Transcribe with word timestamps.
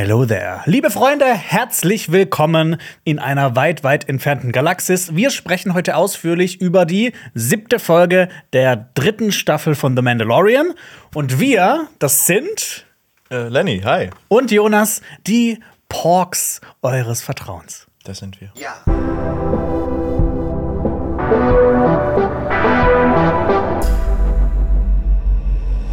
Hello 0.00 0.24
there. 0.24 0.60
Liebe 0.64 0.92
Freunde, 0.92 1.24
herzlich 1.26 2.12
willkommen 2.12 2.80
in 3.02 3.18
einer 3.18 3.56
weit, 3.56 3.82
weit 3.82 4.08
entfernten 4.08 4.52
Galaxis. 4.52 5.16
Wir 5.16 5.30
sprechen 5.30 5.74
heute 5.74 5.96
ausführlich 5.96 6.60
über 6.60 6.86
die 6.86 7.14
siebte 7.34 7.80
Folge 7.80 8.28
der 8.52 8.76
dritten 8.94 9.32
Staffel 9.32 9.74
von 9.74 9.96
The 9.96 10.02
Mandalorian. 10.02 10.74
Und 11.16 11.40
wir, 11.40 11.88
das 11.98 12.26
sind 12.26 12.86
Äh, 13.28 13.48
Lenny, 13.48 13.80
hi. 13.84 14.10
und 14.28 14.52
Jonas, 14.52 15.02
die 15.26 15.58
Porks 15.88 16.60
eures 16.80 17.20
Vertrauens. 17.20 17.88
Das 18.04 18.18
sind 18.18 18.40
wir. 18.40 18.52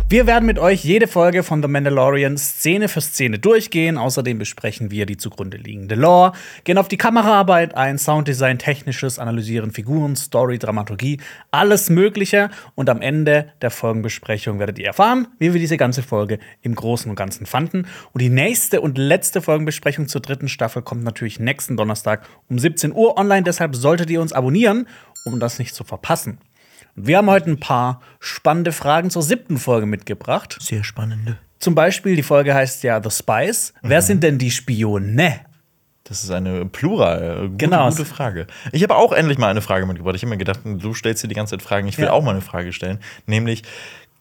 Wir 0.08 0.28
werden 0.28 0.46
mit 0.46 0.60
euch 0.60 0.86
jede 0.86 1.08
Folge 1.08 1.42
von 1.42 1.64
The 1.64 1.68
Mandalorian 1.68 2.38
Szene 2.38 2.90
für 2.90 3.02
Szene 3.02 3.40
durchgehen. 3.40 3.98
Außerdem 3.98 4.38
besprechen 4.38 4.92
wir 4.92 5.08
die 5.08 5.18
zugrunde 5.18 5.58
liegende 5.58 5.96
Lore, 5.96 6.34
gehen 6.64 6.78
auf 6.78 6.88
die 6.88 6.98
Kameraarbeit 6.98 7.74
ein, 7.74 7.98
Sounddesign, 7.98 8.60
technisches, 8.60 9.18
analysieren 9.18 9.72
Figuren, 9.72 10.16
Story, 10.16 10.60
Dramaturgie, 10.60 11.20
alles 11.50 11.90
Mögliche. 11.90 12.52
Und 12.76 12.88
am 12.92 13.02
Ende 13.02 13.52
der 13.64 13.72
Folgenbesprechung 13.72 14.60
werdet 14.60 14.78
ihr 14.78 14.86
erfahren, 14.86 15.28
wie 15.40 15.54
wir 15.54 15.60
diese 15.60 15.76
ganze 15.76 16.04
Folge 16.04 16.38
im 16.62 16.76
Großen 16.76 17.10
und 17.10 17.16
Ganzen 17.16 17.48
fanden. 17.48 17.88
Und 18.14 18.22
die 18.22 18.30
nächste 18.30 18.82
und 18.82 19.00
letzte 19.00 19.42
Folgenbesprechung 19.42 20.08
zur 20.08 20.22
dritten 20.22 20.50
Staffel 20.50 20.84
kommt 20.84 21.04
natürlich 21.04 21.40
nächsten 21.40 21.78
Donnerstag 21.78 22.28
um 22.48 22.60
17 22.60 22.94
Uhr 22.94 23.18
online. 23.18 23.42
Deshalb 23.42 23.76
solltet 23.76 24.12
ihr 24.12 24.22
uns 24.22 24.34
abonnieren, 24.34 24.88
um 25.26 25.40
das 25.40 25.58
nicht 25.58 25.74
zu 25.74 25.84
verpassen. 25.84 26.38
Wir 26.96 27.18
haben 27.18 27.30
heute 27.30 27.50
ein 27.52 27.60
paar 27.60 28.02
spannende 28.20 28.72
Fragen 28.72 29.10
zur 29.10 29.22
siebten 29.22 29.58
Folge 29.58 29.86
mitgebracht. 29.86 30.58
Sehr 30.62 30.84
spannende. 30.84 31.38
Zum 31.60 31.76
Beispiel, 31.76 32.16
die 32.16 32.24
Folge 32.24 32.54
heißt 32.54 32.84
ja 32.84 33.02
The 33.04 33.10
Spies. 33.12 33.74
Wer 33.82 34.02
sind 34.02 34.24
denn 34.24 34.38
die 34.38 34.52
Spione? 34.52 35.42
Das 36.06 36.24
ist 36.24 36.30
eine 36.32 36.66
Plural. 36.66 37.48
Gute, 37.50 37.58
Genau. 37.58 37.90
Gute 37.90 38.06
Frage. 38.06 38.48
Ich 38.72 38.84
habe 38.84 38.96
auch 38.96 39.12
endlich 39.12 39.38
mal 39.38 39.50
eine 39.50 39.62
Frage 39.62 39.86
mitgebracht. 39.86 40.16
Ich 40.16 40.22
habe 40.22 40.30
mir 40.30 40.38
gedacht, 40.38 40.60
du 40.64 40.94
stellst 40.94 41.24
dir 41.24 41.28
die 41.28 41.34
ganze 41.36 41.52
Zeit 41.58 41.64
Fragen. 41.64 41.88
Ich 41.88 41.98
will 41.98 42.06
Ja. 42.06 42.12
auch 42.12 42.24
mal 42.24 42.32
eine 42.32 42.42
Frage 42.42 42.72
stellen. 42.74 43.00
Nämlich, 43.26 43.64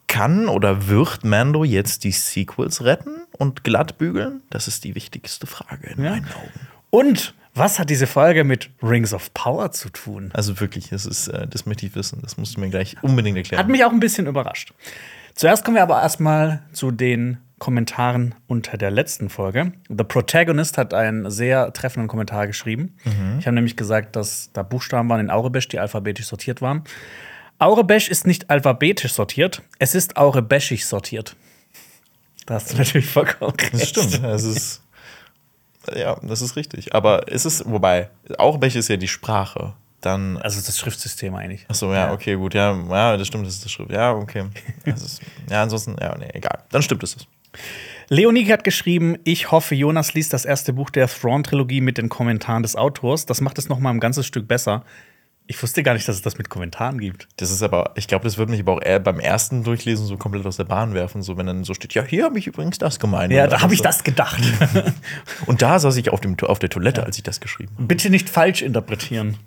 kann 0.07 0.47
oder 0.47 0.87
wird 0.87 1.23
Mando 1.23 1.63
jetzt 1.63 2.03
die 2.03 2.11
Sequels 2.11 2.83
retten 2.83 3.15
und 3.37 3.63
glatt 3.63 3.97
bügeln? 3.97 4.41
Das 4.49 4.67
ist 4.67 4.83
die 4.83 4.95
wichtigste 4.95 5.45
Frage 5.47 5.87
in 5.95 6.03
Ja. 6.03 6.11
meinen 6.11 6.25
Augen. 6.27 6.67
Und 6.89 7.35
was 7.55 7.79
hat 7.79 7.89
diese 7.89 8.05
Folge 8.05 8.43
mit 8.43 8.69
Rings 8.83 9.13
of 9.13 9.33
Power 9.33 9.71
zu 9.71 9.89
tun? 9.89 10.29
Also 10.33 10.59
wirklich, 10.59 10.89
das, 10.89 11.05
ist, 11.05 11.29
äh, 11.29 11.47
das 11.47 11.65
möchte 11.65 11.85
ich 11.85 11.95
wissen. 11.95 12.19
Das 12.21 12.37
musst 12.37 12.57
du 12.57 12.59
mir 12.59 12.69
gleich 12.69 12.97
unbedingt 13.01 13.37
erklären. 13.37 13.59
Hat 13.59 13.69
mich 13.69 13.83
auch 13.83 13.91
ein 13.91 13.99
bisschen 13.99 14.27
überrascht. 14.27 14.73
Zuerst 15.33 15.65
kommen 15.65 15.75
wir 15.75 15.83
aber 15.83 16.01
erstmal 16.01 16.61
zu 16.71 16.91
den 16.91 17.37
Kommentaren 17.57 18.35
unter 18.47 18.77
der 18.77 18.91
letzten 18.91 19.29
Folge. 19.29 19.71
The 19.87 20.03
Protagonist 20.03 20.77
hat 20.77 20.93
einen 20.93 21.31
sehr 21.31 21.71
treffenden 21.73 22.09
Kommentar 22.09 22.47
geschrieben. 22.47 22.95
Ich 23.39 23.47
habe 23.47 23.55
nämlich 23.55 23.77
gesagt, 23.77 24.15
dass 24.17 24.49
da 24.51 24.61
Buchstaben 24.61 25.09
waren 25.09 25.21
in 25.21 25.29
Aurebesch, 25.29 25.69
die 25.69 25.79
alphabetisch 25.79 26.27
sortiert 26.27 26.61
waren. 26.61 26.83
Aurebesch 27.57 28.09
ist 28.09 28.27
nicht 28.27 28.49
alphabetisch 28.49 29.13
sortiert, 29.13 29.61
es 29.79 29.95
ist 29.95 30.17
aurebeschig 30.17 30.85
sortiert. 30.85 31.37
Da 32.45 32.55
hast 32.55 32.73
du 32.73 32.77
natürlich 32.77 33.07
vollkommen 33.07 33.51
recht. 33.51 33.73
Das 33.73 33.89
stimmt. 33.89 34.23
Das 34.23 34.43
ist, 34.43 34.81
ja, 35.93 36.17
das 36.21 36.41
ist 36.41 36.55
richtig. 36.55 36.95
Aber 36.95 37.31
es 37.31 37.45
ist, 37.45 37.69
wobei, 37.69 38.09
auch 38.37 38.61
welche 38.61 38.79
ist 38.79 38.87
ja 38.87 38.97
die 38.97 39.07
Sprache. 39.07 39.73
Dann 40.01 40.37
Also 40.37 40.61
das 40.61 40.77
Schriftsystem 40.77 41.33
eigentlich. 41.33 41.65
Ach 41.67 41.75
so, 41.75 41.91
ja, 41.91 42.13
okay, 42.13 42.35
gut, 42.35 42.53
ja, 42.53 42.77
ja, 42.89 43.17
das 43.17 43.27
stimmt, 43.27 43.47
das 43.47 43.55
ist 43.55 43.65
das 43.65 43.71
Schrift. 43.71 43.91
Ja, 43.91 44.13
okay. 44.13 44.45
Ist, 44.85 45.21
ja, 45.49 45.63
ansonsten, 45.63 45.95
ja, 45.99 46.15
nee, 46.17 46.29
egal. 46.33 46.59
Dann 46.69 46.83
stimmt 46.83 47.01
es. 47.03 47.17
Leonie 48.09 48.45
hat 48.51 48.63
geschrieben, 48.63 49.17
ich 49.23 49.51
hoffe, 49.51 49.73
Jonas 49.73 50.13
liest 50.13 50.31
das 50.31 50.45
erste 50.45 50.73
Buch 50.73 50.91
der 50.91 51.07
Thrawn-Trilogie 51.07 51.81
mit 51.81 51.97
den 51.97 52.09
Kommentaren 52.09 52.61
des 52.61 52.75
Autors. 52.75 53.25
Das 53.25 53.41
macht 53.41 53.57
es 53.57 53.67
noch 53.67 53.79
mal 53.79 53.89
ein 53.89 53.99
ganzes 53.99 54.27
Stück 54.27 54.47
besser. 54.47 54.83
Ich 55.47 55.61
wusste 55.61 55.83
gar 55.83 55.93
nicht, 55.93 56.07
dass 56.07 56.15
es 56.15 56.21
das 56.23 56.39
mit 56.39 56.49
Kommentaren 56.49 56.97
gibt. 56.99 57.27
Das 57.37 57.51
ist 57.51 57.61
aber, 57.61 57.91
ich 57.95 58.07
glaube, 58.07 58.23
das 58.23 58.37
würde 58.39 58.51
mich 58.51 58.61
aber 58.61 58.73
auch 58.73 58.81
eher 58.81 58.99
beim 58.99 59.19
ersten 59.19 59.63
Durchlesen 59.63 60.07
so 60.07 60.17
komplett 60.17 60.43
aus 60.47 60.57
der 60.57 60.63
Bahn 60.63 60.95
werfen, 60.95 61.21
so 61.21 61.37
wenn 61.37 61.45
dann 61.45 61.63
so 61.63 61.75
steht, 61.75 61.93
ja, 61.93 62.03
hier 62.03 62.23
habe 62.25 62.39
ich 62.39 62.47
übrigens 62.47 62.79
das 62.79 62.99
gemeint. 62.99 63.31
Ja, 63.31 63.45
da 63.45 63.61
habe 63.61 63.73
ich 63.73 63.79
so- 63.79 63.83
das 63.83 64.03
gedacht. 64.03 64.41
Und 65.45 65.61
da 65.61 65.77
saß 65.77 65.97
ich 65.97 66.09
auf, 66.09 66.19
dem, 66.19 66.35
auf 66.41 66.57
der 66.57 66.69
Toilette, 66.69 67.05
als 67.05 67.17
ich 67.17 67.23
das 67.23 67.39
geschrieben 67.41 67.71
habe. 67.75 67.85
Bitte 67.85 68.09
nicht 68.09 68.27
falsch 68.29 68.63
interpretieren. 68.63 69.37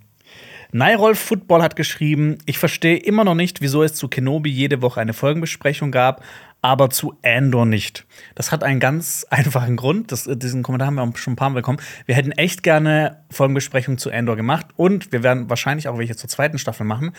Nairolf 0.70 1.18
Football 1.18 1.62
hat 1.62 1.76
geschrieben, 1.76 2.38
ich 2.44 2.58
verstehe 2.58 2.98
immer 2.98 3.24
noch 3.24 3.34
nicht, 3.34 3.60
wieso 3.62 3.82
es 3.82 3.94
zu 3.94 4.06
Kenobi 4.08 4.50
jede 4.50 4.82
Woche 4.82 5.00
eine 5.00 5.14
Folgenbesprechung 5.14 5.90
gab, 5.90 6.22
aber 6.62 6.90
zu 6.90 7.16
Andor 7.22 7.66
nicht. 7.66 8.06
Das 8.34 8.52
hat 8.52 8.62
einen 8.62 8.80
ganz 8.80 9.26
einfachen 9.30 9.76
Grund. 9.76 10.12
Das, 10.12 10.28
diesen 10.30 10.62
Kommentar 10.62 10.88
haben 10.88 10.96
wir 10.96 11.16
schon 11.16 11.34
ein 11.34 11.36
paar 11.36 11.50
Mal 11.50 11.56
bekommen. 11.56 11.78
Wir 12.06 12.14
hätten 12.14 12.32
echt 12.32 12.62
gerne 12.62 13.24
Folgenbesprechungen 13.30 13.98
zu 13.98 14.10
Andor 14.10 14.36
gemacht 14.36 14.66
und 14.76 15.12
wir 15.12 15.22
werden 15.22 15.48
wahrscheinlich 15.48 15.88
auch 15.88 15.98
welche 15.98 16.16
zur 16.16 16.28
zweiten 16.28 16.58
Staffel 16.58 16.84
machen. 16.84 17.12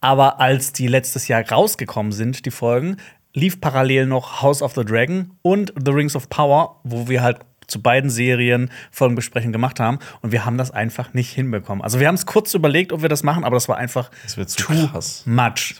Aber 0.00 0.40
als 0.40 0.72
die 0.72 0.86
letztes 0.86 1.28
Jahr 1.28 1.48
rausgekommen 1.48 2.12
sind, 2.12 2.46
die 2.46 2.50
Folgen, 2.50 2.96
lief 3.34 3.60
parallel 3.60 4.06
noch 4.06 4.42
House 4.42 4.62
of 4.62 4.74
the 4.74 4.84
Dragon 4.84 5.32
und 5.42 5.72
The 5.84 5.92
Rings 5.92 6.16
of 6.16 6.30
Power, 6.30 6.80
wo 6.84 7.08
wir 7.08 7.22
halt 7.22 7.40
zu 7.66 7.80
beiden 7.80 8.10
Serien 8.10 8.70
Folgenbesprechungen 8.90 9.52
gemacht 9.52 9.80
haben 9.80 9.98
und 10.22 10.32
wir 10.32 10.44
haben 10.44 10.58
das 10.58 10.70
einfach 10.70 11.14
nicht 11.14 11.32
hinbekommen. 11.32 11.82
Also 11.82 12.00
wir 12.00 12.08
haben 12.08 12.14
es 12.14 12.26
kurz 12.26 12.54
überlegt, 12.54 12.92
ob 12.92 13.02
wir 13.02 13.08
das 13.08 13.22
machen, 13.22 13.44
aber 13.44 13.56
das 13.56 13.68
war 13.68 13.76
einfach 13.76 14.10
Das 14.22 14.34
zu 14.34 14.62
too 14.64 14.88
krass. 14.88 15.22
much. 15.26 15.74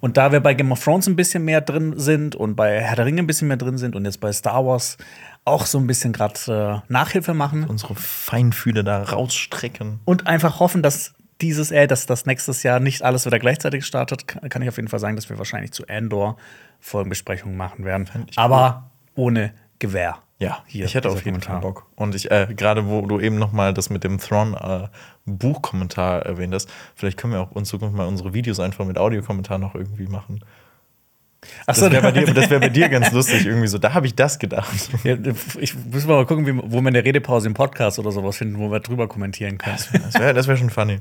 Und 0.00 0.16
da 0.16 0.32
wir 0.32 0.40
bei 0.40 0.54
Game 0.54 0.72
of 0.72 0.82
Thrones 0.82 1.06
ein 1.06 1.16
bisschen 1.16 1.44
mehr 1.44 1.60
drin 1.60 1.94
sind 1.96 2.36
und 2.36 2.54
bei 2.56 2.80
Herr 2.80 2.96
der 2.96 3.06
Ringe 3.06 3.22
ein 3.22 3.26
bisschen 3.26 3.48
mehr 3.48 3.56
drin 3.56 3.78
sind 3.78 3.96
und 3.96 4.04
jetzt 4.04 4.20
bei 4.20 4.32
Star 4.32 4.64
Wars 4.64 4.98
auch 5.44 5.66
so 5.66 5.78
ein 5.78 5.86
bisschen 5.86 6.12
gerade 6.12 6.82
äh, 6.88 6.92
Nachhilfe 6.92 7.34
machen 7.34 7.64
Unsere 7.64 7.94
Feinfühle 7.96 8.84
da 8.84 9.02
rausstrecken. 9.02 10.00
und 10.04 10.26
einfach 10.26 10.60
hoffen, 10.60 10.82
dass 10.82 11.14
dieses, 11.40 11.72
äh, 11.72 11.86
dass 11.88 12.06
das 12.06 12.26
nächstes 12.26 12.62
Jahr 12.62 12.78
nicht 12.78 13.02
alles 13.02 13.26
wieder 13.26 13.38
gleichzeitig 13.40 13.84
startet, 13.84 14.28
kann, 14.28 14.62
ich 14.62 14.68
auf 14.68 14.76
jeden 14.76 14.88
Fall 14.88 15.00
sagen, 15.00 15.16
dass 15.16 15.28
wir 15.28 15.38
wahrscheinlich 15.38 15.72
zu 15.72 15.86
Andor 15.88 16.36
Folgenbesprechungen 16.78 17.56
machen 17.56 17.84
werden. 17.84 18.08
Aber 18.36 18.90
ohne 19.14 19.52
Gewehr. 19.82 20.18
Ja, 20.38 20.62
Hier, 20.66 20.84
ich 20.86 20.94
hätte 20.94 21.08
auf 21.10 21.24
jeden 21.24 21.40
Fall. 21.40 21.60
Bock. 21.60 21.86
Und 21.96 22.14
ich, 22.14 22.30
äh, 22.30 22.46
gerade 22.56 22.86
wo 22.88 23.02
du 23.06 23.18
eben 23.20 23.36
noch 23.38 23.50
mal 23.52 23.74
das 23.74 23.90
mit 23.90 24.04
dem 24.04 24.18
Thrawn-Buchkommentar 25.26 26.22
erwähnt 26.24 26.54
hast, 26.54 26.68
vielleicht 26.94 27.16
können 27.18 27.32
wir 27.32 27.40
auch 27.40 27.54
in 27.56 27.64
Zukunft 27.64 27.96
mal 27.96 28.06
unsere 28.06 28.32
Videos 28.34 28.60
einfach 28.60 28.84
mit 28.84 28.96
Audiokommentar 28.98 29.58
noch 29.58 29.74
irgendwie 29.74 30.06
machen. 30.06 30.40
Das 31.66 31.82
Achso, 31.82 31.90
wäre 31.90 32.02
bei, 32.02 32.12
dir- 32.12 32.32
das 32.32 32.50
wär 32.50 32.60
bei 32.60 32.68
dir 32.68 32.88
ganz 32.88 33.10
lustig, 33.10 33.44
irgendwie 33.46 33.66
so. 33.66 33.76
Da 33.78 33.94
habe 33.94 34.06
ich 34.06 34.14
das 34.14 34.38
gedacht. 34.38 34.70
Ja, 35.04 35.16
ich 35.58 35.74
muss 35.74 36.06
mal 36.06 36.24
gucken, 36.26 36.46
wie, 36.46 36.56
wo 36.56 36.80
wir 36.80 36.86
eine 36.88 37.04
Redepause 37.04 37.48
im 37.48 37.54
Podcast 37.54 37.98
oder 37.98 38.12
sowas 38.12 38.36
finden, 38.36 38.60
wo 38.60 38.70
wir 38.70 38.78
drüber 38.78 39.08
kommentieren 39.08 39.58
können. 39.58 39.76
Das 39.76 40.14
wäre 40.20 40.34
das 40.34 40.46
wär 40.46 40.56
schon 40.56 40.70
funny. 40.70 41.00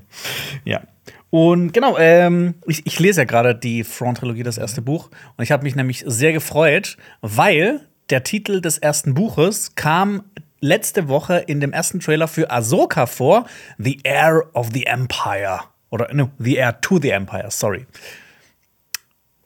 Ja. 0.66 0.82
Und 1.30 1.74
genau, 1.74 1.96
ähm, 2.00 2.56
ich, 2.66 2.86
ich 2.88 3.00
lese 3.00 3.22
ja 3.22 3.26
gerade 3.26 3.54
die 3.54 3.84
Front-Trilogie, 3.84 4.42
das 4.42 4.58
erste 4.58 4.82
Buch. 4.82 5.12
Und 5.38 5.44
ich 5.44 5.52
habe 5.52 5.62
mich 5.64 5.76
nämlich 5.76 6.04
sehr 6.08 6.34
gefreut, 6.34 6.98
weil 7.22 7.82
der 8.12 8.24
Titel 8.24 8.62
des 8.62 8.78
ersten 8.78 9.14
Buches 9.14 9.76
kam 9.76 10.24
letzte 10.60 11.08
Woche 11.08 11.38
in 11.38 11.60
dem 11.60 11.74
ersten 11.74 12.00
Trailer 12.00 12.28
für 12.28 12.52
Ahsoka 12.52 13.06
vor: 13.06 13.46
The 13.78 14.00
Heir 14.04 14.44
of 14.54 14.70
the 14.74 14.86
Empire. 14.86 15.62
Oder, 15.90 16.14
no, 16.14 16.30
The 16.38 16.58
Heir 16.58 16.80
to 16.82 17.00
the 17.00 17.10
Empire, 17.10 17.50
sorry. 17.50 17.86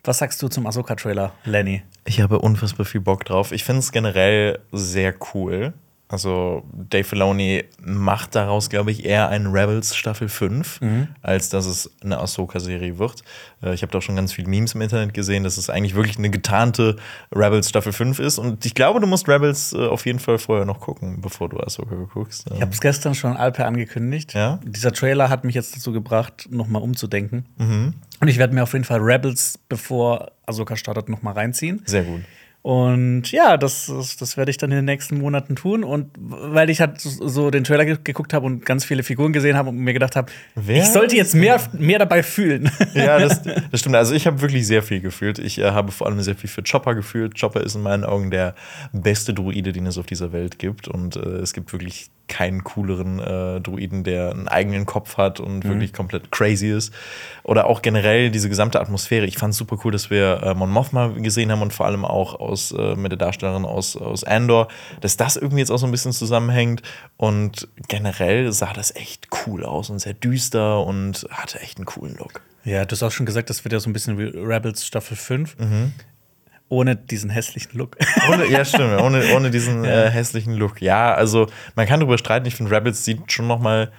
Was 0.03 0.19
sagst 0.19 0.41
du 0.43 0.47
zum 0.47 0.67
Ahsoka-Trailer, 0.67 1.33
Lenny? 1.45 1.81
Ich 2.05 2.21
habe 2.21 2.37
unfassbar 2.37 2.85
viel 2.85 3.01
Bock 3.01 3.25
drauf. 3.25 3.51
Ich 3.51 3.63
finde 3.63 3.79
es 3.79 3.91
generell 3.91 4.59
sehr 4.71 5.15
cool. 5.33 5.73
Also, 6.07 6.63
Dave 6.71 7.03
Filoni 7.03 7.63
macht 7.81 8.35
daraus, 8.35 8.69
glaube 8.69 8.91
ich, 8.91 9.05
eher 9.05 9.27
einen 9.29 9.47
Rebels 9.47 9.95
Staffel 9.95 10.29
5, 10.29 10.79
als 11.23 11.49
dass 11.49 11.65
es 11.65 11.89
eine 12.03 12.19
Ahsoka-Serie 12.19 12.99
wird. 12.99 13.23
Äh, 13.63 13.73
Ich 13.73 13.81
habe 13.81 13.91
da 13.91 13.97
auch 13.97 14.01
schon 14.03 14.15
ganz 14.15 14.31
viele 14.31 14.47
Memes 14.47 14.75
im 14.75 14.81
Internet 14.81 15.15
gesehen, 15.15 15.43
dass 15.43 15.57
es 15.57 15.69
eigentlich 15.69 15.95
wirklich 15.95 16.17
eine 16.19 16.29
getarnte 16.29 16.97
Rebels 17.33 17.69
Staffel 17.69 17.91
5 17.91 18.19
ist. 18.19 18.37
Und 18.37 18.65
ich 18.67 18.75
glaube, 18.75 18.99
du 18.99 19.07
musst 19.07 19.27
Rebels 19.27 19.73
äh, 19.73 19.77
auf 19.87 20.05
jeden 20.05 20.19
Fall 20.19 20.37
vorher 20.37 20.65
noch 20.65 20.79
gucken, 20.79 21.21
bevor 21.21 21.49
du 21.49 21.59
Ahsoka 21.59 21.95
guckst. 22.13 22.45
Ich 22.53 22.61
habe 22.61 22.71
es 22.71 22.81
gestern 22.81 23.15
schon 23.15 23.35
Alpe 23.35 23.65
angekündigt. 23.65 24.33
Ja? 24.35 24.59
Dieser 24.63 24.91
Trailer 24.91 25.29
hat 25.29 25.43
mich 25.43 25.55
jetzt 25.55 25.75
dazu 25.75 25.91
gebracht, 25.91 26.47
nochmal 26.51 26.83
umzudenken. 26.83 27.45
Und 28.21 28.27
ich 28.27 28.37
werde 28.37 28.53
mir 28.53 28.61
auf 28.63 28.73
jeden 28.73 28.85
Fall 28.85 28.99
Rebels, 29.01 29.57
bevor 29.69 30.31
Ahsoka 30.45 30.75
startet, 30.75 31.09
nochmal 31.09 31.33
reinziehen. 31.33 31.81
Sehr 31.85 32.03
gut. 32.03 32.21
Und 32.65 33.31
ja, 33.31 33.57
das, 33.57 33.85
das, 33.85 34.17
das 34.17 34.37
werde 34.37 34.49
ich 34.49 34.57
dann 34.57 34.71
in 34.71 34.77
den 34.77 34.85
nächsten 34.85 35.19
Monaten 35.19 35.55
tun. 35.55 35.83
Und 35.83 36.09
weil 36.17 36.71
ich 36.71 36.81
halt 36.81 36.99
so 36.99 37.51
den 37.51 37.63
Trailer 37.63 37.85
ge 37.85 37.99
geguckt 38.03 38.33
habe 38.33 38.47
und 38.47 38.65
ganz 38.65 38.83
viele 38.83 39.03
Figuren 39.03 39.33
gesehen 39.33 39.55
habe 39.55 39.69
und 39.69 39.77
mir 39.77 39.93
gedacht 39.93 40.15
habe, 40.15 40.31
ich 40.67 40.85
sollte 40.85 41.15
jetzt 41.15 41.35
mehr, 41.35 41.61
mehr 41.73 41.99
dabei 41.99 42.23
fühlen. 42.23 42.71
Ja, 42.95 43.19
das, 43.19 43.43
das 43.71 43.81
stimmt. 43.81 43.95
Also 43.95 44.15
ich 44.15 44.25
habe 44.25 44.41
wirklich 44.41 44.65
sehr 44.65 44.81
viel 44.81 44.99
gefühlt. 44.99 45.37
Ich 45.37 45.59
äh, 45.59 45.71
habe 45.71 45.91
vor 45.91 46.07
allem 46.07 46.19
sehr 46.21 46.33
viel 46.35 46.49
für 46.49 46.63
Chopper 46.63 46.95
gefühlt. 46.95 47.39
Chopper 47.39 47.61
ist 47.61 47.75
in 47.75 47.81
meinen 47.83 48.03
Augen 48.03 48.31
der 48.31 48.55
beste 48.93 49.35
Druide, 49.35 49.71
den 49.71 49.85
es 49.85 49.99
auf 49.99 50.07
dieser 50.07 50.31
Welt 50.31 50.57
gibt. 50.57 50.87
Und 50.87 51.17
äh, 51.17 51.19
es 51.19 51.53
gibt 51.53 51.71
wirklich 51.71 52.07
keinen 52.27 52.63
cooleren 52.63 53.19
äh, 53.19 53.61
Druiden, 53.61 54.03
der 54.03 54.31
einen 54.31 54.47
eigenen 54.47 54.87
Kopf 54.87 55.17
hat 55.17 55.39
und 55.39 55.63
Mhm. 55.63 55.69
wirklich 55.69 55.93
komplett 55.93 56.31
crazy 56.31 56.71
ist. 56.71 56.91
Oder 57.43 57.67
auch 57.67 57.83
generell 57.83 58.31
diese 58.31 58.49
gesamte 58.49 58.81
Atmosphäre. 58.81 59.27
Ich 59.27 59.37
fand 59.37 59.51
es 59.51 59.57
super 59.59 59.77
cool, 59.83 59.91
dass 59.91 60.09
wir 60.09 60.41
äh, 60.41 60.55
Mon 60.55 60.71
Mothma 60.71 61.09
gesehen 61.09 61.51
haben 61.51 61.61
und 61.61 61.71
vor 61.73 61.85
allem 61.85 62.03
auch 62.03 62.39
aus, 62.55 62.71
äh, 62.71 62.95
mit 62.95 63.11
der 63.11 63.17
Darstellerin 63.17 63.65
aus, 63.65 63.97
aus 63.97 64.23
Andor, 64.23 64.69
dass 65.01 65.17
das 65.17 65.35
irgendwie 65.35 65.59
jetzt 65.59 65.71
auch 65.71 65.77
so 65.77 65.85
ein 65.85 65.91
bisschen 65.91 66.13
zusammenhängt. 66.13 66.81
Und 67.17 67.67
generell 67.87 68.51
sah 68.53 68.71
das 68.73 68.95
echt 68.95 69.27
cool 69.45 69.65
aus 69.65 69.89
und 69.89 69.99
sehr 69.99 70.13
düster 70.13 70.81
und 70.85 71.27
hatte 71.29 71.59
echt 71.59 71.77
einen 71.77 71.85
coolen 71.85 72.15
Look. 72.15 72.41
Ja, 72.63 72.85
du 72.85 72.93
hast 72.93 73.03
auch 73.03 73.11
schon 73.11 73.25
gesagt, 73.25 73.49
das 73.49 73.63
wird 73.65 73.73
ja 73.73 73.79
so 73.79 73.89
ein 73.89 73.93
bisschen 73.93 74.17
wie 74.17 74.23
Rebels 74.23 74.85
Staffel 74.85 75.17
5. 75.17 75.57
Mhm. 75.59 75.93
Ohne 76.67 76.95
diesen 76.95 77.29
hässlichen 77.29 77.77
Look. 77.77 77.97
Ohne, 78.31 78.47
ja, 78.47 78.65
stimmt, 78.65 78.99
ohne, 78.99 79.35
ohne 79.35 79.51
diesen 79.51 79.85
äh, 79.85 80.09
hässlichen 80.09 80.55
Look. 80.55 80.81
Ja, 80.81 81.13
also 81.13 81.47
man 81.75 81.85
kann 81.85 81.99
darüber 81.99 82.17
streiten. 82.17 82.47
Ich 82.47 82.55
finde, 82.55 82.75
Rebels 82.75 83.05
sieht 83.05 83.31
schon 83.31 83.45
noch 83.45 83.59
mal 83.59 83.91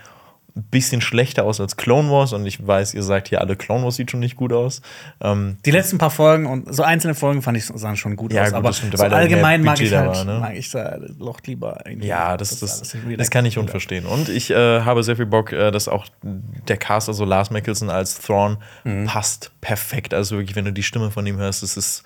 ein 0.57 0.63
bisschen 0.71 1.03
schlechter 1.03 1.45
aus 1.45 1.61
als 1.61 1.77
Clone 1.77 2.11
Wars. 2.11 2.33
Und 2.33 2.47
ich 2.47 2.67
weiß, 2.67 2.95
ihr 2.95 3.03
sagt 3.03 3.29
hier 3.29 3.41
alle, 3.43 3.57
Clone 3.57 3.85
Wars 3.85 3.97
sieht 3.97 4.11
schon 4.11 4.21
nicht 4.21 4.37
gut 4.37 4.53
aus. 4.53 4.81
Ähm, 5.21 5.59
Die 5.67 5.71
letzten 5.71 5.99
paar 5.99 6.11
Folgen 6.11 6.47
und 6.47 6.75
so 6.75 6.83
einzelne 6.83 7.15
Folgen 7.15 7.43
fand 7.43 7.59
ich 7.59 7.67
sahen 7.67 7.97
schon 7.97 8.17
gut 8.17 8.33
Ja, 8.33 8.43
aus. 8.43 8.49
gut, 8.49 8.55
aber 8.57 8.69
das 8.71 8.79
stimmt, 8.79 8.97
so 8.97 9.05
allgemein 9.05 9.63
mag 9.63 9.79
ich 9.81 9.93
halt, 9.95 10.09
war, 10.17 10.25
ne? 10.25 10.39
mag 10.41 10.57
ich 10.57 10.71
da 10.71 10.97
doch 11.19 11.41
lieber 11.47 11.81
irgendwie. 11.85 12.07
ja, 12.09 12.37
das, 12.37 12.59
das, 12.61 12.79
das, 12.81 12.95
irgendwie 12.95 13.17
kann 13.29 13.45
ich 13.45 13.59
unverstehen. 13.59 14.07
Und 14.07 14.29
ich 14.31 14.51
äh, 14.51 14.81
habe 14.81 15.03
sehr 15.03 15.17
viel 15.17 15.27
Bock, 15.27 15.53
äh, 15.53 15.71
dass 15.71 15.89
auch 15.89 16.07
der 16.23 16.79
Cast, 16.79 17.09
also 17.09 17.25
Lars 17.27 17.51
Mickelson 17.51 17.91
als 17.91 18.19
Thrawn, 18.19 18.57
Mhm. 18.85 19.07
passt 19.07 19.51
perfekt. 19.61 20.15
Also 20.15 20.39
wirklich, 20.39 20.57
wenn 20.57 20.65
du 20.65 20.73
die 20.73 20.83
Stimme 20.83 21.11
von 21.11 21.27
ihm 21.27 21.37
hörst, 21.37 21.63
es 21.63 21.77
ist. 21.77 22.03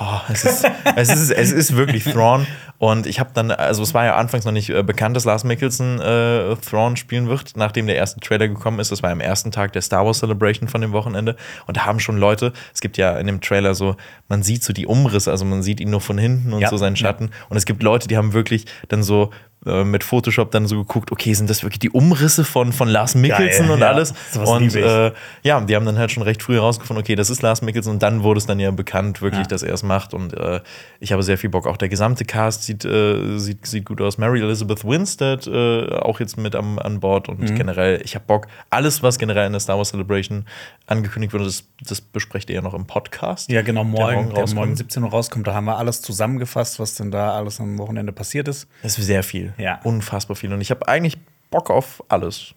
Oh, 0.00 0.20
es, 0.32 0.44
ist, 0.44 0.64
es, 0.96 1.08
ist, 1.10 1.30
es 1.30 1.52
ist 1.52 1.76
wirklich 1.76 2.04
Thrawn. 2.04 2.46
Und 2.78 3.06
ich 3.06 3.20
habe 3.20 3.30
dann, 3.34 3.50
also 3.50 3.82
es 3.82 3.94
war 3.94 4.04
ja 4.04 4.16
anfangs 4.16 4.44
noch 4.44 4.52
nicht 4.52 4.70
äh, 4.70 4.82
bekannt, 4.82 5.14
dass 5.14 5.24
Lars 5.24 5.44
Mickelson 5.44 6.00
äh, 6.00 6.56
Thrawn 6.56 6.96
spielen 6.96 7.28
wird, 7.28 7.56
nachdem 7.56 7.86
der 7.86 7.94
erste 7.96 8.18
Trailer 8.18 8.48
gekommen 8.48 8.80
ist. 8.80 8.90
Das 8.90 9.02
war 9.02 9.10
am 9.10 9.20
ersten 9.20 9.52
Tag 9.52 9.72
der 9.74 9.82
Star 9.82 10.04
Wars 10.04 10.18
Celebration 10.18 10.66
von 10.66 10.80
dem 10.80 10.92
Wochenende. 10.92 11.36
Und 11.66 11.76
da 11.76 11.84
haben 11.84 12.00
schon 12.00 12.16
Leute, 12.16 12.52
es 12.74 12.80
gibt 12.80 12.96
ja 12.96 13.16
in 13.18 13.26
dem 13.26 13.40
Trailer 13.40 13.74
so, 13.74 13.94
man 14.28 14.42
sieht 14.42 14.64
so 14.64 14.72
die 14.72 14.86
Umrisse, 14.86 15.30
also 15.30 15.44
man 15.44 15.62
sieht 15.62 15.78
ihn 15.80 15.90
nur 15.90 16.00
von 16.00 16.18
hinten 16.18 16.52
und 16.52 16.60
Ja, 16.60 16.70
so 16.70 16.76
seinen 16.76 16.96
Schatten. 16.96 17.30
Und 17.50 17.56
es 17.56 17.66
gibt 17.66 17.82
Leute, 17.82 18.08
die 18.08 18.16
haben 18.16 18.32
wirklich 18.32 18.64
dann 18.88 19.02
so 19.02 19.30
äh, 19.66 19.84
mit 19.84 20.02
Photoshop 20.04 20.50
dann 20.50 20.66
so 20.66 20.78
geguckt, 20.78 21.12
okay, 21.12 21.34
sind 21.34 21.48
das 21.50 21.62
wirklich 21.62 21.78
die 21.78 21.90
Umrisse 21.90 22.44
von, 22.44 22.72
von 22.72 22.88
Lars 22.88 23.14
Mickelson 23.14 23.70
und 23.70 23.80
ja. 23.80 23.88
alles? 23.88 24.12
Und 24.44 24.74
äh, 24.74 25.12
ja, 25.42 25.60
die 25.60 25.76
haben 25.76 25.86
dann 25.86 25.98
halt 25.98 26.10
schon 26.10 26.22
recht 26.22 26.42
früh 26.42 26.54
herausgefunden, 26.54 27.02
okay, 27.02 27.14
das 27.14 27.30
ist 27.30 27.42
Lars 27.42 27.62
Mickelson 27.62 27.94
und 27.94 28.02
dann 28.02 28.22
wurde 28.22 28.38
es 28.38 28.46
dann 28.46 28.58
ja 28.60 28.70
bekannt, 28.70 29.22
wirklich, 29.22 29.42
Ja. 29.42 29.48
dass 29.48 29.62
er 29.62 29.74
es 29.74 29.82
macht. 29.82 30.14
Und 30.14 30.34
äh, 30.34 30.60
ich 31.00 31.12
habe 31.12 31.22
sehr 31.22 31.38
viel 31.38 31.50
Bock. 31.50 31.66
Auch 31.66 31.76
der 31.76 31.88
gesamte 31.88 32.24
Cast 32.24 32.64
sieht, 32.64 32.84
äh, 32.84 33.38
sieht, 33.38 33.66
sieht 33.66 33.84
gut 33.86 34.00
aus. 34.00 34.18
Mary 34.18 34.40
Elizabeth 34.40 34.84
Winstead 34.84 35.46
äh, 35.46 35.88
auch 35.96 36.20
jetzt 36.20 36.36
mit 36.38 36.54
am, 36.54 36.78
an 36.78 37.00
Bord 37.00 37.28
und 37.28 37.40
Mhm. 37.40 37.54
generell, 37.54 38.00
ich 38.04 38.14
habe 38.14 38.24
Bock. 38.26 38.46
Alles, 38.70 39.02
was 39.02 39.18
generell 39.18 39.46
in 39.46 39.52
der 39.52 39.60
Star 39.60 39.76
Wars 39.78 39.90
Celebration 39.90 40.44
angekündigt 40.86 41.32
wurde, 41.32 41.44
das, 41.44 41.64
das 41.86 42.00
besprecht 42.00 42.50
ihr 42.50 42.56
ja 42.56 42.62
noch 42.62 42.74
im 42.74 42.86
Podcast. 42.86 43.50
Ja, 43.50 43.62
genau, 43.62 43.84
morgen, 43.84 44.12
der 44.14 44.22
morgen, 44.24 44.36
rauskommt. 44.36 44.78
17 44.78 45.02
Uhr 45.04 45.10
rauskommt. 45.10 45.46
Da 45.46 45.54
haben 45.54 45.64
wir 45.66 45.76
alles 45.78 46.02
zusammengefasst, 46.02 46.78
was 46.80 46.94
denn 46.94 47.10
da 47.10 47.32
alles 47.32 47.60
am 47.60 47.78
Wochenende 47.78 48.12
passiert 48.12 48.48
ist. 48.48 48.66
Das 48.82 48.98
ist 48.98 49.06
sehr 49.06 49.22
viel. 49.22 49.51
Ja. 49.58 49.80
Unfassbar 49.84 50.36
viel. 50.36 50.52
Und 50.52 50.60
ich 50.60 50.70
habe 50.70 50.86
eigentlich 50.88 51.18
Bock 51.50 51.70
auf 51.70 52.02
alles. 52.08 52.54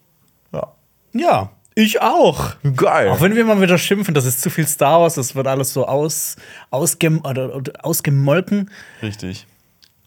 Ja. 0.53 0.73
Ja, 1.13 1.51
ich 1.75 2.01
auch. 2.01 2.55
Geil. 2.75 3.09
Auch 3.09 3.21
wenn 3.21 3.35
wir 3.35 3.45
mal 3.45 3.61
wieder 3.61 3.77
schimpfen, 3.77 4.13
das 4.13 4.25
ist 4.25 4.41
zu 4.41 4.49
viel 4.49 4.67
Star 4.67 5.01
Wars, 5.01 5.15
das 5.15 5.35
wird 5.35 5.47
alles 5.47 5.73
so 5.73 5.85
aus, 5.85 6.35
ausgem 6.71 7.19
oder, 7.25 7.55
oder 7.55 7.73
ausgemolken. 7.83 8.69
Richtig. 9.01 9.45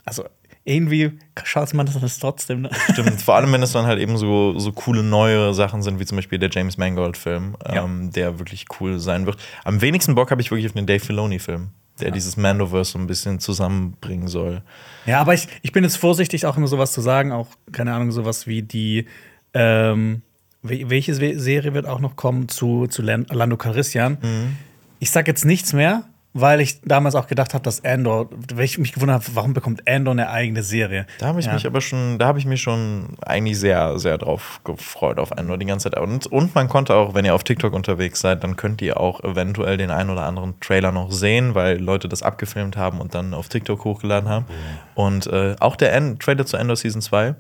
Also 0.05 0.25
irgendwie 0.65 1.19
schaut 1.45 1.73
man 1.73 1.87
das 1.87 2.19
trotzdem. 2.19 2.63
Ne? 2.63 2.71
Stimmt, 2.93 3.21
vor 3.23 3.37
allem 3.37 3.53
wenn 3.53 3.63
es 3.63 3.73
dann 3.73 3.87
halt 3.87 3.99
eben 3.99 4.17
so, 4.19 4.59
so 4.59 4.73
coole 4.73 5.03
neue 5.03 5.55
Sachen 5.55 5.83
sind, 5.83 5.99
wie 5.99 6.05
zum 6.05 6.17
Beispiel 6.17 6.39
der 6.39 6.51
James 6.51 6.77
Mangold-Film, 6.77 7.57
Ja. 7.67 7.85
ähm, 7.85 8.11
der 8.13 8.39
wirklich 8.39 8.67
cool 8.81 8.99
sein 8.99 9.25
wird. 9.27 9.39
Am 9.65 9.81
wenigsten 9.81 10.15
Bock 10.15 10.31
habe 10.31 10.41
ich 10.43 10.51
wirklich 10.51 10.67
auf 10.67 10.73
den 10.75 10.87
Dave 10.87 11.01
Filoni-Film, 11.01 11.71
der 12.01 12.11
dieses 12.11 12.37
Mandoverse 12.37 12.93
so 12.93 12.99
ein 12.99 13.07
bisschen 13.07 13.39
zusammenbringen 13.41 14.29
soll. 14.29 14.63
Ja, 15.07 15.21
aber 15.21 15.35
ich, 15.35 15.49
ich 15.63 15.73
bin 15.73 15.85
jetzt 15.85 15.97
vorsichtig, 15.97 16.47
auch 16.47 16.57
immer 16.57 16.67
sowas 16.69 16.93
zu 16.93 17.01
sagen. 17.01 17.33
Auch, 17.33 17.49
keine 17.73 17.93
Ahnung, 17.95 18.11
sowas 18.13 18.47
wie 18.47 18.63
die. 18.63 19.07
Ähm, 19.55 20.23
wel- 20.63 20.91
welche 20.91 21.15
Se- 21.15 21.39
Serie 21.39 21.75
wird 21.75 21.87
auch 21.87 22.01
noch 22.01 22.17
kommen 22.17 22.49
zu, 22.49 22.87
zu 22.87 23.03
Lan- 23.03 23.27
Lando 23.31 23.57
Calrissian? 23.57 24.19
Mhm. 24.23 24.57
Ich 25.01 25.11
sag 25.11 25.27
jetzt 25.29 25.45
nichts 25.45 25.73
mehr, 25.73 26.05
weil 26.41 26.61
ich 26.61 26.81
damals 26.83 27.15
auch 27.15 27.27
gedacht 27.27 27.55
habe, 27.55 27.63
dass 27.63 27.85
Andor, 27.85 28.29
weil 28.55 28.65
ich 28.65 28.79
mich 28.79 28.93
gewundert 28.93 29.23
habe, 29.23 29.37
warum 29.37 29.55
bekommt 29.55 29.87
Andor 29.89 30.13
eine 30.13 30.31
eigene 30.31 30.63
Serie? 30.63 31.07
Da 31.19 31.27
habe 31.27 31.41
ich 31.41 31.47
Ja. 31.47 31.55
mich 31.55 31.67
aber 31.67 31.81
schon, 31.81 32.19
da 32.19 32.27
habe 32.27 32.39
ich 32.39 32.47
mich 32.47 32.61
schon 32.63 33.17
eigentlich 33.25 33.59
sehr, 33.59 33.99
sehr 33.99 34.19
drauf 34.19 34.61
gefreut 34.65 35.19
auf 35.19 35.37
Andor 35.37 35.59
die 35.59 35.67
ganze 35.67 35.91
Zeit. 35.91 36.01
Und, 36.01 36.27
und 36.27 36.55
man 36.55 36.69
konnte 36.69 36.95
auch, 36.95 37.15
wenn 37.15 37.25
ihr 37.25 37.35
auf 37.35 37.45
TikTok 37.45 37.73
unterwegs 37.73 38.21
seid, 38.21 38.45
dann 38.45 38.57
könnt 38.57 38.83
ihr 38.83 38.99
auch 39.01 39.23
eventuell 39.25 39.77
den 39.77 39.91
einen 39.91 40.11
oder 40.11 40.23
anderen 40.25 40.59
Trailer 40.61 40.93
noch 40.93 41.11
sehen, 41.11 41.55
weil 41.55 41.79
Leute 41.79 42.09
das 42.09 42.23
abgefilmt 42.23 42.77
haben 42.77 43.01
und 43.01 43.15
dann 43.15 43.35
auf 43.35 43.49
TikTok 43.49 43.85
hochgeladen 43.85 44.29
haben. 44.29 44.47
Und 44.95 45.27
äh, 45.29 45.57
auch 45.61 45.77
der 45.77 45.93
End 45.93 46.21
Trailer 46.21 46.47
zu 46.47 46.57
Andor 46.57 46.77
Season 46.77 47.01
2 47.03 47.35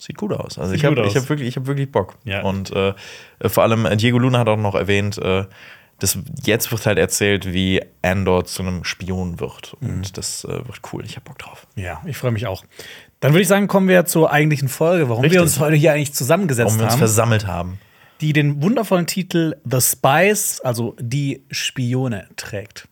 sieht 0.00 0.16
gut 0.16 0.32
aus. 0.32 0.58
Also 0.58 0.70
Sieht 0.70 0.78
ich 0.78 0.84
habe 0.84 1.02
hab 1.02 1.28
wirklich, 1.28 1.48
ich 1.48 1.56
hab 1.56 1.66
wirklich 1.66 1.90
Bock. 1.90 2.14
Ja. 2.24 2.42
Und 2.42 2.70
äh, 2.70 2.94
vor 3.46 3.64
allem 3.64 3.84
äh, 3.84 3.96
Diego 3.96 4.18
Luna 4.18 4.38
hat 4.38 4.48
auch 4.48 4.56
noch 4.56 4.74
erwähnt, 4.74 5.18
äh, 5.18 5.44
das, 5.98 6.18
jetzt 6.44 6.70
wird 6.70 6.86
halt 6.86 6.98
erzählt, 6.98 7.52
wie 7.52 7.82
Andor 8.02 8.44
zu 8.44 8.62
einem 8.62 8.84
Spion 8.84 9.40
wird. 9.40 9.76
Mhm. 9.80 9.88
Und 9.88 10.16
das 10.16 10.44
äh, 10.44 10.48
wird 10.48 10.80
cool. 10.92 11.04
Ich 11.04 11.16
habe 11.16 11.24
Bock 11.24 11.38
drauf. 11.38 11.66
Ja, 11.74 12.00
ich 12.06 12.16
freue 12.16 12.30
mich 12.30 12.46
auch. 12.46 12.64
Dann 13.20 13.32
würde 13.32 13.42
ich 13.42 13.48
sagen, 13.48 13.66
kommen 13.66 13.88
wir 13.88 14.04
zur 14.04 14.30
eigentlichen 14.30 14.68
Folge, 14.68 15.08
warum 15.08 15.22
Richtig. 15.22 15.38
wir 15.38 15.42
uns 15.42 15.58
heute 15.58 15.76
hier 15.76 15.92
eigentlich 15.92 16.14
zusammengesetzt 16.14 16.66
Warum 16.66 16.78
wir 16.78 16.84
uns 16.84 16.92
haben. 16.92 16.98
versammelt 17.00 17.46
haben. 17.48 17.80
die 18.20 18.32
den 18.32 18.62
wundervollen 18.62 19.06
Titel 19.06 19.56
The 19.64 19.80
Spies, 19.80 20.60
also 20.60 20.94
die 21.00 21.42
Spione, 21.50 22.28
trägt. 22.36 22.86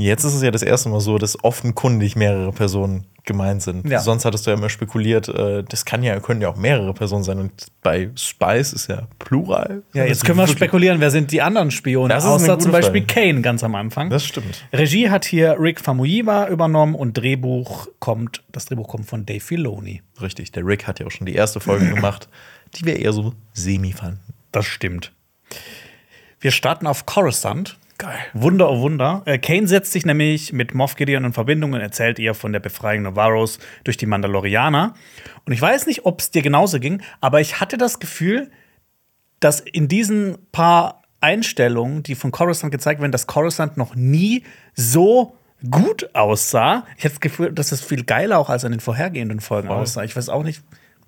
Jetzt 0.00 0.22
ist 0.22 0.34
es 0.34 0.42
ja 0.42 0.52
das 0.52 0.62
erste 0.62 0.88
Mal 0.90 1.00
so, 1.00 1.18
dass 1.18 1.42
offenkundig 1.42 2.14
mehrere 2.14 2.52
Personen 2.52 3.06
gemeint 3.24 3.62
sind. 3.62 3.88
Ja. 3.88 3.98
Sonst 3.98 4.24
hattest 4.24 4.46
du 4.46 4.52
ja 4.52 4.56
immer 4.56 4.68
spekuliert, 4.68 5.28
äh, 5.28 5.64
das 5.64 5.84
kann 5.84 6.04
ja, 6.04 6.20
können 6.20 6.40
ja 6.40 6.48
auch 6.48 6.56
mehrere 6.56 6.94
Personen 6.94 7.24
sein. 7.24 7.40
Und 7.40 7.52
bei 7.82 8.10
Spice 8.14 8.72
ist 8.72 8.88
ja 8.88 9.08
Plural. 9.18 9.82
Ja, 9.92 10.04
jetzt 10.04 10.22
Also 10.22 10.26
können 10.26 10.38
wir 10.38 10.46
spekulieren, 10.46 11.00
wer 11.00 11.10
sind 11.10 11.32
die 11.32 11.42
anderen 11.42 11.72
Spione, 11.72 12.14
Das 12.14 12.24
außer 12.24 12.60
zum 12.60 12.70
Beispiel 12.70 13.02
Frage. 13.02 13.20
Kane 13.32 13.40
ganz 13.42 13.64
am 13.64 13.74
Anfang. 13.74 14.08
Das 14.08 14.24
stimmt. 14.24 14.64
Regie 14.72 15.10
hat 15.10 15.24
hier 15.24 15.56
Rick 15.58 15.80
Famuyiwa 15.80 16.46
übernommen 16.48 16.94
und 16.94 17.18
Drehbuch 17.18 17.88
kommt, 17.98 18.44
das 18.52 18.66
Drehbuch 18.66 18.86
kommt 18.86 19.06
von 19.06 19.26
Dave 19.26 19.40
Filoni. 19.40 20.02
Richtig. 20.22 20.52
Der 20.52 20.64
Rick 20.64 20.86
hat 20.86 21.00
ja 21.00 21.06
auch 21.06 21.10
schon 21.10 21.26
die 21.26 21.34
erste 21.34 21.58
Folge 21.58 21.86
gemacht, 21.94 22.28
die 22.76 22.84
wir 22.84 23.00
eher 23.00 23.12
so 23.12 23.34
semi 23.52 23.92
fanden. 23.92 24.20
Das 24.52 24.64
stimmt. 24.64 25.12
Wir 26.38 26.52
starten 26.52 26.86
auf 26.86 27.04
Coruscant. 27.04 27.76
Geil. 27.98 28.18
Wunder, 28.32 28.70
oh 28.70 28.80
Wunder. 28.80 29.22
Äh, 29.24 29.38
Kane 29.38 29.66
setzt 29.66 29.90
sich 29.92 30.06
nämlich 30.06 30.52
mit 30.52 30.72
Moff 30.72 30.94
Gideon 30.94 31.24
in 31.24 31.32
Verbindung 31.32 31.72
und 31.72 31.80
erzählt 31.80 32.20
ihr 32.20 32.34
von 32.34 32.52
der 32.52 32.60
Befreiung 32.60 33.02
Navarros 33.02 33.58
durch 33.82 33.96
die 33.96 34.06
Mandalorianer. 34.06 34.94
Und 35.44 35.52
ich 35.52 35.60
weiß 35.60 35.86
nicht, 35.86 36.06
ob 36.06 36.20
es 36.20 36.30
dir 36.30 36.42
genauso 36.42 36.78
ging, 36.78 37.02
aber 37.20 37.40
ich 37.40 37.60
hatte 37.60 37.76
das 37.76 37.98
Gefühl, 37.98 38.50
dass 39.40 39.60
in 39.60 39.88
diesen 39.88 40.38
paar 40.52 41.02
Einstellungen, 41.20 42.04
die 42.04 42.14
von 42.14 42.30
Coruscant 42.30 42.70
gezeigt 42.70 43.00
werden, 43.00 43.10
dass 43.10 43.26
Coruscant 43.26 43.76
noch 43.76 43.96
nie 43.96 44.44
so 44.74 45.36
gut 45.68 46.14
aussah. 46.14 46.84
Ich 46.96 47.04
hatte 47.04 47.14
das 47.14 47.20
Gefühl, 47.20 47.52
dass 47.52 47.72
es 47.72 47.80
viel 47.80 48.04
geiler 48.04 48.38
auch 48.38 48.48
als 48.48 48.62
in 48.62 48.70
den 48.70 48.80
vorhergehenden 48.80 49.40
Folgen 49.40 49.68
Voll. 49.68 49.78
aussah. 49.78 50.04
Ich 50.04 50.16
weiß 50.16 50.28
auch 50.28 50.44
nicht, 50.44 50.62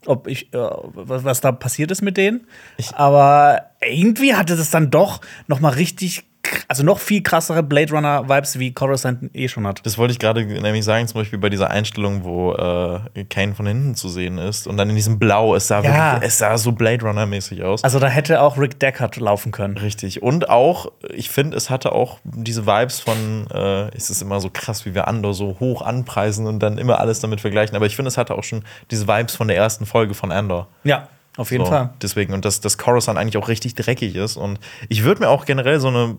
ob 0.07 0.27
ich, 0.27 0.53
äh, 0.53 0.59
was, 0.59 1.41
da 1.41 1.53
passiert 1.53 1.91
ist 1.91 2.03
mit 2.03 2.17
denen. 2.17 2.47
aber 2.95 3.71
irgendwie 3.81 4.35
hatte 4.35 4.57
das 4.57 4.71
dann 4.71 4.91
doch 4.91 5.21
noch 5.47 5.61
mal 5.61 5.71
richtig, 5.71 6.25
also 6.69 6.83
noch 6.83 6.99
viel 6.99 7.23
krassere 7.23 7.63
Blade 7.63 7.93
Runner 7.93 8.29
Vibes, 8.29 8.59
wie 8.59 8.73
Coruscant 8.73 9.31
eh 9.35 9.49
schon 9.49 9.67
hat. 9.67 9.81
Das 9.85 9.99
wollte 9.99 10.13
ich 10.13 10.19
gerade 10.19 10.45
nämlich 10.45 10.85
sagen, 10.85 11.07
zum 11.07 11.21
Beispiel 11.21 11.39
bei 11.39 11.49
dieser 11.51 11.71
Einstellung, 11.71 12.25
wo 12.25 12.53
äh, 12.55 13.25
Kane 13.25 13.55
von 13.55 13.67
hinten 13.67 13.95
zu 13.95 14.09
sehen 14.09 14.39
ist 14.39 14.67
und 14.67 14.77
dann 14.77 14.89
in 14.91 14.97
diesem 14.97 15.19
Blau, 15.19 15.55
es 15.55 15.69
sah, 15.69 15.83
Ja. 15.83 16.13
wirklich, 16.15 16.29
es 16.29 16.39
sah 16.39 16.57
so 16.59 16.73
Blade 16.73 17.05
Runner-mäßig 17.05 17.63
aus. 17.63 17.85
Also 17.85 17.99
da 17.99 18.07
hätte 18.09 18.41
auch 18.41 18.57
Rick 18.59 18.79
Deckard 18.81 19.17
laufen 19.17 19.53
können. 19.53 19.77
Richtig. 19.77 20.23
Und 20.23 20.49
auch, 20.49 20.91
ich 21.15 21.29
finde, 21.31 21.57
es 21.57 21.71
hatte 21.71 21.93
auch 21.93 22.19
diese 22.25 22.67
Vibes 22.67 23.01
von, 23.01 23.47
äh, 23.53 23.95
es 23.97 24.11
ist 24.11 24.23
immer 24.23 24.41
so 24.41 24.51
krass, 24.53 24.87
wie 24.87 24.95
wir 24.95 25.09
Andor 25.09 25.35
so 25.35 25.57
hoch 25.61 25.83
anpreisen 25.83 26.47
und 26.47 26.61
dann 26.61 26.79
immer 26.79 27.01
alles 27.01 27.21
damit 27.21 27.41
vergleichen. 27.41 27.77
Aber 27.77 27.87
ich 27.87 27.97
finde, 27.97 28.09
es 28.09 28.17
hatte 28.19 28.35
auch 28.37 28.45
schon 28.45 28.65
diese 28.91 29.07
Vibes 29.07 29.37
von 29.37 29.49
der 29.49 29.57
ersten 29.57 29.87
Folge 29.87 30.15
von 30.15 30.33
Andor. 30.33 30.69
Ja, 30.85 31.09
auf 31.41 31.51
jeden 31.51 31.65
so, 31.65 31.71
Fall. 31.71 31.91
Deswegen, 32.03 32.33
und 32.33 32.45
dass 32.45 32.61
das 32.61 32.79
Coruscant 32.79 33.19
eigentlich 33.19 33.37
auch 33.37 33.49
richtig 33.49 33.75
dreckig 33.75 34.15
ist. 34.15 34.37
Und 34.37 34.59
ich 34.89 35.03
würde 35.05 35.23
mir 35.23 35.29
auch 35.29 35.45
generell 35.45 35.81
so 35.81 35.89
eine. 35.89 36.17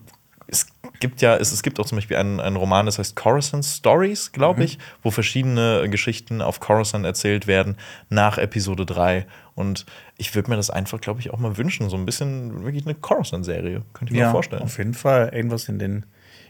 Es 0.48 0.66
gibt 1.00 1.22
ja, 1.22 1.36
es, 1.36 1.52
es 1.52 1.62
gibt 1.62 1.80
auch 1.80 1.86
zum 1.86 1.96
Beispiel 1.96 2.16
einen, 2.16 2.38
einen 2.40 2.56
Roman, 2.56 2.84
das 2.84 2.98
heißt 2.98 3.16
Coruscant 3.16 3.64
Stories, 3.64 4.28
Mhm. 4.28 4.32
glaube 4.34 4.64
ich, 4.64 4.78
wo 5.02 5.10
verschiedene 5.10 5.88
Geschichten 5.88 6.42
auf 6.42 6.60
Coruscant 6.60 7.06
erzählt 7.06 7.46
werden 7.46 7.76
nach 8.10 8.36
Episode 8.38 8.84
3. 8.84 9.26
Und 9.54 9.86
ich 10.18 10.34
würde 10.34 10.50
mir 10.50 10.56
das 10.56 10.68
einfach, 10.68 11.00
glaube 11.00 11.20
ich, 11.20 11.30
auch 11.30 11.38
mal 11.38 11.56
wünschen. 11.56 11.88
So 11.88 11.96
ein 11.96 12.04
bisschen 12.04 12.64
wirklich 12.64 12.84
eine 12.84 12.94
Coruscant-Serie. 12.96 13.82
Könnte 13.94 14.12
ich 14.12 14.18
mir 14.18 14.26
Ja, 14.26 14.30
vorstellen. 14.30 14.62
auf 14.62 14.76
jeden 14.78 14.94
Fall 14.94 15.30
irgendwas 15.32 15.68
in 15.68 15.78
den, 15.78 16.04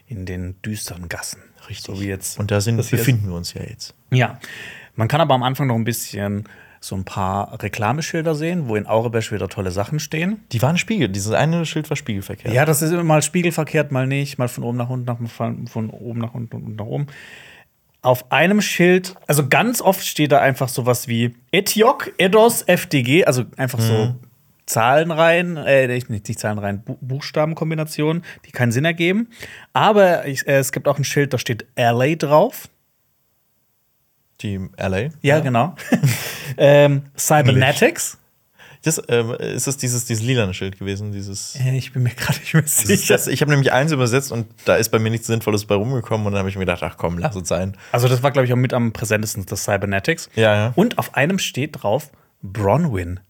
in 0.07 0.26
den 0.26 0.61
düsteren 0.62 1.09
Gassen. 1.09 1.41
Richtig. 1.69 1.85
So 1.95 2.00
wie 2.00 2.07
jetzt. 2.09 2.38
Und 2.41 2.50
da 2.50 2.61
sind, 2.61 2.76
befinden 2.79 3.29
wir 3.29 3.37
uns 3.37 3.55
ja 3.55 3.62
jetzt. 3.62 3.95
Ja, 4.11 4.38
man 4.97 5.07
kann 5.07 5.21
aber 5.21 5.35
am 5.35 5.43
Anfang 5.45 5.69
noch 5.69 5.76
ein 5.76 5.85
bisschen 5.85 6.49
so 6.85 6.97
ein 6.97 7.05
paar 7.05 7.62
Reklameschilder 7.62 8.35
sehen, 8.35 8.69
wo 8.69 8.75
in 8.75 8.87
Aurebesch 8.87 9.31
wieder 9.31 9.49
tolle 9.49 9.71
Sachen 9.71 10.01
stehen. 10.01 10.43
Die 10.51 10.61
waren 10.62 10.77
Spiegel. 10.77 11.09
Dieses 11.09 11.33
eine 11.33 11.65
Schild 11.65 11.89
war 11.89 11.97
spiegelverkehrt. 11.97 12.53
Ja, 12.53 12.65
das 12.65 12.83
ist 12.83 12.91
immer 12.91 13.05
mal 13.05 13.23
spiegelverkehrt, 13.23 13.93
mal 13.93 14.09
nicht, 14.09 14.37
mal 14.37 14.49
von 14.49 14.65
oben 14.65 14.79
nach 14.79 14.91
unten, 14.91 15.07
nach, 15.07 15.19
von, 15.69 15.91
oben 15.91 16.19
nach 16.19 16.35
unten 16.35 16.57
und 16.57 16.77
nach 16.77 16.85
oben. 16.85 17.07
Auf 18.03 18.33
einem 18.33 18.61
Schild, 18.61 19.15
also 19.29 19.49
ganz 19.49 19.81
oft 19.81 20.05
steht 20.05 20.33
da 20.33 20.41
einfach 20.41 20.69
sowas 20.69 21.07
wie 21.07 21.37
Etiok, 21.53 22.12
Edos, 22.19 22.62
FDG, 22.62 23.27
also 23.27 23.45
einfach 23.57 23.79
so 23.79 24.17
Zahlenreihen, 24.67 25.57
äh, 25.57 25.87
nicht, 25.87 26.11
nicht 26.11 26.39
Zahlenreihen, 26.39 26.83
Bu 26.83 26.97
Buchstabenkombinationen, 27.01 28.25
die 28.45 28.51
keinen 28.51 28.73
Sinn 28.73 28.85
ergeben. 28.85 29.29
Aber 29.73 30.27
ich, 30.27 30.49
äh, 30.49 30.59
es 30.59 30.73
gibt 30.73 30.89
auch 30.89 30.99
ein 30.99 31.05
Schild, 31.05 31.33
da 31.33 31.39
steht 31.39 31.67
LA 31.77 32.17
drauf. 32.17 32.69
Die 34.41 34.59
LA. 34.77 35.11
Ja, 35.21 35.39
genau. 35.39 35.77
ähm, 36.56 37.02
Cybernetics. 37.16 38.18
Das, 38.85 39.00
ähm, 39.09 39.30
ist 39.35 39.68
das 39.68 39.76
dieses, 39.76 40.06
dieses 40.06 40.25
lilane 40.25 40.54
Schild 40.54 40.76
gewesen? 40.76 41.12
Dieses, 41.12 41.54
Äh, 41.54 41.76
Ich 41.76 41.92
bin 41.92 42.02
mir 42.02 42.11
gerade 42.14 42.40
nicht 42.40 42.52
mehr 42.52 42.64
sicher. 42.66 43.14
das, 43.14 43.28
ich 43.28 43.40
habe 43.40 43.52
nämlich 43.52 43.73
eins 43.73 43.92
übersetzt 43.92 44.32
und 44.32 44.49
da 44.64 44.75
ist 44.75 44.88
bei 44.88 44.99
mir 44.99 45.11
nichts 45.11 45.28
Sinnvolles 45.28 45.66
bei 45.66 45.76
rumgekommen 45.76 46.26
und 46.26 46.32
dann 46.32 46.40
habe 46.40 46.49
ich 46.49 46.56
mir 46.56 46.62
gedacht, 46.66 46.82
ach 46.82 46.97
komm, 46.97 47.18
lass 47.18 47.37
es 47.37 47.47
sein. 47.47 47.76
Also, 47.92 48.09
das 48.09 48.25
war, 48.25 48.32
glaube 48.32 48.47
ich, 48.47 48.52
auch 48.52 48.56
mit 48.56 48.75
am 48.75 48.92
präsentesten, 48.92 49.47
das 49.47 49.64
Cybernetics. 49.64 50.28
Ja, 50.35 50.54
ja. 50.54 50.73
Und 50.75 50.99
auf 50.99 51.14
einem 51.14 51.38
steht 51.38 51.82
drauf 51.82 52.11
Bronwyn. 52.42 53.21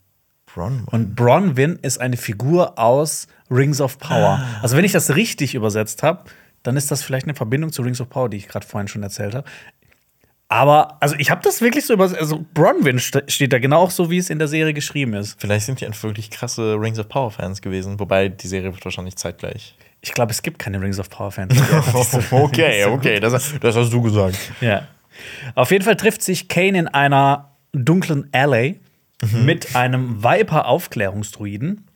Bronwyn. 0.47 0.85
Und 0.87 1.15
Bronwyn 1.15 1.79
ist 1.83 2.01
eine 2.01 2.17
Figur 2.17 2.79
aus 2.79 3.27
Rings 3.51 3.83
of 3.83 3.99
Power. 3.99 4.41
Ah. 4.43 4.61
Also, 4.63 4.79
wenn 4.79 4.85
ich 4.87 4.93
das 4.93 5.15
richtig 5.17 5.55
übersetzt 5.55 6.03
habe, 6.03 6.25
dann 6.63 6.79
ist 6.79 6.91
das 6.91 7.03
vielleicht 7.03 7.27
eine 7.27 7.35
Verbindung 7.35 7.73
zu 7.73 7.83
Rings 7.83 8.01
of 8.01 8.09
Power, 8.09 8.31
die 8.31 8.39
ich 8.39 8.49
gerade 8.49 8.67
vorhin 8.67 8.89
schon 8.89 9.03
erzählt 9.03 9.35
habe. 9.35 9.47
Aber, 10.53 10.99
also, 11.01 11.15
ich 11.19 11.31
habe 11.31 11.41
das 11.43 11.63
wirklich 11.63 11.87
so 11.87 11.95
übersetzt. 11.95 12.21
Also, 12.21 12.45
Bronwyn 12.53 12.99
st 12.99 13.23
steht 13.29 13.55
da 13.55 13.59
genau 13.59 13.81
auch 13.81 13.91
so, 13.91 14.11
wie 14.11 14.19
es 14.19 14.29
in 14.29 14.39
der 14.39 14.49
Serie 14.49 14.75
geschrieben 14.75 15.15
ist. 15.15 15.41
Vielleicht 15.41 15.65
sind 15.65 15.81
die 15.81 15.87
einfach 15.87 16.03
wirklich 16.03 16.29
krasse 16.29 16.75
Rings 16.79 16.99
of 16.99 17.09
Power 17.09 17.31
Fans 17.31 17.63
gewesen, 17.63 17.99
wobei 17.99 18.29
die 18.29 18.47
Serie 18.47 18.71
wird 18.71 18.85
wahrscheinlich 18.85 19.17
zeitgleich. 19.17 19.75
Ich 20.03 20.13
glaube, 20.13 20.31
es 20.31 20.43
gibt 20.43 20.59
keine 20.59 20.79
Rings 20.79 21.01
of 21.01 21.09
Power 21.09 21.31
Fans. 21.31 21.55
okay, 22.31 22.85
okay, 22.89 23.19
das, 23.19 23.55
das 23.61 23.77
hast 23.77 23.91
du 23.95 24.03
gesagt. 24.03 24.37
Ja. 24.61 24.87
Auf 25.55 25.71
jeden 25.71 25.87
Fall 25.87 25.97
trifft 25.97 26.21
sich 26.23 26.49
Kane 26.49 26.79
in 26.79 26.87
einer 26.87 27.53
dunklen 27.73 28.29
Alley 28.33 28.79
mit 29.33 29.75
einem 29.75 30.23
Viper-Aufklärungsdruiden, 30.23 31.87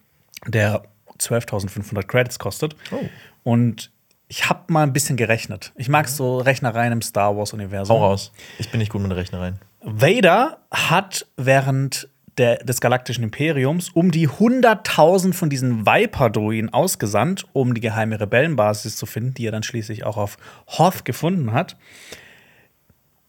der 0.46 0.82
12.500 1.18 2.04
Credits 2.04 2.38
kostet. 2.38 2.74
Oh. 2.90 3.04
Und 3.42 3.90
ich 4.28 4.48
habe 4.48 4.72
mal 4.72 4.82
ein 4.82 4.92
bisschen 4.92 5.16
gerechnet. 5.16 5.72
Ich 5.76 5.88
mag 5.88 6.08
so 6.08 6.38
Rechnereien 6.38 6.92
im 6.92 7.02
Star 7.02 7.36
Wars-Universum. 7.36 7.96
Hau 7.96 8.06
raus. 8.06 8.32
Ich 8.58 8.70
bin 8.70 8.78
nicht 8.78 8.90
gut 8.90 9.02
mit 9.02 9.12
Rechnereien. 9.12 9.60
Vader 9.80 10.58
hat 10.70 11.26
während 11.36 12.08
der, 12.38 12.56
des 12.58 12.80
Galaktischen 12.80 13.24
Imperiums 13.24 13.88
um 13.90 14.10
die 14.10 14.28
100.000 14.28 15.32
von 15.32 15.48
diesen 15.48 15.86
Viper-Druiden 15.86 16.72
ausgesandt, 16.72 17.46
um 17.52 17.72
die 17.72 17.80
geheime 17.80 18.20
Rebellenbasis 18.20 18.96
zu 18.96 19.06
finden, 19.06 19.34
die 19.34 19.46
er 19.46 19.52
dann 19.52 19.62
schließlich 19.62 20.04
auch 20.04 20.16
auf 20.16 20.36
Hoth 20.66 21.04
gefunden 21.04 21.52
hat. 21.52 21.76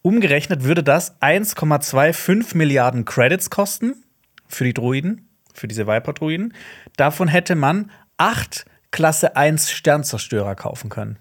Umgerechnet 0.02 0.64
würde 0.64 0.82
das 0.82 1.20
1,25 1.20 2.56
Milliarden 2.56 3.04
Credits 3.04 3.50
kosten 3.50 3.94
für 4.46 4.64
die 4.64 4.74
Druiden, 4.74 5.28
für 5.54 5.68
diese 5.68 5.86
Viper-Druiden. 5.86 6.54
Davon 6.96 7.28
hätte 7.28 7.54
man 7.54 7.90
acht 8.16 8.66
Klasse 8.90 9.36
1 9.36 9.70
Sternzerstörer 9.70 10.54
kaufen 10.54 10.88
können. 10.90 11.18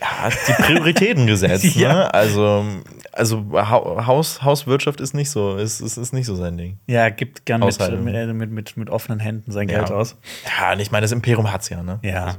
Ja, 0.00 0.30
die 0.46 0.62
Prioritäten 0.62 1.26
gesetzt, 1.26 1.74
Ja. 1.74 1.92
ne? 1.92 2.14
Also, 2.14 2.64
also 3.12 3.44
Hau- 3.52 4.06
Haus, 4.06 4.42
Hauswirtschaft 4.42 5.00
ist 5.00 5.12
nicht 5.12 5.28
so, 5.30 5.56
ist, 5.56 5.80
ist, 5.80 5.96
ist 5.96 6.12
nicht 6.12 6.26
so 6.26 6.36
sein 6.36 6.56
Ding. 6.56 6.78
Ja, 6.86 7.08
gibt 7.08 7.46
gern 7.46 7.60
mit, 7.60 7.66
Haushaltung. 7.66 8.04
mit, 8.04 8.50
mit, 8.50 8.76
mit, 8.76 8.90
offenen 8.90 9.18
Händen 9.18 9.50
sein 9.50 9.66
Geld 9.66 9.88
Ja. 9.90 9.96
aus. 9.96 10.16
Ja, 10.60 10.72
und 10.72 10.78
ich 10.80 10.92
meine, 10.92 11.02
das 11.02 11.10
Imperium 11.12 11.50
hat's 11.52 11.68
ja, 11.68 11.82
ne? 11.82 11.98
Ja. 12.02 12.24
Also, 12.26 12.38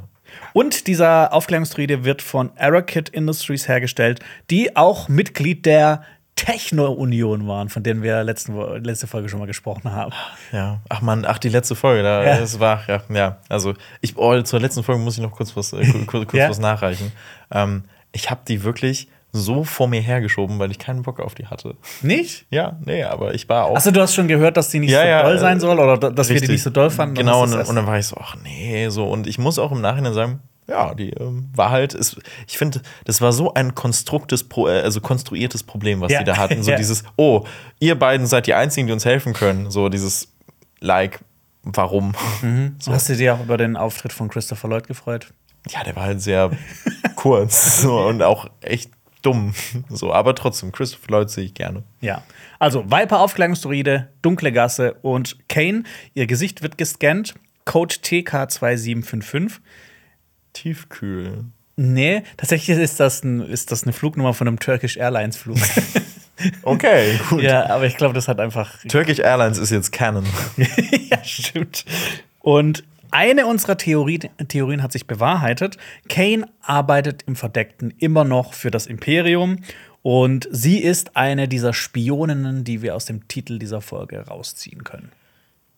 Und 0.53 0.87
dieser 0.87 1.33
Aufklärungsdruide 1.33 2.05
wird 2.05 2.21
von 2.21 2.51
Arakit 2.57 3.09
Industries 3.09 3.67
hergestellt, 3.67 4.21
die 4.49 4.77
auch 4.77 5.09
Mitglied 5.09 5.65
der 5.65 6.03
Techno-Union 6.45 7.47
waren, 7.47 7.69
von 7.69 7.83
denen 7.83 8.01
wir 8.03 8.23
letzten, 8.23 8.55
letzte 8.83 9.07
Folge 9.07 9.29
schon 9.29 9.39
mal 9.39 9.45
gesprochen 9.45 9.91
haben. 9.91 10.11
ja. 10.51 10.79
Ach 10.89 11.01
man, 11.01 11.25
ach, 11.25 11.37
die 11.37 11.49
letzte 11.49 11.75
Folge, 11.75 12.03
da, 12.03 12.23
Ja. 12.23 12.39
das 12.39 12.59
war, 12.59 12.81
ja, 12.87 13.01
ja. 13.09 13.37
Also, 13.49 13.73
ich, 14.01 14.17
oh, 14.17 14.41
zur 14.41 14.59
letzten 14.59 14.83
Folge 14.83 15.01
muss 15.01 15.17
ich 15.17 15.23
noch 15.23 15.31
kurz 15.31 15.55
was, 15.55 15.73
äh, 15.73 15.85
ku- 15.85 16.05
ku- 16.05 16.25
kurz 16.25 16.33
Ja. 16.33 16.49
was 16.49 16.59
nachreichen. 16.59 17.11
Ähm, 17.51 17.83
ich 18.11 18.29
habe 18.29 18.41
die 18.47 18.63
wirklich 18.63 19.07
so 19.31 19.63
vor 19.63 19.87
mir 19.87 20.01
hergeschoben, 20.01 20.57
weil 20.57 20.71
ich 20.71 20.79
keinen 20.79 21.03
Bock 21.03 21.19
auf 21.19 21.35
die 21.35 21.45
hatte. 21.47 21.75
Nicht? 22.01 22.45
Ja, 22.49 22.77
nee, 22.83 23.03
aber 23.03 23.35
ich 23.35 23.47
war 23.47 23.65
auch. 23.65 23.75
Achso, 23.75 23.91
du 23.91 24.01
hast 24.01 24.15
schon 24.15 24.27
gehört, 24.27 24.57
dass 24.57 24.69
die 24.69 24.79
nicht 24.79 24.89
Ja, 24.91 25.01
so 25.01 25.07
ja, 25.07 25.23
doll 25.23 25.37
sein 25.37 25.57
äh, 25.57 25.59
soll 25.59 25.77
oder 25.79 25.97
da- 25.97 26.09
dass 26.09 26.29
wir 26.29 26.33
die 26.35 26.39
Richtig. 26.39 26.49
nicht 26.49 26.63
so 26.63 26.71
doll 26.71 26.89
fanden? 26.89 27.13
Genau, 27.15 27.43
und, 27.43 27.53
und 27.53 27.75
dann 27.75 27.85
war 27.85 27.99
ich 27.99 28.07
so, 28.07 28.17
ach 28.19 28.35
nee, 28.43 28.89
so. 28.89 29.07
Und 29.07 29.27
ich 29.27 29.37
muss 29.37 29.59
auch 29.59 29.71
im 29.71 29.81
Nachhinein 29.81 30.13
sagen, 30.13 30.39
ja, 30.69 30.93
die 30.93 31.09
ähm, 31.11 31.49
war 31.55 31.69
halt, 31.71 31.93
ist, 31.93 32.17
ich 32.47 32.57
finde, 32.57 32.81
das 33.05 33.21
war 33.21 33.33
so 33.33 33.53
ein 33.53 33.75
konstruktes, 33.75 34.43
Pro, 34.47 34.67
äh, 34.67 34.81
also 34.81 35.01
konstruiertes 35.01 35.63
Problem, 35.63 36.01
was 36.01 36.11
Ja. 36.11 36.19
die 36.19 36.25
da 36.25 36.37
hatten. 36.37 36.61
So 36.63 36.71
Ja. 36.71 36.77
dieses, 36.77 37.03
oh, 37.15 37.45
ihr 37.79 37.97
beiden 37.97 38.27
seid 38.27 38.47
die 38.47 38.53
Einzigen, 38.53 38.87
die 38.87 38.93
uns 38.93 39.05
helfen 39.05 39.33
können. 39.33 39.71
So 39.71 39.89
dieses, 39.89 40.31
like, 40.79 41.19
warum? 41.63 42.13
erst- 42.77 42.87
Hast 42.89 43.09
du 43.09 43.15
dir 43.15 43.35
auch 43.35 43.41
über 43.41 43.57
den 43.57 43.75
Auftritt 43.77 44.13
von 44.13 44.29
Christopher 44.29 44.67
Lloyd 44.69 44.87
gefreut? 44.87 45.33
Ja, 45.69 45.83
der 45.83 45.95
war 45.95 46.03
halt 46.03 46.21
sehr 46.21 46.51
kurz 47.15 47.81
so, 47.81 47.99
und 47.99 48.21
auch 48.23 48.47
echt 48.61 48.91
dumm. 49.21 49.53
So, 49.89 50.13
aber 50.13 50.33
trotzdem, 50.35 50.71
Christopher 50.71 51.11
Lloyd 51.11 51.29
sehe 51.29 51.43
ich 51.43 51.53
gerne. 51.53 51.83
Ja. 51.99 52.23
Also, 52.59 52.85
Viper 52.89 53.19
Aufklärungsdruide, 53.19 54.07
dunkle 54.21 54.51
Gasse 54.53 54.93
und 55.01 55.37
Kane. 55.49 55.83
Ihr 56.13 56.27
Gesicht 56.27 56.61
wird 56.63 56.77
gescannt. 56.77 57.33
Code 57.65 57.95
TK2755. 57.95 59.59
Tiefkühl. 60.53 61.45
Nee, 61.75 62.23
tatsächlich 62.35 62.77
ist 62.77 62.99
das, 62.99 63.23
ein, 63.23 63.39
ist 63.41 63.71
das 63.71 63.83
eine 63.83 63.93
Flugnummer 63.93 64.33
von 64.33 64.47
einem 64.47 64.59
Turkish 64.59 64.97
Airlines 64.97 65.37
Flug. 65.37 65.57
Okay, 66.63 67.19
gut. 67.29 67.41
ja, 67.41 67.69
aber 67.69 67.85
ich 67.85 67.97
glaube, 67.97 68.13
das 68.13 68.29
hat 68.29 68.39
einfach. 68.39 68.77
Turkish 68.87 69.19
Airlines 69.19 69.57
ist 69.57 69.71
jetzt 69.71 69.91
Canon. 69.91 70.25
ja, 71.09 71.21
stimmt. 71.21 71.83
Und 72.39 72.85
eine 73.11 73.45
unserer 73.45 73.77
Theorie, 73.77 74.19
Theorien 74.47 74.83
hat 74.83 74.91
sich 74.91 75.07
bewahrheitet. 75.07 75.77
Kane 76.07 76.47
arbeitet 76.61 77.23
im 77.27 77.35
Verdeckten 77.35 77.93
immer 77.97 78.23
noch 78.23 78.53
für 78.53 78.71
das 78.71 78.85
Imperium. 78.85 79.57
Und 80.01 80.47
sie 80.51 80.79
ist 80.79 81.17
eine 81.17 81.47
dieser 81.47 81.73
Spioninnen, 81.73 82.63
die 82.63 82.81
wir 82.81 82.95
aus 82.95 83.05
dem 83.05 83.27
Titel 83.27 83.59
dieser 83.59 83.81
Folge 83.81 84.25
rausziehen 84.27 84.83
können. 84.83 85.11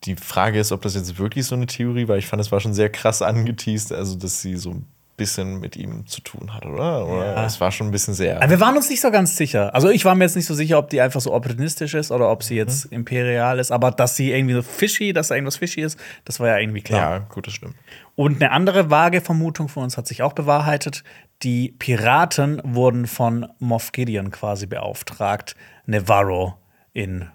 Die 0.06 0.16
Frage 0.16 0.60
ist, 0.60 0.72
ob 0.72 0.82
das 0.82 0.96
jetzt 0.96 1.18
wirklich 1.20 1.46
so 1.46 1.56
eine 1.56 1.68
Theorie 1.68 2.08
war. 2.08 2.18
Ich 2.18 2.28
fand, 2.28 2.42
es 2.42 2.52
war 2.52 2.60
schon 2.60 2.74
sehr 2.74 2.90
krass 2.90 3.22
angeteased, 3.22 3.92
also 3.92 4.16
dass 4.16 4.42
sie 4.42 4.56
so 4.58 4.72
ein 4.72 4.86
bisschen 5.18 5.60
mit 5.60 5.76
ihm 5.76 6.08
zu 6.08 6.22
tun 6.22 6.52
hat, 6.56 6.66
oder? 6.66 7.06
Oder 7.06 7.36
Ja. 7.36 7.46
es 7.46 7.62
war 7.62 7.72
schon 7.72 7.88
ein 7.90 7.92
bisschen 7.92 8.16
sehr. 8.16 8.38
Aber 8.38 8.50
wir 8.50 8.60
waren 8.60 8.76
uns 8.76 8.90
nicht 8.90 9.02
so 9.02 9.12
ganz 9.12 9.36
sicher. 9.38 9.76
Also 9.76 9.90
ich 9.90 10.04
war 10.04 10.16
mir 10.16 10.24
jetzt 10.24 10.36
nicht 10.36 10.48
so 10.48 10.56
sicher, 10.56 10.80
ob 10.80 10.90
die 10.90 11.00
einfach 11.00 11.22
so 11.22 11.32
opportunistisch 11.32 11.94
ist 11.94 12.12
oder 12.12 12.32
ob 12.32 12.42
sie 12.42 12.56
jetzt 12.56 12.86
imperial 12.86 13.60
ist. 13.60 13.72
Aber 13.72 13.92
dass 13.92 14.16
sie 14.16 14.32
irgendwie 14.32 14.56
so 14.56 14.64
fishy, 14.64 15.14
dass 15.14 15.28
da 15.28 15.36
irgendwas 15.36 15.58
fishy 15.58 15.82
ist, 15.82 16.00
das 16.26 16.40
war 16.40 16.48
ja 16.48 16.58
irgendwie 16.58 16.82
klar. 16.82 17.00
ja, 17.12 17.18
gut, 17.20 17.46
das 17.46 17.54
stimmt. 17.54 17.76
Und 18.16 18.42
eine 18.42 18.52
andere 18.52 18.90
vage 18.90 19.22
Vermutung 19.22 19.68
von 19.68 19.84
uns 19.84 19.96
hat 19.98 20.08
sich 20.08 20.24
auch 20.24 20.34
bewahrheitet. 20.34 21.04
Die 21.44 21.76
Piraten 21.78 22.60
wurden 22.64 23.06
von 23.06 23.48
Moff 23.60 23.92
Gideon 23.92 24.32
quasi 24.32 24.66
beauftragt, 24.66 25.56
Nevarro 25.86 26.56
in 26.94 27.28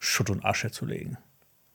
Schutt 0.00 0.30
und 0.30 0.44
Asche 0.44 0.72
zu 0.72 0.84
legen. 0.84 1.16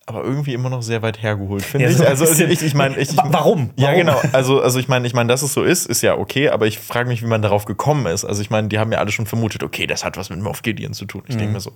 Aber 0.10 0.24
irgendwie 0.24 0.56
immer 0.56 0.70
noch 0.72 0.82
sehr 0.82 1.04
weit 1.04 1.22
hergeholt, 1.22 1.64
finde 1.64 1.86
Ja, 1.86 1.92
ich. 1.92 1.98
so 1.98 2.04
Also 2.04 2.26
ich, 2.44 2.64
ich 2.64 2.74
meine, 2.74 2.98
ich, 2.98 3.16
Wa- 3.16 3.28
warum? 3.30 3.70
Ja, 3.76 3.90
Warum? 3.90 3.98
genau. 4.00 4.22
Also, 4.32 4.60
also 4.60 4.80
ich 4.80 4.88
meine, 4.88 5.06
ich 5.06 5.14
meine, 5.14 5.28
dass 5.30 5.44
es 5.44 5.54
so 5.54 5.62
ist, 5.64 5.86
ist 5.86 6.02
ja 6.02 6.18
okay, 6.18 6.50
aber 6.50 6.66
ich 6.66 6.80
frage 6.80 7.08
mich, 7.08 7.22
wie 7.22 7.28
man 7.28 7.44
darauf 7.44 7.66
gekommen 7.66 8.08
ist. 8.08 8.26
Also 8.26 8.42
ich 8.42 8.50
meine, 8.50 8.70
die 8.70 8.80
haben 8.80 8.92
ja 8.92 8.98
alle 8.98 9.12
schon 9.12 9.28
vermutet, 9.28 9.62
okay, 9.62 9.86
das 9.86 10.04
hat 10.04 10.18
was 10.18 10.32
mit 10.32 10.40
Moff 10.40 10.64
Gideon 10.64 10.94
zu 10.94 11.06
tun. 11.06 11.22
Ich 11.28 11.36
Mhm. 11.36 11.40
denke 11.40 11.54
mir 11.54 11.60
so, 11.60 11.74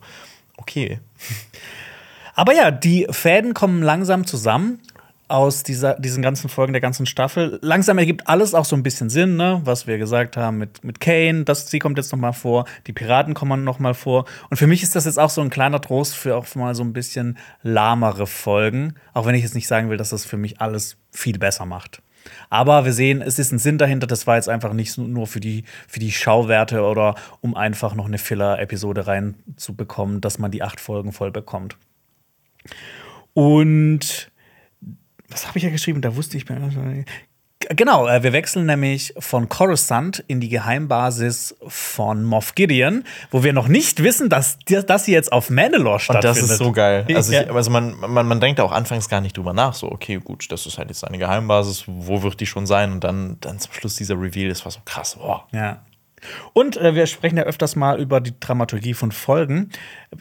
okay. 0.58 1.00
Aber 2.34 2.54
ja, 2.56 2.72
die 2.72 3.06
Fäden 3.12 3.54
kommen 3.54 3.84
langsam 3.84 4.26
zusammen 4.26 4.80
aus 5.28 5.64
dieser, 5.64 5.96
diesen 6.00 6.22
ganzen 6.22 6.50
Folgen 6.50 6.74
der 6.74 6.82
ganzen 6.82 7.06
Staffel. 7.06 7.60
Langsam 7.62 7.98
ergibt 7.98 8.28
alles 8.28 8.54
auch 8.54 8.66
so 8.66 8.76
ein 8.76 8.84
bisschen 8.84 9.10
Sinn, 9.10 9.36
ne? 9.36 9.62
was 9.64 9.88
wir 9.88 9.98
gesagt 9.98 10.38
haben 10.38 10.58
mit, 10.58 10.84
mit 10.84 11.00
Kane. 11.00 11.44
Das, 11.44 11.70
sie 11.70 11.80
kommt 11.80 11.98
jetzt 11.98 12.12
noch 12.12 12.20
mal 12.20 12.34
vor, 12.34 12.66
die 12.88 12.94
Piraten 12.94 13.34
kommen 13.34 13.64
noch 13.64 13.80
mal 13.80 13.94
vor. 13.94 14.26
Und 14.50 14.58
für 14.58 14.68
mich 14.68 14.84
ist 14.84 14.96
das 14.96 15.06
jetzt 15.06 15.20
auch 15.20 15.30
so 15.30 15.42
ein 15.42 15.50
kleiner 15.50 15.82
Trost 15.82 16.16
für 16.16 16.36
auch 16.36 16.54
mal 16.56 16.76
so 16.76 16.84
ein 16.84 16.94
bisschen 16.94 17.38
lahmere 17.62 18.28
Folgen. 18.28 18.96
Auch 19.14 19.26
wenn 19.26 19.36
ich 19.36 19.44
jetzt 19.44 19.56
nicht 19.56 19.68
sagen 19.68 19.90
will, 19.90 19.98
dass 19.98 20.10
das 20.10 20.26
für 20.26 20.38
mich 20.38 20.62
alles 20.62 20.98
viel 21.12 21.40
besser 21.40 21.66
macht. 21.66 22.02
Aber 22.50 22.86
wir 22.86 22.94
sehen, 22.94 23.22
es 23.22 23.40
ist 23.40 23.52
ein 23.52 23.60
Sinn 23.60 23.78
dahinter. 23.78 24.08
Das 24.08 24.28
war 24.28 24.36
jetzt 24.36 24.50
einfach 24.50 24.74
nicht 24.74 24.98
nur 24.98 25.28
für 25.28 25.40
die, 25.40 25.64
für 25.88 26.00
die 26.00 26.12
Schauwerte 26.12 26.84
oder 26.84 27.16
um 27.42 27.56
einfach 27.56 27.96
noch 27.96 28.06
eine 28.06 28.18
Filler-Episode 28.18 29.08
reinzubekommen, 29.08 30.22
dass 30.22 30.40
man 30.40 30.52
die 30.52 30.64
acht 30.64 30.80
Folgen 30.80 31.12
voll 31.12 31.32
bekommt. 31.32 31.78
Und 33.34 34.32
was 35.34 35.48
habe 35.48 35.58
ich 35.58 35.64
ja 35.64 35.70
geschrieben? 35.70 36.02
Da 36.02 36.16
wusste 36.16 36.38
ich 36.38 36.48
mir. 36.48 36.60
Genau, 37.70 38.08
äh, 38.08 38.24
wir 38.24 38.34
wechseln 38.34 38.66
nämlich 38.66 39.14
von 39.18 39.48
Coruscant 39.48 40.24
in 40.28 40.42
die 40.42 40.50
Geheimbasis 40.50 41.56
von 41.66 42.24
Moff 42.24 42.56
Gideon, 42.56 43.04
wo 43.32 43.44
wir 43.44 43.54
noch 43.54 43.68
nicht 43.68 44.04
wissen, 44.04 44.30
dass 44.30 44.58
das 44.66 45.06
hier 45.06 45.14
jetzt 45.14 45.32
auf 45.32 45.50
Mandalore 45.50 45.94
Und 45.96 46.02
stattfindet. 46.02 46.44
das 46.44 46.50
ist 46.52 46.58
so 46.58 46.72
geil. 46.72 47.06
Also, 47.14 47.32
ich, 47.32 47.50
also 47.50 47.72
man, 47.72 47.96
man, 48.00 48.28
man 48.28 48.40
denkt 48.40 48.60
auch 48.60 48.72
anfangs 48.72 49.08
gar 49.08 49.22
nicht 49.22 49.38
drüber 49.38 49.54
nach. 49.54 49.74
So, 49.74 49.92
okay, 49.92 50.20
gut, 50.24 50.52
das 50.52 50.66
ist 50.66 50.78
halt 50.78 50.90
jetzt 50.90 51.06
eine 51.06 51.18
Geheimbasis. 51.18 51.86
Wo 51.88 52.22
wird 52.22 52.40
die 52.40 52.46
schon 52.46 52.66
sein? 52.66 52.92
Und 52.92 53.04
dann, 53.04 53.38
dann 53.40 53.60
zum 53.60 53.74
Schluss 53.74 53.96
dieser 53.96 54.20
Reveal, 54.20 54.50
das 54.50 54.66
war 54.66 54.72
so 54.72 54.80
krass. 54.86 55.16
Boah. 55.16 55.48
Ja. 55.52 55.84
Und 56.54 56.78
äh, 56.78 56.96
wir 56.96 57.06
sprechen 57.08 57.38
ja 57.38 57.44
öfters 57.44 57.76
mal 57.76 58.00
über 58.00 58.22
die 58.22 58.34
Dramaturgie 58.40 58.94
von 58.94 59.12
Folgen. 59.12 59.70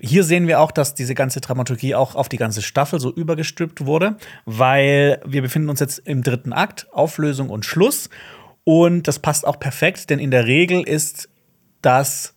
Hier 0.01 0.25
sehen 0.25 0.47
wir 0.47 0.61
auch, 0.61 0.71
dass 0.71 0.95
diese 0.95 1.15
ganze 1.15 1.41
Dramaturgie 1.41 1.95
auch 1.95 2.15
auf 2.15 2.29
die 2.29 2.37
ganze 2.37 2.63
Staffel 2.63 3.01
so 3.01 3.13
übergestülpt 3.13 3.87
wurde, 3.87 4.17
weil 4.45 5.21
wir 5.25 5.43
befinden 5.43 5.69
uns 5.69 5.81
jetzt 5.81 5.99
im 5.99 6.23
dritten 6.23 6.53
Akt, 6.53 6.87
Auflösung 6.93 7.51
und 7.51 7.65
Schluss. 7.65 8.11
Und 8.65 9.09
das 9.09 9.19
passt 9.19 9.47
auch 9.47 9.59
perfekt, 9.59 10.11
denn 10.11 10.19
in 10.19 10.31
der 10.31 10.47
Regel 10.47 10.83
ist 10.83 11.29
das. 11.81 12.35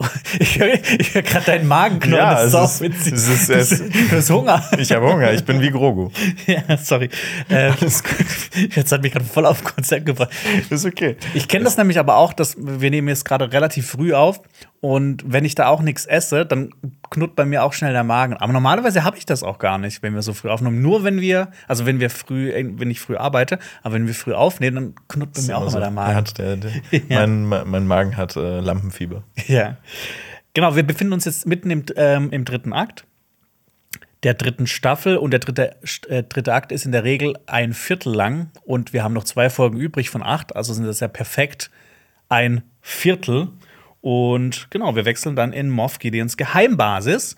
Ich 0.38 0.58
höre 0.58 0.78
hör 1.12 1.22
gerade 1.22 1.46
deinen 1.46 1.66
Magen 1.66 1.98
knurren, 2.00 2.16
Ja, 2.18 2.34
das 2.34 2.46
ist 2.48 2.54
auch 2.54 2.64
ist- 2.66 2.80
witzig. 2.80 3.12
es 3.14 3.28
ist- 3.28 3.48
es- 3.50 3.78
du 3.78 4.16
hast 4.16 4.30
Hunger. 4.30 4.62
Ich 4.78 4.92
habe 4.92 5.10
Hunger, 5.12 5.32
ich 5.32 5.44
bin 5.44 5.60
wie 5.60 5.70
Grogu. 5.70 6.10
ja, 6.46 6.76
sorry. 6.76 7.08
Äh, 7.48 7.72
jetzt 8.74 8.92
hat 8.92 9.02
mich 9.02 9.12
gerade 9.12 9.24
voll 9.24 9.46
auf 9.46 9.64
Konzept 9.64 10.06
gebracht. 10.06 10.30
Ist 10.70 10.84
okay. 10.86 11.16
Ich 11.34 11.48
kenne 11.48 11.64
das 11.64 11.76
nämlich 11.76 11.98
aber 11.98 12.16
auch, 12.16 12.32
dass 12.32 12.56
wir 12.58 12.90
nehmen 12.90 13.08
jetzt 13.08 13.24
gerade 13.24 13.52
relativ 13.52 13.88
früh 13.90 14.12
auf 14.14 14.40
und 14.80 15.24
wenn 15.26 15.44
ich 15.44 15.54
da 15.56 15.66
auch 15.68 15.82
nichts 15.82 16.06
esse, 16.06 16.46
dann 16.46 16.70
knurrt 17.10 17.34
bei 17.34 17.44
mir 17.44 17.64
auch 17.64 17.72
schnell 17.72 17.92
der 17.92 18.04
Magen. 18.04 18.34
Aber 18.34 18.52
normalerweise 18.52 19.02
habe 19.02 19.16
ich 19.18 19.26
das 19.26 19.42
auch 19.42 19.58
gar 19.58 19.76
nicht, 19.78 20.02
wenn 20.04 20.14
wir 20.14 20.22
so 20.22 20.32
früh 20.34 20.48
aufnehmen. 20.50 20.80
Nur 20.82 21.02
wenn 21.02 21.20
wir, 21.20 21.48
also 21.66 21.84
wenn 21.84 21.98
wir 21.98 22.10
früh, 22.10 22.50
äh, 22.50 22.64
wenn 22.78 22.90
ich 22.90 23.00
früh 23.00 23.16
arbeite, 23.16 23.58
aber 23.82 23.94
wenn 23.94 24.06
wir 24.06 24.14
früh 24.14 24.34
aufnehmen, 24.34 24.74
dann 24.76 24.94
knurrt 25.08 25.32
bei 25.34 25.42
mir 25.42 25.56
auch 25.58 25.62
immer 25.62 25.72
der 25.72 25.80
Der 25.80 25.90
Magen. 25.90 26.14
hat, 26.14 26.38
der, 26.38 26.56
der, 26.56 26.70
Ja. 27.08 27.26
mein, 27.26 27.44
mein 27.46 27.86
Magen 27.88 28.16
hat 28.16 28.36
äh, 28.36 28.60
Lampenfieber. 28.60 29.24
Ja. 29.48 29.76
Genau, 30.54 30.76
wir 30.76 30.82
befinden 30.84 31.12
uns 31.12 31.24
jetzt 31.24 31.46
mitten 31.46 31.70
im, 31.70 31.84
ähm, 31.96 32.30
im 32.30 32.44
dritten 32.44 32.72
Akt 32.72 33.04
der 34.24 34.34
dritten 34.34 34.66
Staffel 34.66 35.16
und 35.16 35.30
der 35.30 35.38
dritte, 35.40 35.76
äh, 36.08 36.22
dritte 36.24 36.52
Akt 36.52 36.72
ist 36.72 36.84
in 36.84 36.90
der 36.92 37.04
Regel 37.04 37.34
ein 37.46 37.72
Viertel 37.72 38.12
lang 38.14 38.50
und 38.64 38.92
wir 38.92 39.04
haben 39.04 39.12
noch 39.14 39.22
zwei 39.24 39.48
Folgen 39.50 39.76
übrig 39.78 40.10
von 40.10 40.22
acht, 40.24 40.56
also 40.56 40.72
sind 40.72 40.86
das 40.86 40.98
ja 41.00 41.06
perfekt 41.08 41.70
ein 42.28 42.62
Viertel. 42.80 43.48
Und 44.00 44.68
genau, 44.70 44.94
wir 44.94 45.04
wechseln 45.04 45.36
dann 45.36 45.52
in 45.52 45.70
Moff 45.70 45.98
Gideons 45.98 46.36
Geheimbasis, 46.36 47.36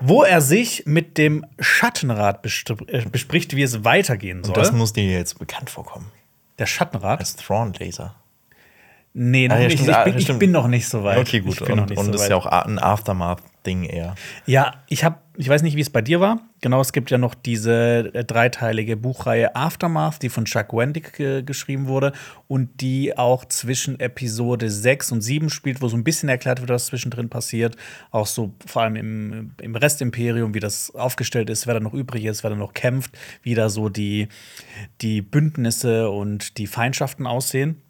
wo 0.00 0.22
er 0.22 0.40
sich 0.40 0.84
mit 0.86 1.18
dem 1.18 1.46
Schattenrat 1.60 2.44
äh, 2.88 3.04
bespricht, 3.06 3.54
wie 3.54 3.62
es 3.62 3.84
weitergehen 3.84 4.42
soll. 4.42 4.54
Das 4.54 4.72
muss 4.72 4.92
dir 4.92 5.04
jetzt 5.04 5.38
bekannt 5.38 5.70
vorkommen. 5.70 6.10
der 6.58 6.66
Schattenrat? 6.66 7.20
Als 7.20 7.36
Thrawn-Laser. 7.36 8.14
Nee, 9.16 9.46
noch 9.46 9.54
Ah, 9.54 9.60
ja, 9.60 9.68
nicht. 9.68 9.74
stimmt. 9.78 9.88
Ich 9.90 9.96
Ah, 9.96 10.04
bin, 10.04 10.18
ich 10.18 10.38
bin 10.40 10.50
noch 10.50 10.66
nicht 10.66 10.88
so 10.88 11.04
weit. 11.04 11.18
Okay, 11.18 11.38
gut. 11.38 11.62
Und, 11.62 11.92
und 11.92 12.04
so 12.06 12.10
das 12.10 12.22
ist 12.22 12.30
ja 12.30 12.36
auch 12.36 12.46
ein 12.46 12.80
Aftermath-Ding 12.80 13.84
eher. 13.84 14.16
Ja, 14.44 14.72
ich 14.88 15.04
habe, 15.04 15.18
ich 15.36 15.48
weiß 15.48 15.62
nicht, 15.62 15.76
wie 15.76 15.80
es 15.82 15.90
bei 15.90 16.02
dir 16.02 16.18
war. 16.18 16.40
Genau, 16.62 16.80
es 16.80 16.92
gibt 16.92 17.12
ja 17.12 17.18
noch 17.18 17.36
diese 17.36 18.10
äh, 18.12 18.24
dreiteilige 18.24 18.96
Buchreihe 18.96 19.54
Aftermath, 19.54 20.20
die 20.20 20.30
von 20.30 20.46
Chuck 20.46 20.72
Wendig 20.72 21.20
äh, 21.20 21.44
geschrieben 21.44 21.86
wurde 21.86 22.12
und 22.48 22.80
die 22.80 23.16
auch 23.16 23.44
zwischen 23.44 24.00
Episode 24.00 24.68
6 24.68 25.12
und 25.12 25.20
7 25.20 25.48
spielt, 25.48 25.80
wo 25.80 25.86
so 25.86 25.96
ein 25.96 26.02
bisschen 26.02 26.28
erklärt 26.28 26.58
wird, 26.60 26.70
was 26.70 26.86
zwischendrin 26.86 27.28
passiert. 27.28 27.76
Auch 28.10 28.26
so 28.26 28.52
vor 28.66 28.82
allem 28.82 28.96
im, 28.96 29.52
im 29.60 29.76
Restimperium, 29.76 30.54
wie 30.54 30.60
das 30.60 30.92
aufgestellt 30.92 31.50
ist, 31.50 31.68
wer 31.68 31.74
da 31.74 31.80
noch 31.80 31.94
übrig 31.94 32.24
ist, 32.24 32.42
wer 32.42 32.50
da 32.50 32.56
noch 32.56 32.74
kämpft, 32.74 33.16
wie 33.42 33.54
da 33.54 33.68
so 33.68 33.88
die, 33.88 34.26
die 35.02 35.22
Bündnisse 35.22 36.10
und 36.10 36.58
die 36.58 36.66
Feindschaften 36.66 37.28
aussehen. 37.28 37.80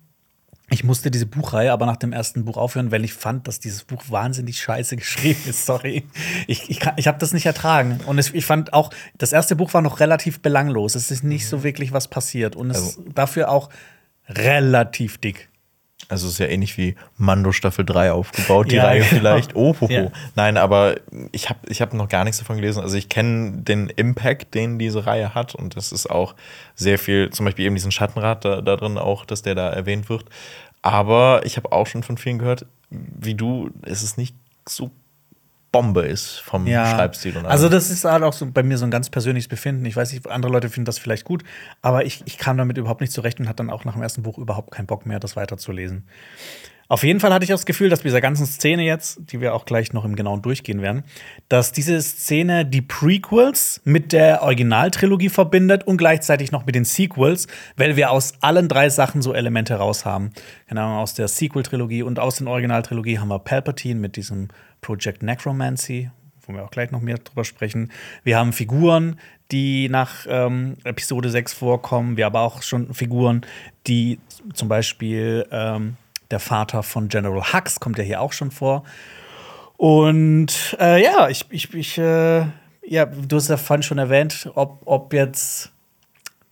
Ich 0.70 0.82
musste 0.82 1.10
diese 1.10 1.26
Buchreihe 1.26 1.72
aber 1.72 1.84
nach 1.86 1.98
dem 1.98 2.12
ersten 2.12 2.44
Buch 2.46 2.56
aufhören, 2.56 2.90
weil 2.90 3.04
ich 3.04 3.12
fand, 3.12 3.46
dass 3.46 3.60
dieses 3.60 3.84
Buch 3.84 4.02
wahnsinnig 4.08 4.60
scheiße 4.60 4.96
geschrieben 5.04 5.40
ist. 5.46 5.66
Sorry. 5.66 6.04
Ich, 6.46 6.70
ich, 6.70 6.80
ich 6.96 7.06
habe 7.06 7.18
das 7.18 7.32
nicht 7.32 7.46
ertragen. 7.46 8.00
Und 8.06 8.18
es, 8.18 8.32
ich 8.32 8.46
fand 8.46 8.72
auch, 8.72 8.90
das 9.18 9.32
erste 9.32 9.56
Buch 9.56 9.74
war 9.74 9.82
noch 9.82 10.00
relativ 10.00 10.40
belanglos. 10.40 10.94
Es 10.94 11.10
ist 11.10 11.22
nicht 11.22 11.46
so 11.46 11.62
wirklich 11.62 11.92
was 11.92 12.08
passiert. 12.08 12.56
Und 12.56 12.70
es 12.70 12.76
Also- 12.78 13.02
ist 13.02 13.08
dafür 13.14 13.50
auch 13.50 13.68
relativ 14.28 15.18
dick. 15.18 15.48
Also 16.08 16.26
es 16.26 16.34
ist 16.34 16.38
ja 16.38 16.46
ähnlich 16.46 16.76
wie 16.78 16.94
Mando 17.16 17.52
Staffel 17.52 17.84
3 17.84 18.12
aufgebaut, 18.12 18.70
die 18.70 18.76
Ja, 18.76 18.84
Reihe 18.84 19.00
genau. 19.00 19.10
vielleicht. 19.18 19.54
Oh, 19.56 19.74
ho, 19.80 19.88
ho. 19.88 19.92
Ja. 19.92 20.10
Nein, 20.34 20.56
aber 20.56 20.96
ich 21.32 21.48
habe 21.48 21.58
ich 21.68 21.80
hab 21.80 21.92
noch 21.94 22.08
gar 22.08 22.24
nichts 22.24 22.38
davon 22.38 22.56
gelesen. 22.56 22.82
Also 22.82 22.96
ich 22.96 23.08
kenne 23.08 23.52
den 23.62 23.88
Impact, 23.90 24.54
den 24.54 24.78
diese 24.78 25.06
Reihe 25.06 25.34
hat. 25.34 25.54
Und 25.54 25.76
das 25.76 25.92
ist 25.92 26.10
auch 26.10 26.34
sehr 26.74 26.98
viel, 26.98 27.30
zum 27.30 27.44
Beispiel 27.46 27.66
eben 27.66 27.74
diesen 27.74 27.92
Schattenrat 27.92 28.44
da, 28.44 28.60
da 28.60 28.76
drin 28.76 28.98
auch, 28.98 29.24
dass 29.24 29.42
der 29.42 29.54
da 29.54 29.70
erwähnt 29.70 30.08
wird. 30.08 30.24
Aber 30.82 31.42
ich 31.44 31.56
habe 31.56 31.72
auch 31.72 31.86
schon 31.86 32.02
von 32.02 32.18
vielen 32.18 32.38
gehört, 32.38 32.66
wie 32.90 33.34
du, 33.34 33.70
es 33.82 34.02
ist 34.02 34.18
nicht 34.18 34.36
so 34.68 34.90
Bombe 35.74 36.02
ist 36.02 36.38
vom 36.38 36.68
Schreibstil 36.68 37.32
und 37.32 37.38
allem. 37.38 37.50
also 37.50 37.68
das 37.68 37.90
ist 37.90 38.04
halt 38.04 38.22
auch 38.22 38.32
so 38.32 38.46
bei 38.46 38.62
mir 38.62 38.78
so 38.78 38.84
ein 38.84 38.92
ganz 38.92 39.10
persönliches 39.10 39.48
Befinden. 39.48 39.84
Ich 39.86 39.96
weiß 39.96 40.12
nicht, 40.12 40.30
andere 40.30 40.52
Leute 40.52 40.68
finden 40.68 40.84
das 40.84 41.00
vielleicht 41.00 41.24
gut, 41.24 41.42
aber 41.82 42.04
ich, 42.04 42.22
ich 42.26 42.38
kam 42.38 42.56
damit 42.56 42.78
überhaupt 42.78 43.00
nicht 43.00 43.12
zurecht 43.12 43.40
und 43.40 43.48
hatte 43.48 43.56
dann 43.56 43.70
auch 43.70 43.84
nach 43.84 43.94
dem 43.94 44.02
ersten 44.02 44.22
Buch 44.22 44.38
überhaupt 44.38 44.70
keinen 44.70 44.86
Bock 44.86 45.04
mehr, 45.04 45.18
das 45.18 45.34
weiterzulesen. 45.34 46.04
Auf 46.86 47.02
jeden 47.02 47.18
Fall 47.18 47.32
hatte 47.32 47.44
ich 47.44 47.50
das 47.50 47.66
Gefühl, 47.66 47.88
dass 47.88 48.00
bei 48.00 48.04
dieser 48.04 48.20
ganzen 48.20 48.46
Szene 48.46 48.84
jetzt, 48.84 49.18
die 49.32 49.40
wir 49.40 49.54
auch 49.54 49.64
gleich 49.64 49.92
noch 49.92 50.04
im 50.04 50.16
Genauen 50.16 50.42
durchgehen 50.42 50.82
werden, 50.82 51.02
dass 51.48 51.72
diese 51.72 52.00
Szene 52.00 52.66
die 52.66 52.82
Prequels 52.82 53.80
mit 53.84 54.12
der 54.12 54.42
Originaltrilogie 54.42 55.30
verbindet 55.30 55.84
und 55.88 55.96
gleichzeitig 55.96 56.52
noch 56.52 56.66
mit 56.66 56.74
den 56.74 56.84
Sequels, 56.84 57.48
weil 57.76 57.96
wir 57.96 58.10
aus 58.10 58.34
allen 58.42 58.68
drei 58.68 58.90
Sachen 58.90 59.22
so 59.22 59.32
Elemente 59.32 59.74
raus 59.74 60.04
haben. 60.04 60.30
Genau, 60.68 61.00
aus 61.00 61.14
der 61.14 61.26
Sequel-Trilogie 61.26 62.02
und 62.02 62.18
aus 62.18 62.36
der 62.36 62.46
Originaltrilogie 62.48 63.18
haben 63.18 63.28
wir 63.28 63.38
Palpatine 63.38 63.98
mit 63.98 64.16
diesem 64.16 64.48
Project 64.84 65.22
Necromancy, 65.22 66.10
wo 66.46 66.52
wir 66.52 66.62
auch 66.62 66.70
gleich 66.70 66.90
noch 66.90 67.00
mehr 67.00 67.16
drüber 67.16 67.44
sprechen. 67.44 67.90
Wir 68.22 68.36
haben 68.38 68.52
Figuren, 68.52 69.18
die 69.50 69.88
nach 69.88 70.26
ähm, 70.28 70.76
Episode 70.84 71.30
6 71.30 71.54
vorkommen. 71.54 72.18
Wir 72.18 72.26
haben 72.26 72.36
aber 72.36 72.42
auch 72.42 72.60
schon 72.60 72.92
Figuren, 72.92 73.46
die 73.86 74.18
zum 74.52 74.68
Beispiel 74.68 75.46
ähm, 75.50 75.96
der 76.30 76.38
Vater 76.38 76.82
von 76.82 77.08
General 77.08 77.54
Hux 77.54 77.80
kommt 77.80 77.96
ja 77.96 78.04
hier 78.04 78.20
auch 78.20 78.34
schon 78.34 78.50
vor. 78.50 78.84
Und 79.78 80.76
äh, 80.78 81.02
ja, 81.02 81.30
ich, 81.30 81.46
ich, 81.48 81.72
ich 81.72 81.96
äh, 81.96 82.44
ja, 82.86 83.06
du 83.06 83.36
hast 83.36 83.48
ja 83.48 83.56
vorhin 83.56 83.82
schon 83.82 83.98
erwähnt, 83.98 84.50
ob, 84.54 84.82
ob 84.84 85.14
jetzt 85.14 85.72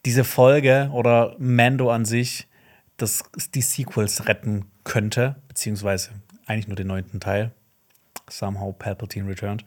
diese 0.07 0.25
Folge 0.25 0.89
oder 0.95 1.37
Mando 1.39 1.91
an 1.91 2.07
sich 2.07 2.49
das, 2.97 3.25
die 3.55 3.61
Sequels 3.61 4.27
retten 4.27 4.65
könnte, 4.85 5.37
beziehungsweise 5.49 6.13
eigentlich 6.47 6.69
nur 6.69 6.77
den 6.77 6.87
neunten 6.87 7.21
Teil. 7.21 7.53
Somehow 8.31 8.73
Palpatine 8.79 9.29
returned. 9.29 9.65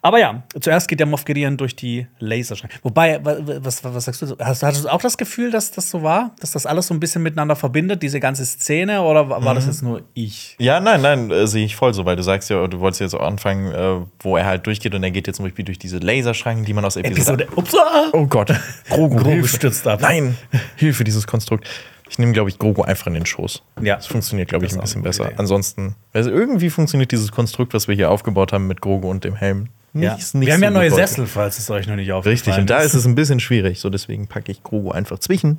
Aber 0.00 0.20
ja, 0.20 0.44
zuerst 0.60 0.86
geht 0.86 1.00
der 1.00 1.08
Moff 1.08 1.24
Gideon 1.24 1.56
durch 1.56 1.74
die 1.74 2.06
Laserschranke. 2.20 2.76
Wobei, 2.84 3.18
wa- 3.24 3.36
wa- 3.40 3.58
was, 3.62 3.82
was 3.82 4.04
sagst 4.04 4.22
du? 4.22 4.36
Hast, 4.38 4.62
hattest 4.62 4.84
du 4.84 4.88
auch 4.88 5.00
das 5.02 5.18
Gefühl, 5.18 5.50
dass 5.50 5.72
das 5.72 5.90
so 5.90 6.04
war? 6.04 6.36
Dass 6.40 6.52
das 6.52 6.66
alles 6.66 6.86
so 6.86 6.94
ein 6.94 7.00
bisschen 7.00 7.20
miteinander 7.24 7.56
verbindet, 7.56 8.00
diese 8.04 8.20
ganze 8.20 8.46
Szene? 8.46 9.02
Oder 9.02 9.28
wa- 9.28 9.44
war 9.44 9.56
das 9.56 9.66
jetzt 9.66 9.82
nur 9.82 10.02
ich? 10.14 10.54
Ja, 10.60 10.78
nein, 10.78 11.02
nein, 11.02 11.30
äh, 11.32 11.48
sehe 11.48 11.64
ich 11.64 11.74
voll 11.74 11.94
so, 11.94 12.04
weil 12.04 12.14
du 12.14 12.22
sagst 12.22 12.48
ja, 12.48 12.64
du 12.68 12.78
wolltest 12.78 13.00
jetzt 13.00 13.14
auch 13.14 13.26
anfangen, 13.26 13.72
äh, 13.72 14.06
wo 14.20 14.36
er 14.36 14.46
halt 14.46 14.64
durchgeht 14.68 14.94
und 14.94 15.02
er 15.02 15.10
geht 15.10 15.26
jetzt 15.26 15.38
zum 15.38 15.44
Beispiel 15.46 15.64
durch 15.64 15.80
diese 15.80 15.98
Laserschranken, 15.98 16.64
die 16.64 16.74
man 16.74 16.84
aus 16.84 16.94
Episode. 16.94 17.42
Episode. 17.44 17.60
Ups, 17.60 17.74
ah! 17.74 18.10
Oh 18.12 18.26
Gott, 18.26 18.52
Grogu, 18.90 19.16
Grogu 19.16 19.46
stürzt 19.48 19.84
ab. 19.88 20.00
Nein, 20.00 20.36
Hilfe, 20.76 21.02
dieses 21.02 21.26
Konstrukt. 21.26 21.66
Ich 22.10 22.18
nehme, 22.18 22.32
glaube 22.32 22.48
ich, 22.50 22.58
Grogu 22.58 22.82
einfach 22.82 23.06
in 23.06 23.14
den 23.14 23.26
Schoß. 23.26 23.62
Ja. 23.82 23.96
Das 23.96 24.06
funktioniert, 24.06 24.48
glaube 24.48 24.66
ich, 24.66 24.72
ein 24.74 24.80
bisschen 24.80 25.02
besser. 25.02 25.26
Idee. 25.26 25.34
Ansonsten, 25.38 25.94
also 26.12 26.30
irgendwie 26.30 26.70
funktioniert 26.70 27.12
dieses 27.12 27.30
Konstrukt, 27.32 27.74
was 27.74 27.88
wir 27.88 27.94
hier 27.94 28.10
aufgebaut 28.10 28.52
haben 28.52 28.66
mit 28.66 28.80
Grogu 28.80 29.08
und 29.10 29.24
dem 29.24 29.36
Helm. 29.36 29.68
Ja. 29.94 30.14
nicht- 30.14 30.34
nicht 30.34 30.46
wir 30.46 30.52
haben 30.54 30.60
so 30.60 30.64
ja 30.64 30.70
neue 30.70 30.88
Leute. 30.90 31.00
Sessel, 31.06 31.26
falls 31.26 31.58
es 31.58 31.70
euch 31.70 31.86
noch 31.86 31.96
nicht 31.96 32.12
aufgefallen 32.12 32.34
Richtig, 32.34 32.58
und 32.58 32.68
da 32.70 32.78
ist 32.80 32.94
es 32.94 33.06
ein 33.06 33.14
bisschen 33.14 33.40
schwierig. 33.40 33.80
So, 33.80 33.88
deswegen 33.90 34.26
packe 34.28 34.52
ich 34.52 34.62
Grogu 34.62 34.90
einfach 34.90 35.18
zwischen 35.18 35.58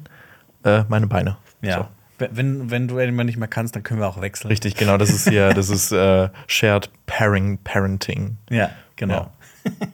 äh, 0.63 0.83
meine 0.87 1.07
Beine. 1.07 1.37
Ja. 1.61 1.89
Wenn, 2.17 2.69
wenn 2.69 2.87
du 2.89 2.99
irgendwann 2.99 3.27
nicht 3.27 3.37
mehr 3.37 3.47
kannst, 3.47 3.75
dann 3.77 3.83
können 3.83 4.01
wir 4.01 4.07
auch 4.07 4.19
wechseln. 4.21 4.49
Richtig, 4.49 4.75
genau. 4.75 4.97
Das 4.97 5.09
ist 5.09 5.27
hier, 5.29 5.49
das 5.53 5.69
ist 5.69 5.91
äh, 5.93 6.29
Shared 6.47 6.89
Pairing 7.05 7.57
Parenting. 7.63 8.37
Ja, 8.49 8.69
genau. 8.97 9.31
Ja. 9.65 9.71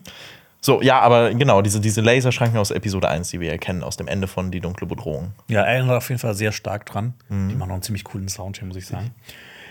So, 0.66 0.82
ja, 0.82 0.98
aber 0.98 1.32
genau, 1.32 1.62
diese, 1.62 1.80
diese 1.80 2.00
Laserschranken 2.00 2.58
aus 2.58 2.72
Episode 2.72 3.08
1, 3.08 3.30
die 3.30 3.38
wir 3.38 3.52
erkennen, 3.52 3.84
aus 3.84 3.96
dem 3.96 4.08
Ende 4.08 4.26
von 4.26 4.50
Die 4.50 4.58
dunkle 4.58 4.88
Bedrohung. 4.88 5.30
Ja, 5.46 5.62
erinnert 5.62 5.98
auf 5.98 6.08
jeden 6.08 6.18
Fall 6.18 6.34
sehr 6.34 6.50
stark 6.50 6.86
dran. 6.86 7.14
Mhm. 7.28 7.50
Die 7.50 7.54
machen 7.54 7.70
auch 7.70 7.74
einen 7.74 7.82
ziemlich 7.82 8.02
coolen 8.02 8.28
Sound 8.28 8.58
hier, 8.58 8.66
muss 8.66 8.76
ich 8.76 8.88
sagen. 8.88 9.14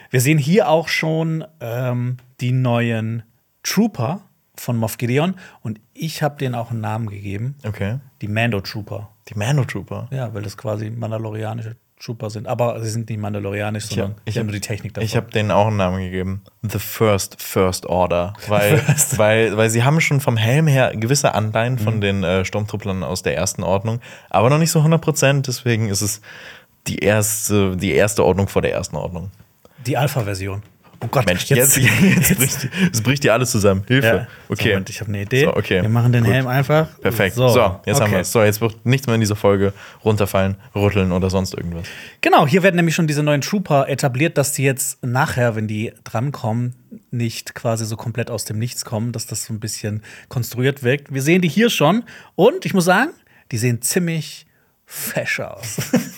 Wir 0.10 0.22
sehen 0.22 0.38
hier 0.38 0.70
auch 0.70 0.88
schon 0.88 1.44
ähm, 1.60 2.16
die 2.40 2.54
neuen 2.54 3.24
Trooper 3.62 4.22
von 4.56 4.78
Moff 4.78 4.98
Gideon 4.98 5.36
und 5.64 5.82
ich 5.94 6.24
habe 6.24 6.38
denen 6.38 6.56
auch 6.56 6.72
einen 6.72 6.80
Namen 6.80 7.10
gegeben. 7.10 7.56
Okay. 7.68 8.00
Die 8.22 8.30
Mando 8.30 8.62
Trooper. 8.62 9.10
Die 9.28 9.38
Mando 9.38 9.66
Trooper. 9.66 10.08
Ja, 10.12 10.34
weil 10.34 10.44
das 10.44 10.56
quasi 10.56 10.92
mandalorianische 10.92 11.76
Trooper 12.00 12.30
sind. 12.30 12.48
Aber 12.48 12.80
sie 12.84 12.90
sind 12.90 13.10
nicht 13.10 13.20
mandalorianisch, 13.20 13.86
sondern 13.86 14.12
hab- 14.12 14.22
ich 14.26 14.34
sie 14.34 14.40
haben 14.40 14.48
nur 14.48 14.54
die 14.54 14.62
Technik 14.62 14.94
davon. 14.94 15.06
Ich 15.06 15.16
habe 15.16 15.32
denen 15.32 15.50
auch 15.52 15.68
einen 15.68 15.78
Namen 15.78 16.00
gegeben. 16.00 16.42
The 16.62 16.80
First 16.80 17.42
First 17.42 17.86
Order. 17.86 18.34
Weil, 18.48 18.82
weil, 19.18 19.58
weil 19.58 19.70
sie 19.70 19.84
haben 19.84 20.02
schon 20.02 20.20
vom 20.22 20.36
Helm 20.38 20.68
her 20.68 20.92
gewisse 20.96 21.34
Anleihen 21.34 21.74
Mhm. 21.76 21.80
von 21.80 22.02
den 22.02 22.24
äh, 22.24 22.44
Sturmtrupplern 22.46 23.04
aus 23.04 23.24
der 23.24 23.36
ersten 23.38 23.64
Ordnung, 23.64 24.02
aber 24.30 24.50
noch 24.50 24.58
nicht 24.60 24.72
so 24.72 24.80
100 24.80 25.02
Prozent. 25.02 25.48
Deswegen 25.48 25.88
ist 25.90 26.02
es 26.02 26.22
die 26.88 27.00
erste, 27.00 27.76
die 27.78 27.94
erste 27.94 28.24
Ordnung 28.26 28.48
vor 28.48 28.62
der 28.62 28.74
ersten 28.74 28.96
Ordnung. 28.96 29.32
die 29.86 29.98
Alpha-Version. 29.98 30.64
Oh 31.02 31.08
Gott, 31.08 31.26
Mensch, 31.26 31.46
jetzt, 31.46 31.78
jetzt, 31.78 32.38
bricht, 32.38 32.70
es 32.92 33.02
bricht 33.02 33.24
dir 33.24 33.34
alles 33.34 33.52
zusammen. 33.52 33.84
Hilfe. 33.88 34.08
Ja. 34.08 34.28
Okay. 34.50 34.64
So, 34.64 34.70
Moment, 34.70 34.90
ich 34.90 35.02
habe 35.02 35.10
eine 35.10 35.22
Idee. 35.22 35.44
So, 35.44 35.56
okay. 35.56 35.82
Wir 35.82 35.90
machen 35.90 36.12
den 36.12 36.24
Gut. 36.24 36.34
Helm 36.34 36.48
einfach. 36.48 37.00
Perfekt. 37.00 37.36
So, 37.36 37.48
jetzt 37.48 37.56
haben 37.58 37.80
okay. 37.86 38.12
wir 38.12 38.20
es. 38.20 38.32
So, 38.32 38.44
jetzt 38.44 38.62
wird 38.62 38.86
nichts 38.86 39.08
mehr 39.08 39.16
in 39.16 39.22
dieser 39.22 39.36
Folge 39.36 39.74
runterfallen, 40.04 40.56
rütteln 40.74 41.12
oder 41.12 41.30
sonst 41.30 41.54
irgendwas. 41.54 41.86
Genau, 42.22 42.48
hier 42.48 42.64
werden 42.64 42.76
nämlich 42.76 42.96
schon 42.96 43.08
diese 43.08 43.24
neuen 43.24 43.42
Trooper 43.42 43.88
etabliert, 43.90 44.38
dass 44.38 44.54
die 44.54 44.64
jetzt 44.64 45.04
nachher, 45.06 45.56
wenn 45.56 45.68
die 45.68 45.94
drankommen, 46.04 46.76
nicht 47.12 47.56
quasi 47.56 47.86
so 47.86 47.98
komplett 47.98 48.32
aus 48.32 48.46
dem 48.46 48.60
Nichts 48.60 48.86
kommen, 48.86 49.12
dass 49.12 49.26
das 49.26 49.46
so 49.46 49.54
ein 49.54 49.60
bisschen 49.60 50.04
konstruiert 50.30 50.84
wirkt. 50.84 51.14
Wir 51.14 51.22
sehen 51.22 51.42
die 51.42 51.50
hier 51.50 51.70
schon 51.70 52.04
und 52.36 52.66
ich 52.66 52.74
muss 52.74 52.86
sagen, 52.86 53.12
die 53.52 53.58
sehen 53.58 53.82
ziemlich 53.82 54.46
fesch 54.86 55.40
aus. 55.40 55.78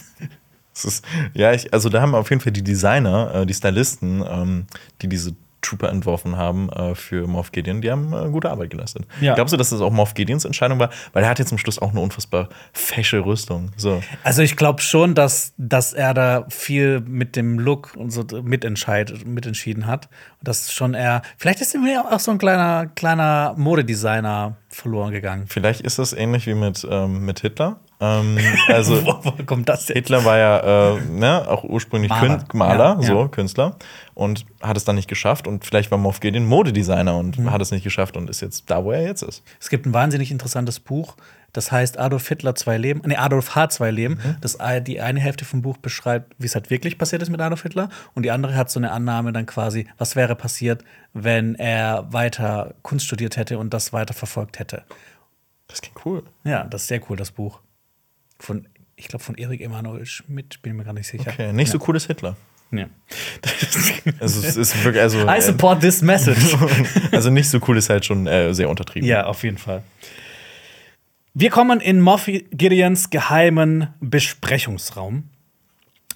Ist, 0.85 1.05
ja, 1.33 1.53
ich, 1.53 1.73
also 1.73 1.89
da 1.89 2.01
haben 2.01 2.15
auf 2.15 2.29
jeden 2.29 2.41
Fall 2.41 2.51
die 2.51 2.63
Designer, 2.63 3.33
äh, 3.33 3.45
die 3.45 3.53
Stylisten, 3.53 4.23
ähm, 4.27 4.67
die 5.01 5.09
diese 5.09 5.35
Trooper 5.61 5.89
entworfen 5.89 6.37
haben 6.37 6.69
äh, 6.69 6.95
für 6.95 7.27
Moff 7.27 7.51
Gideon, 7.51 7.81
die 7.81 7.91
haben 7.91 8.13
äh, 8.13 8.29
gute 8.29 8.49
Arbeit 8.49 8.69
geleistet. 8.69 9.05
Ja. 9.21 9.35
Glaubst 9.35 9.53
du, 9.53 9.57
dass 9.57 9.69
das 9.69 9.81
auch 9.81 9.91
Moff 9.91 10.13
Gideons 10.13 10.45
Entscheidung 10.45 10.79
war? 10.79 10.89
Weil 11.13 11.23
er 11.23 11.29
hat 11.29 11.39
jetzt 11.39 11.49
zum 11.49 11.57
Schluss 11.57 11.79
auch 11.79 11.91
eine 11.91 11.99
unfassbar 11.99 12.49
fesche 12.73 13.25
Rüstung. 13.25 13.71
So. 13.75 14.01
Also 14.23 14.41
ich 14.41 14.55
glaube 14.55 14.81
schon, 14.81 15.15
dass, 15.15 15.53
dass 15.57 15.93
er 15.93 16.13
da 16.13 16.45
viel 16.49 17.01
mit 17.01 17.35
dem 17.35 17.59
Look 17.59 17.95
und 17.95 18.11
so 18.11 18.23
mitentscheid, 18.41 19.25
mitentschieden 19.25 19.87
hat. 19.87 20.07
Und 20.39 20.47
dass 20.47 20.71
schon 20.71 20.93
er, 20.93 21.21
vielleicht 21.37 21.59
ist 21.61 21.73
ihm 21.73 21.85
auch 22.09 22.19
so 22.19 22.31
ein 22.31 22.37
kleiner, 22.37 22.87
kleiner 22.87 23.53
Modedesigner 23.57 24.57
verloren 24.69 25.11
gegangen. 25.11 25.45
Vielleicht 25.47 25.81
ist 25.81 25.99
das 25.99 26.13
ähnlich 26.13 26.45
wie 26.45 26.53
mit, 26.53 26.87
ähm, 26.89 27.25
mit 27.25 27.39
Hitler. 27.39 27.79
Ähm, 27.99 28.37
also 28.67 29.03
Woher 29.05 29.45
kommt 29.45 29.67
das 29.69 29.85
denn? 29.87 29.95
Hitler 29.95 30.23
war 30.23 30.37
ja 30.37 30.95
äh, 30.97 31.01
ne, 31.01 31.47
auch 31.47 31.63
ursprünglich 31.63 32.09
Maler. 32.09 32.43
Maler, 32.53 32.53
Maler 32.53 32.97
Ja, 33.01 33.07
so 33.07 33.21
ja. 33.21 33.27
Künstler 33.29 33.75
und 34.13 34.45
hat 34.61 34.77
es 34.77 34.85
dann 34.85 34.95
nicht 34.95 35.07
geschafft 35.07 35.47
und 35.47 35.65
vielleicht 35.65 35.89
war 35.89 35.97
Moff 35.97 36.19
Gideon 36.19 36.45
Modedesigner 36.45 37.17
und 37.17 37.39
Mhm. 37.39 37.51
hat 37.51 37.61
es 37.61 37.71
nicht 37.71 37.83
geschafft 37.83 38.15
und 38.15 38.29
ist 38.29 38.41
jetzt 38.41 38.69
da, 38.69 38.83
wo 38.83 38.91
er 38.91 39.01
jetzt 39.01 39.23
ist. 39.23 39.41
Es 39.59 39.69
gibt 39.69 39.85
ein 39.87 39.93
wahnsinnig 39.93 40.29
interessantes 40.31 40.79
Buch, 40.79 41.15
das 41.53 41.71
heißt 41.71 41.97
Adolf 41.97 42.27
Hitler 42.27 42.53
zwei 42.53 42.77
Leben, 42.77 43.01
nee, 43.05 43.15
Adolf 43.15 43.55
H. 43.55 43.69
zwei 43.69 43.89
Leben. 43.89 44.19
Das, 44.41 44.59
ein- 44.59 44.83
die 44.83 45.01
eine 45.01 45.19
Hälfte 45.19 45.43
vom 45.45 45.63
Buch 45.63 45.77
beschreibt, 45.77 46.35
wie 46.37 46.45
es 46.45 46.53
halt 46.53 46.69
wirklich 46.69 46.99
passiert 46.99 47.23
ist 47.23 47.29
mit 47.31 47.41
Adolf 47.41 47.63
Hitler 47.63 47.89
und 48.13 48.21
die 48.23 48.29
andere 48.31 48.53
hat 48.55 48.69
so 48.69 48.79
eine 48.79 48.91
Annahme 48.91 49.33
dann 49.33 49.47
quasi, 49.47 49.87
was 49.97 50.15
wäre 50.15 50.35
passiert, 50.35 50.83
wenn 51.13 51.55
er 51.55 52.05
weiter 52.13 52.75
Kunst 52.83 53.05
studiert 53.07 53.37
hätte 53.37 53.57
und 53.57 53.73
das 53.73 53.91
weiter 53.91 54.13
verfolgt 54.13 54.59
hätte. 54.59 54.83
Das 55.67 55.81
klingt 55.81 56.05
cool. 56.05 56.23
Ja, 56.43 56.63
das 56.65 56.83
ist 56.83 56.87
sehr 56.89 57.01
cool, 57.09 57.17
das 57.17 57.31
Buch. 57.31 57.59
Von, 58.39 58.67
ich 58.95 59.07
glaube, 59.07 59.23
von 59.23 59.35
Erik 59.35 59.61
Emanuel 59.61 60.05
Schmidt, 60.05 60.61
bin 60.61 60.73
ich 60.73 60.77
mir 60.77 60.83
gar 60.83 60.93
nicht 60.93 61.07
sicher. 61.07 61.31
Okay, 61.31 61.53
nicht 61.53 61.71
so 61.71 61.79
cool 61.87 61.95
ist 61.95 62.07
Hitler. 62.07 62.35
Ja. 62.71 62.87
Also 64.19 64.45
es 64.45 64.55
ist 64.55 64.83
wirklich, 64.83 65.01
also, 65.01 65.27
I 65.27 65.41
support 65.41 65.81
this 65.81 66.01
message. 66.01 66.55
also 67.11 67.29
nicht 67.29 67.49
so 67.49 67.59
cool 67.67 67.77
ist 67.77 67.89
halt 67.89 68.05
schon 68.05 68.25
äh, 68.25 68.53
sehr 68.53 68.69
untertrieben. 68.69 69.07
Ja, 69.07 69.25
auf 69.25 69.43
jeden 69.43 69.57
Fall. 69.57 69.83
Wir 71.33 71.49
kommen 71.49 71.81
in 71.81 71.99
Moff 71.99 72.25
Gideons 72.51 73.09
geheimen 73.09 73.89
Besprechungsraum. 73.99 75.29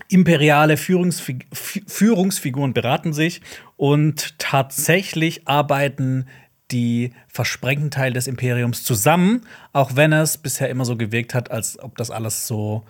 Imperiale 0.07 0.77
Führungsfig 0.77 1.45
Fü- 1.53 1.83
Führungsfiguren 1.87 2.73
beraten 2.73 3.13
sich 3.13 3.41
und 3.77 4.37
tatsächlich 4.39 5.47
arbeiten 5.47 6.25
die 6.71 7.13
versprengten 7.27 7.91
Teile 7.91 8.13
des 8.13 8.27
Imperiums 8.27 8.83
zusammen, 8.83 9.45
auch 9.73 9.95
wenn 9.95 10.13
es 10.13 10.37
bisher 10.37 10.69
immer 10.69 10.85
so 10.85 10.95
gewirkt 10.95 11.33
hat, 11.33 11.51
als 11.51 11.79
ob 11.79 11.97
das 11.97 12.11
alles 12.11 12.47
so, 12.47 12.83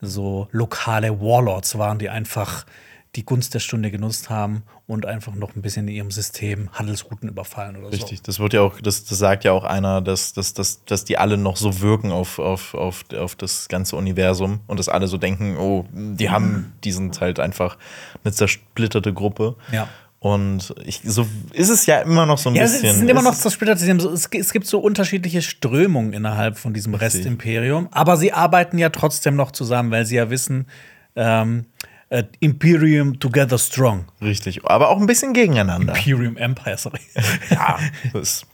so 0.00 0.48
lokale 0.52 1.20
Warlords 1.20 1.78
waren, 1.78 1.98
die 1.98 2.08
einfach 2.08 2.66
die 3.14 3.26
Gunst 3.26 3.52
der 3.52 3.60
Stunde 3.60 3.90
genutzt 3.90 4.30
haben 4.30 4.62
und 4.86 5.04
einfach 5.04 5.34
noch 5.34 5.54
ein 5.54 5.60
bisschen 5.60 5.86
in 5.86 5.94
ihrem 5.94 6.10
System 6.10 6.70
Handelsrouten 6.72 7.28
überfallen 7.28 7.76
oder 7.76 7.86
so. 7.86 7.92
Richtig, 7.92 8.22
das 8.22 8.38
wird 8.38 8.54
ja 8.54 8.62
auch, 8.62 8.80
das, 8.80 9.04
das 9.04 9.18
sagt 9.18 9.44
ja 9.44 9.52
auch 9.52 9.64
einer, 9.64 10.00
dass, 10.00 10.32
dass, 10.32 10.54
dass, 10.54 10.84
dass 10.86 11.04
die 11.04 11.18
alle 11.18 11.36
noch 11.36 11.56
so 11.56 11.80
wirken 11.80 12.10
auf, 12.10 12.38
auf, 12.38 12.72
auf, 12.72 13.04
auf 13.14 13.34
das 13.36 13.68
ganze 13.68 13.96
Universum 13.96 14.60
und 14.66 14.78
dass 14.78 14.88
alle 14.88 15.08
so 15.08 15.18
denken, 15.18 15.58
oh, 15.58 15.84
die 15.92 16.30
haben, 16.30 16.72
die 16.84 16.92
sind 16.92 17.20
halt 17.20 17.38
einfach 17.38 17.76
eine 18.24 18.32
zersplitterte 18.32 19.12
Gruppe. 19.12 19.56
Ja. 19.72 19.88
Und 20.22 20.72
ich, 20.84 21.00
so 21.04 21.26
ist 21.52 21.68
es 21.68 21.84
ja 21.86 21.98
immer 21.98 22.26
noch 22.26 22.38
so 22.38 22.48
ein 22.48 22.54
Ja, 22.54 22.62
bisschen. 22.62 22.84
es 22.90 22.96
sind 22.98 23.08
immer 23.08 23.22
noch 23.22 23.32
Es- 23.32 23.40
zersplittert. 23.40 23.80
Sie 23.80 23.90
haben 23.90 23.98
so- 23.98 24.12
Es 24.12 24.28
es 24.32 24.52
gibt 24.52 24.68
so 24.68 24.78
unterschiedliche 24.78 25.42
Strömungen 25.42 26.12
innerhalb 26.12 26.56
von 26.58 26.72
diesem. 26.72 26.94
Restimperium. 26.94 27.88
Aber 27.90 28.16
sie 28.16 28.32
arbeiten 28.32 28.78
ja 28.78 28.90
trotzdem 28.90 29.34
noch 29.34 29.50
zusammen, 29.50 29.90
weil 29.90 30.06
sie 30.06 30.14
ja 30.14 30.30
wissen, 30.30 30.68
ähm, 31.16 31.66
äh, 32.08 32.22
Imperium 32.38 33.18
together 33.18 33.58
strong. 33.58 34.04
Richtig, 34.20 34.64
aber 34.64 34.90
auch 34.90 35.00
ein 35.00 35.06
bisschen 35.06 35.32
gegeneinander. 35.32 35.92
Imperium 35.92 36.36
Empire, 36.36 36.78
sorry. 36.78 37.00
ja, 37.50 37.80
das 38.12 38.22
ist 38.22 38.46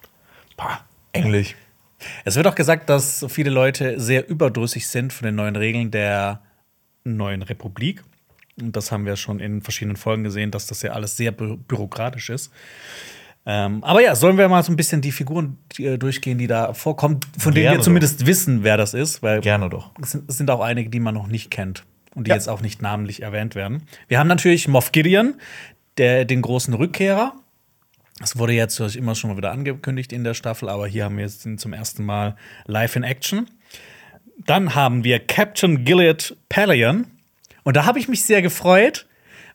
pah, 0.57 0.81
englisch. 1.13 1.55
es 2.25 2.37
wird 2.37 2.47
auch 2.47 2.55
gesagt, 2.55 2.89
dass 2.89 3.27
viele 3.29 3.51
Leute 3.51 4.01
sehr 4.01 4.27
überdrüssig 4.27 4.87
sind 4.89 5.13
von 5.13 5.27
den 5.27 5.35
neuen 5.35 5.57
Regeln 5.57 5.91
der 5.91 6.41
neuen 7.05 7.43
Republik. 7.43 8.03
Und 8.61 8.77
das 8.77 8.91
haben 8.93 9.07
wir 9.07 9.17
schon 9.17 9.41
in 9.41 9.63
verschiedenen 9.63 9.97
Folgen 9.97 10.25
gesehen, 10.25 10.51
dass 10.51 10.67
das 10.67 10.83
ja 10.83 10.93
alles 10.93 11.17
sehr 11.17 11.33
bü 11.33 11.57
bürokratisch 11.57 12.31
ist. 12.31 12.53
Ähm, 13.47 13.83
aber 13.83 14.03
ja, 14.03 14.15
sollen 14.15 14.37
wir 14.37 14.49
mal 14.49 14.63
so 14.63 14.73
ein 14.73 14.77
bisschen 14.77 15.01
die 15.01 15.13
Figuren 15.13 15.57
die, 15.77 15.87
äh, 15.87 15.97
durchgehen, 15.99 16.37
die 16.39 16.47
da 16.47 16.75
vorkommen, 16.75 17.21
von 17.39 17.55
denen 17.55 17.65
Gerne 17.65 17.79
wir 17.79 17.83
zumindest 17.83 18.27
wissen, 18.27 18.63
wer 18.63 18.77
das 18.77 18.93
ist, 18.95 19.23
weil 19.23 19.41
Gerne 19.41 19.71
doch. 19.71 19.91
es 20.03 20.11
sind, 20.11 20.29
es 20.29 20.37
sind 20.37 20.51
auch 20.51 20.61
einige, 20.61 20.91
die 20.91 21.01
man 21.01 21.15
noch 21.15 21.29
nicht 21.29 21.51
kennt 21.51 21.85
und 22.15 22.27
die 22.27 22.31
Ja. 22.31 22.35
jetzt 22.35 22.49
auch 22.49 22.61
nicht 22.61 22.83
namentlich 22.83 23.23
erwähnt 23.23 23.55
werden. 23.55 23.85
Wir 24.07 24.19
haben 24.19 24.29
natürlich 24.29 24.69
Moff 24.69 24.93
Gideon, 24.93 25.35
der, 25.97 26.25
den 26.27 26.43
großen 26.43 26.75
Rückkehrer. 26.75 27.33
Das 28.19 28.37
wurde 28.37 28.53
jetzt 28.53 28.79
immer 28.97 29.15
schon 29.15 29.31
mal 29.31 29.37
wieder 29.37 29.53
angekündigt 29.53 30.13
in 30.13 30.25
der 30.25 30.35
Staffel, 30.35 30.69
aber 30.69 30.87
hier 30.87 31.05
haben 31.05 31.17
wir 31.17 31.25
jetzt 31.25 31.47
zum 31.59 31.73
ersten 31.73 32.05
Mal 32.05 32.37
live 32.67 32.97
in 32.97 33.03
Action. 33.05 33.49
Dann 34.45 34.75
haben 34.75 35.05
wir 35.05 35.21
Captain 35.21 35.85
Gilead 35.85 36.37
Pelion. 36.49 37.07
Und 37.65 37.77
da 37.77 37.85
habe 37.85 37.99
ich 37.99 38.09
mich 38.09 38.25
sehr 38.25 38.43
gefreut, 38.43 39.07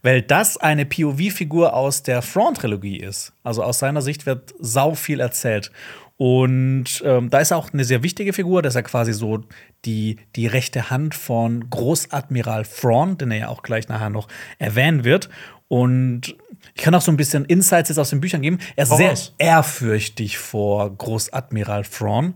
weil 0.02 0.22
das 0.22 0.58
eine 0.58 0.86
POV-Figur 0.86 1.74
aus 1.74 2.04
der 2.04 2.22
Thrawn-Trilogie 2.22 2.98
ist. 2.98 3.34
Also 3.44 3.64
aus 3.64 3.80
seiner 3.80 4.02
Sicht 4.02 4.26
wird 4.26 4.54
sau 4.60 4.96
viel 4.96 5.20
erzählt. 5.20 5.72
Und 6.18 7.02
ähm, 7.06 7.30
da 7.30 7.40
ist 7.40 7.52
er 7.52 7.58
auch 7.58 7.74
eine 7.74 7.84
sehr 7.84 8.04
wichtige 8.04 8.34
Figur. 8.34 8.62
Das 8.62 8.72
ist 8.72 8.76
ja 8.76 8.82
quasi 8.82 9.14
so 9.14 9.42
die, 9.86 10.18
die 10.36 10.48
rechte 10.48 10.90
Hand 10.90 11.16
von 11.16 11.70
Großadmiral 11.70 12.66
Thrawn, 12.66 13.18
den 13.18 13.32
er 13.32 13.38
ja 13.38 13.48
auch 13.48 13.64
gleich 13.64 13.88
nachher 13.88 14.10
noch 14.10 14.28
erwähnen 14.60 15.04
wird. 15.04 15.30
Und 15.68 16.36
ich 16.76 16.84
kann 16.84 16.94
auch 16.94 17.02
so 17.02 17.12
ein 17.12 17.18
bisschen 17.18 17.46
Insights 17.46 17.90
jetzt 17.90 17.98
aus 17.98 18.12
den 18.12 18.22
Büchern 18.22 18.42
geben. 18.42 18.60
Er 18.76 18.84
ist 18.84 18.92
Hau 18.92 18.98
sehr 18.98 19.16
ehrfürchtig 19.38 20.38
vor 20.38 20.96
Großadmiral 20.96 21.84
Thrawn. 21.84 22.36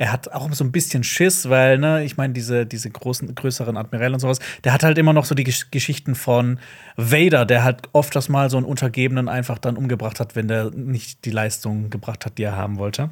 Er 0.00 0.12
hat 0.12 0.32
auch 0.32 0.50
so 0.54 0.64
ein 0.64 0.72
bisschen 0.72 1.04
Schiss, 1.04 1.50
weil, 1.50 1.76
ne, 1.76 2.02
ich 2.04 2.16
meine, 2.16 2.32
diese, 2.32 2.64
diese 2.64 2.88
großen, 2.88 3.34
größeren 3.34 3.76
Admiräle 3.76 4.14
und 4.14 4.20
sowas, 4.20 4.38
der 4.64 4.72
hat 4.72 4.82
halt 4.82 4.96
immer 4.96 5.12
noch 5.12 5.26
so 5.26 5.34
die 5.34 5.44
Gesch 5.44 5.70
Geschichten 5.70 6.14
von 6.14 6.58
Vader, 6.96 7.44
der 7.44 7.64
halt 7.64 7.82
oft 7.92 8.16
das 8.16 8.30
mal 8.30 8.48
so 8.48 8.56
einen 8.56 8.64
Untergebenen 8.64 9.28
einfach 9.28 9.58
dann 9.58 9.76
umgebracht 9.76 10.18
hat, 10.18 10.36
wenn 10.36 10.48
der 10.48 10.70
nicht 10.70 11.26
die 11.26 11.30
Leistung 11.30 11.90
gebracht 11.90 12.24
hat, 12.24 12.38
die 12.38 12.44
er 12.44 12.56
haben 12.56 12.78
wollte. 12.78 13.10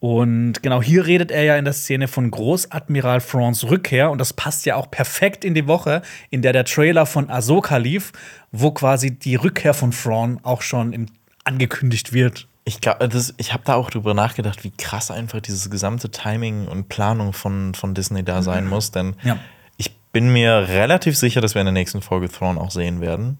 Und 0.00 0.60
genau 0.60 0.82
hier 0.82 1.06
redet 1.06 1.30
er 1.30 1.44
ja 1.44 1.56
in 1.56 1.64
der 1.64 1.72
Szene 1.72 2.08
von 2.08 2.32
Großadmiral 2.32 3.20
Thrawns 3.20 3.62
Rückkehr 3.62 4.10
und 4.10 4.18
das 4.18 4.32
passt 4.32 4.66
ja 4.66 4.74
auch 4.74 4.90
perfekt 4.90 5.44
in 5.44 5.54
die 5.54 5.68
Woche, 5.68 6.02
in 6.30 6.42
der 6.42 6.52
der 6.52 6.64
Trailer 6.64 7.06
von 7.06 7.30
Ahsoka 7.30 7.76
lief, 7.76 8.10
wo 8.50 8.72
quasi 8.72 9.16
die 9.16 9.36
Rückkehr 9.36 9.72
von 9.72 9.92
Thrawn 9.92 10.40
auch 10.42 10.62
schon 10.62 11.06
angekündigt 11.44 12.12
wird. 12.12 12.48
Ich 12.64 12.80
glaube, 12.80 13.08
ich 13.38 13.52
habe 13.52 13.62
da 13.64 13.74
auch 13.74 13.90
drüber 13.90 14.14
nachgedacht, 14.14 14.62
wie 14.64 14.70
krass 14.70 15.10
einfach 15.10 15.40
dieses 15.40 15.68
gesamte 15.70 16.10
Timing 16.10 16.68
und 16.68 16.88
Planung 16.88 17.32
von, 17.32 17.74
von 17.74 17.94
Disney 17.94 18.22
da 18.22 18.42
sein 18.42 18.68
muss. 18.68 18.92
Denn 18.92 19.16
Ja. 19.24 19.36
ich 19.78 19.96
bin 20.12 20.32
mir 20.32 20.68
relativ 20.68 21.16
sicher, 21.16 21.40
dass 21.40 21.54
wir 21.54 21.60
in 21.62 21.66
der 21.66 21.72
nächsten 21.72 22.02
Folge 22.02 22.28
Thrawn 22.28 22.58
auch 22.58 22.70
sehen 22.70 23.00
werden. 23.00 23.38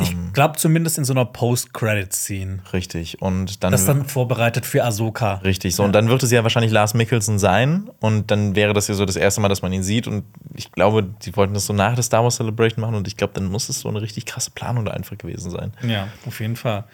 Ich 0.00 0.16
glaube 0.32 0.56
zumindest 0.56 0.98
in 0.98 1.04
so 1.04 1.12
einer 1.12 1.24
Post-Credit-Scene. 1.24 2.60
Richtig. 2.72 3.20
Und 3.22 3.62
dann, 3.62 3.72
Das 3.72 3.82
ist 3.82 3.86
dann 3.88 4.06
vorbereitet 4.06 4.64
für 4.66 4.82
Ahsoka. 4.84 5.34
richtig. 5.44 5.76
So, 5.76 5.84
und 5.84 5.92
dann 5.92 6.08
wird 6.08 6.22
es 6.22 6.30
ja 6.30 6.42
wahrscheinlich 6.42 6.72
Lars 6.72 6.94
Mikkelsen 6.94 7.38
sein. 7.38 7.90
Und 8.00 8.30
dann 8.30 8.56
wäre 8.56 8.72
das 8.72 8.88
ja 8.88 8.94
so 8.94 9.04
das 9.04 9.16
erste 9.16 9.40
Mal, 9.40 9.48
dass 9.48 9.62
man 9.62 9.72
ihn 9.72 9.82
sieht. 9.82 10.06
Und 10.08 10.24
ich 10.54 10.72
glaube, 10.72 11.02
die 11.04 11.36
wollten 11.36 11.54
das 11.54 11.66
so 11.66 11.72
nach 11.72 11.94
der 11.94 12.02
Star 12.02 12.24
Wars 12.24 12.36
Celebration 12.36 12.80
machen. 12.80 12.94
Und 12.94 13.06
ich 13.06 13.16
glaube, 13.16 13.34
dann 13.34 13.44
muss 13.46 13.68
es 13.68 13.80
so 13.80 13.88
eine 13.88 14.00
richtig 14.02 14.26
krasse 14.26 14.50
Planung 14.50 14.84
da 14.84 14.92
einfach 14.92 15.16
gewesen 15.18 15.50
sein. 15.50 15.72
Ja, 15.86 16.08
auf 16.26 16.40
jeden 16.40 16.56
Fall. 16.56 16.84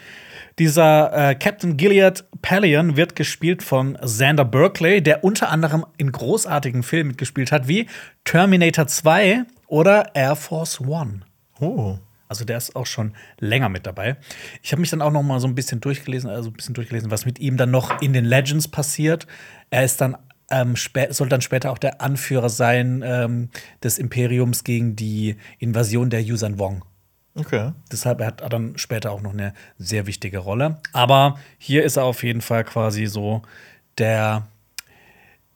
Dieser 0.61 1.31
äh, 1.31 1.35
Captain 1.37 1.79
Gilead 1.79 2.23
Pelion 2.43 2.99
wird 2.99 3.17
gespielt 3.17 3.63
von 3.63 3.95
Xander 3.97 4.45
Berkeley, 4.45 5.03
der 5.03 5.25
unter 5.25 5.49
anderem 5.49 5.87
in 5.97 6.13
großartigen 6.13 6.83
Filmen 6.83 7.09
mitgespielt 7.09 7.51
hat, 7.51 7.67
wie 7.67 7.87
Terminator 8.25 8.87
2 8.87 9.45
oder 9.69 10.15
Air 10.15 10.37
Force 10.37 10.79
One. 10.83 11.21
Oh. 11.61 11.97
Also 12.29 12.45
der 12.45 12.59
ist 12.59 12.77
auch 12.77 12.85
schon 12.85 13.15
länger 13.39 13.71
mit 13.71 13.87
dabei. 13.87 14.19
Ich 14.63 14.73
habe 14.73 14.81
mich 14.81 14.91
dann 14.91 15.01
auch 15.01 15.11
noch 15.11 15.23
mal 15.23 15.41
so 15.41 15.49
ein 15.49 15.55
bisschen 15.55 15.81
durchgelesen, 15.81 16.29
also 16.29 16.51
ein 16.51 16.53
bisschen 16.53 16.75
durchgelesen, 16.75 17.11
was 17.11 17.25
mit 17.25 17.39
ihm 17.39 17.57
dann 17.57 17.71
noch 17.71 18.03
in 18.03 18.13
den 18.13 18.27
Legends 18.27 18.69
passiert. 18.69 19.27
Er 19.71 19.85
ist 19.85 20.03
dann 20.03 20.19
ähm, 20.51 20.75
soll 21.09 21.31
dann 21.31 21.41
später 21.41 21.71
auch 21.71 21.79
der 21.79 22.03
Anführer 22.03 22.51
sein 22.51 23.03
ähm, 23.03 23.49
des 23.83 23.97
Imperiums 23.97 24.63
gegen 24.63 24.95
die 24.95 25.37
Invasion 25.59 26.11
der 26.11 26.23
Yuuzhan 26.23 26.59
Wong. 26.59 26.85
Okay. 27.35 27.73
Deshalb 27.93 28.23
hat 28.23 28.41
er 28.41 28.49
dann 28.49 28.77
später 28.77 29.13
auch 29.13 29.21
noch 29.21 29.33
eine 29.33 29.55
sehr 29.79 30.07
wichtige 30.07 30.39
Rolle. 30.39 30.79
Aber 30.93 31.39
hier 31.59 31.85
ist 31.85 31.97
er 31.97 32.05
auf 32.05 32.23
jeden 32.23 32.41
Fall 32.41 32.65
quasi 32.65 33.07
so 33.07 33.43
der, 33.99 34.47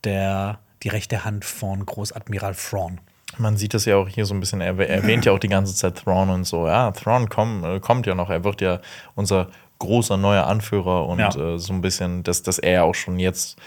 der 0.05 0.61
die 0.83 0.89
rechte 0.89 1.25
Hand 1.25 1.45
von 1.45 1.85
Großadmiral 1.85 2.55
Thrawn. 2.55 3.01
Man 3.39 3.57
sieht 3.57 3.75
das 3.75 3.85
ja 3.85 3.97
auch 3.97 4.09
hier 4.09 4.27
so 4.27 4.35
ein 4.35 4.41
bisschen, 4.41 4.61
er 4.61 4.79
erwähnt 4.79 5.25
ja 5.25 5.33
auch 5.33 5.39
die 5.39 5.49
ganze 5.49 5.75
Zeit 5.75 5.97
Thrawn 5.97 6.31
und 6.31 6.45
so. 6.45 6.69
Ja, 6.69 6.93
Thrawn 6.93 7.29
komm, 7.29 7.65
äh, 7.65 7.81
kommt 7.81 8.07
ja 8.07 8.15
noch, 8.15 8.31
er 8.31 8.45
wird 8.45 8.61
ja 8.61 8.81
unser 9.17 9.49
großer 9.79 10.17
neuer 10.17 10.47
Anführer 10.47 11.07
und 11.07 11.19
ja. 11.19 11.35
äh, 11.35 11.59
so 11.59 11.73
ein 11.73 11.81
bisschen, 11.81 12.23
dass, 12.23 12.43
dass 12.43 12.59
er 12.59 12.85
auch 12.85 12.95
schon 12.95 13.19
jetzt, 13.19 13.59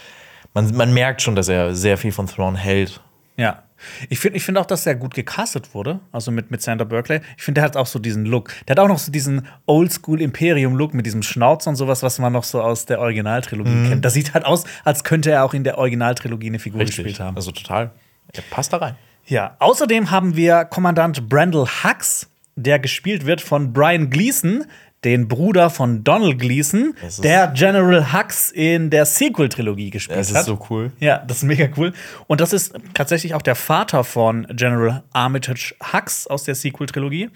man, 0.54 0.74
man 0.76 0.94
merkt 0.94 1.22
schon, 1.22 1.36
dass 1.36 1.50
er 1.50 1.76
sehr 1.76 1.98
viel 1.98 2.12
von 2.12 2.28
Thrawn 2.28 2.56
hält. 2.56 3.02
Ja. 3.38 3.64
Ich 4.10 4.20
finde 4.20 4.38
ich 4.38 4.44
find 4.44 4.58
auch, 4.58 4.66
dass 4.66 4.88
er 4.88 4.96
gut 4.96 5.14
gecastet 5.14 5.76
wurde, 5.76 6.00
also 6.12 6.32
mit, 6.32 6.50
mit 6.50 6.62
Sander 6.62 6.86
Berkeley. 6.86 7.22
Ich 7.38 7.44
finde, 7.44 7.62
der 7.62 7.66
hat 7.66 7.78
auch 7.78 7.86
so 7.86 8.00
diesen 8.00 8.26
Look. 8.26 8.52
Der 8.68 8.76
hat 8.76 8.80
auch 8.80 8.88
noch 8.88 8.98
so 8.98 9.12
diesen 9.12 9.48
Oldschool-Imperium-Look 9.68 10.96
mit 10.96 11.06
diesem 11.06 11.22
Schnauz 11.22 11.68
und 11.68 11.76
sowas, 11.76 12.02
was 12.02 12.18
man 12.18 12.34
noch 12.34 12.44
so 12.44 12.62
aus 12.62 12.88
der 12.88 13.00
Originaltrilogie 13.00 13.70
mhm. 13.70 13.90
kennt. 13.90 14.06
Das 14.06 14.14
sieht 14.14 14.34
halt 14.34 14.46
aus, 14.46 14.64
als 14.84 15.04
könnte 15.04 15.30
er 15.30 15.44
auch 15.44 15.54
in 15.54 15.64
der 15.64 15.78
Originaltrilogie 15.78 16.48
eine 16.48 16.60
Figur 16.60 16.82
Richtig. 16.82 16.98
gespielt 16.98 17.20
haben. 17.20 17.36
Also 17.36 17.52
total. 17.52 17.92
Er 18.34 18.42
passt 18.50 18.74
da 18.74 18.78
rein. 18.78 18.96
Ja, 19.28 19.56
außerdem 19.60 20.10
haben 20.10 20.36
wir 20.36 20.66
Kommandant 20.66 21.30
Brandel 21.30 21.68
Hux, 21.84 22.30
der 22.56 22.80
gespielt 22.80 23.26
wird 23.26 23.42
von 23.42 23.74
Brian 23.74 24.10
Gleason, 24.10 24.66
den 25.08 25.30
Bruder 25.30 25.70
von 25.70 26.04
Donald 26.04 26.38
Gleason, 26.38 26.94
der 27.20 27.48
General 27.56 28.12
Hux 28.12 28.52
in 28.52 28.90
der 28.90 29.06
Sequel-Trilogie 29.06 29.90
gespielt 29.90 30.20
hat. 30.20 30.30
Das 30.30 30.42
ist 30.42 30.46
so 30.46 30.60
cool. 30.70 30.92
Ja, 31.00 31.20
das 31.20 31.38
ist 31.38 31.44
mega 31.44 31.70
cool. 31.78 31.94
Und 32.28 32.42
das 32.42 32.52
ist 32.52 32.74
tatsächlich 32.94 33.34
auch 33.34 33.42
der 33.42 33.56
Vater 33.56 34.04
von 34.04 34.46
General 34.50 35.06
Armitage 35.14 35.76
Hux 35.94 36.28
aus 36.28 36.44
der 36.44 36.56
Sequel-Trilogie. 36.56 37.30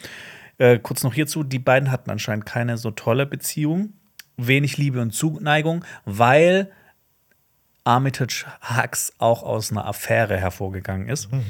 Äh, 0.58 0.80
kurz 0.80 1.02
noch 1.04 1.14
hierzu: 1.14 1.44
Die 1.46 1.60
beiden 1.60 1.92
hatten 1.92 2.10
anscheinend 2.10 2.46
keine 2.46 2.78
so 2.78 2.92
tolle 2.92 3.26
Beziehung, 3.26 3.94
wenig 4.36 4.78
Liebe 4.78 5.02
und 5.02 5.12
Zuneigung, 5.12 5.86
weil 6.04 6.72
Armitage 7.86 8.48
Hux 8.62 9.14
auch 9.18 9.44
aus 9.44 9.72
einer 9.72 9.88
Affäre 9.88 10.38
hervorgegangen 10.38 11.08
ist. 11.08 11.32
Mhm. 11.32 11.46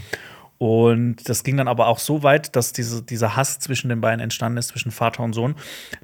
Und 0.61 1.27
das 1.27 1.43
ging 1.43 1.57
dann 1.57 1.67
aber 1.67 1.87
auch 1.87 1.97
so 1.97 2.21
weit, 2.21 2.55
dass 2.55 2.71
diese, 2.71 3.01
dieser 3.01 3.35
Hass 3.35 3.57
zwischen 3.57 3.89
den 3.89 3.99
beiden 3.99 4.19
entstanden 4.19 4.59
ist, 4.59 4.67
zwischen 4.67 4.91
Vater 4.91 5.23
und 5.23 5.33
Sohn, 5.33 5.55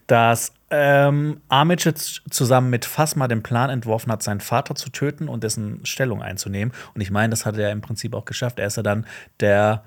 dass 0.07 0.51
ähm, 0.71 1.41
Armitage 1.47 2.21
zusammen 2.31 2.71
mit 2.71 2.83
Phasma 2.83 3.27
den 3.27 3.43
Plan 3.43 3.69
entworfen 3.69 4.11
hat, 4.11 4.23
seinen 4.23 4.39
Vater 4.39 4.73
zu 4.73 4.89
töten 4.89 5.27
und 5.27 5.43
dessen 5.43 5.85
Stellung 5.85 6.23
einzunehmen. 6.23 6.73
Und 6.95 7.01
ich 7.01 7.11
meine, 7.11 7.29
das 7.29 7.45
hat 7.45 7.55
er 7.55 7.71
im 7.71 7.81
Prinzip 7.81 8.15
auch 8.15 8.25
geschafft. 8.25 8.57
Er 8.57 8.65
ist 8.65 8.77
ja 8.77 8.81
dann 8.81 9.05
der 9.41 9.83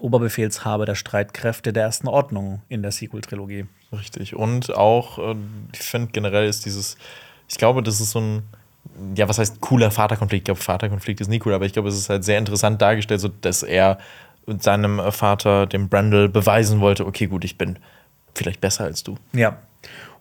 Oberbefehlshaber 0.00 0.86
der 0.86 0.94
Streitkräfte 0.94 1.74
der 1.74 1.82
Ersten 1.82 2.08
Ordnung 2.08 2.62
in 2.70 2.80
der 2.80 2.92
Sequel-Trilogie. 2.92 3.66
Richtig. 3.92 4.34
Und 4.34 4.74
auch, 4.74 5.18
äh, 5.18 5.36
ich 5.74 5.82
finde 5.82 6.12
generell 6.12 6.48
ist 6.48 6.64
dieses, 6.64 6.96
ich 7.46 7.58
glaube, 7.58 7.82
das 7.82 8.00
ist 8.00 8.12
so 8.12 8.20
ein 8.22 8.42
ja, 9.16 9.28
was 9.28 9.38
heißt 9.38 9.60
cooler 9.60 9.90
Vaterkonflikt? 9.90 10.42
Ich 10.42 10.44
glaube, 10.44 10.60
Vaterkonflikt 10.60 11.20
ist 11.20 11.28
nie 11.28 11.40
cool, 11.44 11.54
aber 11.54 11.66
ich 11.66 11.72
glaube, 11.72 11.88
es 11.88 11.96
ist 11.96 12.08
halt 12.08 12.24
sehr 12.24 12.38
interessant 12.38 12.80
dargestellt, 12.80 13.20
so 13.20 13.28
dass 13.28 13.62
er 13.62 13.98
seinem 14.60 15.00
Vater, 15.10 15.66
dem 15.66 15.88
Brandel, 15.88 16.28
beweisen 16.28 16.80
wollte, 16.80 17.06
okay, 17.06 17.26
gut, 17.26 17.44
ich 17.44 17.58
bin 17.58 17.78
vielleicht 18.34 18.60
besser 18.60 18.84
als 18.84 19.02
du. 19.02 19.16
Ja. 19.32 19.58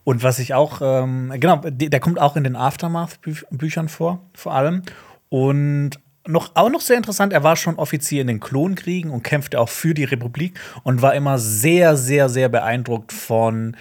Und 0.03 0.23
was 0.23 0.39
ich 0.39 0.53
auch, 0.53 0.81
ähm, 0.81 1.31
genau, 1.36 1.62
der 1.63 1.99
kommt 1.99 2.19
auch 2.19 2.36
in 2.36 2.43
den 2.43 2.55
Aftermath-Büchern 2.55 3.88
vor, 3.88 4.19
vor 4.33 4.53
allem. 4.53 4.83
Und 5.29 5.91
noch, 6.27 6.51
auch 6.55 6.69
noch 6.69 6.81
sehr 6.81 6.97
interessant, 6.97 7.33
er 7.33 7.43
war 7.43 7.55
schon 7.55 7.75
Offizier 7.75 8.21
in 8.21 8.27
den 8.27 8.39
Klonkriegen 8.39 9.12
und 9.12 9.23
kämpfte 9.23 9.59
auch 9.59 9.69
für 9.69 9.93
die 9.93 10.03
Republik 10.03 10.59
und 10.83 11.01
war 11.01 11.15
immer 11.15 11.38
sehr, 11.38 11.95
sehr, 11.97 12.29
sehr 12.29 12.49
beeindruckt 12.49 13.12
von 13.12 13.75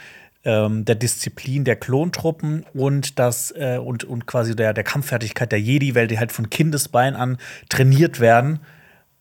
ähm, 0.45 0.85
der 0.85 0.95
Disziplin 0.95 1.65
der 1.65 1.77
Klontruppen 1.77 2.65
und 2.75 3.19
das 3.19 3.53
äh, 3.57 3.79
und, 3.79 4.05
und 4.05 4.27
quasi 4.27 4.57
der, 4.57 4.75
der 4.75 4.85
Kampffertigkeit 4.85 5.53
der 5.53 5.61
Jedi, 5.61 5.95
weil 5.95 6.09
die 6.09 6.19
halt 6.19 6.33
von 6.33 6.51
Kindesbein 6.51 7.15
an 7.15 7.39
trainiert 7.69 8.21
werden, 8.21 8.61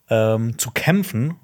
ähm, 0.10 0.57
zu 0.57 0.71
kämpfen. 0.71 1.36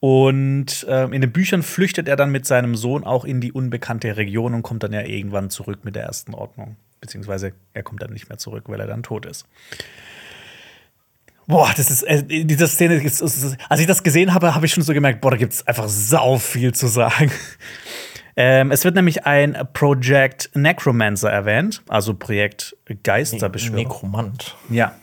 Und 0.00 0.84
äh, 0.88 1.04
in 1.04 1.22
den 1.22 1.32
Büchern 1.32 1.62
flüchtet 1.62 2.08
er 2.08 2.16
dann 2.16 2.30
mit 2.30 2.44
seinem 2.46 2.76
Sohn 2.76 3.04
auch 3.04 3.24
in 3.24 3.40
die 3.40 3.52
unbekannte 3.52 4.16
Region 4.16 4.52
und 4.52 4.62
kommt 4.62 4.82
dann 4.82 4.92
ja 4.92 5.00
irgendwann 5.00 5.48
zurück 5.48 5.84
mit 5.84 5.94
der 5.96 6.02
ersten 6.04 6.34
Ordnung. 6.34 6.76
Beziehungsweise 7.00 7.52
er 7.72 7.82
kommt 7.82 8.02
dann 8.02 8.12
nicht 8.12 8.28
mehr 8.28 8.38
zurück, 8.38 8.64
weil 8.66 8.80
er 8.80 8.86
dann 8.86 9.02
tot 9.02 9.24
ist. 9.24 9.46
Boah, 11.46 11.70
das 11.76 11.90
ist, 11.90 12.02
äh, 12.02 12.22
diese 12.22 12.66
Szene, 12.68 13.00
als 13.02 13.80
ich 13.80 13.86
das 13.86 14.02
gesehen 14.02 14.32
habe, 14.32 14.54
habe 14.54 14.66
ich 14.66 14.72
schon 14.72 14.82
so 14.82 14.94
gemerkt, 14.94 15.20
boah, 15.20 15.30
da 15.30 15.36
gibt 15.36 15.52
es 15.52 15.66
einfach 15.66 15.88
sau 15.88 16.38
viel 16.38 16.74
zu 16.74 16.86
sagen. 16.86 17.30
Ähm, 18.36 18.70
es 18.70 18.84
wird 18.84 18.96
nämlich 18.96 19.26
ein 19.26 19.56
Project 19.72 20.50
Necromancer 20.54 21.30
erwähnt, 21.30 21.82
also 21.88 22.14
Projekt 22.14 22.76
Geisterbeschwörer. 23.02 23.76
Nekromant. 23.76 24.56
Ja. 24.70 24.94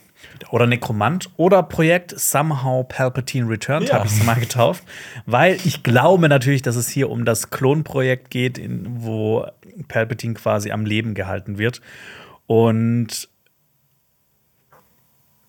Oder 0.49 0.67
Nekromant 0.67 1.29
oder 1.37 1.63
Projekt 1.63 2.19
Somehow 2.19 2.83
Palpatine 2.83 3.47
Returned, 3.47 3.89
ja. 3.89 3.95
habe 3.95 4.07
ich 4.07 4.13
es 4.13 4.23
mal 4.23 4.39
getauft. 4.39 4.83
Weil 5.25 5.55
ich 5.63 5.83
glaube 5.83 6.27
natürlich, 6.29 6.61
dass 6.61 6.75
es 6.75 6.89
hier 6.89 7.09
um 7.09 7.25
das 7.25 7.49
Klonprojekt 7.49 8.29
geht, 8.29 8.57
in, 8.57 9.03
wo 9.03 9.45
Palpatine 9.87 10.33
quasi 10.33 10.71
am 10.71 10.85
Leben 10.85 11.13
gehalten 11.13 11.57
wird. 11.57 11.81
Und 12.47 13.29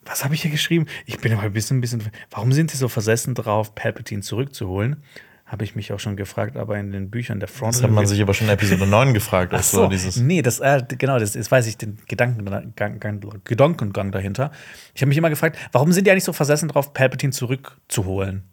was 0.04 0.24
habe 0.24 0.34
ich 0.34 0.42
hier 0.42 0.50
geschrieben? 0.50 0.86
Ich 1.06 1.18
bin 1.18 1.32
aber 1.32 1.42
ein 1.42 1.52
bisschen, 1.52 1.78
ein 1.78 1.80
bisschen. 1.80 2.10
Warum 2.30 2.52
sind 2.52 2.70
sie 2.70 2.76
so 2.76 2.88
versessen 2.88 3.34
drauf, 3.34 3.74
Palpatine 3.74 4.22
zurückzuholen? 4.22 5.02
Habe 5.52 5.64
ich 5.64 5.76
mich 5.76 5.92
auch 5.92 6.00
schon 6.00 6.16
gefragt, 6.16 6.56
aber 6.56 6.78
in 6.78 6.92
den 6.92 7.10
Büchern 7.10 7.38
der 7.38 7.46
Front. 7.46 7.74
Das 7.74 7.82
hat 7.82 7.90
man 7.90 8.06
sich 8.06 8.22
aber 8.22 8.32
schon 8.32 8.46
in 8.46 8.54
Episode 8.54 8.86
9 8.86 9.12
gefragt. 9.12 9.52
Ach 9.54 9.62
so, 9.62 9.86
dieses 9.86 10.16
nee, 10.16 10.40
das, 10.40 10.60
äh, 10.60 10.82
genau, 10.96 11.18
das, 11.18 11.32
das 11.32 11.50
weiß 11.50 11.66
ich, 11.66 11.76
den 11.76 11.98
Gedankengang, 12.08 13.20
Gedankengang 13.44 14.12
dahinter. 14.12 14.50
Ich 14.94 15.02
habe 15.02 15.10
mich 15.10 15.18
immer 15.18 15.28
gefragt, 15.28 15.58
warum 15.70 15.92
sind 15.92 16.06
die 16.06 16.10
eigentlich 16.10 16.24
so 16.24 16.32
versessen 16.32 16.70
drauf, 16.70 16.94
Palpatine 16.94 17.34
zurückzuholen? 17.34 18.44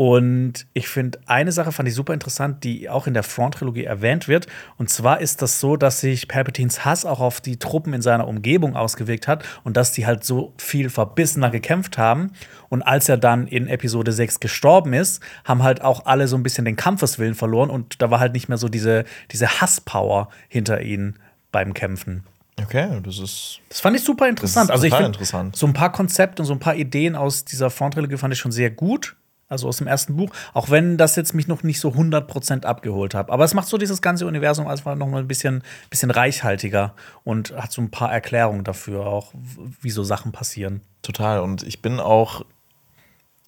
Und 0.00 0.66
ich 0.72 0.88
finde, 0.88 1.20
eine 1.26 1.52
Sache 1.52 1.72
fand 1.72 1.86
ich 1.86 1.94
super 1.94 2.14
interessant, 2.14 2.64
die 2.64 2.88
auch 2.88 3.06
in 3.06 3.12
der 3.12 3.22
Front-Trilogie 3.22 3.84
erwähnt 3.84 4.28
wird. 4.28 4.46
Und 4.78 4.88
zwar 4.88 5.20
ist 5.20 5.42
das 5.42 5.60
so, 5.60 5.76
dass 5.76 6.00
sich 6.00 6.26
Palpatines 6.26 6.86
Hass 6.86 7.04
auch 7.04 7.20
auf 7.20 7.42
die 7.42 7.58
Truppen 7.58 7.92
in 7.92 8.00
seiner 8.00 8.26
Umgebung 8.26 8.76
ausgewirkt 8.76 9.28
hat 9.28 9.44
und 9.62 9.76
dass 9.76 9.92
die 9.92 10.06
halt 10.06 10.24
so 10.24 10.54
viel 10.56 10.88
verbissener 10.88 11.50
gekämpft 11.50 11.98
haben. 11.98 12.32
Und 12.70 12.80
als 12.80 13.10
er 13.10 13.18
dann 13.18 13.46
in 13.46 13.68
Episode 13.68 14.12
6 14.12 14.40
gestorben 14.40 14.94
ist, 14.94 15.22
haben 15.44 15.62
halt 15.62 15.82
auch 15.82 16.06
alle 16.06 16.28
so 16.28 16.36
ein 16.38 16.42
bisschen 16.42 16.64
den 16.64 16.76
Kampfeswillen 16.76 17.34
verloren 17.34 17.68
und 17.68 18.00
da 18.00 18.10
war 18.10 18.20
halt 18.20 18.32
nicht 18.32 18.48
mehr 18.48 18.56
so 18.56 18.70
diese, 18.70 19.04
diese 19.32 19.60
Hasspower 19.60 20.30
hinter 20.48 20.80
ihnen 20.80 21.18
beim 21.52 21.74
Kämpfen. 21.74 22.24
Okay, 22.58 22.88
das 23.02 23.18
ist. 23.18 23.60
Das 23.68 23.80
fand 23.80 23.98
ich 23.98 24.02
super 24.02 24.30
interessant. 24.30 24.70
also 24.70 24.84
ich 24.84 24.94
finde 24.94 25.18
so 25.52 25.66
ein 25.66 25.74
paar 25.74 25.92
Konzepte 25.92 26.40
und 26.40 26.46
so 26.46 26.54
ein 26.54 26.58
paar 26.58 26.74
Ideen 26.74 27.16
aus 27.16 27.44
dieser 27.44 27.68
Front-Trilogie 27.68 28.16
fand 28.16 28.32
ich 28.32 28.40
schon 28.40 28.52
sehr 28.52 28.70
gut 28.70 29.14
also 29.50 29.68
aus 29.68 29.76
dem 29.76 29.86
ersten 29.86 30.16
Buch, 30.16 30.30
auch 30.54 30.70
wenn 30.70 30.96
das 30.96 31.16
jetzt 31.16 31.34
mich 31.34 31.48
noch 31.48 31.62
nicht 31.62 31.80
so 31.80 31.90
100% 31.90 32.64
abgeholt 32.64 33.14
hat. 33.14 33.30
Aber 33.30 33.44
es 33.44 33.52
macht 33.52 33.68
so 33.68 33.76
dieses 33.76 34.00
ganze 34.00 34.26
Universum 34.26 34.66
einfach 34.66 34.94
noch 34.94 35.08
mal 35.08 35.18
ein 35.18 35.28
bisschen, 35.28 35.62
bisschen 35.90 36.10
reichhaltiger 36.10 36.94
und 37.24 37.54
hat 37.56 37.72
so 37.72 37.82
ein 37.82 37.90
paar 37.90 38.12
Erklärungen 38.12 38.64
dafür 38.64 39.06
auch, 39.06 39.34
wie 39.82 39.90
so 39.90 40.04
Sachen 40.04 40.32
passieren. 40.32 40.80
Total. 41.02 41.40
Und 41.40 41.64
ich 41.64 41.82
bin 41.82 41.98
auch 42.00 42.44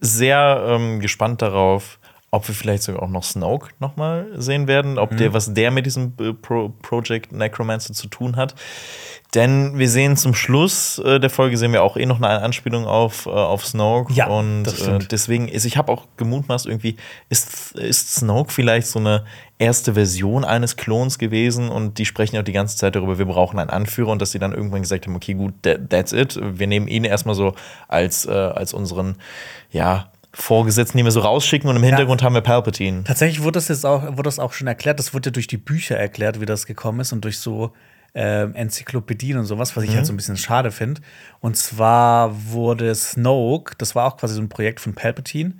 sehr 0.01 0.65
ähm, 0.67 0.99
gespannt 0.99 1.41
darauf, 1.41 2.01
ob 2.35 2.49
wir 2.49 2.55
vielleicht 2.55 2.83
sogar 2.83 3.03
auch 3.03 3.11
noch 3.11 3.25
Snoke 3.25 3.69
noch 3.79 3.97
mal 3.97 4.27
sehen 4.37 4.67
werden, 4.67 4.99
ob 4.99 5.13
mhm. 5.13 5.17
der, 5.19 5.35
was 5.35 5.53
der 5.53 5.71
mit 5.71 5.85
diesem 5.85 6.15
äh, 6.19 6.33
Pro 6.33 6.71
Project 6.81 7.31
Necromancer 7.31 7.93
zu 7.93 8.09
tun 8.09 8.37
hat. 8.37 8.55
Denn 9.35 9.79
wir 9.79 9.89
sehen 9.89 10.17
zum 10.17 10.35
Schluss 10.35 10.99
äh, 10.99 11.21
der 11.21 11.29
Folge 11.29 11.59
sehen 11.59 11.73
wir 11.73 11.83
auch 11.83 11.99
eh 11.99 12.07
noch 12.07 12.17
eine 12.17 12.43
Anspielung 12.43 12.87
auf, 12.87 13.27
äh, 13.27 13.31
auf 13.31 13.67
Snoke. 13.67 14.15
Ja, 14.15 14.29
und 14.29 14.67
äh, 14.67 14.99
deswegen 15.11 15.47
ist, 15.47 15.67
ich 15.67 15.77
habe 15.77 15.93
auch 15.93 16.07
gemutmaßt, 16.17 16.67
irgendwie, 16.67 16.97
ist, 17.29 17.73
ist 17.73 18.15
Snoke 18.15 18.51
vielleicht 18.51 18.87
so 18.87 18.99
eine 18.99 19.25
erste 19.59 19.95
Version 19.95 20.45
eines 20.45 20.77
Klons 20.77 21.19
gewesen 21.19 21.69
und 21.69 21.99
die 21.99 22.07
sprechen 22.07 22.39
auch 22.39 22.43
die 22.43 22.53
ganze 22.53 22.79
Zeit 22.79 22.97
darüber, 22.97 23.19
wir 23.19 23.27
brauchen 23.27 23.59
einen 23.59 23.71
Anführer 23.71 24.11
und 24.11 24.23
dass 24.23 24.33
sie 24.33 24.39
dann 24.39 24.53
irgendwann 24.53 24.81
gesagt 24.81 25.07
haben, 25.07 25.17
okay, 25.17 25.35
gut, 25.35 25.55
that, 25.63 25.91
that's 25.91 26.13
it. 26.13 26.39
Wir 26.43 26.67
nehmen 26.67 26.89
ihn 26.89 27.05
erstmal 27.05 27.35
so 27.35 27.55
als, 27.89 28.25
äh, 28.25 28.31
als 28.31 28.73
unseren, 28.73 29.17
ja, 29.71 30.12
Vorgesetzten, 30.35 30.99
die 30.99 31.05
wir 31.05 31.11
so 31.11 31.21
rausschicken 31.21 31.69
und 31.69 31.77
im 31.77 31.83
Hintergrund 31.83 32.21
ja. 32.21 32.27
haben 32.27 32.35
wir 32.35 32.41
Palpatine. 32.41 33.05
Tatsächlich 33.05 33.43
wurde 33.43 33.53
das 33.53 33.69
jetzt 33.69 33.85
auch, 33.85 34.03
wurde 34.03 34.23
das 34.25 34.39
auch 34.39 34.53
schon 34.53 34.67
erklärt. 34.67 34.99
Das 34.99 35.13
wurde 35.13 35.29
ja 35.29 35.33
durch 35.33 35.47
die 35.47 35.59
Bücher 35.59 35.97
erklärt, 35.97 36.41
wie 36.41 36.47
das 36.47 36.67
gekommen 36.67 37.01
ist 37.01 37.13
und 37.13 37.23
durch 37.25 37.39
so 37.39 37.73
äh, 38.15 38.51
Enzyklopädien 38.51 39.39
und 39.39 39.45
sowas, 39.45 39.77
was 39.77 39.85
ich 39.85 39.91
halt 39.91 39.95
mhm. 39.95 39.99
halt 39.99 40.07
so 40.07 40.13
ein 40.13 40.17
bisschen 40.17 40.37
schade 40.37 40.71
finde. 40.71 41.01
Und 41.41 41.57
zwar 41.57 42.35
wurde 42.51 42.95
Snoke, 42.95 43.75
das 43.77 43.95
war 43.95 44.07
auch 44.07 44.17
quasi 44.17 44.35
so 44.35 44.41
ein 44.41 44.49
Projekt 44.49 44.81
von 44.81 44.95
Palpatine, 44.95 45.55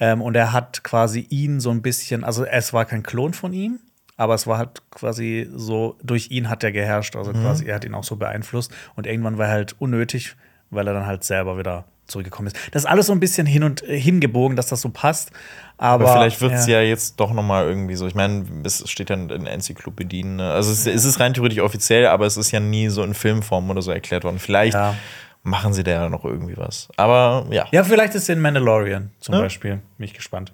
Ähm, 0.00 0.20
und 0.20 0.34
er 0.34 0.52
hat 0.52 0.82
quasi 0.82 1.26
ihn 1.28 1.60
so 1.60 1.70
ein 1.70 1.80
bisschen, 1.80 2.24
also 2.24 2.44
es 2.44 2.72
war 2.72 2.84
kein 2.86 3.04
Klon 3.04 3.34
von 3.34 3.52
ihm, 3.52 3.78
aber 4.16 4.34
es 4.34 4.48
war 4.48 4.58
halt 4.58 4.82
quasi 4.90 5.48
so, 5.54 5.96
durch 6.02 6.30
ihn 6.30 6.48
hat 6.48 6.64
er 6.64 6.72
geherrscht, 6.72 7.14
also 7.14 7.32
quasi 7.32 7.66
er 7.66 7.76
hat 7.76 7.84
ihn 7.84 7.94
auch 7.94 8.02
so 8.02 8.16
beeinflusst. 8.16 8.72
Und 8.96 9.06
irgendwann 9.06 9.38
war 9.38 9.46
er 9.46 9.52
halt 9.52 9.76
unnötig, 9.80 10.34
weil 10.70 10.88
er 10.88 10.94
dann 10.94 11.06
halt 11.06 11.22
selber 11.22 11.56
wieder 11.56 11.84
zurückgekommen 12.12 12.46
ist. 12.48 12.56
Das 12.72 12.82
ist 12.84 12.88
alles 12.88 13.06
so 13.06 13.12
ein 13.12 13.20
bisschen 13.20 13.46
hin 13.46 13.64
und 13.64 13.82
äh, 13.82 13.98
hingebogen, 13.98 14.56
dass 14.56 14.66
das 14.68 14.80
so 14.80 14.88
passt. 14.90 15.30
Aber, 15.78 16.04
Aber 16.04 16.12
vielleicht 16.12 16.40
wird 16.40 16.52
es 16.52 16.66
ja. 16.66 16.80
jetzt 16.80 17.18
doch 17.18 17.32
noch 17.32 17.42
mal 17.42 17.64
irgendwie 17.66 17.96
so. 17.96 18.06
Ich 18.06 18.14
meine, 18.14 18.44
es 18.64 18.88
steht 18.88 19.10
ja 19.10 19.16
in 19.16 19.46
Enzyklopädien. 19.46 20.36
Ne? 20.36 20.50
Also 20.52 20.70
es, 20.70 20.86
es 20.86 21.04
ist 21.04 21.18
rein 21.18 21.34
theoretisch 21.34 21.58
offiziell, 21.58 22.06
aber 22.06 22.26
es 22.26 22.36
ist 22.36 22.52
ja 22.52 22.60
nie 22.60 22.88
so 22.88 23.02
in 23.02 23.14
Filmform 23.14 23.68
oder 23.70 23.82
so 23.82 23.90
erklärt 23.90 24.22
worden. 24.24 24.38
Vielleicht 24.38 24.74
Ja. 24.74 24.94
machen 25.42 25.72
sie 25.72 25.82
da 25.82 25.90
ja 25.90 26.08
noch 26.08 26.24
irgendwie 26.24 26.56
was. 26.56 26.88
Aber 26.96 27.46
ja. 27.50 27.66
Ja, 27.72 27.82
vielleicht 27.82 28.14
ist 28.14 28.22
es 28.24 28.28
in 28.28 28.40
Mandalorian 28.40 29.10
zum 29.18 29.34
Ja. 29.34 29.40
Beispiel. 29.40 29.80
Bin 29.98 30.04
ich 30.04 30.14
gespannt. 30.14 30.52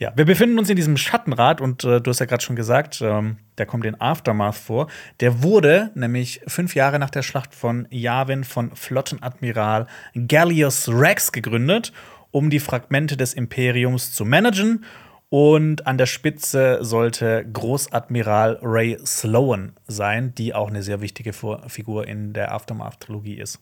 Ja, 0.00 0.14
wir 0.16 0.24
befinden 0.24 0.58
uns 0.58 0.70
in 0.70 0.76
diesem 0.76 0.96
Schattenrad 0.96 1.60
und 1.60 1.84
äh, 1.84 2.00
du 2.00 2.08
hast 2.08 2.20
ja 2.20 2.26
gerade 2.26 2.42
schon 2.42 2.56
gesagt, 2.56 3.02
ähm, 3.02 3.36
der 3.58 3.66
kommt 3.66 3.84
in 3.84 4.00
Aftermath 4.00 4.54
vor. 4.54 4.86
Der 5.20 5.42
wurde 5.42 5.90
nämlich 5.94 6.40
fünf 6.46 6.74
Jahre 6.74 6.98
nach 6.98 7.10
der 7.10 7.20
Schlacht 7.20 7.54
von 7.54 7.86
Yavin 7.90 8.44
von 8.44 8.74
Flottenadmiral 8.74 9.86
Gallius 10.14 10.88
Rex 10.88 11.32
gegründet, 11.32 11.92
um 12.30 12.48
die 12.48 12.60
Fragmente 12.60 13.18
des 13.18 13.34
Imperiums 13.34 14.14
zu 14.14 14.24
managen. 14.24 14.86
Und 15.28 15.86
an 15.86 15.98
der 15.98 16.06
Spitze 16.06 16.78
sollte 16.80 17.44
Großadmiral 17.52 18.58
Ray 18.62 18.96
Sloan 19.04 19.74
sein, 19.86 20.34
die 20.34 20.54
auch 20.54 20.70
eine 20.70 20.82
sehr 20.82 21.02
wichtige 21.02 21.34
Figur 21.34 22.08
in 22.08 22.32
der 22.32 22.52
Aftermath-Trilogie 22.52 23.34
ist. 23.34 23.60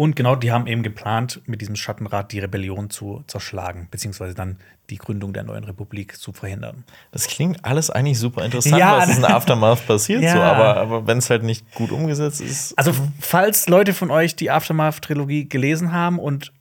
Und 0.00 0.14
genau, 0.14 0.36
die 0.36 0.52
haben 0.52 0.68
eben 0.68 0.84
geplant, 0.84 1.40
mit 1.46 1.60
diesem 1.60 1.74
Schattenrat 1.74 2.30
die 2.30 2.38
Rebellion 2.38 2.88
zu 2.88 3.24
zerschlagen, 3.26 3.88
beziehungsweise 3.90 4.32
dann 4.32 4.58
die 4.90 4.96
Gründung 4.96 5.32
der 5.32 5.42
neuen 5.42 5.64
Republik 5.64 6.16
zu 6.16 6.32
verhindern. 6.32 6.84
Das 7.10 7.26
klingt 7.26 7.64
alles 7.64 7.90
eigentlich 7.90 8.16
super 8.16 8.44
interessant, 8.44 8.78
Ja, 8.78 8.98
was 8.98 9.18
in 9.18 9.24
Aftermath 9.24 9.84
passiert. 9.88 10.22
Ja. 10.22 10.34
So, 10.34 10.38
aber 10.38 10.76
aber 10.76 11.06
wenn 11.08 11.18
es 11.18 11.28
halt 11.30 11.42
nicht 11.42 11.74
gut 11.74 11.90
umgesetzt 11.90 12.40
ist. 12.40 12.78
Also, 12.78 12.92
falls 13.18 13.68
Leute 13.68 13.92
von 13.92 14.12
euch 14.12 14.36
die 14.36 14.52
Aftermath-Trilogie 14.52 15.48
gelesen 15.48 15.92
haben 15.92 16.20
und 16.20 16.52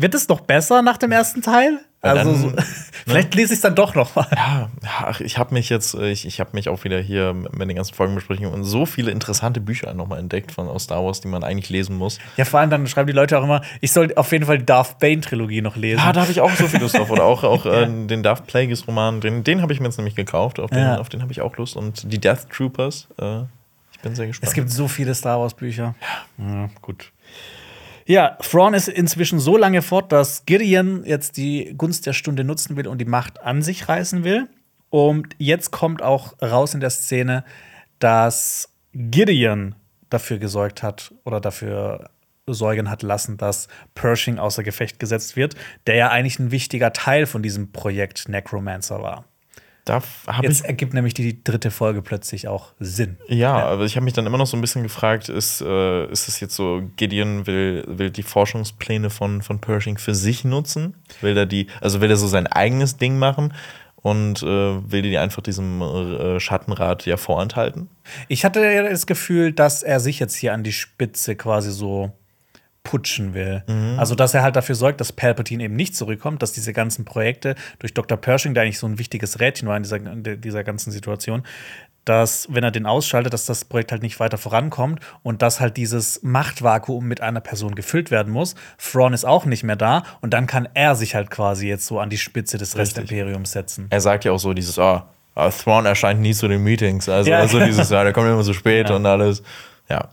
wird 0.00 0.14
es 0.14 0.28
noch 0.28 0.40
besser 0.40 0.82
nach 0.82 0.96
dem 0.98 1.12
ersten 1.12 1.42
Teil? 1.42 1.80
Ja, 2.02 2.12
Also, 2.12 2.32
dann- 2.32 2.40
so, 2.40 2.52
vielleicht 3.06 3.34
lese 3.34 3.52
ich 3.52 3.58
es 3.58 3.60
dann 3.60 3.74
doch 3.74 3.94
noch 3.94 4.14
mal. 4.16 4.26
Ja, 4.34 4.70
ja, 4.82 4.90
ach, 5.04 5.20
ich 5.20 5.36
habe 5.36 5.52
mich 5.52 5.68
jetzt, 5.68 5.92
ich, 5.94 6.24
ich 6.26 6.40
habe 6.40 6.50
mich 6.54 6.70
auch 6.70 6.82
wieder 6.84 6.98
hier 6.98 7.34
mit 7.34 7.60
den 7.68 7.76
ganzen 7.76 7.92
Folgenbesprechungen 7.94 8.50
und 8.52 8.64
so 8.64 8.86
viele 8.86 9.10
interessante 9.10 9.60
Bücher 9.60 9.92
nochmal 9.92 10.18
entdeckt 10.18 10.50
von 10.50 10.66
aus 10.66 10.84
Star 10.84 11.04
Wars, 11.04 11.20
die 11.20 11.28
man 11.28 11.44
eigentlich 11.44 11.68
lesen 11.68 11.96
muss. 11.96 12.18
Ja, 12.38 12.46
vor 12.46 12.60
allem 12.60 12.70
dann 12.70 12.86
schreiben 12.86 13.06
die 13.06 13.12
Leute 13.12 13.38
auch 13.38 13.44
immer, 13.44 13.60
ich 13.82 13.92
soll 13.92 14.12
auf 14.16 14.32
jeden 14.32 14.46
Fall 14.46 14.56
die 14.58 14.64
Darth 14.66 14.98
Bane-Trilogie 14.98 15.60
noch 15.60 15.76
lesen. 15.76 15.98
Ja, 16.00 16.12
da 16.14 16.22
habe 16.22 16.32
ich 16.32 16.40
auch 16.40 16.50
so 16.52 16.66
viel 16.68 16.80
Lust 16.80 16.96
drauf. 16.96 17.10
Oder 17.10 17.24
auch, 17.24 17.44
auch 17.44 17.66
äh, 17.66 17.86
den 17.86 18.22
Darth 18.22 18.46
Plagueis-Roman, 18.46 19.20
den, 19.20 19.44
den 19.44 19.60
habe 19.60 19.74
ich 19.74 19.80
mir 19.80 19.86
jetzt 19.86 19.98
nämlich 19.98 20.14
gekauft. 20.16 20.58
Auf 20.58 20.70
den, 20.70 20.78
Ja. 20.78 20.98
auf 20.98 21.10
den 21.10 21.20
habe 21.20 21.32
ich 21.32 21.42
auch 21.42 21.54
Lust. 21.58 21.76
Und 21.76 22.10
die 22.10 22.18
Death 22.18 22.48
Troopers, 22.50 23.08
äh, 23.20 23.40
ich 23.92 24.00
bin 24.00 24.14
sehr 24.14 24.26
gespannt. 24.26 24.48
Es 24.48 24.54
gibt 24.54 24.70
so 24.70 24.88
viele 24.88 25.14
Star 25.14 25.38
Wars-Bücher. 25.38 25.94
Ja. 26.38 26.70
gut. 26.80 27.12
Ja, 28.10 28.36
Thrawn 28.42 28.74
ist 28.74 28.88
inzwischen 28.88 29.38
so 29.38 29.56
lange 29.56 29.82
fort, 29.82 30.10
dass 30.10 30.44
Gideon 30.44 31.04
jetzt 31.04 31.36
die 31.36 31.74
Gunst 31.78 32.06
der 32.06 32.12
Stunde 32.12 32.42
nutzen 32.42 32.76
will 32.76 32.88
und 32.88 32.98
die 32.98 33.04
Macht 33.04 33.40
an 33.40 33.62
sich 33.62 33.88
reißen 33.88 34.24
will. 34.24 34.48
Und 34.88 35.36
jetzt 35.38 35.70
kommt 35.70 36.02
auch 36.02 36.34
raus 36.42 36.74
in 36.74 36.80
der 36.80 36.90
Szene, 36.90 37.44
dass 38.00 38.74
Gideon 38.92 39.76
dafür 40.08 40.38
gesorgt 40.38 40.82
hat 40.82 41.14
oder 41.22 41.40
dafür 41.40 42.10
sorgen 42.48 42.90
hat 42.90 43.04
lassen, 43.04 43.36
dass 43.36 43.68
Pershing 43.94 44.40
außer 44.40 44.64
Gefecht 44.64 44.98
gesetzt 44.98 45.36
wird, 45.36 45.54
der 45.86 45.94
ja 45.94 46.08
eigentlich 46.08 46.40
ein 46.40 46.50
wichtiger 46.50 46.92
Teil 46.92 47.26
von 47.26 47.44
diesem 47.44 47.70
Projekt 47.70 48.28
Necromancer 48.28 49.00
war. 49.00 49.24
Da 49.84 50.02
Jetzt 50.42 50.64
ergibt 50.64 50.94
nämlich 50.94 51.14
die 51.14 51.42
dritte 51.42 51.70
Folge 51.70 52.02
plötzlich 52.02 52.48
auch 52.48 52.72
Sinn. 52.78 53.16
Ja, 53.28 53.54
aber 53.54 53.84
ich 53.84 53.96
habe 53.96 54.04
mich 54.04 54.14
dann 54.14 54.26
immer 54.26 54.38
noch 54.38 54.46
so 54.46 54.56
ein 54.56 54.60
bisschen 54.60 54.82
gefragt, 54.82 55.28
ist, 55.28 55.60
äh, 55.60 56.06
ist 56.10 56.28
es 56.28 56.40
jetzt 56.40 56.54
so, 56.54 56.82
Gideon 56.96 57.46
will, 57.46 57.84
will 57.86 58.10
die 58.10 58.22
Forschungspläne 58.22 59.10
von, 59.10 59.42
von 59.42 59.60
Pershing 59.60 59.98
für 59.98 60.14
sich 60.14 60.44
nutzen? 60.44 60.96
Will 61.20 61.36
er 61.36 61.46
die, 61.46 61.68
also 61.80 62.00
will 62.00 62.10
er 62.10 62.16
so 62.16 62.26
sein 62.26 62.46
eigenes 62.46 62.96
Ding 62.96 63.18
machen 63.18 63.54
und 63.96 64.42
äh, 64.42 64.46
will 64.46 65.02
die 65.02 65.18
einfach 65.18 65.42
diesem 65.42 65.82
äh, 65.82 66.40
Schattenrat 66.40 67.06
ja 67.06 67.16
vorenthalten? 67.16 67.88
Ich 68.28 68.44
hatte 68.44 68.60
ja 68.60 68.82
das 68.82 69.06
Gefühl, 69.06 69.52
dass 69.52 69.82
er 69.82 70.00
sich 70.00 70.18
jetzt 70.18 70.34
hier 70.34 70.54
an 70.54 70.62
die 70.62 70.72
Spitze 70.72 71.36
quasi 71.36 71.70
so 71.70 72.12
putschen 72.90 73.34
will. 73.34 73.62
Also, 73.98 74.14
dass 74.16 74.34
er 74.34 74.42
halt 74.42 74.56
dafür 74.56 74.74
sorgt, 74.74 75.00
dass 75.00 75.12
Palpatine 75.12 75.62
eben 75.64 75.76
nicht 75.76 75.94
zurückkommt, 75.94 76.42
dass 76.42 76.50
diese 76.52 76.72
ganzen 76.72 77.04
Projekte 77.04 77.54
durch 77.78 77.94
Dr. 77.94 78.18
Pershing, 78.18 78.52
der 78.54 78.64
eigentlich 78.64 78.78
so 78.80 78.86
ein 78.88 78.98
wichtiges 78.98 79.38
Rädchen 79.38 79.68
war 79.68 79.76
in 79.76 79.84
dieser, 79.84 79.96
in 79.96 80.40
dieser 80.40 80.64
ganzen 80.64 80.90
Situation, 80.90 81.44
dass, 82.04 82.48
wenn 82.50 82.64
er 82.64 82.72
den 82.72 82.86
ausschaltet, 82.86 83.32
dass 83.32 83.44
das 83.46 83.64
Projekt 83.64 83.92
halt 83.92 84.02
nicht 84.02 84.18
weiter 84.18 84.38
vorankommt 84.38 85.00
und 85.22 85.42
dass 85.42 85.60
halt 85.60 85.76
dieses 85.76 86.20
Machtvakuum 86.24 87.06
mit 87.06 87.20
einer 87.20 87.40
Person 87.40 87.74
gefüllt 87.76 88.10
werden 88.10 88.32
muss. 88.32 88.56
Thrawn 88.78 89.12
ist 89.12 89.24
auch 89.24 89.44
nicht 89.44 89.62
mehr 89.62 89.76
da 89.76 90.02
und 90.20 90.32
dann 90.34 90.46
kann 90.48 90.68
er 90.74 90.96
sich 90.96 91.14
halt 91.14 91.30
quasi 91.30 91.68
jetzt 91.68 91.86
so 91.86 92.00
an 92.00 92.10
die 92.10 92.18
Spitze 92.18 92.58
des 92.58 92.76
Restimperiums 92.76 93.52
setzen. 93.52 93.86
Er 93.90 94.00
sagt 94.00 94.24
ja 94.24 94.32
auch 94.32 94.38
so 94.40 94.52
dieses, 94.54 94.78
ah, 94.78 95.10
ah, 95.36 95.50
Thrawn 95.50 95.86
erscheint 95.86 96.20
nie 96.20 96.32
zu 96.34 96.48
den 96.48 96.64
Meetings. 96.64 97.08
Also, 97.08 97.30
Ja. 97.30 97.38
also 97.38 97.60
dieses, 97.60 97.90
ja, 97.90 98.02
der 98.02 98.12
kommt 98.12 98.26
immer 98.26 98.42
so 98.42 98.54
spät 98.54 98.88
Ja. 98.90 98.96
und 98.96 99.06
alles. 99.06 99.42
Ja. 99.88 100.08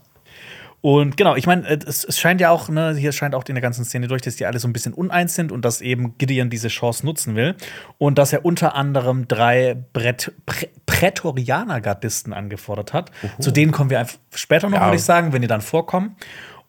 Und 0.80 1.16
genau, 1.16 1.34
ich 1.34 1.46
meine, 1.46 1.68
es, 1.68 2.04
es 2.04 2.20
scheint 2.20 2.40
ja 2.40 2.50
auch, 2.50 2.68
ne, 2.68 2.94
hier 2.94 3.10
scheint 3.10 3.34
auch 3.34 3.44
in 3.46 3.54
der 3.56 3.62
ganzen 3.62 3.84
Szene 3.84 4.06
durch, 4.06 4.22
dass 4.22 4.36
die 4.36 4.46
alle 4.46 4.60
so 4.60 4.68
ein 4.68 4.72
bisschen 4.72 4.94
uneins 4.94 5.34
sind 5.34 5.50
und 5.50 5.64
dass 5.64 5.80
eben 5.80 6.16
Gideon 6.18 6.50
diese 6.50 6.68
Chance 6.68 7.04
nutzen 7.04 7.34
will. 7.34 7.56
Und 7.98 8.16
dass 8.18 8.32
er 8.32 8.44
unter 8.44 8.74
anderem 8.76 9.26
drei 9.26 9.76
Brett, 9.92 10.32
Prä, 10.46 10.68
Prätorianer-Gardisten 10.86 12.32
angefordert 12.32 12.92
hat. 12.92 13.10
Zu 13.40 13.50
denen 13.50 13.72
kommen 13.72 13.90
wir 13.90 14.06
später 14.34 14.68
noch, 14.68 14.78
Ja. 14.78 14.86
würde 14.86 14.96
ich 14.96 15.04
sagen, 15.04 15.32
wenn 15.32 15.42
die 15.42 15.48
dann 15.48 15.60
vorkommen. 15.60 16.16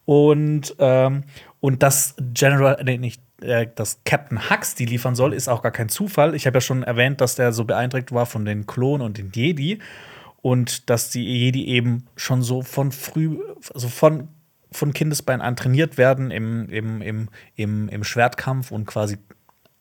Und, 0.06 0.76
ähm, 0.80 1.24
und 1.60 1.84
dass 1.84 2.16
General, 2.34 2.82
nee, 2.84 2.98
nicht, 2.98 3.22
äh, 3.42 3.68
dass 3.76 4.02
Captain 4.06 4.50
Hux 4.50 4.76
die 4.76 4.86
liefern 4.86 5.14
soll, 5.16 5.34
ist 5.34 5.48
auch 5.48 5.62
gar 5.62 5.72
kein 5.72 5.88
Zufall. 5.90 6.34
Ich 6.34 6.48
habe 6.48 6.58
ja 6.58 6.62
schon 6.62 6.84
erwähnt, 6.84 7.22
dass 7.22 7.36
der 7.36 7.52
so 7.52 7.64
beeindruckt 7.64 8.12
war 8.12 8.26
von 8.26 8.44
den 8.44 8.66
Klonen 8.66 9.06
und 9.06 9.18
den 9.18 9.32
Jedi 9.34 9.80
und 10.42 10.90
dass 10.90 11.10
die 11.10 11.24
Jedi 11.24 11.68
eben 11.68 12.06
schon 12.16 12.42
so 12.42 12.62
von 12.62 12.92
früh, 12.92 13.38
also 13.74 13.88
von, 13.88 14.30
von 14.72 14.94
Kindesbein 14.94 15.42
an 15.42 15.56
trainiert 15.56 15.98
werden 15.98 16.32
im, 16.32 16.70
im, 16.70 17.02
im, 17.02 17.30
im, 17.56 17.90
im 17.90 18.04
Schwertkampf 18.04 18.72
und 18.72 18.86
quasi 18.86 19.18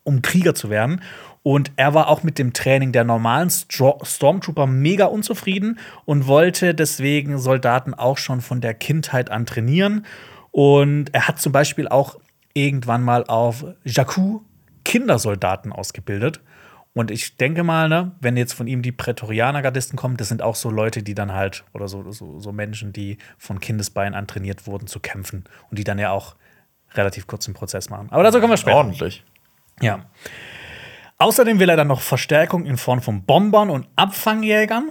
um 0.03 0.23
Krieger 0.23 0.55
zu 0.55 0.71
werden. 0.71 1.03
Und 1.42 1.73
er 1.77 1.94
war 1.94 2.09
auch 2.09 2.23
mit 2.23 2.38
dem 2.38 2.53
Training 2.53 2.92
der 2.92 3.05
normalen 3.05 3.51
Stormtrooper 3.51 4.66
mega 4.66 5.05
unzufrieden 5.07 5.79
und 6.07 6.27
wollte 6.27 6.75
deswegen 6.75 7.38
Soldaten 7.38 7.94
auch 7.94 8.18
schon 8.18 8.40
von 8.40 8.61
der 8.61 8.75
Kindheit 8.75 9.31
an 9.31 9.47
trainieren. 9.47 10.07
Und 10.51 11.14
er 11.14 11.29
hat 11.29 11.38
zum 11.38 11.53
Beispiel 11.53 11.88
auch 11.88 12.18
irgendwann 12.55 13.03
mal 13.03 13.25
auf 13.25 13.64
Jakku 13.85 14.40
Kindersoldaten 14.85 15.73
ausgebildet. 15.73 16.40
Und 16.99 17.13
ich 17.13 17.37
denke 17.37 17.63
mal, 17.63 17.89
ne, 17.89 18.11
wenn 18.21 18.37
jetzt 18.37 18.55
von 18.55 18.67
ihm 18.67 18.83
die 18.83 18.91
Prätorianer-Gardisten 18.91 19.97
kommen, 19.97 20.17
das 20.17 20.27
sind 20.27 20.43
auch 20.43 20.57
so 20.57 20.69
Leute, 20.69 21.05
die 21.05 21.15
dann 21.15 21.33
halt, 21.33 21.63
oder 21.73 21.87
so, 21.87 22.11
so, 22.11 22.41
so 22.41 22.51
Menschen, 22.51 22.93
die 22.93 23.19
von 23.39 23.61
Kindesbein 23.61 24.15
an 24.15 24.27
trainiert 24.27 24.67
wurden 24.67 24.89
zu 24.89 24.99
kämpfen 24.99 25.45
und 25.71 25.79
die 25.79 25.85
dann 25.85 26.01
ja 26.01 26.11
auch 26.11 26.35
relativ 26.95 27.29
kurz 27.29 27.45
den 27.45 27.55
Prozess 27.55 27.89
machen. 27.89 28.09
Aber 28.11 28.25
dazu 28.25 28.41
kommen 28.41 28.53
wir 28.53 28.57
später. 28.57 28.79
Ordentlich. 28.79 29.23
Ja. 29.81 30.07
Außerdem 31.19 31.61
will 31.61 31.69
er 31.69 31.77
dann 31.77 31.87
noch 31.87 32.01
Verstärkung 32.01 32.67
in 32.67 32.77
Form 32.77 33.01
von 33.01 33.23
Bombern 33.23 33.71
und 33.71 33.87
Abfangjägern 33.95 34.91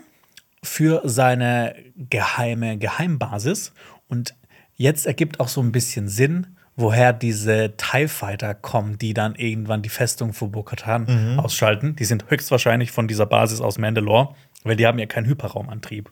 für 0.64 1.02
seine 1.04 1.76
geheime 1.98 2.78
Geheimbasis. 2.78 3.74
Und 4.08 4.34
jetzt 4.76 5.08
ergibt 5.08 5.42
auch 5.42 5.50
so 5.50 5.60
ein 5.60 5.74
bisschen 5.74 6.08
Sinn, 6.08 6.57
woher 6.78 7.12
diese 7.12 7.74
TIE 7.76 8.08
Fighter 8.08 8.54
kommen, 8.54 8.98
die 8.98 9.14
dann 9.14 9.36
irgendwann 9.36 9.82
die 9.82 9.90
Festung 9.90 10.32
von 10.32 10.52
Bo-Katan 10.52 11.40
ausschalten. 11.40 11.96
Die 11.96 12.06
sind 12.06 12.26
höchstwahrscheinlich 12.30 12.92
von 12.92 13.08
dieser 13.08 13.26
Basis 13.26 13.60
aus 13.60 13.80
Mandalore, 13.80 14.36
weil 14.64 14.76
die 14.76 14.86
haben 14.86 15.00
ja 15.00 15.08
keinen 15.08 15.26
Hyperraumantrieb. 15.26 16.10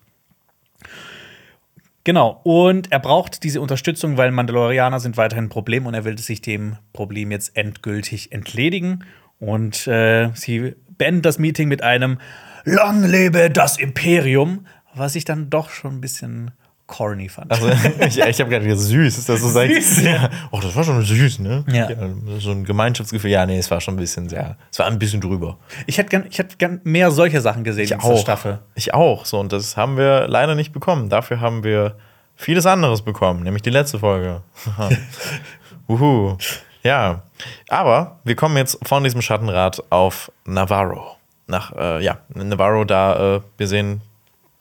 Genau, 2.03 2.41
und 2.43 2.91
er 2.91 2.99
braucht 2.99 3.43
diese 3.43 3.61
Unterstützung, 3.61 4.17
weil 4.17 4.31
Mandalorianer 4.31 4.99
sind 4.99 5.17
weiterhin 5.17 5.45
ein 5.45 5.49
Problem 5.49 5.85
und 5.85 5.93
er 5.93 6.03
will 6.03 6.17
sich 6.17 6.41
dem 6.41 6.77
Problem 6.93 7.31
jetzt 7.31 7.55
endgültig 7.55 8.31
entledigen. 8.31 9.05
Und 9.39 9.87
äh, 9.87 10.29
sie 10.33 10.75
beenden 10.97 11.21
das 11.21 11.39
Meeting 11.39 11.67
mit 11.67 11.83
einem 11.83 12.19
Lang 12.63 13.03
lebe 13.03 13.51
das 13.51 13.77
Imperium, 13.77 14.65
was 14.95 15.15
ich 15.15 15.25
dann 15.25 15.51
doch 15.51 15.69
schon 15.69 15.97
ein 15.97 16.01
bisschen 16.01 16.51
corny 16.87 17.29
fand. 17.29 17.51
Also, 17.51 17.69
ich, 17.99 18.17
ich 18.17 18.39
habe 18.39 18.49
gerade 18.49 18.65
gesagt, 18.65 18.89
süß. 18.89 19.17
Ist 19.17 19.29
das 19.29 19.41
so 19.41 19.49
sein? 19.49 19.73
Süß, 19.73 20.03
ja. 20.03 20.11
ja. 20.11 20.29
Oh, 20.51 20.59
das 20.61 20.75
war 20.75 20.83
schon 20.83 21.01
süß, 21.03 21.39
ne? 21.39 21.63
Ja. 21.67 21.89
so 22.39 22.51
ein 22.51 22.63
Gemeinschaftsgefühl. 22.63 23.31
Ja, 23.31 23.45
nee, 23.45 23.57
es 23.57 23.71
war 23.71 23.81
schon 23.81 23.95
ein 23.95 23.97
bisschen 23.97 24.29
sehr. 24.29 24.57
Es 24.71 24.79
war 24.79 24.87
ein 24.87 24.99
bisschen 24.99 25.21
drüber. 25.21 25.57
Ich 25.87 25.97
hätte 25.97 26.09
gern, 26.09 26.25
ich 26.29 26.37
hätte 26.37 26.57
gern 26.57 26.81
mehr 26.83 27.11
solche 27.11 27.41
Sachen 27.41 27.63
gesehen 27.63 27.91
in 27.91 27.99
dieser 27.99 28.17
Staffel. 28.17 28.59
Ich 28.75 28.93
auch. 28.93 29.25
So, 29.25 29.39
und 29.39 29.51
das 29.51 29.77
haben 29.77 29.97
wir 29.97 30.27
leider 30.27 30.55
nicht 30.55 30.73
bekommen. 30.73 31.09
Dafür 31.09 31.39
haben 31.39 31.63
wir 31.63 31.95
vieles 32.35 32.65
anderes 32.65 33.01
bekommen, 33.01 33.43
nämlich 33.43 33.63
die 33.63 33.69
letzte 33.69 33.99
Folge. 33.99 34.41
Uhu. 35.87 36.37
Ja, 36.83 37.23
aber 37.67 38.19
wir 38.23 38.35
kommen 38.35 38.57
jetzt 38.57 38.77
von 38.83 39.03
diesem 39.03 39.21
Schattenrad 39.21 39.81
auf 39.89 40.31
Navarro. 40.45 41.15
Nach, 41.47 41.75
äh, 41.75 42.03
ja, 42.03 42.19
Navarro, 42.33 42.83
da, 42.83 43.37
äh, 43.37 43.41
wir 43.57 43.67
sehen 43.67 44.01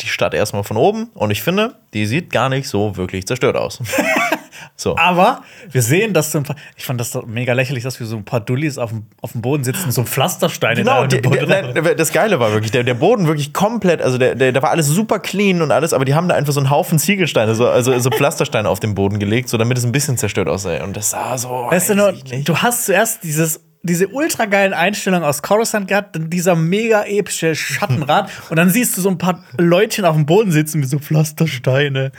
die 0.01 0.09
Stadt 0.09 0.35
erstmal 0.35 0.65
von 0.65 0.77
oben 0.77 1.11
und 1.15 1.31
ich 1.31 1.43
finde, 1.43 1.77
die 1.93 2.07
sieht 2.07 2.31
gar 2.31 2.49
nicht 2.49 2.69
so 2.69 2.97
wirklich 2.97 3.27
zerstört 3.27 3.57
aus. 3.57 3.81
so. 4.77 4.97
Aber 4.97 5.43
wir 5.71 5.83
sehen, 5.83 6.13
dass 6.13 6.33
so 6.33 6.39
ein 6.39 6.45
paar, 6.45 6.57
ich 6.77 6.85
fand 6.85 7.01
das 7.01 7.13
doch 7.13 7.27
mega 7.27 7.53
lächerlich, 7.53 7.85
dass 7.85 8.01
wir 8.01 8.07
so 8.07 8.17
ein 8.17 8.25
paar 8.25 8.41
Dullis 8.41 8.77
auf 8.77 8.91
dem, 8.91 9.07
auf 9.21 9.33
dem 9.33 9.43
Boden 9.43 9.63
sitzen, 9.63 9.93
so 9.93 10.03
Pflastersteine 10.03 10.83
Genau, 10.83 11.07
da 11.07 11.17
die, 11.17 11.21
der, 11.21 11.73
der, 11.73 11.95
das 11.95 12.13
Geile 12.13 12.41
war 12.41 12.53
wirklich, 12.53 12.73
der, 12.73 12.83
der 12.83 12.95
Boden 12.95 13.29
wirklich 13.29 13.53
komplett, 13.53 14.03
also 14.03 14.19
der, 14.19 14.35
der, 14.35 14.53
da 14.53 14.63
war 14.63 14.71
alles 14.71 14.89
super 14.89 15.21
clean 15.21 15.63
und 15.63 15.71
alles, 15.71 15.93
aber 15.93 16.05
die 16.05 16.15
haben 16.15 16.29
da 16.29 16.35
einfach 16.35 16.53
so 16.53 16.61
einen 16.61 16.71
Haufen 16.71 16.99
Ziegelsteine, 16.99 17.55
so, 17.55 17.69
also 17.69 17.97
so 17.99 18.11
Pflastersteine 18.11 18.69
auf 18.69 18.81
den 18.81 18.95
Boden 18.97 19.21
gelegt, 19.21 19.49
so 19.49 19.59
damit 19.59 19.79
es 19.79 19.85
ein 19.85 19.93
bisschen 19.93 20.19
zerstört 20.19 20.49
aussah. 20.49 20.83
Und 20.83 20.97
das 20.97 21.11
sah 21.11 21.39
so. 21.39 21.49
Weißt 21.71 21.91
du 21.91 21.95
nur, 21.95 22.13
du 22.13 22.57
hast 22.57 22.87
zuerst 22.87 23.23
dieses 23.23 23.61
diese 23.85 24.09
ultra 24.09 24.47
geilen 24.47 24.73
Einstellungen 24.73 25.25
aus 25.25 25.43
Coruscant 25.43 25.89
gehabt, 25.89 26.17
dann 26.17 26.31
dieser 26.31 26.57
mega 26.57 27.05
epische 27.05 27.55
Schattenrad 27.55 28.31
und 28.51 28.57
dann 28.57 28.71
siehst 28.71 28.97
du 28.97 29.03
so 29.03 29.11
ein 29.11 29.19
paar 29.19 29.45
Leutchen 29.59 30.05
auf 30.05 30.17
dem 30.17 30.27
Boden 30.27 30.51
sitzen 30.51 30.83
wie 30.83 30.87
so 30.87 30.99
Pflastersteine. 30.99 32.11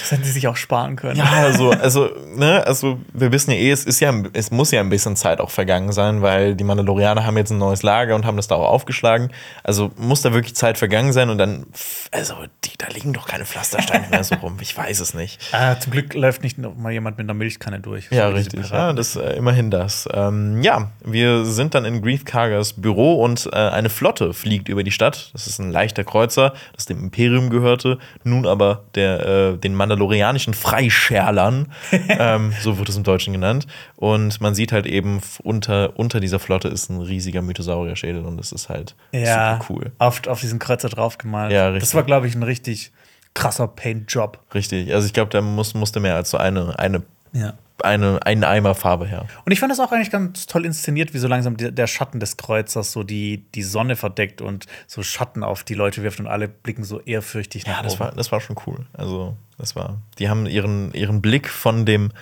Das 0.00 0.12
hätten 0.12 0.24
sie 0.24 0.32
sich 0.32 0.48
auch 0.48 0.56
sparen 0.56 0.96
können. 0.96 1.16
Ja, 1.16 1.24
also, 1.24 1.70
also, 1.70 2.10
ne, 2.34 2.66
also 2.66 2.98
wir 3.12 3.32
wissen 3.32 3.50
ja 3.50 3.56
eh, 3.56 3.70
es 3.70 3.84
ist 3.84 4.00
ja, 4.00 4.12
es 4.32 4.50
muss 4.50 4.70
ja 4.70 4.80
ein 4.80 4.90
bisschen 4.90 5.16
Zeit 5.16 5.40
auch 5.40 5.50
vergangen 5.50 5.92
sein, 5.92 6.22
weil 6.22 6.54
die 6.54 6.64
Mandalorianer 6.64 7.24
haben 7.24 7.36
jetzt 7.36 7.50
ein 7.50 7.58
neues 7.58 7.82
Lager 7.82 8.14
und 8.14 8.24
haben 8.24 8.36
das 8.36 8.48
da 8.48 8.56
auch 8.56 8.68
aufgeschlagen. 8.68 9.30
Also 9.62 9.90
muss 9.96 10.22
da 10.22 10.32
wirklich 10.32 10.54
Zeit 10.54 10.78
vergangen 10.78 11.12
sein 11.12 11.30
und 11.30 11.38
dann, 11.38 11.66
also, 12.10 12.34
die, 12.64 12.70
da 12.78 12.88
liegen 12.88 13.12
doch 13.12 13.26
keine 13.26 13.44
Pflastersteine 13.44 14.08
mehr 14.08 14.24
so 14.24 14.34
rum. 14.36 14.56
Ich 14.60 14.76
weiß 14.76 15.00
es 15.00 15.14
nicht. 15.14 15.40
Ah, 15.54 15.78
zum 15.78 15.92
Glück 15.92 16.14
läuft 16.14 16.42
nicht 16.42 16.58
noch 16.58 16.74
mal 16.74 16.92
jemand 16.92 17.16
mit 17.16 17.26
einer 17.26 17.34
Milchkanne 17.34 17.78
durch. 17.78 18.08
Ja, 18.10 18.28
richtig. 18.28 18.70
Ja, 18.70 18.92
das 18.92 19.14
äh, 19.14 19.34
immerhin 19.36 19.70
das. 19.70 20.08
Ähm, 20.12 20.62
ja, 20.62 20.90
wir 21.04 21.44
sind 21.44 21.74
dann 21.74 21.84
in 21.84 22.02
Grief 22.02 22.24
Kargas 22.24 22.72
Büro 22.72 23.22
und 23.22 23.48
äh, 23.52 23.56
eine 23.56 23.88
Flotte 23.88 24.34
fliegt 24.34 24.68
über 24.68 24.82
die 24.82 24.90
Stadt. 24.90 25.30
Das 25.32 25.46
ist 25.46 25.60
ein 25.60 25.70
leichter 25.70 26.02
Kreuzer, 26.04 26.54
das 26.74 26.86
dem 26.86 26.98
Imperium 27.02 27.50
gehörte, 27.50 27.98
nun 28.24 28.46
aber 28.46 28.84
der, 28.94 29.26
äh, 29.26 29.56
den 29.58 29.73
mandalorianischen 29.74 30.54
Freischärlern, 30.54 31.72
ähm, 32.08 32.52
so 32.60 32.78
wird 32.78 32.88
es 32.88 32.96
im 32.96 33.02
Deutschen 33.02 33.32
genannt. 33.32 33.66
Und 33.96 34.40
man 34.40 34.54
sieht 34.54 34.72
halt 34.72 34.86
eben 34.86 35.20
unter, 35.42 35.98
unter 35.98 36.20
dieser 36.20 36.38
Flotte 36.38 36.68
ist 36.68 36.90
ein 36.90 37.00
riesiger 37.00 37.42
Mythosaurier-Schädel 37.42 38.24
und 38.24 38.36
das 38.36 38.52
ist 38.52 38.68
halt 38.68 38.94
ja, 39.12 39.58
super 39.58 39.66
cool. 39.72 39.92
Auf, 39.98 40.26
auf 40.26 40.40
diesen 40.40 40.58
Kreuzer 40.58 40.88
draufgemalt. 40.88 41.52
Ja, 41.52 41.68
richtig. 41.68 41.82
Das 41.82 41.94
war, 41.94 42.02
glaube 42.02 42.26
ich, 42.26 42.34
ein 42.34 42.42
richtig 42.42 42.92
krasser 43.34 43.66
Paint-Job. 43.68 44.40
Richtig. 44.54 44.92
Also 44.94 45.06
ich 45.06 45.12
glaube, 45.12 45.30
da 45.30 45.40
muss, 45.40 45.74
musste 45.74 46.00
mehr 46.00 46.14
als 46.14 46.30
so 46.30 46.38
eine, 46.38 46.78
eine, 46.78 47.02
Ja. 47.34 47.54
eine, 47.82 48.24
einen 48.24 48.44
Eimer 48.44 48.74
Farbe 48.74 49.06
her. 49.06 49.26
Und 49.44 49.52
ich 49.52 49.60
fand 49.60 49.70
das 49.70 49.80
auch 49.80 49.92
eigentlich 49.92 50.10
ganz 50.10 50.46
toll 50.46 50.64
inszeniert, 50.64 51.12
wie 51.12 51.18
so 51.18 51.28
langsam 51.28 51.56
der, 51.56 51.86
Schatten 51.86 52.20
des 52.20 52.36
Kreuzers 52.36 52.92
so 52.92 53.02
die, 53.02 53.44
die 53.54 53.62
Sonne 53.64 53.96
verdeckt 53.96 54.40
und 54.40 54.66
so 54.86 55.02
Schatten 55.02 55.42
auf 55.42 55.64
die 55.64 55.74
Leute 55.74 56.02
wirft 56.02 56.20
und 56.20 56.26
alle 56.28 56.48
blicken 56.48 56.84
so 56.84 57.00
ehrfürchtig 57.00 57.66
nach 57.66 57.78
Ja, 57.78 57.82
das 57.82 57.94
oben. 57.94 58.00
war, 58.00 58.12
das 58.12 58.32
war 58.32 58.40
schon 58.40 58.56
cool. 58.66 58.86
Also, 58.92 59.36
das 59.58 59.74
war. 59.76 59.98
Die 60.18 60.28
haben 60.30 60.46
ihren, 60.46 60.94
ihren 60.94 61.20
Blick 61.20 61.48
von 61.50 61.84
dem 61.84 62.12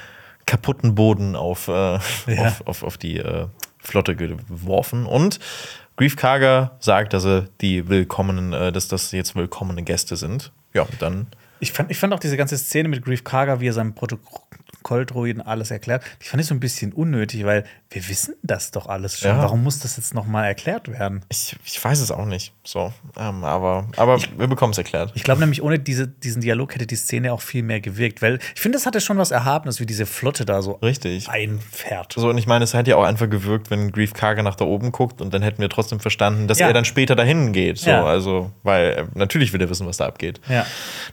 kaputten 0.46 0.94
Boden 0.94 1.36
auf, 1.36 1.68
äh, 1.68 1.72
Ja. 1.72 1.98
auf, 2.48 2.66
auf, 2.66 2.82
auf 2.82 2.98
die 2.98 3.18
äh, 3.18 3.46
Flotte 3.78 4.16
geworfen. 4.16 5.06
Und 5.06 5.38
Grief 5.96 6.16
Karga 6.16 6.72
sagt, 6.80 7.12
dass 7.12 7.24
er 7.26 7.46
die 7.60 7.88
willkommenen, 7.88 8.52
äh, 8.54 8.72
dass 8.72 8.88
das 8.88 9.12
jetzt 9.12 9.36
willkommene 9.36 9.82
Gäste 9.82 10.16
sind. 10.16 10.50
Ja, 10.72 10.82
und 10.82 11.00
dann. 11.02 11.26
Ich 11.62 11.70
fand, 11.72 11.92
ich 11.92 11.96
fand 11.98 12.12
auch 12.12 12.18
diese 12.18 12.36
ganze 12.36 12.58
Szene 12.58 12.88
mit 12.88 13.04
Grief 13.04 13.22
Karga, 13.22 13.60
wie 13.60 13.68
er 13.68 13.72
seinem 13.72 13.94
Protokolldroiden 13.94 15.40
alles 15.42 15.70
erklärt, 15.70 16.02
die 16.20 16.26
fand 16.26 16.40
ich 16.40 16.48
so 16.48 16.54
ein 16.54 16.60
bisschen 16.60 16.92
unnötig, 16.92 17.44
weil 17.44 17.62
wir 17.90 18.08
wissen 18.08 18.34
das 18.42 18.72
doch 18.72 18.86
alles 18.86 19.20
schon. 19.20 19.30
Ja. 19.30 19.38
Warum 19.38 19.62
muss 19.62 19.78
das 19.78 19.96
jetzt 19.96 20.12
noch 20.12 20.26
mal 20.26 20.44
erklärt 20.44 20.88
werden? 20.88 21.24
Ich, 21.28 21.54
ich 21.64 21.82
weiß 21.84 22.00
es 22.00 22.10
auch 22.10 22.24
nicht. 22.24 22.52
So. 22.64 22.92
Ähm, 23.16 23.44
aber 23.44 23.86
aber 23.96 24.18
wir 24.36 24.48
bekommen 24.48 24.72
es 24.72 24.78
erklärt. 24.78 25.12
Ich 25.14 25.22
glaube 25.22 25.40
nämlich, 25.40 25.62
ohne 25.62 25.78
diese, 25.78 26.08
diesen 26.08 26.42
Dialog 26.42 26.74
hätte 26.74 26.86
die 26.86 26.96
Szene 26.96 27.32
auch 27.32 27.40
viel 27.42 27.62
mehr 27.62 27.80
gewirkt, 27.80 28.22
weil 28.22 28.40
ich 28.56 28.60
finde, 28.60 28.76
das 28.76 28.84
hatte 28.86 29.00
schon 29.00 29.18
was 29.18 29.30
Erhabenes, 29.30 29.78
wie 29.78 29.86
diese 29.86 30.04
Flotte 30.06 30.44
da 30.44 30.62
so 30.62 30.72
Richtig. 30.72 31.28
einfährt. 31.28 32.14
So, 32.16 32.28
und 32.30 32.38
ich 32.38 32.48
meine, 32.48 32.64
es 32.64 32.74
hätte 32.74 32.90
ja 32.90 32.96
auch 32.96 33.04
einfach 33.04 33.30
gewirkt, 33.30 33.70
wenn 33.70 33.92
Grief 33.92 34.14
Karga 34.14 34.42
nach 34.42 34.56
da 34.56 34.64
oben 34.64 34.90
guckt 34.90 35.20
und 35.20 35.32
dann 35.32 35.42
hätten 35.42 35.60
wir 35.62 35.68
trotzdem 35.68 36.00
verstanden, 36.00 36.48
dass 36.48 36.58
Ja. 36.58 36.66
er 36.66 36.72
dann 36.72 36.84
später 36.84 37.14
dahin 37.14 37.52
geht. 37.52 37.78
So, 37.78 37.90
Ja. 37.90 38.04
also, 38.04 38.50
weil 38.64 38.90
äh, 38.90 39.04
natürlich 39.14 39.52
will 39.52 39.60
er 39.60 39.70
wissen, 39.70 39.86
was 39.86 39.98
da 39.98 40.06
abgeht. 40.06 40.40
Ja. 40.48 40.66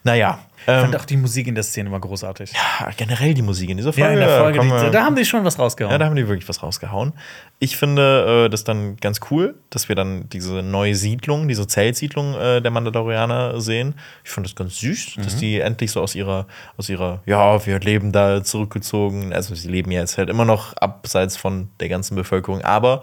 Naja. 0.03 0.38
Ich 0.61 0.67
Ähm, 0.67 0.81
fand 0.81 0.95
auch 0.97 1.05
die 1.05 1.15
Musik 1.17 1.47
in 1.47 1.55
der 1.55 1.63
Szene 1.63 1.89
war 1.91 1.99
großartig. 2.01 2.51
ja, 2.53 2.89
generell 2.97 3.33
die 3.33 3.41
Musik 3.41 3.69
in 3.69 3.77
dieser 3.77 3.93
Folge. 3.93 4.07
Ja, 4.07 4.13
in 4.13 4.19
der 4.19 4.39
Folge, 4.39 4.59
die, 4.59 4.67
wir- 4.69 4.89
da 4.91 5.03
haben 5.05 5.15
die 5.15 5.23
schon 5.25 5.43
was 5.45 5.57
rausgehauen. 5.57 5.91
ja, 5.91 5.97
da 5.97 6.05
haben 6.05 6.15
die 6.17 6.27
wirklich 6.27 6.47
was 6.49 6.61
rausgehauen. 6.61 7.13
Ich 7.59 7.77
finde 7.77 8.45
äh, 8.45 8.49
das 8.49 8.65
dann 8.65 8.97
ganz 8.97 9.19
cool, 9.31 9.55
dass 9.69 9.87
wir 9.89 9.95
dann 9.95 10.27
diese 10.29 10.61
neue 10.61 10.95
Siedlung, 10.95 11.47
diese 11.47 11.65
Zeltsiedlung 11.65 12.35
äh, 12.35 12.61
der 12.61 12.71
Mandalorianer 12.71 13.61
sehen. 13.61 13.95
Ich 14.23 14.29
finde 14.31 14.49
das 14.49 14.55
ganz 14.55 14.77
süß, 14.79 15.15
dass 15.23 15.35
Mhm. 15.35 15.39
die 15.39 15.59
endlich 15.61 15.91
so 15.91 16.01
aus 16.01 16.13
ihrer, 16.13 16.45
aus 16.77 16.89
ihrer, 16.89 17.21
ja, 17.25 17.65
wir 17.65 17.79
leben 17.79 18.11
da 18.11 18.43
zurückgezogen. 18.43 19.33
Also 19.33 19.55
sie 19.55 19.69
leben 19.69 19.91
ja 19.91 20.01
jetzt 20.01 20.17
halt 20.17 20.29
immer 20.29 20.45
noch 20.45 20.73
abseits 20.77 21.37
von 21.37 21.69
der 21.79 21.87
ganzen 21.89 22.15
Bevölkerung, 22.15 22.61
aber 22.61 23.01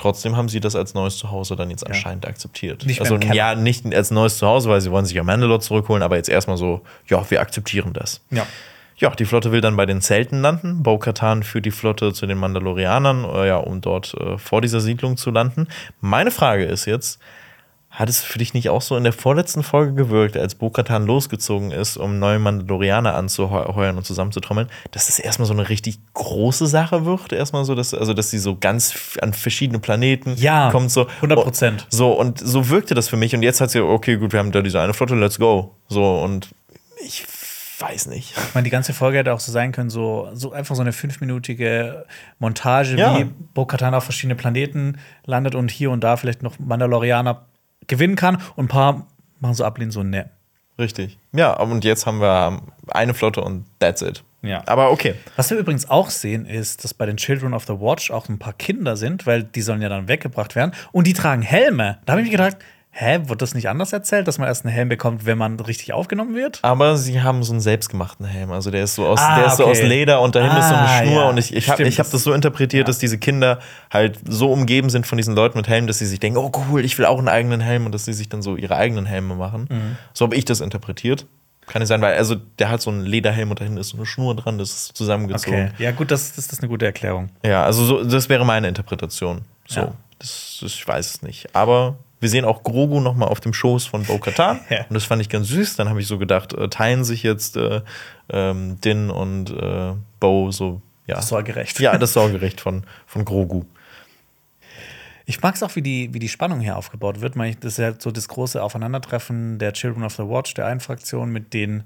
trotzdem 0.00 0.36
haben 0.36 0.48
sie 0.48 0.60
das 0.60 0.74
als 0.74 0.94
neues 0.94 1.18
Zuhause 1.18 1.56
dann 1.56 1.70
jetzt 1.70 1.86
anscheinend 1.86 2.26
akzeptiert. 2.26 2.86
Nicht 2.86 3.00
also 3.00 3.16
ja, 3.16 3.54
nicht 3.54 3.84
als 3.94 4.10
neues 4.10 4.38
Zuhause, 4.38 4.68
weil 4.70 4.80
sie 4.80 4.90
wollen 4.90 5.04
sich 5.04 5.14
ja 5.14 5.22
Mandalore 5.22 5.60
zurückholen, 5.60 6.02
aber 6.02 6.16
jetzt 6.16 6.28
erstmal 6.28 6.56
so, 6.56 6.80
ja, 7.06 7.28
wir 7.30 7.40
akzeptieren 7.40 7.92
das. 7.92 8.20
ja. 8.30 8.46
Ja, 8.96 9.08
die 9.08 9.24
Flotte 9.24 9.50
will 9.50 9.62
dann 9.62 9.76
bei 9.76 9.86
den 9.86 10.02
Zelten 10.02 10.42
landen. 10.42 10.82
Bo-Katan 10.82 11.42
führt 11.42 11.64
die 11.64 11.70
Flotte 11.70 12.12
zu 12.12 12.26
den 12.26 12.36
Mandalorianern, 12.36 13.24
äh, 13.24 13.48
ja, 13.48 13.56
um 13.56 13.80
dort 13.80 14.12
äh, 14.12 14.36
vor 14.36 14.60
dieser 14.60 14.80
Siedlung 14.80 15.16
zu 15.16 15.30
landen. 15.30 15.68
Meine 16.02 16.30
Frage 16.30 16.66
ist 16.66 16.84
jetzt, 16.84 17.18
hat 17.90 18.08
es 18.08 18.22
für 18.22 18.38
dich 18.38 18.54
nicht 18.54 18.68
auch 18.70 18.82
so 18.82 18.96
in 18.96 19.02
der 19.02 19.12
vorletzten 19.12 19.64
Folge 19.64 19.94
gewirkt, 19.94 20.36
als 20.36 20.54
Bo-Katan 20.54 21.06
losgezogen 21.06 21.72
ist, 21.72 21.96
um 21.96 22.20
neue 22.20 22.38
Mandalorianer 22.38 23.14
anzuheuern 23.16 23.96
und 23.96 24.04
zusammenzutrommeln, 24.06 24.68
dass 24.92 25.06
das 25.06 25.18
erstmal 25.18 25.46
so 25.46 25.52
eine 25.52 25.68
richtig 25.68 25.98
große 26.14 26.68
Sache 26.68 27.04
wird? 27.04 27.32
Erstmal 27.32 27.64
so, 27.64 27.74
dass, 27.74 27.92
also, 27.92 28.14
dass 28.14 28.30
sie 28.30 28.38
so 28.38 28.56
ganz 28.56 29.18
an 29.20 29.32
verschiedene 29.32 29.80
Planeten 29.80 30.34
Ja, 30.36 30.70
kommt. 30.70 30.92
So, 30.92 31.08
100%. 31.20 31.80
So, 31.88 32.12
und 32.12 32.38
so 32.38 32.68
wirkte 32.68 32.94
das 32.94 33.08
für 33.08 33.16
mich. 33.16 33.34
Und 33.34 33.42
jetzt 33.42 33.60
hat 33.60 33.70
sie, 33.72 33.80
okay, 33.80 34.16
gut, 34.18 34.32
wir 34.32 34.38
haben 34.38 34.52
da 34.52 34.62
diese 34.62 34.80
eine 34.80 34.94
Flotte, 34.94 35.16
let's 35.16 35.38
go. 35.38 35.74
So, 35.88 36.20
und 36.22 36.48
ich 37.04 37.26
weiß 37.80 38.06
nicht. 38.06 38.34
Ich 38.36 38.54
meine, 38.54 38.64
die 38.64 38.70
ganze 38.70 38.92
Folge 38.92 39.18
hätte 39.18 39.32
auch 39.34 39.40
so 39.40 39.50
sein 39.50 39.72
können, 39.72 39.90
so, 39.90 40.28
so 40.34 40.52
einfach 40.52 40.76
so 40.76 40.82
eine 40.82 40.92
fünfminütige 40.92 42.04
Montage, 42.38 42.96
Ja. 42.96 43.18
wie 43.18 43.24
Bo-Katan 43.24 43.94
auf 43.94 44.04
verschiedene 44.04 44.36
Planeten 44.36 44.98
landet 45.24 45.54
und 45.56 45.70
hier 45.70 45.90
und 45.90 46.04
da 46.04 46.16
vielleicht 46.16 46.42
noch 46.42 46.58
Mandalorianer 46.58 47.46
gewinnen 47.90 48.16
kann 48.16 48.36
und 48.56 48.64
ein 48.64 48.68
paar 48.68 49.06
machen 49.40 49.54
so 49.54 49.64
ablehnen, 49.64 49.90
so 49.90 50.02
ne. 50.02 50.30
Richtig. 50.78 51.18
Ja, 51.32 51.52
und 51.60 51.84
jetzt 51.84 52.06
haben 52.06 52.20
wir 52.20 52.62
eine 52.88 53.12
Flotte 53.12 53.42
und 53.42 53.66
that's 53.80 54.00
it. 54.00 54.24
Ja. 54.42 54.62
Aber 54.66 54.90
okay. 54.90 55.14
Was 55.36 55.50
wir 55.50 55.58
übrigens 55.58 55.90
auch 55.90 56.08
sehen, 56.08 56.46
ist, 56.46 56.82
dass 56.84 56.94
bei 56.94 57.04
den 57.04 57.18
Children 57.18 57.52
of 57.52 57.66
the 57.66 57.74
Watch 57.74 58.10
auch 58.10 58.30
ein 58.30 58.38
paar 58.38 58.54
Kinder 58.54 58.96
sind, 58.96 59.26
weil 59.26 59.42
die 59.42 59.60
sollen 59.60 59.82
ja 59.82 59.90
dann 59.90 60.08
weggebracht 60.08 60.56
werden 60.56 60.72
und 60.92 61.06
die 61.06 61.12
tragen 61.12 61.42
Helme. 61.42 61.98
Da 62.06 62.12
habe 62.12 62.22
ich 62.22 62.28
mich 62.28 62.32
gedacht, 62.32 62.56
hä, 62.92 63.20
wird 63.26 63.40
das 63.40 63.54
nicht 63.54 63.68
anders 63.68 63.92
erzählt, 63.92 64.26
dass 64.28 64.38
man 64.38 64.48
erst 64.48 64.64
einen 64.64 64.74
Helm 64.74 64.88
bekommt, 64.88 65.24
wenn 65.24 65.38
man 65.38 65.58
richtig 65.60 65.92
aufgenommen 65.92 66.34
wird? 66.34 66.58
Aber 66.62 66.96
sie 66.96 67.22
haben 67.22 67.42
so 67.42 67.52
einen 67.52 67.60
selbstgemachten 67.60 68.26
Helm. 68.26 68.50
Also 68.50 68.70
der 68.70 68.82
ist 68.84 68.96
so 68.96 69.06
aus, 69.06 69.20
Ah, 69.20 69.36
der 69.38 69.46
ist 69.46 69.56
so 69.58 69.62
okay. 69.64 69.72
aus 69.72 69.82
Leder 69.82 70.20
und 70.20 70.34
dahin 70.34 70.50
ist 70.58 70.68
so 70.68 70.74
eine 70.74 70.88
Ah, 70.88 70.98
Schnur. 71.02 71.12
ja. 71.22 71.28
Und 71.28 71.38
ich, 71.38 71.54
ich 71.54 71.70
habe 71.70 71.84
hab 71.84 71.96
das- 71.96 72.10
das 72.10 72.22
so 72.24 72.32
interpretiert, 72.32 72.88
dass 72.88 72.98
diese 72.98 73.16
Kinder 73.18 73.60
halt 73.90 74.18
so 74.28 74.52
umgeben 74.52 74.90
sind 74.90 75.06
von 75.06 75.16
diesen 75.18 75.34
Leuten 75.34 75.56
mit 75.56 75.68
Helmen, 75.68 75.86
dass 75.86 75.98
sie 75.98 76.06
sich 76.06 76.18
denken, 76.20 76.38
oh 76.38 76.50
cool, 76.68 76.84
ich 76.84 76.98
will 76.98 77.06
auch 77.06 77.18
einen 77.18 77.28
eigenen 77.28 77.60
Helm 77.60 77.86
und 77.86 77.92
dass 77.94 78.04
sie 78.04 78.12
sich 78.12 78.28
dann 78.28 78.42
so 78.42 78.56
ihre 78.56 78.74
eigenen 78.76 79.06
Helme 79.06 79.34
machen. 79.36 79.68
Mhm. 79.70 79.96
So 80.12 80.24
habe 80.26 80.34
ich 80.36 80.44
das 80.44 80.60
interpretiert. 80.60 81.26
Kann 81.66 81.82
es 81.82 81.88
sein, 81.88 82.00
weil 82.00 82.16
also 82.16 82.34
der 82.58 82.68
hat 82.70 82.82
so 82.82 82.90
einen 82.90 83.04
Lederhelm 83.06 83.50
und 83.50 83.60
dahin 83.60 83.76
ist 83.76 83.90
so 83.90 83.96
eine 83.96 84.04
Schnur 84.06 84.34
dran, 84.34 84.58
das 84.58 84.70
ist 84.70 84.96
zusammengezogen. 84.96 85.70
Okay, 85.74 85.82
ja 85.84 85.92
gut, 85.92 86.10
das, 86.10 86.32
das 86.34 86.46
ist 86.52 86.60
eine 86.60 86.68
gute 86.68 86.84
Erklärung. 86.86 87.28
Ja, 87.44 87.62
also 87.62 87.84
so, 87.84 88.02
das 88.02 88.28
wäre 88.28 88.44
meine 88.44 88.66
Interpretation. 88.66 89.42
So, 89.68 89.80
Ja. 89.82 89.92
das, 90.18 90.58
das, 90.60 90.72
ich 90.74 90.88
weiß 90.88 91.06
es 91.14 91.22
nicht. 91.22 91.54
Aber 91.54 91.94
wir 92.20 92.28
sehen 92.28 92.44
auch 92.44 92.62
Grogu 92.62 93.00
noch 93.00 93.14
mal 93.14 93.26
auf 93.26 93.40
dem 93.40 93.52
Schoß 93.52 93.86
von 93.86 94.04
Bo-Katan. 94.04 94.60
Ja. 94.70 94.84
Und 94.88 94.94
das 94.94 95.04
fand 95.04 95.20
ich 95.22 95.28
ganz 95.28 95.48
süß. 95.48 95.76
Dann 95.76 95.88
habe 95.88 96.00
ich 96.00 96.06
so 96.06 96.18
gedacht, 96.18 96.52
äh, 96.52 96.68
teilen 96.68 97.02
sich 97.02 97.22
jetzt 97.22 97.56
äh, 97.56 97.80
ähm, 98.28 98.80
Din 98.80 99.10
und 99.10 99.50
äh, 99.50 99.94
Bo 100.20 100.50
so, 100.50 100.82
ja. 101.06 101.16
Das 101.16 101.28
Sorgerecht. 101.28 101.80
Ja, 101.80 101.98
das 101.98 102.12
Sorgerecht 102.12 102.60
von, 102.60 102.84
von 103.06 103.24
Grogu. 103.24 103.64
Ich 105.26 105.40
mag 105.42 105.54
es 105.54 105.62
auch, 105.62 105.74
wie 105.76 105.82
die, 105.82 106.12
wie 106.12 106.18
die 106.18 106.28
Spannung 106.28 106.60
hier 106.60 106.76
aufgebaut 106.76 107.20
wird. 107.20 107.36
Das 107.36 107.72
ist 107.72 107.78
ja 107.78 107.94
so 107.98 108.10
das 108.10 108.28
große 108.28 108.62
Aufeinandertreffen 108.62 109.58
der 109.58 109.72
Children 109.72 110.04
of 110.04 110.14
the 110.14 110.24
Watch, 110.24 110.54
der 110.54 110.66
einen 110.66 110.80
Fraktion, 110.80 111.30
mit 111.30 111.54
den 111.54 111.84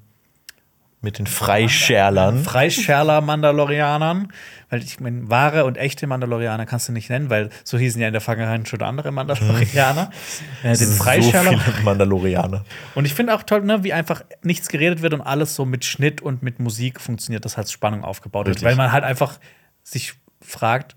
Mit 1.05 1.19
den 1.19 1.27
Freischärlern. 1.27 2.43
Freischärler-Mandalorianern. 2.43 4.33
Weil 4.71 4.83
ich 4.83 4.99
meine, 5.01 5.29
wahre 5.29 5.67
und 5.67 5.77
echte 5.77 6.07
Mandalorianer 6.07 6.65
kannst 6.65 6.89
du 6.89 6.93
nicht 6.93 7.11
nennen, 7.11 7.29
weil 7.29 7.51
so 7.63 7.77
hießen 7.77 8.01
ja 8.01 8.07
in 8.07 8.15
der 8.15 8.23
Vergangenheit 8.23 8.67
schon 8.67 8.81
andere 8.81 9.13
Mandalorianer. 9.13 10.11
äh, 10.63 10.77
den 10.77 10.89
Freischärler. 10.89 11.53
So 11.53 11.59
viele 11.59 11.83
Mandalorianer. 11.83 12.65
Und 12.95 13.05
ich 13.05 13.13
finde 13.13 13.35
auch 13.35 13.43
toll, 13.43 13.61
ne, 13.61 13.85
wie 13.85 13.93
einfach 13.93 14.25
nichts 14.43 14.69
geredet 14.69 15.03
wird 15.03 15.13
und 15.13 15.21
alles 15.21 15.55
so 15.55 15.67
mit 15.67 15.85
Schnitt 15.85 16.23
und 16.23 16.43
mit 16.43 16.59
Musik 16.59 17.01
funktioniert, 17.01 17.45
dass 17.45 17.59
halt 17.59 17.71
Spannung 17.71 18.03
aufgebaut 18.03 18.49
Richtig. 18.49 18.63
wird. 18.63 18.71
Weil 18.71 18.77
man 18.77 18.93
halt 18.93 19.05
einfach 19.05 19.39
sich 19.83 20.15
fragt, 20.41 20.97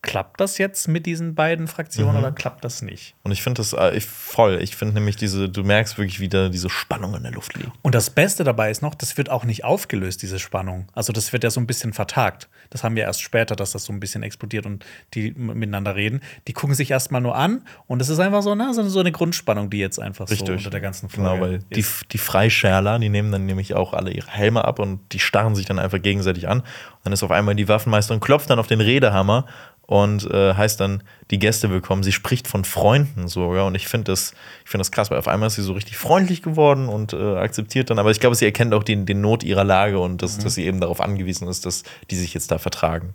klappt 0.00 0.40
das 0.40 0.58
jetzt 0.58 0.86
mit 0.86 1.06
diesen 1.06 1.34
beiden 1.34 1.66
Fraktionen 1.66 2.12
Mhm. 2.12 2.18
oder 2.18 2.32
klappt 2.32 2.64
das 2.64 2.82
nicht? 2.82 3.14
Und 3.24 3.32
ich 3.32 3.42
finde 3.42 3.58
das 3.60 3.72
äh, 3.72 3.96
ich, 3.96 4.06
voll. 4.06 4.58
Ich 4.62 4.76
finde 4.76 4.94
nämlich 4.94 5.16
diese, 5.16 5.48
du 5.48 5.64
merkst 5.64 5.98
wirklich 5.98 6.20
wieder 6.20 6.50
diese 6.50 6.70
Spannung 6.70 7.14
in 7.16 7.24
der 7.24 7.32
Luft 7.32 7.56
liegt. 7.56 7.70
Und 7.82 7.94
das 7.96 8.10
Beste 8.10 8.44
dabei 8.44 8.70
ist 8.70 8.80
noch, 8.80 8.94
das 8.94 9.16
wird 9.16 9.28
auch 9.28 9.44
nicht 9.44 9.64
aufgelöst, 9.64 10.22
diese 10.22 10.38
Spannung. 10.38 10.86
Also 10.94 11.12
das 11.12 11.32
wird 11.32 11.42
ja 11.42 11.50
so 11.50 11.60
ein 11.60 11.66
bisschen 11.66 11.92
vertagt. 11.92 12.48
Das 12.70 12.84
haben 12.84 12.94
wir 12.94 13.02
erst 13.02 13.22
später, 13.22 13.56
dass 13.56 13.72
das 13.72 13.84
so 13.84 13.92
ein 13.92 13.98
bisschen 13.98 14.22
explodiert 14.22 14.66
und 14.66 14.84
die 15.14 15.32
miteinander 15.32 15.96
reden. 15.96 16.20
Die 16.46 16.52
gucken 16.52 16.76
sich 16.76 16.90
erstmal 16.92 17.20
nur 17.20 17.34
an 17.34 17.62
und 17.86 18.00
es 18.00 18.08
ist 18.08 18.20
einfach 18.20 18.42
so, 18.42 18.54
na, 18.54 18.72
so 18.72 19.00
eine 19.00 19.10
Grundspannung, 19.10 19.68
die 19.68 19.78
jetzt 19.78 19.98
einfach 19.98 20.28
so 20.28 20.44
unter 20.44 20.70
der 20.70 20.80
ganzen 20.80 21.08
Folge 21.08 21.30
Genau, 21.30 21.40
weil 21.42 21.58
die, 21.74 21.84
die 22.12 22.18
Freischärler, 22.18 22.98
die 23.00 23.08
nehmen 23.08 23.32
dann 23.32 23.46
nämlich 23.46 23.74
auch 23.74 23.94
alle 23.94 24.12
ihre 24.12 24.30
Helme 24.30 24.64
ab 24.64 24.78
und 24.78 25.00
die 25.12 25.18
starren 25.18 25.56
sich 25.56 25.66
dann 25.66 25.78
einfach 25.80 26.00
gegenseitig 26.00 26.48
an. 26.48 26.60
Und 26.60 26.66
dann 27.04 27.12
ist 27.12 27.22
auf 27.24 27.30
einmal 27.32 27.56
die 27.56 27.66
Waffenmeisterin, 27.68 28.20
klopft 28.20 28.48
dann 28.50 28.58
auf 28.60 28.68
den 28.68 28.80
Redehammer 28.80 29.46
und 29.88 30.30
äh, 30.30 30.52
heißt 30.52 30.80
dann 30.80 31.02
die 31.30 31.38
Gäste 31.38 31.70
willkommen. 31.70 32.02
Sie 32.02 32.12
spricht 32.12 32.46
von 32.46 32.66
Freunden 32.66 33.26
sogar 33.26 33.64
und 33.64 33.74
ich 33.74 33.88
finde 33.88 34.12
das, 34.12 34.34
ich 34.64 34.70
finde 34.70 34.82
das 34.82 34.92
krass, 34.92 35.10
weil 35.10 35.18
auf 35.18 35.28
einmal 35.28 35.46
ist 35.46 35.54
sie 35.54 35.62
so 35.62 35.72
richtig 35.72 35.96
freundlich 35.96 36.42
geworden 36.42 36.90
und 36.90 37.14
äh, 37.14 37.36
akzeptiert 37.36 37.88
dann, 37.88 37.98
aber 37.98 38.10
ich 38.10 38.20
glaube, 38.20 38.36
sie 38.36 38.44
erkennt 38.44 38.74
auch 38.74 38.84
die, 38.84 39.02
den 39.02 39.22
Not 39.22 39.42
ihrer 39.42 39.64
Lage 39.64 39.98
und 39.98 40.20
dass, 40.22 40.36
dass 40.36 40.54
sie 40.54 40.66
eben 40.66 40.80
darauf 40.80 41.00
angewiesen 41.00 41.48
ist, 41.48 41.64
dass 41.64 41.84
die 42.10 42.16
sich 42.16 42.34
jetzt 42.34 42.50
da 42.50 42.58
vertragen. 42.58 43.14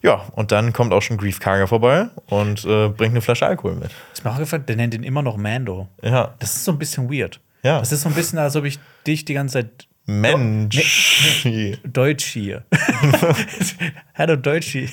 Ja, 0.00 0.26
und 0.36 0.52
dann 0.52 0.72
kommt 0.72 0.92
auch 0.92 1.02
schon 1.02 1.16
Grief 1.16 1.40
Karger 1.40 1.66
vorbei 1.66 2.06
und 2.26 2.64
äh, 2.64 2.88
bringt 2.90 3.14
eine 3.14 3.20
Flasche 3.20 3.46
Alkohol 3.46 3.74
mit. 3.74 3.90
Ist 4.12 4.24
mir 4.24 4.30
auch 4.30 4.38
gefallen, 4.38 4.66
der 4.66 4.76
nennt 4.76 4.94
ihn 4.94 5.02
immer 5.02 5.22
noch 5.22 5.36
Mando. 5.36 5.88
Ja, 6.00 6.36
Das 6.38 6.54
ist 6.54 6.64
so 6.64 6.70
ein 6.70 6.78
bisschen 6.78 7.12
weird. 7.12 7.40
Ja. 7.64 7.80
Das 7.80 7.90
ist 7.90 8.02
so 8.02 8.08
ein 8.08 8.14
bisschen, 8.14 8.38
als 8.38 8.54
ob 8.54 8.64
ich 8.64 8.78
dich 9.04 9.24
die 9.24 9.34
ganze 9.34 9.54
Zeit 9.54 9.88
Mensch. 10.06 11.42
Deutsch 11.84 12.26
hier. 12.26 12.64
Hallo 14.14 14.36
Deutschi. 14.36 14.88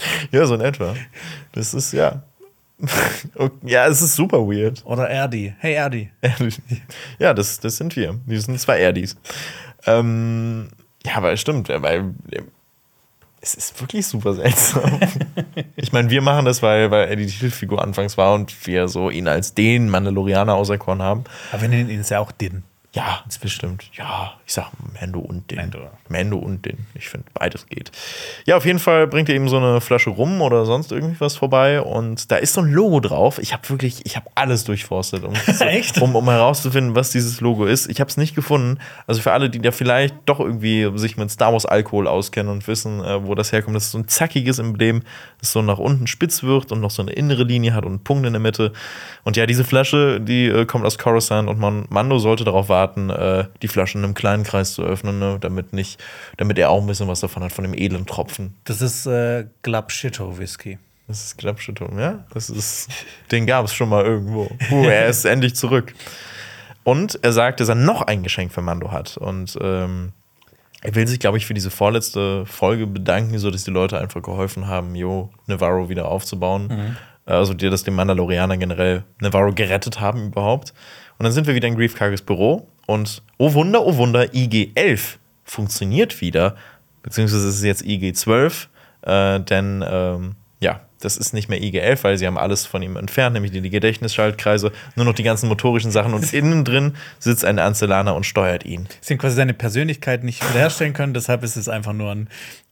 Ja, 0.32 0.46
so 0.46 0.54
in 0.54 0.60
etwa. 0.60 0.94
Das 1.52 1.74
ist 1.74 1.92
ja. 1.92 2.22
Ja, 3.64 3.86
es 3.86 4.02
ist 4.02 4.14
super 4.14 4.38
weird. 4.38 4.84
Oder 4.84 5.08
Erdi. 5.08 5.54
Hey 5.58 5.74
Erdi. 5.74 6.10
Ja, 7.18 7.34
das, 7.34 7.58
das 7.60 7.76
sind 7.76 7.96
wir. 7.96 8.18
Wir 8.26 8.40
sind 8.40 8.60
zwei 8.60 8.78
Erdis. 8.78 9.16
Ähm, 9.86 10.68
ja, 11.04 11.16
aber 11.16 11.32
es 11.32 11.40
stimmt, 11.40 11.68
weil 11.68 12.14
es 13.40 13.54
ist 13.54 13.80
wirklich 13.80 14.06
super 14.06 14.34
seltsam. 14.34 15.00
ich 15.76 15.92
meine, 15.92 16.10
wir 16.10 16.22
machen 16.22 16.44
das, 16.44 16.62
weil, 16.62 16.90
weil 16.90 17.08
er 17.08 17.16
die 17.16 17.26
Titelfigur 17.26 17.82
anfangs 17.82 18.16
war 18.18 18.34
und 18.34 18.66
wir 18.66 18.88
so 18.88 19.10
ihn 19.10 19.28
als 19.28 19.54
den 19.54 19.88
Mandalorianer 19.88 20.54
auserkoren 20.54 21.02
haben. 21.02 21.24
Aber 21.52 21.62
wir 21.62 21.68
nennen 21.68 21.90
ihn 21.90 22.04
ja 22.08 22.18
auch 22.18 22.32
Din. 22.32 22.64
Ja, 22.94 23.20
das 23.26 23.38
bestimmt. 23.38 23.84
Ja, 23.92 24.32
ich 24.46 24.54
sag 24.54 24.70
Mando 24.98 25.20
und 25.20 25.50
den. 25.50 25.58
Mando. 25.58 25.90
Mando 26.08 26.38
und 26.38 26.64
den. 26.64 26.86
Ich 26.94 27.10
finde, 27.10 27.26
beides 27.34 27.66
geht. 27.66 27.92
Ja, 28.46 28.56
auf 28.56 28.64
jeden 28.64 28.78
Fall 28.78 29.06
bringt 29.06 29.28
er 29.28 29.34
ihm 29.34 29.46
so 29.48 29.58
eine 29.58 29.82
Flasche 29.82 30.08
rum 30.08 30.40
oder 30.40 30.64
sonst 30.64 30.90
irgendwie 30.90 31.20
was 31.20 31.36
vorbei 31.36 31.82
und 31.82 32.30
da 32.30 32.36
ist 32.36 32.54
so 32.54 32.62
ein 32.62 32.72
Logo 32.72 33.00
drauf. 33.00 33.38
Ich 33.40 33.52
habe 33.52 33.68
wirklich, 33.68 34.06
ich 34.06 34.16
habe 34.16 34.26
alles 34.34 34.64
durchforstet, 34.64 35.22
um, 35.22 35.34
Echt? 35.60 36.00
um, 36.00 36.16
um 36.16 36.24
herauszufinden, 36.30 36.94
was 36.94 37.10
dieses 37.10 37.42
Logo 37.42 37.66
ist. 37.66 37.90
Ich 37.90 38.00
habe 38.00 38.08
es 38.08 38.16
nicht 38.16 38.34
gefunden. 38.34 38.78
Also 39.06 39.20
für 39.20 39.32
alle, 39.32 39.50
die 39.50 39.60
da 39.60 39.70
vielleicht 39.70 40.14
doch 40.24 40.40
irgendwie 40.40 40.90
sich 40.98 41.18
mit 41.18 41.30
Star 41.30 41.52
Wars 41.52 41.66
Alkohol 41.66 42.08
auskennen 42.08 42.50
und 42.50 42.66
wissen, 42.68 43.04
äh, 43.04 43.26
wo 43.26 43.34
das 43.34 43.52
herkommt, 43.52 43.76
das 43.76 43.84
ist 43.84 43.92
so 43.92 43.98
ein 43.98 44.08
zackiges 44.08 44.58
Emblem, 44.58 45.02
das 45.40 45.52
so 45.52 45.62
nach 45.62 45.78
unten 45.78 46.06
spitz 46.06 46.42
wird 46.42 46.72
und 46.72 46.80
noch 46.80 46.90
so 46.90 47.02
eine 47.02 47.12
innere 47.12 47.44
Linie 47.44 47.74
hat 47.74 47.84
und 47.84 47.92
einen 47.92 48.04
Punkt 48.04 48.26
in 48.26 48.32
der 48.32 48.40
Mitte. 48.40 48.72
Und 49.24 49.36
ja, 49.36 49.46
diese 49.46 49.64
Flasche, 49.64 50.20
die 50.20 50.46
äh, 50.46 50.66
kommt 50.66 50.84
aus 50.84 50.98
Coruscant 50.98 51.48
und 51.48 51.58
man, 51.58 51.86
Mando 51.90 52.18
sollte 52.18 52.44
darauf 52.44 52.68
warten, 52.68 53.10
äh, 53.10 53.44
die 53.62 53.68
Flasche 53.68 53.98
in 53.98 54.04
einem 54.04 54.14
kleinen 54.14 54.44
Kreis 54.44 54.74
zu 54.74 54.82
öffnen, 54.82 55.18
ne, 55.18 55.38
damit 55.40 55.72
nicht, 55.72 56.02
damit 56.36 56.58
er 56.58 56.70
auch 56.70 56.80
ein 56.80 56.86
bisschen 56.86 57.08
was 57.08 57.20
davon 57.20 57.44
hat, 57.44 57.52
von 57.52 57.64
dem 57.64 57.74
edlen 57.74 58.06
Tropfen. 58.06 58.54
Das 58.64 58.82
ist 58.82 59.06
äh, 59.06 59.46
Glapschitto 59.62 60.38
Whisky. 60.38 60.78
Das 61.08 61.24
ist 61.24 61.38
Klappschüttung, 61.38 61.98
ja? 61.98 62.26
Das 62.34 62.50
ist, 62.50 62.90
den 63.32 63.46
gab 63.46 63.64
es 63.64 63.72
schon 63.72 63.88
mal 63.88 64.04
irgendwo. 64.04 64.50
Uh, 64.70 64.84
er 64.84 65.06
ist 65.06 65.24
endlich 65.24 65.56
zurück. 65.56 65.94
Und 66.84 67.18
er 67.22 67.32
sagt, 67.32 67.60
dass 67.60 67.70
er 67.70 67.74
noch 67.74 68.02
ein 68.02 68.22
Geschenk 68.22 68.52
für 68.52 68.60
Mando 68.60 68.92
hat. 68.92 69.16
Und 69.16 69.58
ähm, 69.60 70.12
er 70.82 70.94
will 70.94 71.06
sich, 71.08 71.18
glaube 71.18 71.38
ich, 71.38 71.46
für 71.46 71.54
diese 71.54 71.70
vorletzte 71.70 72.46
Folge 72.46 72.86
bedanken, 72.86 73.38
so 73.38 73.50
dass 73.50 73.64
die 73.64 73.70
Leute 73.70 73.98
einfach 73.98 74.22
geholfen 74.22 74.68
haben, 74.68 74.94
Jo, 74.94 75.30
Navarro 75.46 75.88
wieder 75.88 76.06
aufzubauen. 76.06 76.96
Also, 77.26 77.52
die 77.52 77.68
das 77.68 77.82
dem 77.82 77.94
Mandalorianer 77.94 78.56
generell 78.56 79.04
Navarro 79.20 79.52
gerettet 79.52 80.00
haben 80.00 80.28
überhaupt. 80.28 80.72
Und 81.18 81.24
dann 81.24 81.32
sind 81.32 81.46
wir 81.46 81.54
wieder 81.54 81.68
in 81.68 81.74
Grief 81.74 81.94
Karges 81.94 82.22
Büro 82.22 82.68
und 82.86 83.22
oh 83.36 83.52
Wunder, 83.52 83.84
oh 83.84 83.96
Wunder, 83.96 84.32
IG-11 84.32 85.16
funktioniert 85.44 86.20
wieder. 86.20 86.54
Beziehungsweise 87.02 87.48
ist 87.48 87.56
es 87.56 87.64
jetzt 87.64 87.84
IG-12, 87.84 88.68
äh, 89.02 89.40
denn 89.40 89.84
ähm, 89.86 90.36
ja, 90.60 90.80
das 91.00 91.16
ist 91.16 91.32
nicht 91.32 91.48
mehr 91.48 91.62
IG-11, 91.62 92.02
weil 92.02 92.18
sie 92.18 92.26
haben 92.26 92.38
alles 92.38 92.66
von 92.66 92.82
ihm 92.82 92.96
entfernt, 92.96 93.34
nämlich 93.34 93.52
die, 93.52 93.70
Gedächtnisschaltkreise, 93.70 94.72
nur 94.96 95.04
noch 95.04 95.14
die 95.14 95.22
ganzen 95.22 95.48
motorischen 95.48 95.90
Sachen 95.90 96.14
und 96.14 96.32
innen 96.32 96.64
drin 96.64 96.96
sitzt 97.18 97.44
ein 97.44 97.58
Ancellaner 97.58 98.14
und 98.14 98.24
steuert 98.24 98.64
ihn. 98.64 98.88
Sie 99.00 99.14
haben 99.14 99.18
quasi 99.18 99.36
seine 99.36 99.54
Persönlichkeit 99.54 100.24
nicht 100.24 100.42
wiederherstellen 100.48 100.92
können, 100.92 101.14
deshalb 101.14 101.44
ist 101.44 101.56
es 101.56 101.68
einfach 101.68 101.92
nur 101.92 102.10
ein, 102.10 102.28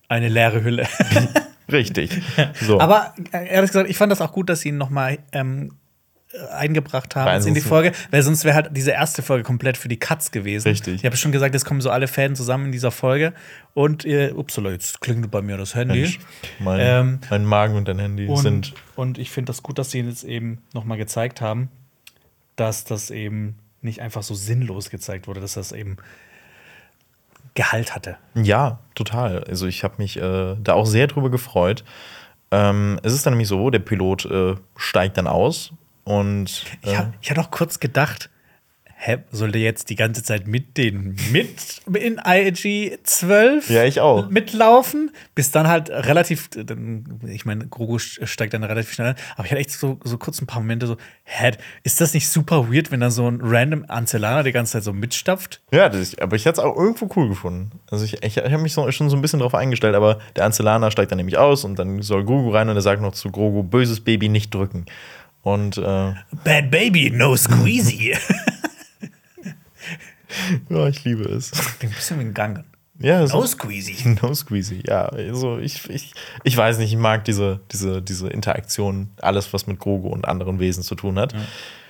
eine 0.08 0.28
leere 0.28 0.64
Hülle. 0.64 0.88
Richtig. 1.70 2.10
So. 2.60 2.80
Aber 2.80 3.14
äh, 3.32 3.48
ehrlich 3.48 3.70
gesagt, 3.70 3.90
ich 3.90 3.96
fand 3.96 4.10
das 4.10 4.20
auch 4.20 4.32
gut, 4.32 4.48
dass 4.48 4.60
sie 4.60 4.70
ihn 4.70 4.78
nochmal 4.78 5.18
ähm, 5.32 5.72
äh, 5.72 5.85
eingebracht 6.50 7.14
haben 7.16 7.46
in 7.46 7.54
die 7.54 7.60
Folge, 7.60 7.92
weil 8.10 8.22
sonst 8.22 8.44
wäre 8.44 8.54
halt 8.56 8.70
diese 8.76 8.90
erste 8.90 9.22
Folge 9.22 9.44
komplett 9.44 9.76
für 9.76 9.88
die 9.88 9.98
Cuts 9.98 10.32
gewesen. 10.32 10.68
Richtig. 10.68 10.96
Ich 10.96 11.04
habe 11.04 11.16
schon 11.16 11.32
gesagt, 11.32 11.54
es 11.54 11.64
kommen 11.64 11.80
so 11.80 11.90
alle 11.90 12.08
Fäden 12.08 12.36
zusammen 12.36 12.66
in 12.66 12.72
dieser 12.72 12.90
Folge 12.90 13.32
und 13.74 14.04
äh, 14.04 14.32
upsala, 14.32 14.70
jetzt 14.70 15.00
klingelt 15.00 15.30
bei 15.30 15.40
mir 15.40 15.56
das 15.56 15.74
Handy. 15.74 16.00
Mensch, 16.00 16.18
mein, 16.58 16.80
Ähm, 16.80 17.20
mein 17.30 17.44
Magen 17.44 17.76
und 17.76 17.86
dein 17.88 17.98
Handy 17.98 18.26
Und, 18.26 18.42
sind. 18.42 18.74
und 18.96 19.18
ich 19.18 19.30
finde 19.30 19.50
das 19.50 19.62
gut, 19.62 19.78
dass 19.78 19.90
sie 19.92 20.00
jetzt 20.00 20.24
eben 20.24 20.62
nochmal 20.74 20.98
gezeigt 20.98 21.40
haben, 21.40 21.70
dass 22.56 22.84
das 22.84 23.10
eben 23.10 23.56
nicht 23.80 24.00
einfach 24.02 24.22
so 24.22 24.34
sinnlos 24.34 24.90
gezeigt 24.90 25.28
wurde, 25.28 25.40
dass 25.40 25.54
das 25.54 25.72
eben 25.72 25.96
Gehalt 27.54 27.94
hatte. 27.94 28.18
Ja, 28.34 28.80
total. 28.94 29.42
Also 29.44 29.66
ich 29.66 29.82
habe 29.84 29.94
mich 29.98 30.18
äh, 30.18 30.56
da 30.62 30.74
auch 30.74 30.86
sehr 30.86 31.06
drüber 31.06 31.30
gefreut. 31.30 31.84
Ähm, 32.50 33.00
es 33.02 33.14
ist 33.14 33.24
dann 33.24 33.32
nämlich 33.32 33.48
so, 33.48 33.70
der 33.70 33.78
Pilot 33.78 34.26
äh, 34.26 34.54
steigt 34.76 35.16
dann 35.16 35.26
aus 35.26 35.72
und 36.06 36.64
äh, 36.84 36.90
Ich, 36.90 36.96
hab, 36.98 37.12
ich 37.20 37.30
hatte 37.30 37.40
auch 37.40 37.50
kurz 37.50 37.80
gedacht, 37.80 38.30
hä, 38.98 39.18
soll 39.30 39.52
der 39.52 39.60
jetzt 39.60 39.90
die 39.90 39.94
ganze 39.94 40.22
Zeit 40.22 40.46
mit 40.46 40.78
den 40.78 41.16
mit 41.30 41.82
in 41.94 42.18
IG 42.24 42.96
12 43.02 43.68
Ja, 43.68 43.84
ich 43.84 44.00
auch. 44.00 44.30
mitlaufen? 44.30 45.10
Bis 45.34 45.50
dann 45.50 45.68
halt 45.68 45.90
relativ, 45.90 46.48
ich 47.26 47.44
meine, 47.44 47.66
Grogu 47.66 47.98
steigt 47.98 48.54
dann 48.54 48.64
relativ 48.64 48.92
schnell 48.94 49.08
an, 49.08 49.14
aber 49.36 49.44
ich 49.44 49.50
hatte 49.50 49.60
echt 49.60 49.72
so, 49.72 50.00
so 50.02 50.16
kurz 50.16 50.40
ein 50.40 50.46
paar 50.46 50.60
Momente 50.62 50.86
so, 50.86 50.96
hä, 51.24 51.50
ist 51.82 52.00
das 52.00 52.14
nicht 52.14 52.26
super 52.28 52.72
weird, 52.72 52.90
wenn 52.90 53.00
da 53.00 53.10
so 53.10 53.28
ein 53.30 53.40
random 53.42 53.84
Ancellaner 53.88 54.44
die 54.44 54.52
ganze 54.52 54.72
Zeit 54.74 54.84
so 54.84 54.94
mitstapft? 54.94 55.60
Ja, 55.72 55.88
das, 55.90 56.16
aber 56.18 56.36
ich 56.36 56.46
hätte 56.46 56.60
es 56.60 56.64
auch 56.66 56.74
irgendwo 56.76 57.10
cool 57.16 57.28
gefunden. 57.28 57.72
Also 57.90 58.04
ich, 58.06 58.22
ich, 58.22 58.36
ich 58.38 58.42
habe 58.42 58.58
mich 58.62 58.72
so, 58.72 58.90
schon 58.92 59.10
so 59.10 59.16
ein 59.16 59.20
bisschen 59.22 59.40
drauf 59.40 59.54
eingestellt, 59.54 59.94
aber 59.94 60.20
der 60.36 60.46
Ancellaner 60.46 60.90
steigt 60.90 61.10
dann 61.10 61.18
nämlich 61.18 61.36
aus 61.36 61.64
und 61.64 61.78
dann 61.78 62.00
soll 62.00 62.24
Grogu 62.24 62.48
rein 62.50 62.70
und 62.70 62.76
er 62.76 62.82
sagt 62.82 63.02
noch 63.02 63.12
zu 63.12 63.30
Grogu, 63.30 63.62
böses 63.62 64.00
Baby 64.00 64.30
nicht 64.30 64.54
drücken. 64.54 64.86
Und 65.46 65.78
äh, 65.78 66.12
Bad 66.42 66.72
Baby, 66.72 67.08
no 67.14 67.36
squeezy. 67.36 68.16
ja, 70.68 70.88
ich 70.88 71.04
liebe 71.04 71.22
es. 71.22 71.52
Klingt 71.78 71.92
ein 71.92 71.96
bisschen 71.96 72.18
wie 72.18 72.24
ein 72.24 72.34
Gang. 72.34 72.64
Ja, 72.98 73.24
so, 73.28 73.38
No 73.38 73.46
squeezy. 73.46 74.18
no 74.22 74.34
squeezy, 74.34 74.82
ja. 74.84 75.04
Also 75.06 75.58
ich, 75.58 75.88
ich, 75.88 76.14
ich 76.42 76.56
weiß 76.56 76.78
nicht, 76.78 76.92
ich 76.92 76.98
mag 76.98 77.24
diese, 77.26 77.60
diese, 77.70 78.02
diese 78.02 78.26
Interaktion, 78.26 79.10
alles, 79.20 79.52
was 79.52 79.68
mit 79.68 79.78
Grogu 79.78 80.08
und 80.08 80.26
anderen 80.26 80.58
Wesen 80.58 80.82
zu 80.82 80.96
tun 80.96 81.16
hat. 81.16 81.32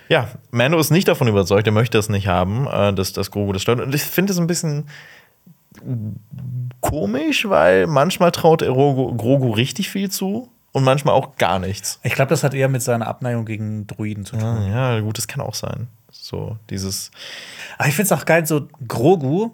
Ja, 0.07 0.29
Mando 0.51 0.77
ist 0.77 0.91
nicht 0.91 1.07
davon 1.07 1.27
überzeugt, 1.27 1.65
er 1.65 1.73
möchte 1.73 1.97
das 1.97 2.09
nicht 2.09 2.27
haben, 2.27 2.67
äh, 2.67 2.93
dass, 2.93 3.11
dass 3.11 3.31
Grogu 3.31 3.53
das 3.53 3.63
stört. 3.63 3.81
Und 3.81 3.95
ich 3.95 4.03
finde 4.03 4.33
es 4.33 4.39
ein 4.39 4.45
bisschen 4.45 4.85
komisch, 6.81 7.49
weil 7.49 7.87
manchmal 7.87 8.31
traut 8.31 8.61
er 8.61 8.71
Grogu, 8.71 9.17
Grogu 9.17 9.49
richtig 9.49 9.89
viel 9.89 10.11
zu 10.11 10.51
und 10.77 10.83
manchmal 10.83 11.13
auch 11.15 11.35
gar 11.35 11.59
nichts. 11.59 11.99
Ich 12.03 12.13
glaube, 12.13 12.29
das 12.29 12.43
hat 12.43 12.53
eher 12.53 12.69
mit 12.69 12.81
seiner 12.81 13.07
Abneigung 13.07 13.45
gegen 13.45 13.87
Druiden 13.87 14.25
zu 14.25 14.37
tun. 14.37 14.43
Ah, 14.45 14.67
ja, 14.95 14.99
gut, 15.01 15.17
das 15.17 15.27
kann 15.27 15.41
auch 15.41 15.55
sein. 15.55 15.87
So, 16.11 16.57
dieses. 16.69 17.11
Aber 17.77 17.89
ich 17.89 17.95
finde 17.95 18.13
es 18.13 18.19
auch 18.19 18.25
geil, 18.25 18.45
so 18.45 18.67
Grogu 18.87 19.51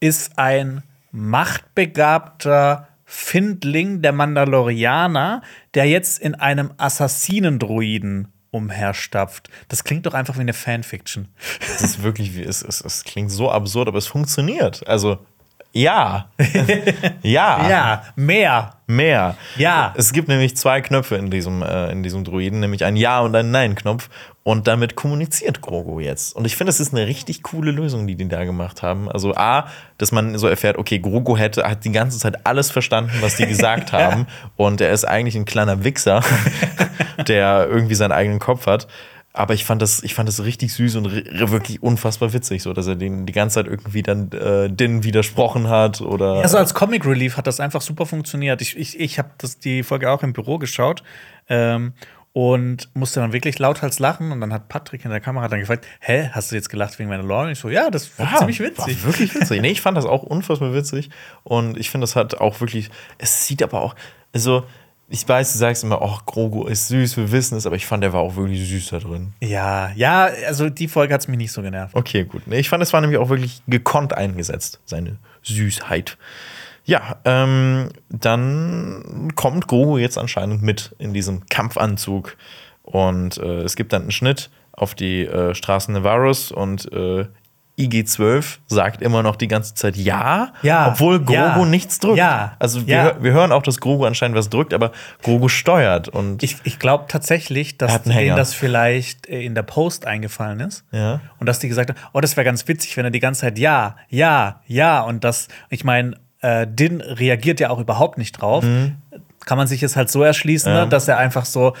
ist 0.00 0.38
ein 0.38 0.82
machtbegabter 1.12 2.88
Findling 3.04 4.00
der 4.02 4.12
Mandalorianer, 4.12 5.42
der 5.74 5.86
jetzt 5.86 6.18
in 6.18 6.34
einem 6.34 6.72
Assassinendruiden 6.78 8.28
umherstapft. 8.50 9.48
Das 9.68 9.84
klingt 9.84 10.06
doch 10.06 10.14
einfach 10.14 10.36
wie 10.36 10.40
eine 10.42 10.52
Fanfiction. 10.52 11.28
Es 11.60 11.82
ist 11.82 12.02
wirklich, 12.02 12.36
wie- 12.36 12.42
es, 12.42 12.62
es, 12.62 12.80
es 12.82 13.04
klingt 13.04 13.30
so 13.30 13.50
absurd, 13.50 13.88
aber 13.88 13.98
es 13.98 14.06
funktioniert. 14.06 14.86
Also, 14.86 15.18
Ja. 15.72 16.26
ja. 17.22 17.68
Ja, 17.68 18.02
mehr. 18.14 18.74
Mehr. 18.86 19.36
Ja. 19.56 19.94
Es 19.96 20.12
gibt 20.12 20.28
nämlich 20.28 20.56
zwei 20.56 20.82
Knöpfe 20.82 21.16
in 21.16 21.30
diesem, 21.30 21.62
äh, 21.62 21.90
in 21.90 22.02
diesem 22.02 22.24
Druiden, 22.24 22.60
nämlich 22.60 22.84
ein 22.84 22.96
Ja- 22.96 23.20
und 23.20 23.34
ein 23.34 23.50
Nein-Knopf. 23.50 24.10
Und 24.44 24.66
damit 24.66 24.96
kommuniziert 24.96 25.60
Grogu 25.60 26.00
jetzt. 26.00 26.34
Und 26.34 26.46
ich 26.46 26.56
finde, 26.56 26.70
das 26.70 26.80
ist 26.80 26.92
eine 26.92 27.06
richtig 27.06 27.44
coole 27.44 27.70
Lösung, 27.70 28.08
die 28.08 28.16
die 28.16 28.28
da 28.28 28.44
gemacht 28.44 28.82
haben. 28.82 29.08
Also 29.08 29.34
A, 29.34 29.68
dass 29.98 30.10
man 30.10 30.36
so 30.36 30.48
erfährt, 30.48 30.78
okay, 30.78 30.98
Grogu 30.98 31.36
hätte, 31.36 31.62
hat 31.62 31.84
die 31.84 31.92
ganze 31.92 32.18
Zeit 32.18 32.44
alles 32.44 32.70
verstanden, 32.70 33.12
was 33.20 33.36
die 33.36 33.46
gesagt 33.46 33.92
haben. 33.92 34.26
Und 34.56 34.80
er 34.80 34.90
ist 34.90 35.04
eigentlich 35.04 35.36
ein 35.36 35.44
kleiner 35.44 35.84
Wichser, 35.84 36.24
der 37.28 37.68
irgendwie 37.70 37.94
seinen 37.94 38.12
eigenen 38.12 38.40
Kopf 38.40 38.66
hat. 38.66 38.88
Aber 39.34 39.54
ich 39.54 39.64
fand 39.64 39.80
das, 39.80 40.02
ich 40.02 40.14
fand 40.14 40.28
das 40.28 40.44
richtig 40.44 40.74
süß 40.74 40.96
und 40.96 41.10
wirklich 41.10 41.82
unfassbar 41.82 42.34
witzig, 42.34 42.62
so 42.62 42.74
dass 42.74 42.86
er 42.86 42.96
den 42.96 43.24
die 43.24 43.32
ganze 43.32 43.54
Zeit 43.54 43.66
irgendwie 43.66 44.02
dann 44.02 44.30
äh, 44.32 44.68
Din 44.70 45.04
widersprochen 45.04 45.68
hat 45.68 46.02
oder. 46.02 46.34
Also 46.34 46.58
als 46.58 46.74
Comic 46.74 47.06
Relief 47.06 47.38
hat 47.38 47.46
das 47.46 47.58
einfach 47.58 47.80
super 47.80 48.04
funktioniert. 48.04 48.60
Ich, 48.60 48.76
ich, 48.76 49.00
ich 49.00 49.18
habe 49.18 49.30
die 49.64 49.82
Folge 49.82 50.10
auch 50.10 50.22
im 50.22 50.34
Büro 50.34 50.58
geschaut 50.58 51.02
ähm, 51.48 51.94
und 52.34 52.90
musste 52.94 53.20
dann 53.20 53.32
wirklich 53.32 53.58
lauthals 53.58 53.98
lachen. 54.00 54.32
Und 54.32 54.40
dann 54.42 54.52
hat 54.52 54.68
Patrick 54.68 55.04
in 55.06 55.10
der 55.10 55.20
Kamera 55.20 55.48
dann 55.48 55.60
gefragt: 55.60 55.86
Hä, 56.00 56.28
hast 56.32 56.52
du 56.52 56.56
jetzt 56.56 56.68
gelacht 56.68 56.98
wegen 56.98 57.08
Mandalorian? 57.08 57.52
Ich 57.52 57.58
so, 57.58 57.70
ja, 57.70 57.88
das 57.88 58.18
war 58.18 58.30
Ja, 58.30 58.38
ziemlich 58.38 58.60
witzig. 58.60 59.02
War 59.02 59.12
wirklich 59.12 59.34
witzig. 59.40 59.62
Nee, 59.62 59.70
ich 59.70 59.80
fand 59.80 59.96
das 59.96 60.04
auch 60.04 60.24
unfassbar 60.24 60.74
witzig. 60.74 61.08
Und 61.42 61.78
ich 61.78 61.88
finde, 61.88 62.04
das 62.04 62.16
hat 62.16 62.34
auch 62.34 62.60
wirklich. 62.60 62.90
Es 63.16 63.46
sieht 63.46 63.62
aber 63.62 63.80
auch. 63.80 63.94
Also, 64.34 64.64
ich 65.08 65.28
weiß, 65.28 65.52
du 65.52 65.58
sagst 65.58 65.84
immer, 65.84 66.00
oh, 66.00 66.18
Grogu 66.24 66.66
ist 66.66 66.88
süß, 66.88 67.16
wir 67.16 67.30
wissen 67.32 67.58
es, 67.58 67.66
aber 67.66 67.76
ich 67.76 67.84
fand, 67.86 68.02
der 68.02 68.12
war 68.12 68.20
auch 68.20 68.36
wirklich 68.36 68.66
süß 68.66 68.88
da 68.90 68.98
drin. 68.98 69.34
Ja, 69.40 69.90
ja, 69.94 70.28
also 70.46 70.70
die 70.70 70.88
Folge 70.88 71.12
hat 71.12 71.20
es 71.20 71.28
mich 71.28 71.36
nicht 71.36 71.52
so 71.52 71.60
genervt. 71.60 71.94
Okay, 71.94 72.24
gut. 72.24 72.42
Ich 72.50 72.68
fand, 72.68 72.82
es 72.82 72.92
war 72.92 73.00
nämlich 73.00 73.18
auch 73.18 73.28
wirklich 73.28 73.62
gekonnt 73.66 74.14
eingesetzt, 74.14 74.80
seine 74.86 75.18
Süßheit. 75.42 76.16
Ja, 76.84 77.16
ähm, 77.24 77.90
dann 78.08 79.32
kommt 79.34 79.68
Grogu 79.68 79.98
jetzt 79.98 80.18
anscheinend 80.18 80.62
mit 80.62 80.94
in 80.98 81.12
diesem 81.12 81.46
Kampfanzug. 81.46 82.36
Und 82.82 83.38
äh, 83.38 83.62
es 83.62 83.76
gibt 83.76 83.92
dann 83.92 84.02
einen 84.02 84.10
Schnitt 84.10 84.50
auf 84.72 84.94
die 84.94 85.26
äh, 85.26 85.54
Straßen 85.54 85.94
Nevarus 85.94 86.50
und 86.50 86.90
äh, 86.92 87.26
IG-12 87.78 88.58
sagt 88.66 89.00
immer 89.02 89.22
noch 89.22 89.36
die 89.36 89.48
ganze 89.48 89.74
Zeit 89.74 89.96
ja, 89.96 90.52
Ja, 90.62 90.88
obwohl 90.88 91.18
Grogu 91.20 91.32
ja, 91.34 91.64
nichts 91.64 91.98
drückt. 91.98 92.18
ja, 92.18 92.54
also 92.58 92.86
wir, 92.86 93.16
wir 93.20 93.32
hören 93.32 93.50
auch, 93.50 93.62
dass 93.62 93.80
Grogu 93.80 94.04
anscheinend 94.04 94.36
was 94.36 94.50
drückt, 94.50 94.74
aber 94.74 94.92
Grogu 95.22 95.48
steuert 95.48 96.08
und 96.08 96.42
Ich, 96.42 96.56
ich 96.64 96.78
glaube 96.78 97.06
tatsächlich, 97.08 97.78
dass 97.78 98.02
denen 98.02 98.36
das 98.36 98.54
vielleicht 98.54 99.28
äh, 99.28 99.42
in 99.42 99.54
der 99.54 99.62
Post 99.62 100.06
eingefallen 100.06 100.60
ist. 100.60 100.84
Und 101.38 101.46
dass 101.46 101.58
die 101.60 101.68
gesagt 101.68 101.90
haben, 101.90 101.98
oh, 102.12 102.20
das 102.20 102.36
wäre 102.36 102.44
ganz 102.44 102.68
witzig, 102.68 102.96
wenn 102.96 103.04
er 103.06 103.10
die 103.10 103.20
ganze 103.20 103.42
Zeit 103.42 103.58
ja, 103.58 103.96
ja, 104.08 104.60
ja. 104.66 105.00
Und 105.00 105.24
das, 105.24 105.48
ich 105.70 105.82
meine, 105.84 106.16
äh, 106.40 106.66
Din 106.68 107.00
reagiert 107.00 107.58
ja 107.60 107.70
auch 107.70 107.78
überhaupt 107.78 108.18
nicht 108.18 108.32
drauf. 108.32 108.64
Kann 109.44 109.58
man 109.58 109.66
sich 109.66 109.80
jetzt 109.80 109.96
halt 109.96 110.10
so 110.10 110.22
erschließen, 110.22 110.70
Mhm. 110.72 110.78
Ne, 110.78 110.88
dass 110.88 111.08
er 111.08 111.16
einfach 111.18 111.46
so 111.46 111.74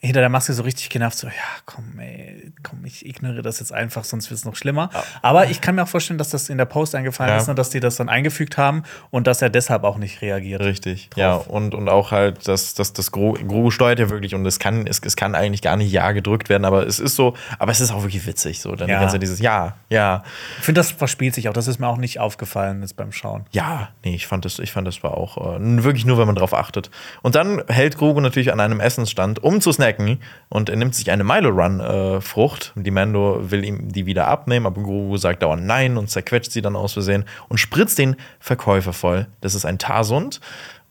hinter 0.00 0.20
der 0.20 0.28
Maske 0.28 0.52
so 0.52 0.62
richtig 0.64 0.90
genervt, 0.90 1.16
so, 1.16 1.26
ja, 1.28 1.32
komm, 1.64 1.98
ey, 1.98 2.43
komm, 2.64 2.84
ich 2.84 3.06
ignoriere 3.06 3.42
das 3.42 3.60
jetzt 3.60 3.72
einfach, 3.72 4.02
sonst 4.02 4.30
wird 4.30 4.38
es 4.38 4.44
noch 4.44 4.56
schlimmer. 4.56 4.90
Aber 5.22 5.46
ich 5.50 5.60
kann 5.60 5.76
mir 5.76 5.84
auch 5.84 5.88
vorstellen, 5.88 6.18
dass 6.18 6.30
das 6.30 6.48
in 6.48 6.58
der 6.58 6.64
Post 6.64 6.94
eingefallen 6.96 7.30
Ja. 7.30 7.36
ist, 7.38 7.46
ne, 7.46 7.54
dass 7.54 7.70
die 7.70 7.78
das 7.80 7.96
dann 7.96 8.08
eingefügt 8.08 8.56
haben 8.58 8.82
und 9.10 9.26
dass 9.28 9.40
er 9.42 9.50
deshalb 9.50 9.84
auch 9.84 9.98
nicht 9.98 10.20
reagiert. 10.22 10.60
Richtig, 10.62 11.10
ja. 11.14 11.34
Und, 11.34 11.74
und 11.74 11.88
auch 11.88 12.10
halt, 12.10 12.48
dass 12.48 12.74
das, 12.74 12.92
das 12.92 13.12
Gro 13.12 13.70
steuert 13.70 13.98
ja 14.00 14.10
wirklich 14.10 14.34
und 14.34 14.44
es 14.46 14.58
kann, 14.58 14.86
es, 14.86 15.00
es 15.04 15.14
kann 15.14 15.34
eigentlich 15.36 15.62
gar 15.62 15.76
nicht 15.76 15.92
Ja 15.92 16.10
gedrückt 16.12 16.48
werden, 16.48 16.64
aber 16.64 16.86
es 16.86 16.98
ist 16.98 17.14
so, 17.14 17.34
aber 17.58 17.70
es 17.70 17.80
ist 17.80 17.92
auch 17.92 18.02
wirklich 18.02 18.26
witzig, 18.26 18.60
so. 18.60 18.74
Dann 18.74 18.88
Ja. 18.88 18.96
die 18.96 19.00
ganze 19.02 19.14
Zeit 19.14 19.22
dieses 19.22 19.38
Ja, 19.40 19.74
ja, 19.90 20.22
Ich 20.58 20.64
finde, 20.64 20.80
das 20.80 20.90
verspielt 20.90 21.34
sich 21.34 21.48
auch. 21.48 21.52
Das 21.52 21.68
ist 21.68 21.78
mir 21.78 21.86
auch 21.88 21.98
nicht 21.98 22.18
aufgefallen 22.18 22.80
jetzt 22.80 22.96
beim 22.96 23.12
Schauen. 23.12 23.44
ja. 23.52 23.90
Nee, 24.04 24.14
ich 24.14 24.26
fand 24.26 24.44
das, 24.44 24.58
ich 24.58 24.72
fand 24.72 24.86
das 24.86 25.02
war 25.02 25.16
auch 25.16 25.36
äh, 25.58 25.82
wirklich 25.84 26.04
nur, 26.06 26.18
wenn 26.18 26.26
man 26.26 26.34
drauf 26.36 26.54
achtet. 26.54 26.90
Und 27.22 27.34
dann 27.34 27.62
hält 27.68 27.96
Grogu 27.98 28.20
natürlich 28.20 28.52
an 28.52 28.60
einem 28.60 28.80
Essensstand, 28.80 29.42
um 29.42 29.60
zu 29.60 29.72
snacken 29.72 30.20
und 30.48 30.68
er 30.70 30.76
nimmt 30.76 30.94
sich 30.94 31.10
eine 31.10 31.24
Milo 31.24 31.50
Run 31.50 31.80
äh, 31.80 32.20
Frucht. 32.20 32.53
Die 32.74 32.90
Mando 32.90 33.38
will 33.50 33.64
ihm 33.64 33.90
die 33.92 34.06
wieder 34.06 34.28
abnehmen, 34.28 34.66
aber 34.66 34.82
Grogu 34.82 35.16
sagt 35.16 35.42
dauernd 35.42 35.64
Nein 35.64 35.96
und 35.96 36.08
zerquetscht 36.10 36.50
sie 36.52 36.62
dann 36.62 36.76
aus 36.76 36.92
Versehen 36.94 37.24
und 37.48 37.58
spritzt 37.58 37.98
den 37.98 38.16
Verkäufer 38.40 38.92
voll. 38.92 39.26
Das 39.40 39.54
ist 39.54 39.64
ein 39.64 39.78
Tarsund 39.78 40.40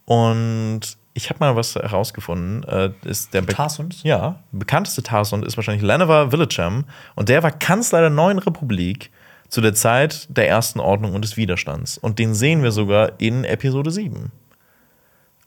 und 0.06 0.82
ich 1.16 1.30
habe 1.30 1.40
mal 1.40 1.56
was 1.56 1.76
herausgefunden. 1.76 2.64
Äh, 2.64 2.92
ist 3.06 3.34
der 3.34 3.42
Be- 3.44 3.54
Tarsund? 3.54 4.04
Ja, 4.04 4.40
bekannteste 4.52 5.04
Tarsund 5.04 5.46
ist 5.46 5.58
wahrscheinlich 5.58 5.84
Lenover 5.84 6.32
Villagem 6.32 6.86
und 7.16 7.30
der 7.30 7.44
war 7.44 7.52
Kanzler 7.52 8.02
der 8.02 8.10
neuen 8.10 8.40
Republik 8.40 9.12
zu 9.48 9.62
der 9.62 9.76
Zeit 9.76 10.26
der 10.36 10.48
Ersten 10.50 10.80
Ordnung 10.80 11.14
und 11.14 11.24
des 11.24 11.38
Widerstands. 11.38 12.00
Und 12.00 12.18
den 12.18 12.34
sehen 12.34 12.64
wir 12.64 12.72
sogar 12.72 13.12
in 13.20 13.44
Episode 13.44 13.92
7. 13.92 14.32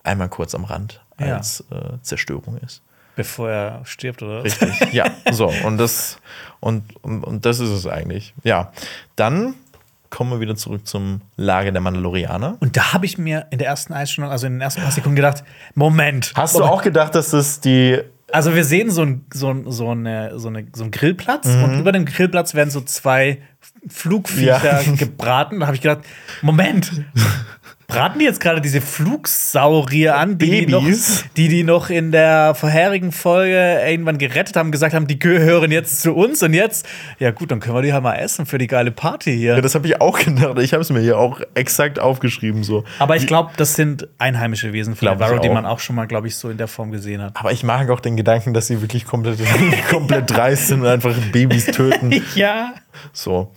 Einmal 0.04 0.28
kurz 0.28 0.54
am 0.54 0.64
Rand, 0.64 1.00
Ja. 1.18 1.34
als 1.36 1.64
äh, 1.72 1.98
Zerstörung 2.02 2.58
ist. 2.58 2.82
Bevor 3.16 3.50
er 3.50 3.80
stirbt, 3.84 4.22
oder? 4.22 4.44
Richtig, 4.44 4.92
ja. 4.92 5.06
So, 5.32 5.50
und 5.64 5.78
das, 5.78 6.18
und, 6.60 6.84
und, 7.02 7.24
und 7.24 7.44
das 7.46 7.58
ist 7.60 7.70
es 7.70 7.86
eigentlich. 7.86 8.34
Ja, 8.44 8.72
dann 9.16 9.54
kommen 10.10 10.30
wir 10.30 10.40
wieder 10.40 10.54
zurück 10.54 10.86
zum 10.86 11.20
Lager 11.36 11.72
der 11.72 11.80
Mandalorianer. 11.80 12.56
Und 12.60 12.76
da 12.76 12.92
habe 12.92 13.06
ich 13.06 13.18
mir 13.18 13.46
in 13.50 13.58
der 13.58 13.66
ersten 13.68 13.92
Einstellung, 13.92 14.30
also 14.30 14.46
in 14.46 14.54
den 14.54 14.60
ersten 14.60 14.80
paar 14.82 14.92
Sekunden 14.92 15.16
gedacht, 15.16 15.42
Moment. 15.74 16.32
Hast 16.36 16.54
du 16.54 16.60
Moment. 16.60 16.74
auch 16.78 16.82
gedacht, 16.82 17.14
dass 17.14 17.30
das 17.30 17.60
die 17.60 17.98
Also 18.30 18.54
wir 18.54 18.64
sehen 18.64 18.90
so, 18.90 19.02
ein, 19.02 19.24
so, 19.34 19.50
ein, 19.50 19.70
so, 19.70 19.90
eine, 19.90 20.38
so, 20.38 20.48
eine, 20.48 20.66
so 20.74 20.84
einen 20.84 20.90
Grillplatz 20.92 21.46
Mhm. 21.46 21.64
und 21.64 21.80
über 21.80 21.90
dem 21.92 22.04
Grillplatz 22.06 22.54
werden 22.54 22.70
so 22.70 22.80
zwei 22.82 23.40
Flugviecher 23.88 24.82
Ja. 24.82 24.92
gebraten. 24.92 25.60
Da 25.60 25.66
habe 25.66 25.76
ich 25.76 25.82
gedacht, 25.82 26.00
Moment, 26.42 26.92
braten 27.86 28.18
die 28.18 28.24
jetzt 28.24 28.40
gerade 28.40 28.60
diese 28.60 28.80
Flugsaurier 28.80 30.16
an, 30.16 30.38
die 30.38 30.66
die, 30.66 30.66
noch, 30.66 30.82
Babys? 30.82 31.24
die 31.36 31.48
die 31.48 31.64
noch 31.64 31.90
in 31.90 32.12
der 32.12 32.54
vorherigen 32.54 33.12
Folge 33.12 33.80
irgendwann 33.86 34.18
gerettet 34.18 34.56
haben, 34.56 34.72
gesagt 34.72 34.94
haben, 34.94 35.06
die 35.06 35.18
gehören 35.18 35.70
jetzt 35.70 36.02
zu 36.02 36.14
uns 36.14 36.42
und 36.42 36.54
jetzt, 36.54 36.86
ja 37.18 37.30
gut, 37.30 37.50
dann 37.50 37.60
können 37.60 37.76
wir 37.76 37.82
die 37.82 37.92
halt 37.92 38.02
mal 38.02 38.14
essen 38.14 38.46
für 38.46 38.58
die 38.58 38.66
geile 38.66 38.90
Party 38.90 39.36
hier. 39.36 39.54
Ja, 39.54 39.60
das 39.60 39.74
habe 39.74 39.86
ich 39.86 40.00
auch 40.00 40.18
gedacht. 40.24 40.58
Ich 40.58 40.72
habe 40.72 40.82
es 40.82 40.90
mir 40.90 41.00
hier 41.00 41.18
auch 41.18 41.40
exakt 41.54 41.98
aufgeschrieben. 41.98 42.64
So. 42.64 42.84
Aber 42.98 43.16
ich 43.16 43.26
glaube, 43.26 43.52
das 43.56 43.74
sind 43.74 44.08
einheimische 44.18 44.72
Wesen 44.72 44.96
von 44.96 45.06
Navarro, 45.06 45.38
die 45.38 45.48
man 45.48 45.66
auch 45.66 45.78
schon 45.80 45.96
mal, 45.96 46.06
glaube 46.06 46.28
ich, 46.28 46.36
so 46.36 46.50
in 46.50 46.56
der 46.56 46.68
Form 46.68 46.90
gesehen 46.90 47.22
hat. 47.22 47.36
Aber 47.36 47.52
ich 47.52 47.62
mag 47.62 47.88
auch 47.90 48.00
den 48.00 48.16
Gedanken, 48.16 48.54
dass 48.54 48.66
sie 48.66 48.80
wirklich 48.80 49.04
komplett, 49.04 49.38
komplett 49.90 50.30
dreist 50.30 50.68
sind 50.68 50.80
und 50.80 50.86
einfach 50.86 51.14
Babys 51.32 51.66
töten. 51.66 52.22
ja. 52.34 52.74
So. 53.12 53.52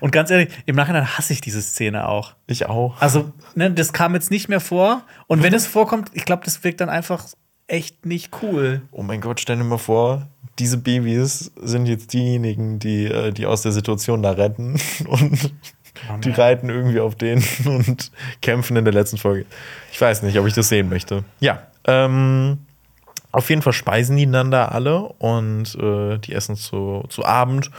Und 0.00 0.10
ganz 0.12 0.30
ehrlich, 0.30 0.50
im 0.66 0.76
Nachhinein 0.76 1.16
hasse 1.16 1.32
ich 1.32 1.40
diese 1.40 1.62
Szene 1.62 2.08
auch. 2.08 2.34
Ich 2.46 2.66
auch. 2.66 3.00
Also, 3.00 3.32
ne, 3.54 3.70
das 3.70 3.92
kam 3.92 4.14
jetzt 4.14 4.30
nicht 4.30 4.48
mehr 4.48 4.60
vor. 4.60 5.02
Und 5.26 5.42
wenn 5.42 5.54
es 5.54 5.66
vorkommt, 5.66 6.10
ich 6.12 6.24
glaube, 6.24 6.42
das 6.44 6.64
wirkt 6.64 6.80
dann 6.80 6.88
einfach 6.88 7.24
echt 7.66 8.06
nicht 8.06 8.30
cool. 8.42 8.82
Oh 8.90 9.02
mein 9.02 9.20
Gott, 9.20 9.40
stell 9.40 9.56
dir 9.56 9.64
mal 9.64 9.78
vor, 9.78 10.28
diese 10.58 10.78
Babys 10.78 11.52
sind 11.60 11.86
jetzt 11.86 12.12
diejenigen, 12.12 12.78
die, 12.78 13.06
äh, 13.06 13.32
die 13.32 13.46
aus 13.46 13.62
der 13.62 13.72
Situation 13.72 14.22
da 14.22 14.32
retten. 14.32 14.78
Und 15.08 16.24
die 16.24 16.30
reiten 16.30 16.68
irgendwie 16.70 17.00
auf 17.00 17.14
den 17.14 17.42
und 17.64 18.10
kämpfen 18.42 18.76
in 18.76 18.84
der 18.84 18.92
letzten 18.92 19.16
Folge. 19.16 19.46
Ich 19.92 20.00
weiß 20.00 20.22
nicht, 20.22 20.38
ob 20.38 20.46
ich 20.46 20.52
das 20.52 20.68
sehen 20.68 20.88
möchte. 20.88 21.24
Ja. 21.38 21.62
Ähm, 21.84 22.58
auf 23.30 23.48
jeden 23.48 23.62
Fall 23.62 23.72
speisen 23.72 24.16
die 24.16 24.30
da 24.30 24.66
alle 24.66 25.00
und 25.00 25.74
äh, 25.76 26.18
die 26.18 26.32
essen 26.32 26.56
zu, 26.56 27.04
zu 27.08 27.24
Abend. 27.24 27.70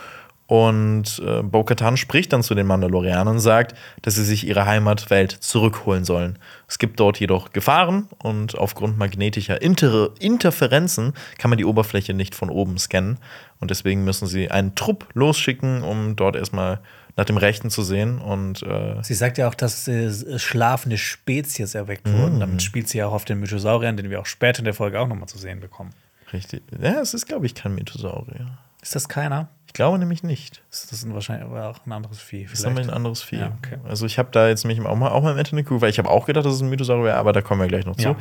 Und 0.48 1.24
äh, 1.26 1.42
Bo-Katan 1.42 1.98
spricht 1.98 2.32
dann 2.32 2.44
zu 2.44 2.54
den 2.54 2.68
Mandalorianern 2.68 3.36
und 3.36 3.40
sagt, 3.40 3.76
dass 4.04 4.14
sie 4.14 4.24
sich 4.24 4.46
ihre 4.46 4.68
Heimatwelt 4.68 5.32
zurückholen 5.32 6.06
sollen. 6.06 6.38
Es 6.68 6.78
gibt 6.78 7.00
dort 7.00 7.20
jedoch 7.20 7.52
Gefahren 7.52 8.08
und 8.22 8.56
aufgrund 8.56 8.98
magnetischer 8.98 9.60
Inter 9.62 10.12
Interferenzen 10.20 11.14
kann 11.40 11.50
man 11.50 11.58
die 11.58 11.66
Oberfläche 11.66 12.14
nicht 12.14 12.36
von 12.36 12.52
oben 12.52 12.78
scannen. 12.78 13.18
Und 13.60 13.72
deswegen 13.72 14.04
müssen 14.04 14.28
sie 14.28 14.52
einen 14.52 14.76
Trupp 14.76 15.08
losschicken, 15.14 15.82
um 15.82 16.16
dort 16.16 16.36
erstmal 16.36 16.80
nach 17.18 17.26
dem 17.26 17.38
Rechten 17.38 17.72
zu 17.72 17.82
sehen. 17.82 18.20
Und 18.20 18.62
äh, 18.62 19.02
Sie 19.02 19.14
sagt 19.16 19.40
ja 19.40 19.48
auch, 19.48 19.56
dass 19.56 19.88
äh, 19.88 20.38
schlafende 20.38 20.98
Spezies 21.00 21.74
erweckt 21.74 22.12
wurden. 22.12 22.40
Damit 22.40 22.62
spielt 22.62 22.88
sie 22.88 23.00
ja 23.00 23.08
auch 23.08 23.14
auf 23.14 23.26
den 23.26 23.40
Mythosauriern, 23.40 23.98
den 23.98 24.12
wir 24.12 24.20
auch 24.20 24.26
später 24.26 24.60
in 24.60 24.66
der 24.66 24.74
Folge 24.76 25.00
auch 25.00 25.08
nochmal 25.08 25.28
zu 25.28 25.40
sehen 25.40 25.60
bekommen. 25.60 25.92
richtig. 26.34 26.62
Ja, 26.80 27.02
es 27.02 27.16
ist, 27.16 27.26
glaube 27.26 27.48
ich, 27.48 27.56
kein 27.56 27.74
Mythosaurier. 27.74 28.58
Ist 28.82 28.94
das 28.96 29.10
keiner? 29.10 29.48
Ich 29.76 29.78
glaube 29.78 30.00
nämlich 30.00 30.24
nicht. 30.24 30.64
Ist 30.72 30.90
das 30.94 31.04
ein 31.04 31.14
wahrscheinlich 31.14 31.46
aber 31.46 31.68
auch 31.68 31.86
ein 31.86 31.92
anderes 31.92 32.22
Vieh? 32.22 32.44
Das 32.44 32.60
ist 32.60 32.64
nochmal 32.64 32.84
ein 32.84 32.90
anderes 32.90 33.22
Vieh. 33.22 33.40
Ja, 33.40 33.52
okay. 33.62 33.76
Also 33.84 34.06
ich 34.06 34.18
habe 34.18 34.30
da 34.32 34.48
jetzt 34.48 34.64
mich 34.64 34.80
auch 34.80 34.96
mal, 34.96 35.10
auch 35.10 35.22
mal 35.22 35.34
im 35.34 35.38
Internet 35.38 35.66
geguckt, 35.66 35.82
weil 35.82 35.90
ich 35.90 35.98
habe 36.00 36.10
auch 36.10 36.26
gedacht, 36.26 36.46
dass 36.46 36.54
es 36.54 36.62
ein 36.62 36.70
Mythosaurier 36.70 37.04
wäre, 37.04 37.18
aber 37.18 37.34
da 37.34 37.42
kommen 37.42 37.60
wir 37.60 37.68
gleich 37.68 37.86
noch 37.86 37.98
zu. 37.98 38.08
Ja. 38.08 38.16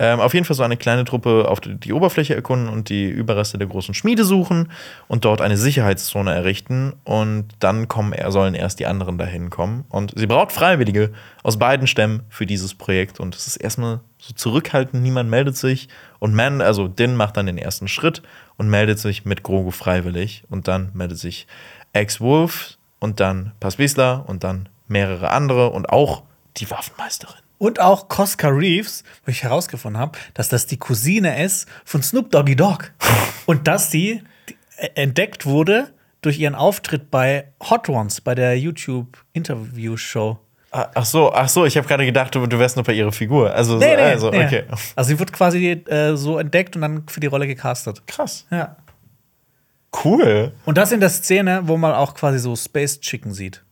Ähm, 0.00 0.18
auf 0.18 0.34
jeden 0.34 0.44
Fall 0.44 0.56
so 0.56 0.64
eine 0.64 0.76
kleine 0.76 1.04
Truppe 1.04 1.46
auf 1.46 1.60
die, 1.60 1.76
die 1.76 1.92
Oberfläche 1.92 2.34
erkunden 2.34 2.68
und 2.68 2.88
die 2.88 3.08
Überreste 3.08 3.58
der 3.58 3.68
großen 3.68 3.94
Schmiede 3.94 4.24
suchen 4.24 4.72
und 5.06 5.24
dort 5.24 5.40
eine 5.40 5.56
Sicherheitszone 5.56 6.34
errichten 6.34 6.94
und 7.04 7.46
dann 7.60 7.86
kommen, 7.86 8.12
sollen 8.32 8.54
erst 8.54 8.80
die 8.80 8.86
anderen 8.86 9.18
dahin 9.18 9.50
kommen. 9.50 9.84
Und 9.90 10.14
sie 10.16 10.26
braucht 10.26 10.50
Freiwillige 10.50 11.12
aus 11.44 11.60
beiden 11.60 11.86
Stämmen 11.86 12.22
für 12.28 12.44
dieses 12.44 12.74
Projekt 12.74 13.20
und 13.20 13.36
es 13.36 13.46
ist 13.46 13.56
erstmal 13.56 14.00
so 14.20 14.34
zurückhaltend, 14.34 15.00
niemand 15.00 15.30
meldet 15.30 15.56
sich 15.56 15.88
und 16.18 16.34
Man, 16.34 16.60
also 16.60 16.88
Din 16.88 17.14
macht 17.14 17.36
dann 17.36 17.46
den 17.46 17.56
ersten 17.56 17.86
Schritt 17.86 18.22
und 18.58 18.68
meldet 18.68 18.98
sich 18.98 19.24
mit 19.24 19.42
Grogu 19.42 19.70
freiwillig 19.70 20.44
und 20.50 20.68
dann 20.68 20.90
meldet 20.92 21.18
sich 21.18 21.46
Ex-Wolf 21.94 22.76
und 22.98 23.20
dann 23.20 23.52
Pasvisla 23.60 24.16
und 24.16 24.44
dann 24.44 24.68
mehrere 24.88 25.30
andere 25.30 25.70
und 25.70 25.88
auch 25.88 26.24
die 26.58 26.70
Waffenmeisterin. 26.70 27.40
Und 27.58 27.80
auch 27.80 28.08
Cosca 28.08 28.48
Reeves, 28.48 29.02
wo 29.24 29.30
ich 29.30 29.42
herausgefunden 29.42 30.00
habe, 30.00 30.18
dass 30.34 30.48
das 30.48 30.66
die 30.66 30.76
Cousine 30.76 31.42
ist 31.42 31.68
von 31.84 32.02
Snoop 32.02 32.30
Doggy 32.30 32.54
Dogg. 32.54 32.84
Und 33.46 33.66
dass 33.66 33.90
sie 33.90 34.22
entdeckt 34.94 35.44
wurde 35.44 35.92
durch 36.20 36.38
ihren 36.38 36.54
Auftritt 36.54 37.10
bei 37.10 37.48
Hot 37.68 37.88
Ones, 37.88 38.20
bei 38.20 38.34
der 38.34 38.58
YouTube-Interview-Show. 38.58 40.38
Ah, 40.70 40.90
ach 40.94 41.04
so, 41.06 41.32
ach 41.32 41.48
so, 41.48 41.64
ich 41.64 41.76
habe 41.76 41.88
gerade 41.88 42.04
gedacht, 42.04 42.34
du, 42.34 42.46
du 42.46 42.58
wärst 42.58 42.76
nur 42.76 42.84
bei 42.84 42.92
ihrer 42.92 43.12
Figur. 43.12 43.52
Also, 43.52 43.78
Nee, 43.78 43.96
nee, 43.96 44.02
also 44.02 44.30
nee. 44.30 44.44
okay. 44.44 44.64
Also 44.94 45.08
sie 45.08 45.18
wird 45.18 45.32
quasi 45.32 45.66
äh, 45.70 46.14
so 46.14 46.38
entdeckt 46.38 46.76
und 46.76 46.82
dann 46.82 47.08
für 47.08 47.20
die 47.20 47.26
Rolle 47.26 47.46
gecastet. 47.46 48.06
Krass. 48.06 48.46
Ja. 48.50 48.76
Cool. 50.04 50.52
Und 50.66 50.76
das 50.76 50.92
in 50.92 51.00
der 51.00 51.08
Szene, 51.08 51.62
wo 51.64 51.78
man 51.78 51.92
auch 51.92 52.14
quasi 52.14 52.38
so 52.38 52.54
Space 52.54 53.00
Chicken 53.00 53.32
sieht. 53.32 53.64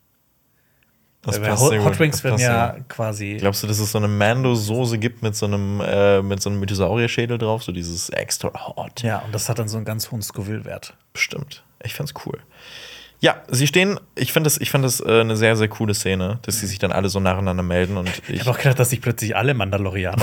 Das 1.27 1.41
Weil 1.41 1.51
passt 1.51 1.63
Hot, 1.65 1.71
sehr 1.71 1.85
Hot. 1.85 1.99
Wings 1.99 2.23
werden 2.23 2.39
ja 2.39 2.77
quasi. 2.89 3.37
Glaubst 3.41 3.63
du, 3.63 3.67
dass 3.67 3.81
es 3.81 3.91
so 3.91 3.99
eine 3.99 4.07
Mando-Soße 4.09 4.97
gibt 4.97 5.23
mit 5.23 5.35
so 5.35 5.47
einem, 5.47 5.81
äh, 5.81 6.23
mit 6.23 6.41
so 6.41 6.49
einem 6.49 6.61
Mythosaurier-Schädel 6.61 7.37
drauf? 7.37 7.65
So 7.65 7.73
dieses 7.73 8.09
extra 8.11 8.53
hot. 8.55 9.03
Ja, 9.03 9.19
und 9.19 9.35
das 9.35 9.49
hat 9.49 9.59
dann 9.59 9.69
so 9.69 9.77
einen 9.77 9.85
ganz 9.85 10.11
hohen 10.11 10.23
Scoville-Wert. 10.23 10.95
Bestimmt. 11.13 11.65
Ich 11.83 11.95
fand's 11.95 12.15
cool. 12.25 12.39
Ja, 13.21 13.43
sie 13.49 13.67
stehen, 13.67 13.99
ich 14.15 14.33
finde 14.33 14.49
das, 14.49 14.61
ich 14.61 14.71
find 14.71 14.85
das 14.85 15.01
äh, 15.01 15.21
eine 15.21 15.37
sehr, 15.37 15.57
sehr 15.57 15.69
coole 15.69 15.95
Szene, 15.95 16.39
dass 16.43 16.61
sie 16.61 16.67
sich 16.67 16.79
dann 16.79 16.93
alle 16.93 17.09
so 17.09 17.19
nacheinander 17.19 17.63
melden 17.63 17.97
und 17.97 18.09
ich. 18.09 18.23
Ich 18.29 18.41
habe 18.41 18.51
auch 18.51 18.59
gedacht, 18.59 18.79
dass 18.79 18.91
sich 18.91 19.01
plötzlich 19.01 19.35
alle 19.35 19.55
Mandalorianer 19.55 20.23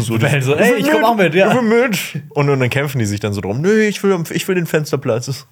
so, 0.00 0.14
melden. 0.18 0.42
So, 0.42 0.54
ey, 0.56 0.76
ich 0.76 0.90
komm 0.90 1.04
auch 1.04 1.16
mit, 1.16 1.34
ja. 1.34 1.50
Ich 1.50 1.54
will 1.54 1.62
mit. 1.62 2.22
Und, 2.30 2.48
und 2.48 2.60
dann 2.60 2.70
kämpfen 2.70 2.98
die 2.98 3.04
sich 3.04 3.20
dann 3.20 3.34
so 3.34 3.40
drum. 3.40 3.60
Nö, 3.60 3.82
ich 3.82 4.02
will, 4.02 4.22
ich 4.30 4.48
will 4.48 4.54
den 4.54 4.66
Fensterplatz. 4.66 5.46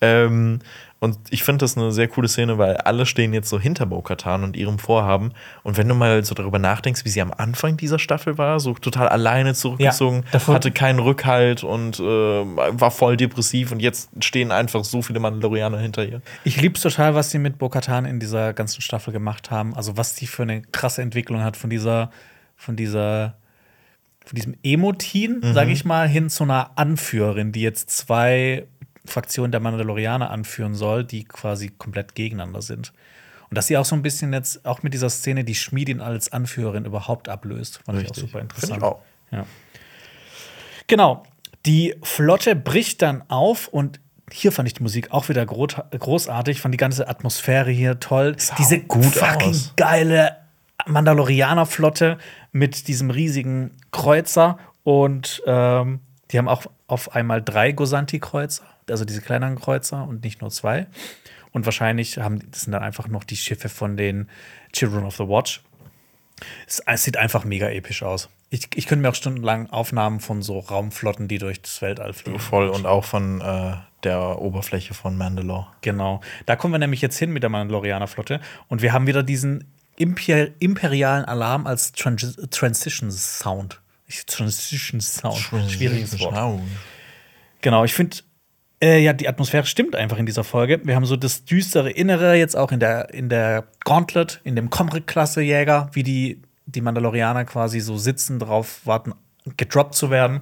Ähm, 0.00 0.60
und 1.04 1.18
ich 1.28 1.44
finde 1.44 1.64
das 1.64 1.76
eine 1.76 1.92
sehr 1.92 2.08
coole 2.08 2.28
Szene, 2.28 2.56
weil 2.56 2.78
alle 2.78 3.04
stehen 3.04 3.34
jetzt 3.34 3.50
so 3.50 3.60
hinter 3.60 3.84
Bo-Katan 3.84 4.42
und 4.42 4.56
ihrem 4.56 4.78
Vorhaben. 4.78 5.32
Und 5.62 5.76
wenn 5.76 5.86
du 5.86 5.94
mal 5.94 6.24
so 6.24 6.34
darüber 6.34 6.58
nachdenkst, 6.58 7.04
wie 7.04 7.10
sie 7.10 7.20
am 7.20 7.30
Anfang 7.30 7.76
dieser 7.76 7.98
Staffel 7.98 8.38
war, 8.38 8.58
so 8.58 8.72
total 8.72 9.08
alleine 9.08 9.52
zurückgezogen, 9.52 10.24
Ja, 10.32 10.46
hatte 10.46 10.70
keinen 10.70 11.00
Rückhalt 11.00 11.62
und 11.62 12.00
äh, 12.00 12.02
war 12.02 12.90
voll 12.90 13.18
depressiv. 13.18 13.70
Und 13.70 13.80
jetzt 13.80 14.08
stehen 14.20 14.50
einfach 14.50 14.82
so 14.82 15.02
viele 15.02 15.20
Mandalorianer 15.20 15.78
hinter 15.78 16.06
ihr. 16.06 16.22
Ich 16.42 16.58
lieb's 16.60 16.80
total, 16.80 17.14
was 17.14 17.30
sie 17.30 17.38
mit 17.38 17.58
Bo-Katan 17.58 18.06
in 18.06 18.18
dieser 18.18 18.54
ganzen 18.54 18.80
Staffel 18.80 19.12
gemacht 19.12 19.50
haben. 19.50 19.74
Also 19.74 19.98
was 19.98 20.14
die 20.14 20.26
für 20.26 20.44
eine 20.44 20.62
krasse 20.62 21.02
Entwicklung 21.02 21.42
hat 21.44 21.58
von 21.58 21.68
dieser, 21.68 22.10
von 22.56 22.76
dieser, 22.76 23.36
von 24.24 24.36
diesem 24.36 24.56
Emotin, 24.62 25.40
sage 25.52 25.70
ich 25.70 25.84
mal, 25.84 26.08
hin 26.08 26.30
zu 26.30 26.44
einer 26.44 26.70
Anführerin, 26.76 27.52
die 27.52 27.60
jetzt 27.60 27.90
zwei 27.90 28.66
Fraktionen 29.06 29.52
der 29.52 29.60
Mandalorianer 29.60 30.30
anführen 30.30 30.74
soll, 30.74 31.04
die 31.04 31.24
quasi 31.24 31.68
komplett 31.68 32.14
gegeneinander 32.14 32.62
sind. 32.62 32.92
Und 33.50 33.56
dass 33.58 33.66
sie 33.66 33.76
auch 33.76 33.84
so 33.84 33.94
ein 33.94 34.02
bisschen 34.02 34.32
jetzt 34.32 34.64
auch 34.64 34.82
mit 34.82 34.94
dieser 34.94 35.10
Szene 35.10 35.44
die 35.44 35.54
Schmiedin 35.54 36.00
als 36.00 36.32
Anführerin 36.32 36.84
überhaupt 36.86 37.28
ablöst, 37.28 37.80
fand 37.84 37.98
ich 37.98 38.06
auch 38.06 38.10
Richtig. 38.10 38.22
super 38.24 38.38
Find 38.38 38.52
interessant. 38.52 38.78
ich 38.78 38.82
auch. 38.82 39.00
Ja. 39.30 39.46
Genau. 40.86 41.22
Die 41.66 41.94
Flotte 42.02 42.56
bricht 42.56 43.00
dann 43.02 43.22
auf 43.28 43.68
und 43.68 44.00
hier 44.30 44.52
fand 44.52 44.66
ich 44.66 44.74
die 44.74 44.82
Musik 44.82 45.12
auch 45.12 45.28
wieder 45.28 45.46
gro 45.46 45.66
großartig, 45.66 46.60
fand 46.60 46.72
die 46.72 46.78
ganze 46.78 47.08
Atmosphäre 47.08 47.70
hier 47.70 48.00
toll. 48.00 48.34
Sah 48.38 48.54
Diese 48.56 48.80
gut 48.80 49.04
fucking 49.04 49.50
aus. 49.50 49.72
geile 49.76 50.36
Mandalorianer-Flotte 50.86 52.18
mit 52.52 52.88
diesem 52.88 53.10
riesigen 53.10 53.70
Kreuzer 53.92 54.58
und 54.82 55.42
ähm, 55.46 56.00
die 56.30 56.38
haben 56.38 56.48
auch 56.48 56.64
auf 56.86 57.14
einmal 57.14 57.42
drei 57.42 57.72
Gosanti-Kreuzer, 57.72 58.64
also 58.88 59.04
diese 59.04 59.20
kleineren 59.20 59.58
Kreuzer 59.58 60.06
und 60.06 60.24
nicht 60.24 60.40
nur 60.40 60.50
zwei. 60.50 60.86
Und 61.52 61.66
wahrscheinlich 61.66 62.18
haben 62.18 62.40
das 62.50 62.62
sind 62.62 62.72
dann 62.72 62.82
einfach 62.82 63.08
noch 63.08 63.24
die 63.24 63.36
Schiffe 63.36 63.68
von 63.68 63.96
den 63.96 64.28
Children 64.72 65.04
of 65.04 65.16
the 65.16 65.28
Watch. 65.28 65.62
Es, 66.66 66.80
es 66.84 67.04
sieht 67.04 67.16
einfach 67.16 67.44
mega 67.44 67.68
episch 67.68 68.02
aus. 68.02 68.28
Ich, 68.50 68.68
ich 68.74 68.86
könnte 68.86 69.02
mir 69.02 69.10
auch 69.10 69.14
stundenlang 69.14 69.70
Aufnahmen 69.70 70.20
von 70.20 70.42
so 70.42 70.58
Raumflotten, 70.58 71.28
die 71.28 71.38
durchs 71.38 71.80
Weltall 71.80 72.12
fliegen. 72.12 72.38
Voll 72.38 72.68
und 72.68 72.86
auch 72.86 73.04
von 73.04 73.40
äh, 73.40 73.74
der 74.02 74.40
Oberfläche 74.40 74.94
von 74.94 75.16
Mandalore. 75.16 75.66
Genau. 75.80 76.20
Da 76.46 76.56
kommen 76.56 76.74
wir 76.74 76.78
nämlich 76.78 77.00
jetzt 77.00 77.18
hin 77.18 77.32
mit 77.32 77.42
der 77.42 77.50
Mandalorianer-Flotte. 77.50 78.40
Und 78.68 78.82
wir 78.82 78.92
haben 78.92 79.06
wieder 79.06 79.22
diesen 79.22 79.64
imper 79.96 80.48
imperialen 80.58 81.24
Alarm 81.24 81.66
als 81.66 81.92
Trans 81.92 82.36
Transition 82.50 83.10
Sound. 83.10 83.80
Transition 84.26 85.00
Sound. 85.00 85.38
Schwieriges 85.70 86.18
Wort. 86.20 86.60
Genau, 87.60 87.84
ich 87.84 87.94
finde, 87.94 88.18
äh, 88.82 88.98
ja, 89.02 89.12
die 89.12 89.28
Atmosphäre 89.28 89.66
stimmt 89.66 89.96
einfach 89.96 90.18
in 90.18 90.26
dieser 90.26 90.44
Folge. 90.44 90.80
Wir 90.84 90.96
haben 90.96 91.06
so 91.06 91.16
das 91.16 91.44
düstere 91.44 91.90
Innere 91.90 92.34
jetzt 92.34 92.56
auch 92.56 92.72
in 92.72 92.80
der, 92.80 93.12
in 93.14 93.28
der 93.28 93.64
Gauntlet, 93.84 94.40
in 94.44 94.56
dem 94.56 94.70
Comrade-Klasse-Jäger, 94.70 95.90
wie 95.92 96.02
die, 96.02 96.42
die 96.66 96.80
Mandalorianer 96.80 97.44
quasi 97.44 97.80
so 97.80 97.96
sitzen, 97.96 98.38
drauf 98.38 98.80
warten, 98.84 99.14
gedroppt 99.56 99.94
zu 99.94 100.10
werden. 100.10 100.40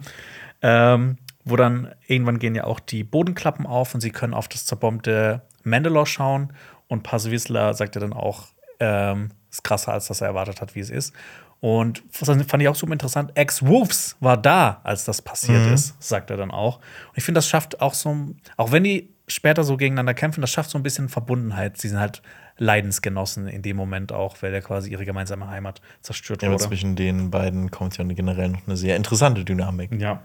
Ähm, 0.62 1.18
wo 1.44 1.56
dann 1.56 1.92
irgendwann 2.06 2.38
gehen 2.38 2.54
ja 2.54 2.64
auch 2.64 2.80
die 2.80 3.02
Bodenklappen 3.04 3.66
auf 3.66 3.94
und 3.94 4.00
sie 4.00 4.10
können 4.10 4.34
auf 4.34 4.48
das 4.48 4.64
zerbombte 4.64 5.42
Mandalore 5.64 6.06
schauen. 6.06 6.52
Und 6.88 7.02
Paz 7.02 7.30
Vizsla 7.30 7.74
sagt 7.74 7.94
ja 7.96 8.00
dann 8.00 8.12
auch, 8.12 8.48
ähm, 8.78 9.30
ist 9.50 9.64
krasser, 9.64 9.92
als 9.92 10.06
dass 10.06 10.20
er 10.20 10.28
erwartet 10.28 10.60
hat, 10.60 10.74
wie 10.74 10.80
es 10.80 10.90
ist. 10.90 11.14
Und 11.62 12.02
das 12.18 12.28
fand 12.48 12.60
ich 12.60 12.68
auch 12.68 12.74
super 12.74 12.92
interessant. 12.92 13.30
Ex-Wolves 13.36 14.16
war 14.18 14.36
da, 14.36 14.80
als 14.82 15.04
das 15.04 15.22
passiert 15.22 15.64
ist, 15.72 15.94
sagt 16.02 16.28
er 16.30 16.36
dann 16.36 16.50
auch. 16.50 16.78
Und 16.78 17.16
ich 17.16 17.22
finde, 17.24 17.38
das 17.38 17.48
schafft 17.48 17.80
auch 17.80 17.94
so, 17.94 18.34
auch 18.56 18.72
wenn 18.72 18.82
die 18.82 19.08
später 19.28 19.62
so 19.62 19.76
gegeneinander 19.76 20.12
kämpfen, 20.12 20.40
das 20.40 20.50
schafft 20.50 20.70
so 20.70 20.76
ein 20.78 20.82
bisschen 20.82 21.08
Verbundenheit. 21.08 21.78
Sie 21.78 21.88
sind 21.88 22.00
halt 22.00 22.20
Leidensgenossen 22.58 23.46
in 23.46 23.62
dem 23.62 23.76
Moment 23.76 24.10
auch, 24.12 24.36
weil 24.42 24.50
der 24.50 24.60
quasi 24.60 24.90
ihre 24.90 25.04
gemeinsame 25.04 25.46
Heimat 25.48 25.80
zerstört 26.00 26.42
Ja, 26.42 26.48
aber 26.48 26.54
wurde. 26.58 26.64
zwischen 26.68 26.96
den 26.96 27.30
beiden 27.30 27.70
kommt 27.70 27.96
ja 27.96 28.02
generell 28.04 28.48
noch 28.48 28.66
eine 28.66 28.76
sehr 28.76 28.96
interessante 28.96 29.44
Dynamik. 29.44 29.92
Ja. 30.00 30.14
Und 30.14 30.20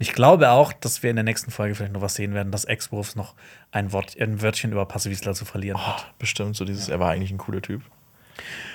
ich 0.00 0.12
glaube 0.12 0.50
auch, 0.50 0.74
dass 0.74 1.02
wir 1.02 1.08
in 1.08 1.16
der 1.16 1.24
nächsten 1.24 1.50
Folge 1.50 1.74
vielleicht 1.74 1.94
noch 1.94 2.02
was 2.02 2.14
sehen 2.14 2.34
werden, 2.34 2.52
dass 2.52 2.66
Ex-Wolves 2.66 3.16
noch 3.16 3.34
ein, 3.72 3.90
Wort, 3.92 4.20
ein 4.20 4.42
Wörtchen 4.42 4.70
über 4.72 4.84
Passivisler 4.84 5.32
zu 5.32 5.46
verlieren 5.46 5.80
Oh, 5.82 5.86
hat. 5.86 6.12
bestimmt 6.18 6.56
so 6.56 6.66
dieses, 6.66 6.90
er 6.90 7.00
war 7.00 7.10
eigentlich 7.10 7.30
ein 7.30 7.38
cooler 7.38 7.62
Typ. 7.62 7.80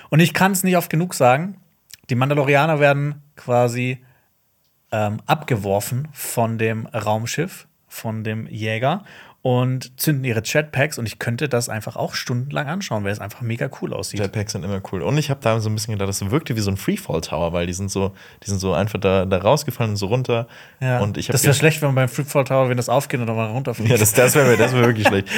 Und 0.09 0.21
ich 0.21 0.33
kann 0.33 0.51
es 0.53 0.63
nicht 0.63 0.75
oft 0.75 0.89
genug 0.89 1.13
sagen. 1.13 1.57
Die 2.09 2.15
Mandalorianer 2.15 2.79
werden 2.79 3.21
quasi 3.35 4.03
ähm, 4.91 5.21
abgeworfen 5.25 6.07
von 6.11 6.57
dem 6.57 6.87
Raumschiff, 6.87 7.67
von 7.87 8.23
dem 8.23 8.47
Jäger 8.47 9.03
und 9.41 9.99
zünden 9.99 10.25
ihre 10.25 10.41
Jetpacks. 10.43 10.97
Und 10.97 11.05
ich 11.05 11.19
könnte 11.19 11.47
das 11.47 11.69
einfach 11.69 11.95
auch 11.95 12.13
stundenlang 12.13 12.67
anschauen, 12.67 13.03
weil 13.03 13.11
es 13.11 13.19
einfach 13.19 13.41
mega 13.41 13.69
cool 13.81 13.93
aussieht. 13.93 14.19
Jetpacks 14.19 14.51
sind 14.51 14.63
immer 14.63 14.81
cool. 14.91 15.01
Und 15.01 15.17
ich 15.17 15.29
habe 15.29 15.39
da 15.41 15.59
so 15.59 15.69
ein 15.69 15.75
bisschen 15.75 15.93
gedacht, 15.93 16.09
das 16.09 16.29
wirkte 16.29 16.55
wie 16.55 16.59
so 16.59 16.71
ein 16.71 16.77
Freefall 16.77 17.21
Tower, 17.21 17.53
weil 17.53 17.65
die 17.65 17.73
sind 17.73 17.89
so, 17.89 18.13
die 18.43 18.49
sind 18.49 18.59
so 18.59 18.73
einfach 18.73 18.99
da, 18.99 19.25
da 19.25 19.37
rausgefallen 19.37 19.91
und 19.91 19.97
so 19.97 20.07
runter. 20.07 20.47
Ja. 20.81 20.99
Und 20.99 21.17
ich 21.17 21.27
das 21.27 21.43
wäre 21.43 21.53
schlecht, 21.53 21.81
wenn 21.81 21.89
man 21.89 21.95
beim 21.95 22.09
Freefall 22.09 22.43
Tower, 22.43 22.69
wenn 22.69 22.77
das 22.77 22.89
aufgeht 22.89 23.19
und 23.21 23.27
dann 23.27 23.37
runterfliegt. 23.37 23.91
Ja, 23.91 23.97
das, 23.97 24.13
das 24.13 24.35
wäre 24.35 24.57
das 24.57 24.73
wär 24.73 24.85
wirklich 24.85 25.07
schlecht. 25.07 25.29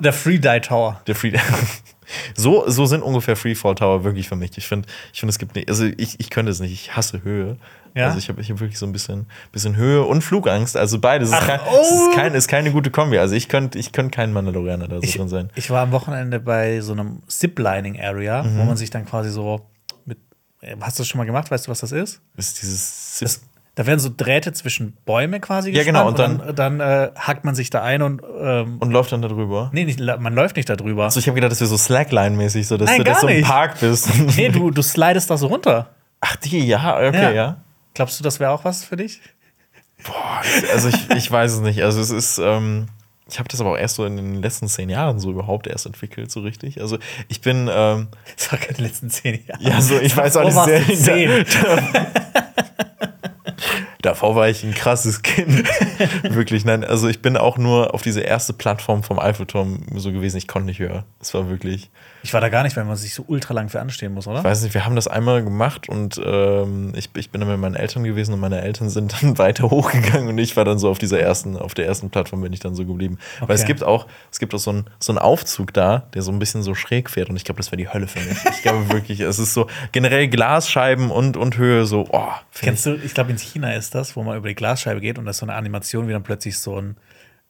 der 0.00 0.12
Free 0.12 0.38
Die 0.38 0.60
Tower. 0.60 1.00
Der 1.06 1.14
Free 1.14 1.32
so, 2.34 2.68
so 2.68 2.86
sind 2.86 3.02
ungefähr 3.02 3.36
Freefall 3.36 3.74
Tower 3.74 4.04
wirklich 4.04 4.28
für 4.28 4.36
mich. 4.36 4.56
Ich 4.56 4.66
finde, 4.66 4.88
ich 5.12 5.20
finde, 5.20 5.30
es 5.30 5.38
gibt 5.38 5.54
nicht, 5.54 5.68
also 5.68 5.84
ich, 5.84 6.18
ich 6.18 6.30
könnte 6.30 6.50
es 6.52 6.60
nicht, 6.60 6.72
ich 6.72 6.96
hasse 6.96 7.22
Höhe. 7.24 7.56
Ja? 7.94 8.06
Also 8.06 8.18
ich 8.18 8.28
habe 8.28 8.40
ich 8.40 8.50
hab 8.50 8.60
wirklich 8.60 8.78
so 8.78 8.86
ein 8.86 8.92
bisschen, 8.92 9.26
bisschen 9.50 9.74
Höhe 9.76 10.02
und 10.04 10.22
Flugangst. 10.22 10.76
Also 10.76 11.00
beides. 11.00 11.32
Ach, 11.32 11.40
ist, 11.40 11.46
kein, 11.48 11.60
oh. 11.60 11.78
es 11.80 11.90
ist, 11.90 12.14
kein, 12.14 12.34
ist 12.34 12.48
keine 12.48 12.70
gute 12.72 12.90
Kombi. 12.90 13.18
Also 13.18 13.34
ich 13.34 13.48
könnte 13.48 13.78
ich 13.78 13.90
könnt 13.92 14.12
kein 14.12 14.32
Mandalorianer 14.32 14.86
da 14.86 14.96
so 14.96 15.02
Ich, 15.02 15.16
drin 15.16 15.28
sein. 15.28 15.50
ich 15.56 15.70
war 15.70 15.82
am 15.82 15.90
Wochenende 15.92 16.38
bei 16.38 16.80
so 16.80 16.92
einem 16.92 17.20
Ziplining-Area, 17.26 18.42
Mhm. 18.44 18.58
wo 18.58 18.64
man 18.64 18.76
sich 18.76 18.90
dann 18.90 19.06
quasi 19.06 19.30
so 19.30 19.66
mit. 20.04 20.18
äh, 20.60 20.76
Hast 20.80 20.98
du 20.98 21.02
das 21.02 21.08
schon 21.08 21.18
mal 21.18 21.24
gemacht? 21.24 21.50
Weißt 21.50 21.66
du, 21.66 21.70
was 21.70 21.80
das 21.80 21.92
ist? 21.92 22.20
Ist 22.36 22.62
dieses 22.62 23.18
Das, 23.20 23.40
da 23.76 23.86
werden 23.86 24.00
so 24.00 24.10
Drähte 24.14 24.52
zwischen 24.52 24.96
Bäume 25.06 25.40
quasi 25.40 25.70
Ja, 25.70 25.84
genau, 25.84 26.10
gespannt 26.12 26.42
und 26.42 26.58
dann, 26.58 26.78
dann 26.78 26.80
äh, 26.80 27.10
hackt 27.16 27.44
man 27.44 27.54
sich 27.54 27.70
da 27.70 27.82
ein 27.82 28.02
und. 28.02 28.22
Ähm, 28.40 28.78
und 28.78 28.90
läuft 28.90 29.12
dann 29.12 29.22
da 29.22 29.28
drüber. 29.28 29.70
nee, 29.72 29.84
nicht, 29.84 30.00
man 30.00 30.34
läuft 30.34 30.56
nicht 30.56 30.68
da 30.68 30.76
drüber. 30.76 31.04
Also 31.04 31.20
ich 31.20 31.26
habe 31.28 31.36
gedacht, 31.36 31.52
das 31.52 31.60
wäre 31.60 31.68
so 31.70 31.76
Slackline-mäßig, 31.76 32.64
so 32.66 32.76
dass 32.76 32.90
Nein, 32.90 32.98
du 32.98 33.04
dass 33.04 33.20
du 33.20 33.28
im. 33.28 33.44
Park 33.44 33.80
bist. 33.80 34.08
nee, 34.36 34.48
du, 34.48 34.70
du 34.70 34.82
slidest 34.82 35.30
da 35.30 35.36
so 35.36 35.46
runter. 35.46 35.90
Ach, 36.20 36.36
die, 36.36 36.66
ja, 36.66 36.96
okay, 36.96 37.34
ja. 37.34 37.56
Glaubst 37.94 38.18
du, 38.20 38.24
das 38.24 38.40
wäre 38.40 38.50
auch 38.50 38.64
was 38.64 38.84
für 38.84 38.96
dich? 38.96 39.20
Boah, 40.04 40.40
also 40.72 40.88
ich, 40.88 41.10
ich 41.10 41.30
weiß 41.30 41.52
es 41.52 41.60
nicht. 41.60 41.82
Also 41.82 42.00
es 42.00 42.10
ist, 42.10 42.38
ähm, 42.38 42.86
ich 43.28 43.38
habe 43.38 43.48
das 43.48 43.60
aber 43.60 43.70
auch 43.72 43.76
erst 43.78 43.96
so 43.96 44.04
in 44.04 44.16
den 44.16 44.42
letzten 44.42 44.66
zehn 44.68 44.88
Jahren 44.90 45.18
so 45.18 45.30
überhaupt 45.30 45.66
erst 45.66 45.86
entwickelt, 45.86 46.30
so 46.30 46.40
richtig. 46.40 46.80
Also 46.80 46.98
ich 47.28 47.40
bin, 47.40 47.68
ähm, 47.72 48.08
Das 48.36 48.50
war 48.50 48.58
keine 48.58 48.78
letzten 48.78 49.10
zehn 49.10 49.44
Jahre. 49.46 49.62
ja, 49.62 49.80
so, 49.80 49.98
ich 50.00 50.16
weiß 50.16 50.36
auch 50.36 50.44
nicht 50.44 50.98
sehr. 50.98 51.44
zehn? 51.46 51.46
Davor 54.02 54.34
war 54.34 54.48
ich 54.48 54.64
ein 54.64 54.74
krasses 54.74 55.22
Kind. 55.22 55.68
wirklich, 56.22 56.64
nein. 56.64 56.84
Also 56.84 57.08
ich 57.08 57.20
bin 57.20 57.36
auch 57.36 57.58
nur 57.58 57.94
auf 57.94 58.02
diese 58.02 58.20
erste 58.20 58.52
Plattform 58.52 59.02
vom 59.02 59.18
Eiffelturm 59.18 59.80
so 59.96 60.12
gewesen. 60.12 60.38
Ich 60.38 60.48
konnte 60.48 60.66
nicht 60.66 60.78
höher. 60.78 61.04
Es 61.20 61.34
war 61.34 61.48
wirklich. 61.48 61.90
Ich 62.22 62.34
war 62.34 62.40
da 62.40 62.48
gar 62.48 62.62
nicht, 62.62 62.76
weil 62.76 62.84
man 62.84 62.96
sich 62.96 63.14
so 63.14 63.24
ultra 63.26 63.54
lang 63.54 63.68
für 63.68 63.80
anstehen 63.80 64.12
muss, 64.12 64.26
oder? 64.26 64.38
Ich 64.38 64.44
weiß 64.44 64.62
nicht, 64.62 64.74
wir 64.74 64.84
haben 64.84 64.94
das 64.94 65.08
einmal 65.08 65.42
gemacht 65.42 65.88
und 65.88 66.20
ähm, 66.22 66.92
ich, 66.94 67.10
ich 67.16 67.30
bin 67.30 67.40
dann 67.40 67.50
mit 67.50 67.58
meinen 67.58 67.74
Eltern 67.74 68.04
gewesen 68.04 68.34
und 68.34 68.40
meine 68.40 68.60
Eltern 68.60 68.90
sind 68.90 69.14
dann 69.22 69.38
weiter 69.38 69.70
hochgegangen 69.70 70.28
und 70.28 70.38
ich 70.38 70.56
war 70.56 70.64
dann 70.64 70.78
so 70.78 70.90
auf 70.90 70.98
dieser 70.98 71.20
ersten, 71.20 71.56
auf 71.56 71.74
der 71.74 71.86
ersten 71.86 72.10
Plattform 72.10 72.42
bin 72.42 72.52
ich 72.52 72.60
dann 72.60 72.74
so 72.74 72.84
geblieben. 72.84 73.18
Okay. 73.36 73.48
Weil 73.48 73.56
es 73.56 73.64
gibt 73.64 73.82
auch, 73.82 74.06
es 74.30 74.38
gibt 74.38 74.54
auch 74.54 74.58
so 74.58 74.70
einen 74.70 74.84
so 74.98 75.14
Aufzug 75.16 75.72
da, 75.72 76.04
der 76.14 76.22
so 76.22 76.30
ein 76.30 76.38
bisschen 76.38 76.62
so 76.62 76.74
schräg 76.74 77.10
fährt 77.10 77.30
und 77.30 77.36
ich 77.36 77.44
glaube, 77.44 77.58
das 77.58 77.70
wäre 77.70 77.78
die 77.78 77.88
Hölle 77.88 78.06
für 78.06 78.20
mich. 78.20 78.38
Ich 78.50 78.62
glaube 78.62 78.88
wirklich, 78.92 79.20
es 79.20 79.38
ist 79.38 79.54
so 79.54 79.66
generell 79.92 80.28
Glasscheiben 80.28 81.10
und, 81.10 81.36
und 81.36 81.56
Höhe 81.56 81.86
so, 81.86 82.06
oh. 82.10 82.28
Kennst 82.60 82.86
ich. 82.86 83.00
du, 83.00 83.04
ich 83.04 83.14
glaube 83.14 83.30
in 83.30 83.38
China 83.38 83.72
ist 83.72 83.89
das, 83.90 84.16
wo 84.16 84.22
man 84.22 84.36
über 84.36 84.48
die 84.48 84.54
Glasscheibe 84.54 85.00
geht 85.00 85.18
und 85.18 85.24
das 85.24 85.36
ist 85.36 85.40
so 85.40 85.46
eine 85.46 85.54
Animation, 85.54 86.08
wie 86.08 86.12
dann 86.12 86.22
plötzlich 86.22 86.58
so 86.58 86.80
ein 86.80 86.96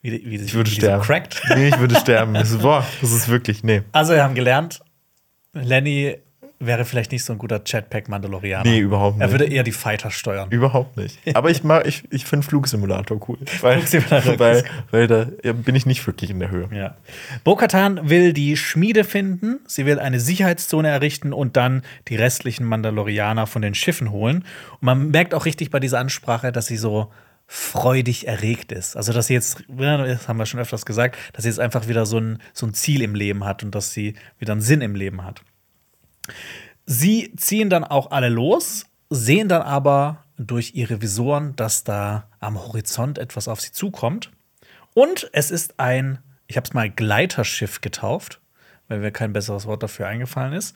wie, 0.03 0.13
wie, 0.25 0.37
ich 0.37 0.55
würde 0.55 0.71
wie 0.71 0.75
sterben. 0.75 1.03
So 1.03 1.07
crackt. 1.07 1.43
Nee, 1.55 1.69
ich 1.69 1.79
würde 1.79 1.95
sterben. 1.95 2.35
Das 2.35 2.51
ist, 2.51 2.63
boah, 2.63 2.87
das 3.01 3.13
ist 3.13 3.29
wirklich, 3.29 3.63
nee. 3.63 3.83
Also, 3.93 4.15
wir 4.15 4.25
haben 4.25 4.35
gelernt, 4.35 4.81
Lenny 5.53 6.17
wäre 6.61 6.85
vielleicht 6.85 7.11
nicht 7.11 7.25
so 7.25 7.33
ein 7.33 7.39
guter 7.39 7.63
Jetpack-Mandalorianer. 7.65 8.71
Nee, 8.71 8.79
überhaupt 8.79 9.17
nicht. 9.17 9.27
Er 9.27 9.33
würde 9.33 9.47
eher 9.47 9.63
die 9.63 9.73
Fighter 9.73 10.11
steuern. 10.11 10.51
Überhaupt 10.51 10.99
nicht. 10.99 11.19
Aber 11.35 11.51
ich 11.51 11.65
mag, 11.65 11.87
ich, 11.87 12.05
ich 12.11 12.27
finde 12.27 12.47
Flugsimulator 12.47 13.19
cool. 13.29 13.39
Weil, 13.63 13.83
weil, 14.39 14.65
weil 14.91 15.07
da 15.07 15.25
bin 15.53 15.75
ich 15.75 15.87
nicht 15.87 16.07
wirklich 16.07 16.31
in 16.31 16.39
der 16.39 16.51
Höhe. 16.51 16.69
Ja. 16.73 16.97
Bo-Katan 17.45 18.11
will 18.11 18.35
die 18.35 18.59
Schmiede 18.59 19.05
finden, 19.05 19.61
sie 19.67 19.87
will 19.87 19.99
eine 19.99 20.21
Sicherheitszone 20.21 20.89
errichten 20.89 21.33
und 21.33 21.57
dann 21.57 21.83
die 22.09 22.17
restlichen 22.17 22.67
Mandalorianer 22.67 23.47
von 23.47 23.63
den 23.63 23.75
Schiffen 23.75 24.11
holen. 24.11 24.45
Und 24.73 24.83
man 24.83 25.11
merkt 25.11 25.33
auch 25.35 25.47
richtig 25.47 25.71
bei 25.71 25.81
dieser 25.81 25.99
Ansprache, 25.99 26.53
dass 26.53 26.67
sie 26.67 26.77
so 26.77 27.11
freudig 27.47 28.29
erregt 28.29 28.71
ist. 28.71 28.97
Also, 28.97 29.13
dass 29.13 29.27
sie 29.27 29.35
jetzt, 29.35 29.65
das 29.67 30.29
haben 30.29 30.37
wir 30.37 30.47
schon 30.47 30.61
öfters 30.61 30.87
gesagt, 30.87 31.17
dass 31.33 31.43
sie 31.43 31.49
jetzt 31.49 31.59
einfach 31.59 31.89
wieder 31.89 32.07
so 32.07 32.19
ein, 32.19 32.39
so 32.53 32.67
ein 32.67 32.75
Ziel 32.75 33.03
im 33.03 33.15
Leben 33.17 33.45
hat 33.45 33.65
und 33.65 33.75
dass 33.75 33.93
sie 33.93 34.15
wieder 34.39 34.53
einen 34.53 34.61
Sinn 34.61 34.83
im 34.83 34.95
Leben 34.95 35.25
hat. 35.25 35.43
Sie 36.87 37.33
ziehen 37.37 37.71
dann 37.71 37.85
auch 37.85 38.11
alle 38.11 38.29
los, 38.29 38.87
sehen 39.11 39.49
dann 39.49 39.63
aber 39.63 40.25
durch 40.37 40.75
ihre 40.75 41.03
Visoren, 41.03 41.55
dass 41.57 41.85
da 41.85 42.29
am 42.41 42.59
Horizont 42.59 43.19
etwas 43.19 43.49
auf 43.49 43.61
sie 43.61 43.73
zukommt. 43.73 44.31
Und 44.95 45.29
es 45.33 45.51
ist 45.51 45.79
ein, 45.79 46.19
ich 46.47 46.57
habe 46.57 46.67
es 46.67 46.73
mal 46.73 46.91
Gleiterschiff 46.91 47.81
getauft, 47.81 48.41
weil 48.89 48.99
mir 49.01 49.13
kein 49.13 49.33
besseres 49.33 49.67
Wort 49.67 49.83
dafür 49.83 50.09
eingefallen 50.09 50.53
ist 50.53 50.75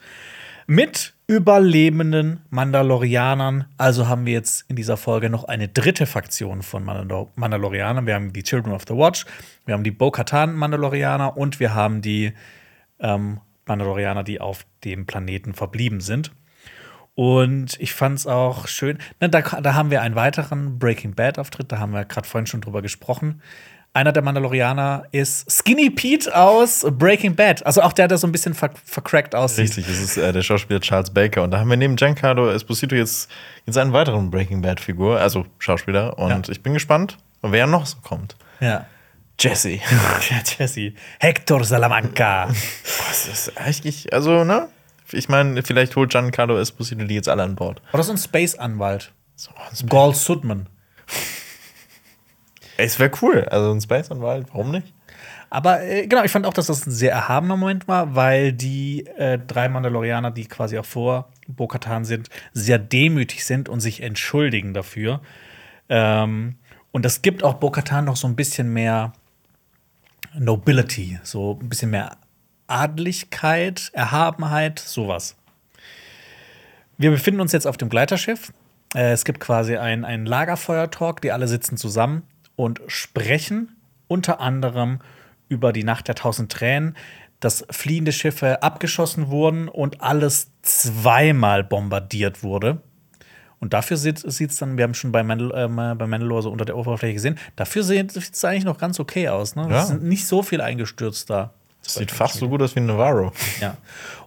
mit 0.67 1.13
überlebenden 1.27 2.41
Mandalorianern. 2.49 3.65
Also 3.77 4.07
haben 4.07 4.25
wir 4.25 4.33
jetzt 4.33 4.65
in 4.69 4.75
dieser 4.75 4.97
Folge 4.97 5.29
noch 5.29 5.43
eine 5.43 5.67
dritte 5.67 6.05
Faktion 6.05 6.61
von 6.61 6.83
Mandalor 6.83 7.31
Mandalorianern. 7.35 8.05
Wir 8.05 8.15
haben 8.15 8.33
die 8.33 8.43
Children 8.43 8.73
of 8.73 8.83
the 8.87 8.95
Watch, 8.95 9.25
wir 9.65 9.73
haben 9.73 9.83
die 9.83 9.91
Bo-Katan-Mandalorianer 9.91 11.37
und 11.37 11.59
wir 11.59 11.73
haben 11.73 12.01
die 12.01 12.33
ähm, 12.99 13.41
Mandalorianer, 13.65 14.23
die 14.23 14.41
auf 14.41 14.65
dem 14.83 15.05
Planeten 15.05 15.53
verblieben 15.53 16.01
sind. 16.01 16.31
Und 17.13 17.79
ich 17.79 17.93
fand 17.93 18.19
es 18.19 18.27
auch 18.27 18.67
schön. 18.67 18.97
Na, 19.19 19.29
da, 19.29 19.41
da 19.41 19.73
haben 19.73 19.89
wir 19.89 20.01
einen 20.01 20.15
weiteren 20.15 20.77
Breaking 20.79 21.15
Bad-Auftritt, 21.15 21.71
da 21.71 21.79
haben 21.79 21.93
wir 21.93 22.03
gerade 22.03 22.27
vorhin 22.27 22.45
schon 22.45 22.61
drüber 22.61 22.81
gesprochen 22.81 23.41
einer 23.95 24.11
der 24.11 24.21
Mandalorianer 24.23 25.05
ist 25.11 25.49
Skinny 25.49 25.89
Pete 25.89 26.35
aus 26.35 26.85
Breaking 26.91 27.33
Bad. 27.33 27.65
Also 27.65 27.81
auch 27.81 27.93
der, 27.93 28.09
der 28.09 28.17
so 28.17 28.27
ein 28.27 28.33
bisschen 28.33 28.53
ver 28.53 28.71
vercrackt 28.83 29.33
aussieht. 29.33 29.69
Richtig, 29.69 29.87
das 29.87 29.99
ist 29.99 30.17
äh, 30.17 30.33
der 30.33 30.41
Schauspieler 30.41 30.81
Charles 30.81 31.11
Baker. 31.11 31.43
Und 31.43 31.51
da 31.51 31.59
haben 31.59 31.69
wir 31.69 31.77
neben 31.77 31.95
Giancarlo 31.95 32.49
Esposito 32.49 32.93
jetzt, 32.93 33.31
jetzt 33.65 33.77
einen 33.77 33.93
weiteren 33.93 34.29
Breaking 34.29 34.61
Bad-Figur, 34.61 35.17
also 35.17 35.45
Schauspieler. 35.59 36.19
Und 36.19 36.47
ja. 36.47 36.51
ich 36.51 36.61
bin 36.61 36.73
gespannt, 36.73 37.17
wer 37.41 37.67
noch 37.67 37.85
so 37.85 37.97
kommt. 38.03 38.35
Ja. 38.59 38.85
Jesse. 39.39 39.71
ja, 40.29 40.41
Jesse. 40.57 40.93
Hector 41.19 41.63
Salamanca. 41.63 42.47
Was 42.47 43.27
ist 43.27 43.57
eigentlich, 43.57 44.13
also, 44.13 44.43
ne? 44.43 44.69
Ich 45.11 45.29
meine, 45.29 45.61
vielleicht 45.61 45.95
holt 45.95 46.11
Giancarlo 46.11 46.57
Esposito 46.57 47.03
die 47.05 47.15
jetzt 47.15 47.29
alle 47.29 47.43
an 47.43 47.55
Bord. 47.55 47.81
Oder 47.93 48.03
so 48.03 48.11
ein 48.11 48.17
Space-Anwalt. 48.17 49.11
So, 49.35 49.51
Space. 49.51 49.85
Gall 49.87 50.15
Sudman. 50.15 50.67
Es 52.77 52.99
wäre 52.99 53.11
cool. 53.21 53.45
Also 53.49 53.71
ein 53.71 53.81
Space-Anwalt, 53.81 54.47
warum 54.51 54.71
nicht? 54.71 54.93
Aber 55.49 55.81
äh, 55.83 56.07
genau, 56.07 56.23
ich 56.23 56.31
fand 56.31 56.45
auch, 56.45 56.53
dass 56.53 56.67
das 56.67 56.85
ein 56.85 56.91
sehr 56.91 57.11
erhabener 57.11 57.55
Moment 57.55 57.87
war, 57.87 58.15
weil 58.15 58.51
die 58.51 59.05
äh, 59.17 59.37
drei 59.37 59.69
Mandalorianer, 59.69 60.31
die 60.31 60.45
quasi 60.45 60.77
auch 60.77 60.85
vor 60.85 61.29
Bo-Katan 61.47 62.03
sind, 62.03 62.29
sehr 62.53 62.79
demütig 62.79 63.45
sind 63.45 63.69
und 63.69 63.79
sich 63.79 64.01
entschuldigen 64.01 64.73
dafür. 64.73 65.21
Ähm, 65.87 66.55
und 66.91 67.05
das 67.05 67.21
gibt 67.21 67.43
auch 67.43 67.55
Bo-Katan 67.55 68.05
noch 68.05 68.15
so 68.15 68.27
ein 68.27 68.35
bisschen 68.35 68.73
mehr 68.73 69.13
Nobility, 70.37 71.19
so 71.23 71.59
ein 71.61 71.69
bisschen 71.69 71.91
mehr 71.91 72.17
Adligkeit, 72.67 73.89
Erhabenheit, 73.93 74.79
sowas. 74.79 75.35
Wir 76.97 77.11
befinden 77.11 77.41
uns 77.41 77.51
jetzt 77.51 77.67
auf 77.67 77.77
dem 77.77 77.89
Gleiterschiff. 77.89 78.53
Äh, 78.95 79.11
es 79.11 79.25
gibt 79.25 79.39
quasi 79.39 79.77
einen 79.77 80.25
Lagerfeuer-Talk, 80.25 81.21
die 81.21 81.31
alle 81.31 81.47
sitzen 81.47 81.77
zusammen 81.77 82.23
und 82.55 82.81
sprechen 82.87 83.75
unter 84.07 84.39
anderem 84.39 84.99
über 85.49 85.73
die 85.73 85.83
Nacht 85.83 86.07
der 86.07 86.15
tausend 86.15 86.51
Tränen, 86.51 86.95
dass 87.39 87.65
fliehende 87.69 88.11
Schiffe 88.11 88.63
abgeschossen 88.63 89.29
wurden 89.29 89.67
und 89.67 90.01
alles 90.01 90.51
zweimal 90.61 91.63
bombardiert 91.63 92.43
wurde. 92.43 92.81
Und 93.59 93.73
dafür 93.73 93.97
sieht 93.97 94.25
es 94.25 94.57
dann, 94.57 94.77
wir 94.77 94.83
haben 94.83 94.93
schon 94.93 95.11
bei, 95.11 95.23
Mandal 95.23 95.51
äh, 95.51 95.95
bei 95.95 96.07
Mandalore 96.07 96.43
so 96.43 96.51
unter 96.51 96.65
der 96.65 96.77
Oberfläche 96.77 97.13
gesehen, 97.13 97.37
dafür 97.55 97.83
sieht 97.83 98.15
es 98.15 98.45
eigentlich 98.45 98.65
noch 98.65 98.77
ganz 98.77 98.99
okay 98.99 99.29
aus. 99.29 99.55
Ne? 99.55 99.67
Ja. 99.69 99.83
Es 99.83 99.89
ist 99.89 100.01
nicht 100.01 100.27
so 100.27 100.43
viel 100.43 100.61
eingestürzt 100.61 101.29
da. 101.29 101.51
Das 101.85 101.95
sieht 101.95 102.11
fast 102.11 102.35
so 102.35 102.49
gut 102.49 102.61
aus 102.63 102.75
wie 102.75 102.79
ein 102.79 102.87
Navarro. 102.87 103.31
Ja. 103.61 103.77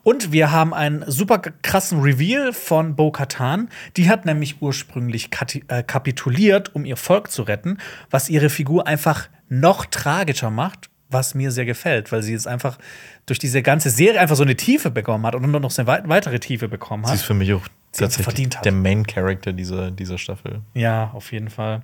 Und 0.04 0.30
wir 0.32 0.52
haben 0.52 0.72
einen 0.72 1.04
super 1.08 1.38
krassen 1.38 2.00
Reveal 2.00 2.52
von 2.52 2.94
Bo 2.94 3.10
Katan. 3.10 3.68
Die 3.96 4.08
hat 4.08 4.24
nämlich 4.24 4.62
ursprünglich 4.62 5.28
äh, 5.66 5.82
kapituliert, 5.82 6.74
um 6.74 6.84
ihr 6.84 6.96
Volk 6.96 7.30
zu 7.30 7.42
retten, 7.42 7.78
was 8.10 8.28
ihre 8.28 8.48
Figur 8.48 8.86
einfach 8.86 9.28
noch 9.48 9.86
tragischer 9.86 10.50
macht, 10.50 10.88
was 11.10 11.34
mir 11.34 11.50
sehr 11.50 11.64
gefällt, 11.64 12.12
weil 12.12 12.22
sie 12.22 12.32
jetzt 12.32 12.46
einfach 12.46 12.78
durch 13.26 13.38
diese 13.38 13.62
ganze 13.62 13.90
Serie 13.90 14.20
einfach 14.20 14.36
so 14.36 14.44
eine 14.44 14.56
Tiefe 14.56 14.90
bekommen 14.90 15.26
hat 15.26 15.34
und 15.34 15.50
noch 15.50 15.70
so 15.70 15.82
eine 15.82 16.08
weitere 16.08 16.38
Tiefe 16.38 16.68
bekommen 16.68 17.04
hat. 17.04 17.10
Sie 17.10 17.16
ist 17.16 17.24
für 17.24 17.34
mich 17.34 17.52
auch 17.52 17.66
tatsächlich 17.98 18.48
der 18.48 18.72
Main 18.72 19.06
Character 19.06 19.52
dieser, 19.52 19.90
dieser 19.90 20.18
Staffel. 20.18 20.62
Ja, 20.74 21.10
auf 21.12 21.32
jeden 21.32 21.50
Fall. 21.50 21.82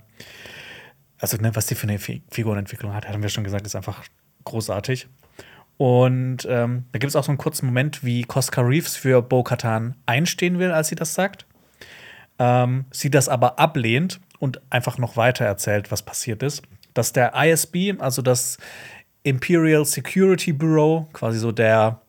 Also, 1.19 1.37
ne, 1.37 1.55
was 1.55 1.67
die 1.67 1.75
für 1.75 1.89
eine 1.89 1.99
Figurenentwicklung 1.99 2.93
hat, 2.93 3.09
haben 3.09 3.23
wir 3.23 3.29
schon 3.29 3.45
gesagt, 3.45 3.67
ist 3.67 3.77
einfach 3.77 4.03
großartig. 4.45 5.09
Und 5.77 6.47
ähm, 6.49 6.85
da 6.93 6.99
gibt 6.99 7.11
es 7.11 7.17
auch 7.17 7.25
so 7.25 7.31
einen 7.31 7.39
kurzen 7.39 7.67
Moment, 7.67 8.05
wie 8.05 8.23
Cosca 8.23 8.61
Reeves 8.61 8.97
für 8.97 9.23
Bo 9.23 9.43
Katan 9.43 9.97
einstehen 10.07 10.59
will, 10.59 10.71
als 10.71 10.89
sie 10.89 10.95
das 10.95 11.15
sagt. 11.15 11.47
Ähm, 12.39 12.85
sie 12.91 13.11
das 13.11 13.29
aber 13.29 13.59
ablehnt 13.59 14.21
und 14.39 14.61
einfach 14.71 14.99
noch 14.99 15.17
weiter 15.17 15.45
erzählt, 15.45 15.91
was 15.91 16.03
passiert 16.03 16.43
ist. 16.43 16.63
Dass 16.95 17.13
der 17.13 17.33
ISB, 17.35 17.95
also 17.99 18.23
das 18.23 18.59
Imperial 19.25 19.85
Security 19.85 20.53
Bureau, 20.53 21.09
quasi 21.13 21.39
so 21.39 21.51
der 21.51 22.01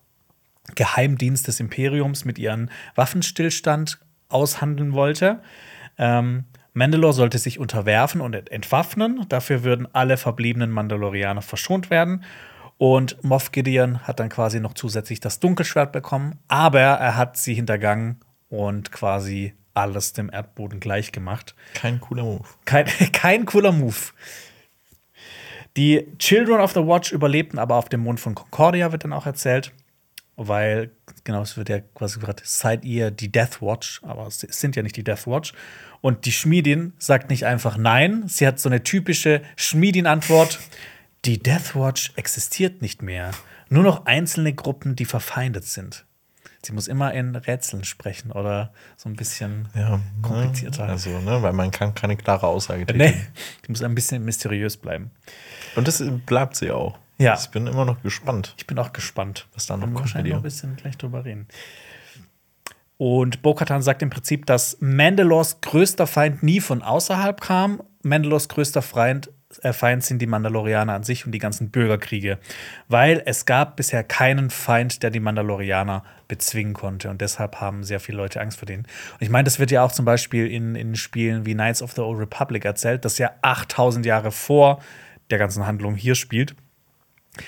Geheimdienst 0.73 1.47
des 1.47 1.59
Imperiums, 1.59 2.25
mit 2.25 2.39
ihren 2.39 2.71
Waffenstillstand 2.95 3.99
aushandeln 4.29 4.93
wollte. 4.93 5.41
Ähm, 5.97 6.45
Mandalore 6.73 7.13
sollte 7.13 7.37
sich 7.37 7.59
unterwerfen 7.59 8.19
und 8.19 8.33
entwaffnen. 8.51 9.25
Dafür 9.29 9.63
würden 9.63 9.87
alle 9.93 10.17
verbliebenen 10.17 10.71
Mandalorianer 10.71 11.41
verschont 11.41 11.89
werden. 11.89 12.23
Und 12.77 13.23
Moff 13.23 13.51
Gideon 13.51 14.01
hat 14.01 14.19
dann 14.19 14.29
quasi 14.29 14.59
noch 14.59 14.73
zusätzlich 14.73 15.21
das 15.21 15.39
Dunkelschwert 15.39 15.93
bekommen, 15.93 16.39
aber 16.49 16.81
er 16.81 17.15
hat 17.15 17.37
sie 17.37 17.53
hintergangen 17.53 18.19
und 18.49 18.91
quasi 18.91 19.53
alles 19.73 20.13
dem 20.13 20.29
Erdboden 20.31 20.81
gleich 20.81 21.11
gemacht. 21.11 21.55
Kein 21.73 22.01
cooler 22.01 22.23
Move. 22.23 22.43
Kein, 22.65 22.85
kein 23.13 23.45
cooler 23.45 23.71
Move. 23.71 23.95
Die 25.77 26.07
Children 26.19 26.61
of 26.61 26.73
the 26.73 26.85
Watch 26.85 27.11
überlebten 27.11 27.59
aber 27.59 27.75
auf 27.75 27.89
dem 27.89 28.01
Mond 28.01 28.19
von 28.19 28.35
Concordia, 28.35 28.91
wird 28.91 29.03
dann 29.03 29.13
auch 29.13 29.25
erzählt. 29.25 29.73
Weil, 30.37 30.91
genau, 31.23 31.41
es 31.41 31.55
wird 31.55 31.69
ja 31.69 31.79
quasi 31.79 32.19
gerade, 32.19 32.43
seid 32.45 32.83
ihr 32.83 33.09
die 33.09 33.31
Death 33.31 33.61
Watch, 33.61 34.01
aber 34.03 34.27
es 34.27 34.39
sind 34.39 34.75
ja 34.75 34.83
nicht 34.83 34.97
die 34.97 35.03
Death 35.03 35.27
Watch. 35.27 35.53
Und 36.01 36.25
die 36.25 36.31
Schmiedin 36.31 36.93
sagt 36.99 37.29
nicht 37.29 37.45
einfach 37.45 37.77
nein, 37.77 38.25
sie 38.27 38.45
hat 38.45 38.59
so 38.59 38.69
eine 38.69 38.83
typische 38.83 39.41
Schmiedin-Antwort. 39.55 40.59
Die 41.23 41.41
Death 41.41 41.75
Watch 41.75 42.11
existiert 42.15 42.81
nicht 42.81 43.01
mehr. 43.01 43.31
Nur 43.69 43.83
noch 43.83 44.05
einzelne 44.05 44.53
Gruppen, 44.53 44.95
die 44.95 45.05
verfeindet 45.05 45.65
sind. 45.65 46.05
Sie 46.65 46.73
muss 46.73 46.87
immer 46.87 47.13
in 47.13 47.35
Rätseln 47.35 47.83
sprechen 47.83 48.31
oder 48.31 48.73
so 48.97 49.07
ein 49.07 49.15
bisschen 49.15 49.67
ja, 49.75 49.99
komplizierter. 50.21 50.85
Also, 50.85 51.19
ne, 51.19 51.41
weil 51.41 51.53
man 51.53 51.71
kann 51.71 51.93
keine 51.93 52.17
klare 52.17 52.47
Aussage 52.47 52.87
tätigen. 52.87 53.17
Nee, 53.17 53.27
die 53.65 53.71
muss 53.71 53.83
ein 53.83 53.93
bisschen 53.93 54.25
mysteriös 54.25 54.75
bleiben. 54.77 55.11
Und 55.75 55.87
das 55.87 56.03
bleibt 56.25 56.55
sie 56.55 56.71
auch. 56.71 56.97
Ja. 57.17 57.37
Ich 57.39 57.49
bin 57.49 57.67
immer 57.67 57.85
noch 57.85 58.01
gespannt. 58.01 58.53
Ich 58.57 58.67
bin 58.67 58.77
auch 58.77 58.93
gespannt, 58.93 59.47
was 59.53 59.65
da 59.67 59.77
noch 59.77 59.85
kommt. 59.85 59.99
Wahrscheinlich 59.99 60.33
noch 60.33 60.39
ein 60.39 60.43
bisschen 60.43 60.75
gleich 60.75 60.97
drüber 60.97 61.23
reden. 61.23 61.47
Und 62.97 63.41
Bo-Katan 63.41 63.81
sagt 63.81 64.01
im 64.01 64.09
Prinzip, 64.09 64.45
dass 64.45 64.77
Mandalors 64.79 65.59
größter 65.61 66.07
Feind 66.07 66.43
nie 66.43 66.61
von 66.61 66.81
außerhalb 66.81 67.41
kam. 67.41 67.83
Mandalors 68.03 68.47
größter 68.47 68.81
Feind, 68.81 69.29
äh, 69.61 69.73
Feind 69.73 70.03
sind 70.03 70.21
die 70.21 70.27
Mandalorianer 70.27 70.93
an 70.93 71.03
sich 71.03 71.25
und 71.25 71.33
die 71.33 71.39
ganzen 71.39 71.71
Bürgerkriege. 71.71 72.39
Weil 72.87 73.21
es 73.25 73.45
gab 73.45 73.75
bisher 73.75 74.03
keinen 74.03 74.49
Feind, 74.49 75.03
der 75.03 75.09
die 75.09 75.19
Mandalorianer 75.19 76.03
bezwingen 76.29 76.73
konnte. 76.73 77.09
Und 77.09 77.19
deshalb 77.19 77.59
haben 77.59 77.83
sehr 77.83 77.99
viele 77.99 78.17
Leute 78.17 78.39
Angst 78.39 78.59
vor 78.59 78.65
denen. 78.65 78.83
Und 78.83 79.21
ich 79.21 79.29
meine, 79.29 79.43
das 79.43 79.59
wird 79.59 79.71
ja 79.71 79.83
auch 79.83 79.91
zum 79.91 80.05
Beispiel 80.05 80.47
in, 80.47 80.75
in 80.75 80.95
Spielen 80.95 81.45
wie 81.45 81.53
Knights 81.53 81.81
of 81.81 81.91
the 81.93 82.01
Old 82.01 82.19
Republic 82.19 82.63
erzählt, 82.63 83.03
das 83.03 83.17
ja 83.17 83.31
8000 83.41 84.05
Jahre 84.05 84.31
vor 84.31 84.81
der 85.29 85.37
ganzen 85.37 85.65
Handlung 85.65 85.95
hier 85.95 86.15
spielt, 86.15 86.55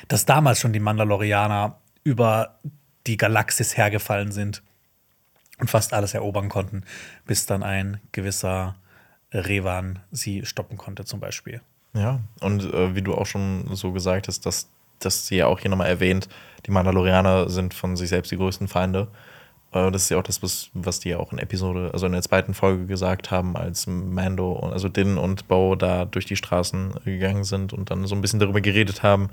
dass 0.08 0.26
damals 0.26 0.60
schon 0.60 0.74
die 0.74 0.80
Mandalorianer 0.80 1.80
über 2.04 2.60
die 3.06 3.18
Galaxis 3.18 3.78
hergefallen 3.78 4.32
sind 4.32 4.64
und 5.60 5.70
fast 5.70 5.94
alles 5.94 6.14
erobern 6.14 6.50
konnten, 6.50 6.84
bis 7.26 7.46
dann 7.46 7.64
ein 7.64 8.00
gewisser 8.12 8.76
Revan 9.34 10.00
sie 10.12 10.46
stoppen 10.46 10.78
konnte, 10.78 11.06
zum 11.06 11.20
Beispiel. 11.20 11.62
Ja, 11.94 12.20
und 12.42 12.64
äh, 12.74 12.96
wie 12.96 13.02
du 13.02 13.16
auch 13.16 13.26
schon 13.26 13.68
so 13.76 13.92
gesagt 13.92 14.28
hast, 14.28 14.46
dass, 14.46 14.70
dass 15.00 15.28
sie 15.28 15.38
ja 15.38 15.48
auch 15.48 15.60
hier 15.60 15.72
nochmal 15.72 15.88
erwähnt, 15.88 16.30
die 16.66 16.72
Mandalorianer 16.72 17.50
sind 17.50 17.74
von 17.74 17.96
sich 17.96 18.10
selbst 18.10 18.32
die 18.32 18.38
größten 18.38 18.68
Feinde. 18.68 19.08
Äh, 19.72 19.92
das 19.92 20.04
ist 20.04 20.10
ja 20.10 20.18
auch 20.18 20.24
das, 20.24 20.44
was, 20.44 20.70
was 20.74 21.00
die 21.00 21.10
ja 21.10 21.18
auch 21.18 21.32
in 21.32 21.40
Episode, 21.40 21.92
also 21.94 22.06
in 22.06 22.12
der 22.12 22.22
zweiten 22.22 22.54
Folge 22.54 22.86
gesagt 22.86 23.32
haben, 23.32 23.56
als 23.56 23.88
Mando, 23.88 24.60
also 24.60 24.90
Din 24.90 25.18
und 25.18 25.48
Bo 25.48 25.76
da 25.76 26.06
durch 26.06 26.26
die 26.26 26.36
Straßen 26.36 26.96
gegangen 27.06 27.44
sind 27.44 27.74
und 27.74 27.92
dann 27.92 28.06
so 28.06 28.16
ein 28.16 28.22
bisschen 28.22 28.40
darüber 28.40 28.62
geredet 28.62 29.04
haben. 29.04 29.30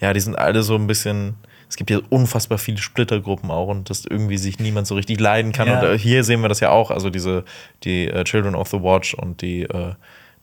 Ja, 0.00 0.12
die 0.12 0.20
sind 0.20 0.38
alle 0.38 0.62
so 0.62 0.74
ein 0.74 0.86
bisschen 0.86 1.36
es 1.68 1.76
gibt 1.76 1.90
ja 1.90 1.98
unfassbar 2.08 2.58
viele 2.58 2.78
Splittergruppen 2.78 3.50
auch 3.50 3.68
und 3.68 3.90
dass 3.90 4.06
irgendwie 4.06 4.38
sich 4.38 4.58
niemand 4.58 4.86
so 4.86 4.94
richtig 4.94 5.20
leiden 5.20 5.52
kann. 5.52 5.68
Ja. 5.68 5.80
Und 5.80 5.86
äh, 5.86 5.98
hier 5.98 6.24
sehen 6.24 6.40
wir 6.40 6.48
das 6.48 6.60
ja 6.60 6.70
auch, 6.70 6.90
also 6.90 7.10
diese, 7.10 7.44
die 7.84 8.10
uh, 8.10 8.24
Children 8.24 8.54
of 8.54 8.68
the 8.68 8.80
Watch 8.80 9.14
und 9.14 9.42
die, 9.42 9.68
uh, 9.68 9.92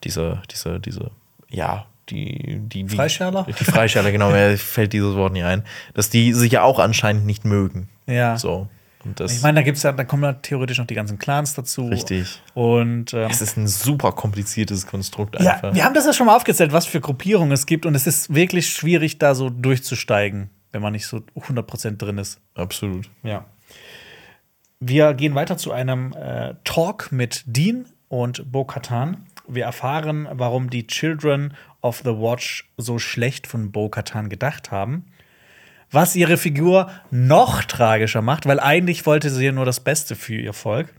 diese, 0.03 0.43
diese, 0.51 0.79
diese, 0.79 1.09
ja, 1.49 1.87
die, 2.09 2.59
die, 2.59 2.83
die 2.83 2.95
Freischärler? 2.95 3.47
Die 3.47 3.63
Freischärler, 3.63 4.11
genau, 4.11 4.29
mir 4.29 4.57
fällt 4.57 4.93
dieses 4.93 5.15
Wort 5.15 5.33
nicht 5.33 5.45
ein. 5.45 5.63
Dass 5.95 6.11
die 6.11 6.33
sich 6.33 6.51
ja 6.51 6.61
auch 6.61 6.77
anscheinend 6.77 7.25
nicht 7.25 7.43
mögen. 7.43 7.89
Ja. 8.05 8.37
So. 8.37 8.67
Ich 9.19 9.41
meine, 9.41 9.59
da 9.59 9.61
gibt's 9.61 9.83
ja, 9.83 9.91
da 9.91 10.03
kommen 10.03 10.23
ja 10.23 10.33
theoretisch 10.33 10.77
noch 10.77 10.87
die 10.87 10.95
ganzen 10.95 11.19
Clans 11.19 11.53
dazu. 11.53 11.87
Richtig. 11.87 12.41
Und 12.53 13.13
ähm, 13.13 13.29
es 13.29 13.41
ist 13.41 13.57
ein 13.57 13.67
super 13.67 14.11
kompliziertes 14.11 14.87
Konstrukt 14.87 15.37
einfach. 15.37 15.63
Ja, 15.69 15.75
wir 15.75 15.85
haben 15.85 15.93
das 15.93 16.05
ja 16.05 16.13
schon 16.13 16.25
mal 16.25 16.35
aufgezählt, 16.35 16.73
was 16.73 16.85
für 16.85 17.01
Gruppierungen 17.01 17.51
es 17.51 17.65
gibt, 17.65 17.85
und 17.85 17.95
es 17.95 18.07
ist 18.07 18.33
wirklich 18.33 18.69
schwierig, 18.69 19.19
da 19.19 19.35
so 19.35 19.49
durchzusteigen 19.49 20.49
wenn 20.75 20.81
man 20.81 20.91
nicht 20.91 21.07
so 21.07 21.21
100% 21.37 21.95
drin 21.95 22.17
ist. 22.17 22.41
Absolut. 22.53 23.09
Ja. 23.23 23.45
Wir 24.81 25.13
gehen 25.13 25.33
weiter 25.33 25.55
zu 25.55 25.71
einem 25.71 26.11
äh, 26.11 26.55
Talk 26.65 27.13
mit 27.13 27.43
Dean 27.47 27.85
und 28.09 28.51
Bo-Katan. 28.51 29.25
Wir 29.47 29.63
erfahren, 29.63 30.27
warum 30.33 30.69
die 30.69 30.85
Children 30.85 31.53
of 31.81 32.01
the 32.03 32.09
Watch 32.09 32.69
so 32.75 32.99
schlecht 32.99 33.47
von 33.47 33.71
Bo-Katan 33.71 34.27
gedacht 34.27 34.69
haben. 34.69 35.05
Was 35.91 36.15
ihre 36.15 36.37
Figur 36.37 36.89
noch 37.11 37.63
tragischer 37.63 38.21
macht, 38.21 38.45
weil 38.45 38.59
eigentlich 38.59 39.05
wollte 39.05 39.29
sie 39.29 39.45
ja 39.45 39.51
nur 39.51 39.65
das 39.65 39.79
Beste 39.79 40.15
für 40.15 40.35
ihr 40.35 40.53
Volk. 40.53 40.93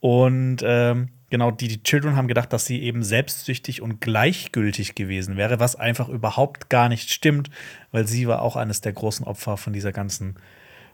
Und 0.00 0.58
ähm, 0.62 1.08
genau, 1.30 1.50
die, 1.50 1.68
die 1.68 1.82
Children 1.82 2.16
haben 2.16 2.28
gedacht, 2.28 2.52
dass 2.52 2.66
sie 2.66 2.82
eben 2.82 3.02
selbstsüchtig 3.02 3.82
und 3.82 4.00
gleichgültig 4.00 4.94
gewesen 4.94 5.36
wäre, 5.36 5.60
was 5.60 5.76
einfach 5.76 6.08
überhaupt 6.08 6.68
gar 6.68 6.88
nicht 6.88 7.10
stimmt, 7.10 7.50
weil 7.92 8.06
sie 8.06 8.28
war 8.28 8.42
auch 8.42 8.56
eines 8.56 8.80
der 8.80 8.92
großen 8.92 9.26
Opfer 9.26 9.56
von 9.56 9.72
dieser 9.72 9.92
ganzen 9.92 10.36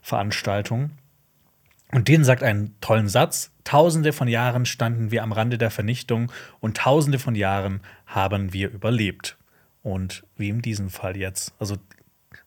Veranstaltung. 0.03 0.91
Und 1.93 2.09
denen 2.09 2.25
sagt 2.25 2.43
einen 2.43 2.75
tollen 2.81 3.09
Satz: 3.09 3.53
Tausende 3.65 4.13
von 4.13 4.29
Jahren 4.29 4.67
standen 4.67 5.11
wir 5.11 5.23
am 5.23 5.33
Rande 5.33 5.59
der 5.59 5.71
Vernichtung 5.71 6.33
und 6.61 6.79
tausende 6.79 7.19
von 7.19 7.35
Jahren 7.35 7.81
haben 8.07 8.53
wir 8.53 8.71
überlebt. 8.71 9.37
Und 9.83 10.25
wie 10.37 10.49
in 10.49 10.63
diesem 10.63 10.91
Fall 10.91 11.17
jetzt. 11.17 11.53
Also 11.59 11.77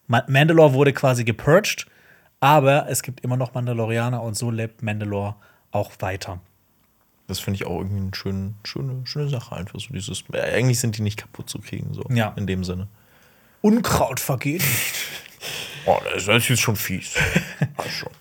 Mandalore 0.07 0.73
wurde 0.73 0.93
quasi 0.93 1.23
gepurged, 1.23 1.87
aber 2.39 2.87
es 2.89 3.01
gibt 3.01 3.21
immer 3.21 3.37
noch 3.37 3.53
Mandalorianer 3.53 4.21
und 4.21 4.35
so 4.35 4.51
lebt 4.51 4.83
Mandalore 4.83 5.35
auch 5.71 5.91
weiter. 5.99 6.39
Das 7.27 7.39
finde 7.39 7.55
ich 7.55 7.65
auch 7.65 7.79
irgendwie 7.79 8.01
eine 8.01 8.13
schöne, 8.13 8.53
schöne, 8.63 9.01
schöne 9.05 9.29
Sache, 9.29 9.55
einfach 9.55 9.79
so 9.79 9.93
dieses. 9.93 10.23
Äh, 10.31 10.41
eigentlich 10.41 10.79
sind 10.79 10.97
die 10.97 11.01
nicht 11.01 11.17
kaputt 11.17 11.49
zu 11.49 11.59
kriegen, 11.59 11.93
so 11.93 12.03
ja. 12.09 12.33
in 12.35 12.45
dem 12.45 12.63
Sinne. 12.63 12.87
Unkraut 13.61 14.19
vergeht 14.19 14.61
nicht. 14.61 14.93
oh, 15.87 15.97
das 16.13 16.27
ist 16.27 16.49
jetzt 16.49 16.61
schon 16.61 16.75
fies. 16.75 17.15
schon. 17.89 18.11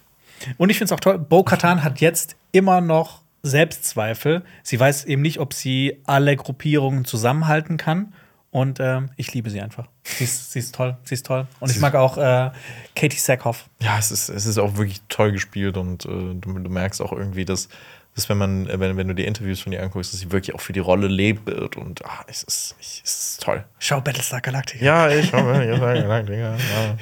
Und 0.57 0.71
ich 0.71 0.79
finde 0.79 0.87
es 0.87 0.93
auch 0.93 1.01
toll, 1.01 1.19
Bo 1.19 1.43
Katan 1.43 1.85
hat 1.85 2.01
jetzt 2.01 2.37
immer 2.53 2.81
noch 2.81 3.21
Selbstzweifel. 3.43 4.43
Sie 4.63 4.81
weiß 4.81 5.05
eben 5.05 5.23
nicht, 5.23 5.39
ob 5.39 5.53
sie 5.53 6.01
alle 6.07 6.35
Gruppierungen 6.37 7.05
zusammenhalten 7.05 7.77
kann. 7.77 8.15
Und 8.55 8.79
ähm, 8.79 9.11
ich 9.17 9.35
liebe 9.35 9.51
sie 9.51 9.61
einfach. 9.61 9.89
Sie 10.05 10.23
ist, 10.23 10.53
sie 10.53 10.61
ist 10.61 10.77
toll. 10.77 10.97
Sie 11.03 11.15
ist 11.15 11.27
toll. 11.27 11.49
Und 11.59 11.73
ich 11.73 11.81
mag 11.81 11.97
auch 11.97 12.17
äh, 12.17 12.53
Katie 12.95 13.19
Sackhoff. 13.19 13.69
Ja, 13.83 13.99
es 13.99 14.13
ist, 14.13 14.29
es 14.29 14.47
ist 14.47 14.59
auch 14.59 14.77
wirklich 14.77 15.01
toll 15.09 15.33
gespielt 15.33 15.77
und 15.77 16.05
äh, 16.05 16.09
du, 16.09 16.61
du 16.61 16.71
merkst 16.71 17.03
auch 17.03 17.11
irgendwie, 17.11 17.45
dass 17.45 17.69
dass 18.15 18.29
wenn 18.29 18.39
man, 18.39 18.69
äh, 18.69 18.79
wenn, 18.79 18.97
wenn 18.97 19.09
du 19.09 19.15
die 19.17 19.25
Interviews 19.25 19.59
von 19.59 19.73
ihr 19.73 19.83
anguckst, 19.83 20.13
dass 20.13 20.21
sie 20.21 20.31
wirklich 20.31 20.55
auch 20.55 20.61
für 20.61 20.73
die 20.73 20.79
Rolle 20.79 21.09
lebt 21.09 21.51
und 21.77 22.05
ah, 22.05 22.25
es 22.29 22.45
ist, 22.45 22.77
es 22.81 23.01
ist 23.05 23.43
toll. 23.43 23.65
Schau 23.81 24.01
Battlestar 24.01 24.41
Galactica. 24.41 24.85
Ja, 24.85 25.11
ich 25.11 25.31
schau 25.31 25.43
Battlestar 25.43 25.95
Galactica. 25.95 26.57
Ja. 26.57 26.97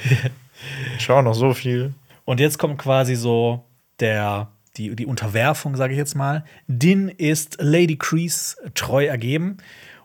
Ich 0.96 1.04
schau 1.04 1.20
noch 1.20 1.34
so 1.34 1.52
viel. 1.52 1.92
Und 2.24 2.40
jetzt 2.40 2.58
kommt 2.58 2.78
quasi 2.78 3.14
so 3.14 3.62
der, 4.00 4.48
die, 4.78 4.96
die 4.96 5.04
Unterwerfung, 5.04 5.76
sage 5.76 5.92
ich 5.92 5.98
jetzt 5.98 6.14
mal. 6.14 6.46
Din 6.66 7.10
ist 7.10 7.58
Lady 7.60 7.98
Crease 7.98 8.56
treu 8.72 9.04
ergeben. 9.04 9.58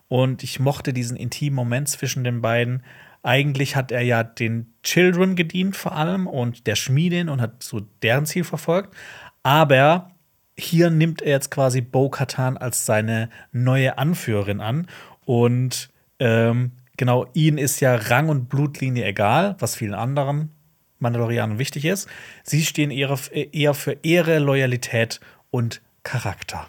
Und 0.08 0.42
ich 0.42 0.58
mochte 0.58 0.92
diesen 0.92 1.16
intimen 1.16 1.54
Moment 1.54 1.88
zwischen 1.88 2.24
den 2.24 2.40
beiden. 2.40 2.82
Eigentlich 3.22 3.76
hat 3.76 3.92
er 3.92 4.00
ja 4.00 4.24
den 4.24 4.72
Children 4.82 5.36
gedient 5.36 5.76
vor 5.76 5.92
allem 5.92 6.26
und 6.26 6.66
der 6.66 6.76
Schmiedin 6.76 7.28
und 7.28 7.40
hat 7.40 7.62
so 7.62 7.80
deren 8.02 8.26
Ziel 8.26 8.44
verfolgt. 8.44 8.94
Aber 9.42 10.10
hier 10.58 10.90
nimmt 10.90 11.22
er 11.22 11.32
jetzt 11.32 11.50
quasi 11.50 11.80
Bo 11.80 12.08
Katan 12.08 12.56
als 12.56 12.86
seine 12.86 13.30
neue 13.52 13.98
Anführerin 13.98 14.60
an. 14.60 14.86
Und 15.24 15.90
ähm, 16.18 16.72
genau, 16.96 17.26
ihnen 17.34 17.58
ist 17.58 17.80
ja 17.80 17.94
Rang 17.94 18.28
und 18.28 18.48
Blutlinie 18.48 19.04
egal, 19.04 19.56
was 19.58 19.76
vielen 19.76 19.94
anderen 19.94 20.50
Mandalorianern 20.98 21.58
wichtig 21.58 21.84
ist. 21.84 22.08
Sie 22.42 22.64
stehen 22.64 22.90
eher, 22.90 23.16
eher 23.32 23.74
für 23.74 23.98
Ehre, 24.02 24.38
Loyalität 24.38 25.20
und 25.50 25.80
Charakter. 26.02 26.66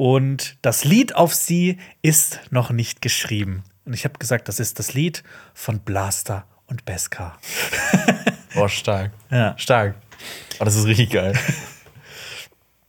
Und 0.00 0.56
das 0.62 0.84
Lied 0.84 1.14
auf 1.14 1.34
sie 1.34 1.76
ist 2.00 2.40
noch 2.48 2.70
nicht 2.70 3.02
geschrieben. 3.02 3.64
Und 3.84 3.92
ich 3.92 4.04
habe 4.04 4.18
gesagt, 4.18 4.48
das 4.48 4.58
ist 4.58 4.78
das 4.78 4.94
Lied 4.94 5.22
von 5.52 5.80
Blaster 5.80 6.46
und 6.68 6.86
Beskar. 6.86 7.38
oh, 8.56 8.66
stark. 8.66 9.10
Ja. 9.30 9.52
Stark. 9.58 9.96
Oh, 10.58 10.64
das 10.64 10.76
ist 10.76 10.86
richtig 10.86 11.10
geil. 11.10 11.34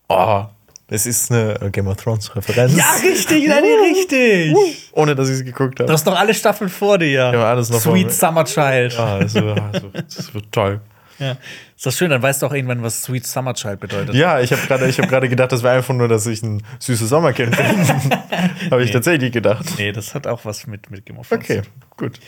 Oh, 0.07 0.45
das 0.87 1.05
ist 1.05 1.31
eine 1.31 1.69
Game 1.71 1.87
of 1.87 1.95
Thrones 1.95 2.35
Referenz. 2.35 2.75
Ja, 2.75 2.95
richtig, 3.01 3.47
nein, 3.47 3.63
richtig. 3.63 4.53
Ohne 4.91 5.15
dass 5.15 5.29
ich 5.29 5.35
es 5.35 5.45
geguckt 5.45 5.79
habe. 5.79 5.87
Du 5.87 5.93
hast 5.93 6.05
doch 6.05 6.17
alle 6.17 6.33
Staffeln 6.33 6.69
vor 6.69 6.97
dir. 6.97 7.31
Ja, 7.33 7.43
alles 7.45 7.69
noch 7.69 7.79
Sweet 7.79 8.11
Summer 8.11 8.43
Child. 8.43 8.93
Ja, 8.93 9.19
das 9.19 9.33
wird, 9.33 9.95
das 9.95 10.33
wird 10.33 10.51
toll. 10.51 10.81
Ja. 11.21 11.37
Ist 11.75 11.85
das 11.85 11.97
schön, 11.97 12.09
dann 12.09 12.21
weißt 12.21 12.41
du 12.41 12.47
auch 12.47 12.53
irgendwann, 12.53 12.81
was 12.81 13.03
Sweet 13.03 13.25
Summer 13.25 13.53
Child 13.53 13.79
bedeutet. 13.79 14.15
Ja, 14.15 14.41
ich 14.41 14.51
habe 14.51 14.61
gerade 14.67 14.91
hab 14.91 15.29
gedacht, 15.29 15.51
das 15.51 15.63
wäre 15.63 15.75
einfach 15.75 15.93
nur, 15.93 16.07
dass 16.07 16.25
ich 16.25 16.41
ein 16.41 16.63
süßes 16.79 17.09
Sommerkind 17.09 17.55
bin. 17.55 17.65
habe 18.71 18.81
ich 18.81 18.87
nee. 18.87 18.93
tatsächlich 18.93 19.31
gedacht. 19.31 19.65
Nee, 19.77 19.91
das 19.91 20.15
hat 20.15 20.27
auch 20.27 20.43
was 20.45 20.65
mit, 20.67 20.89
mit 20.89 21.05
Game 21.05 21.19
of 21.19 21.29
Thrones. 21.29 21.45
Okay, 21.45 21.61
gut. 21.95 22.19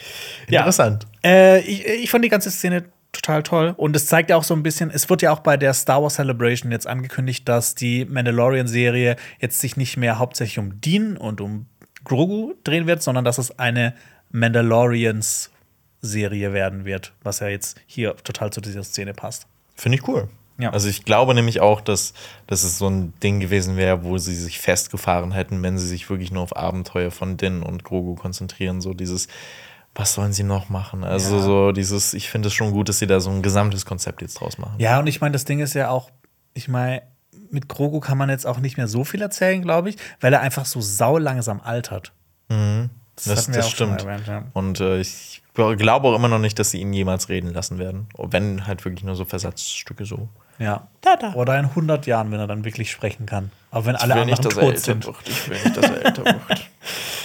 Interessant. 0.48 1.08
Ja. 1.24 1.30
Äh, 1.30 1.60
ich, 1.62 1.86
ich 1.86 2.10
fand 2.10 2.24
die 2.24 2.30
ganze 2.30 2.52
Szene 2.52 2.86
total 3.12 3.44
toll. 3.44 3.74
Und 3.78 3.96
es 3.96 4.08
zeigt 4.08 4.30
ja 4.30 4.36
auch 4.36 4.44
so 4.44 4.54
ein 4.54 4.64
bisschen, 4.64 4.92
es 4.92 5.10
wird 5.10 5.22
ja 5.22 5.32
auch 5.32 5.40
bei 5.40 5.56
der 5.58 5.74
Star 5.74 6.04
Wars 6.04 6.16
Celebration 6.16 6.72
jetzt 6.72 6.88
angekündigt, 6.88 7.48
dass 7.48 7.76
die 7.76 8.06
Mandalorian-Serie 8.06 9.16
jetzt 9.40 9.60
sich 9.60 9.78
nicht 9.78 9.98
mehr 9.98 10.20
hauptsächlich 10.20 10.60
um 10.60 10.82
Dean 10.82 11.18
und 11.18 11.42
um 11.42 11.68
Grogu 12.04 12.54
drehen 12.64 12.88
wird, 12.88 13.02
sondern 13.02 13.24
dass 13.24 13.38
es 13.38 13.58
eine 13.60 13.94
Mandalorians-Serie 16.04 16.54
werden 16.54 16.86
wird, 16.86 17.14
was 17.24 17.40
ja 17.40 17.48
jetzt 17.48 17.80
hier 17.88 18.16
total 18.18 18.52
zu 18.52 18.62
dieser 18.62 18.84
Szene 18.84 19.14
passt. 19.14 19.48
Finde 19.76 19.98
ich 19.98 20.08
cool. 20.08 20.30
Ja. 20.60 20.70
Also 20.70 20.88
ich 20.88 21.04
glaube 21.04 21.34
nämlich 21.34 21.62
auch, 21.62 21.82
dass, 21.82 22.14
dass 22.46 22.64
es 22.64 22.78
so 22.78 22.88
ein 22.88 23.14
Ding 23.24 23.40
gewesen 23.40 23.76
wäre, 23.76 24.04
wo 24.04 24.20
sie 24.20 24.36
sich 24.36 24.60
festgefahren 24.60 25.32
hätten, 25.32 25.64
wenn 25.64 25.80
sie 25.80 25.88
sich 25.88 26.10
wirklich 26.10 26.32
nur 26.32 26.44
auf 26.44 26.56
Abenteuer 26.56 27.10
von 27.10 27.38
Din 27.38 27.64
und 27.64 27.84
Grogu 27.84 28.14
konzentrieren. 28.14 28.80
So 28.80 28.94
dieses, 28.94 29.28
was 29.96 30.14
sollen 30.14 30.32
sie 30.32 30.44
noch 30.44 30.70
machen? 30.70 31.04
Also 31.04 31.38
ja. 31.38 31.42
so 31.42 31.72
dieses, 31.72 32.14
ich 32.14 32.30
finde 32.30 32.50
es 32.50 32.54
schon 32.54 32.72
gut, 32.72 32.88
dass 32.88 33.00
sie 33.00 33.08
da 33.08 33.20
so 33.20 33.32
ein 33.32 33.42
gesamtes 33.42 33.86
Konzept 33.86 34.22
jetzt 34.22 34.36
draus 34.36 34.60
machen. 34.60 34.76
Ja, 34.78 35.00
und 35.00 35.08
ich 35.08 35.22
meine, 35.22 35.34
das 35.34 35.46
Ding 35.46 35.60
ist 35.60 35.74
ja 35.74 35.90
auch, 35.90 36.12
ich 36.54 36.68
meine, 36.68 37.02
mit 37.50 37.68
Grogu 37.68 38.00
kann 38.00 38.20
man 38.20 38.30
jetzt 38.30 38.46
auch 38.46 38.60
nicht 38.60 38.78
mehr 38.78 38.88
so 38.88 39.04
viel 39.04 39.24
erzählen, 39.24 39.62
glaube 39.62 39.90
ich, 39.90 39.98
weil 40.22 40.34
er 40.34 40.42
einfach 40.42 40.66
so 40.66 40.82
sau 40.82 41.18
langsam 41.18 41.62
altert. 41.62 42.12
Mhm. 42.50 42.92
Das, 43.16 43.26
das, 43.26 43.48
das 43.48 43.72
stimmt. 43.72 44.04
Erwähnt, 44.04 44.28
ja. 44.28 44.46
Und 44.54 44.80
äh, 44.80 45.00
ich 45.00 45.43
glaube 45.54 46.08
auch 46.08 46.16
immer 46.16 46.28
noch 46.28 46.40
nicht, 46.40 46.58
dass 46.60 46.72
sie 46.72 46.80
ihn 46.80 46.94
jemals 46.94 47.30
reden 47.30 47.54
lassen 47.54 47.78
werden. 47.78 48.08
Wenn 48.18 48.66
halt 48.66 48.84
wirklich 48.86 49.04
nur 49.04 49.16
so 49.16 49.26
Versatzstücke 49.26 50.06
so. 50.06 50.30
Ja. 50.60 50.88
Da, 51.02 51.16
da. 51.16 51.34
Oder 51.34 51.60
in 51.60 51.66
100 51.66 52.06
Jahren, 52.08 52.32
wenn 52.32 52.40
er 52.40 52.48
dann 52.48 52.66
wirklich 52.66 52.92
sprechen 52.92 53.26
kann. 53.26 53.52
Aber 53.72 53.86
wenn 53.86 53.96
alle 53.96 54.14
anderen 54.14 54.30
nicht, 54.30 54.46
dass 54.46 54.56
tot 54.56 54.80
sind. 54.80 55.06
Wird. 55.06 55.18
Ich 55.26 55.50
will 55.50 55.58
nicht, 55.64 55.78
dass 55.78 55.90
er 55.90 56.06
älter 56.06 56.26
wird. 56.48 56.70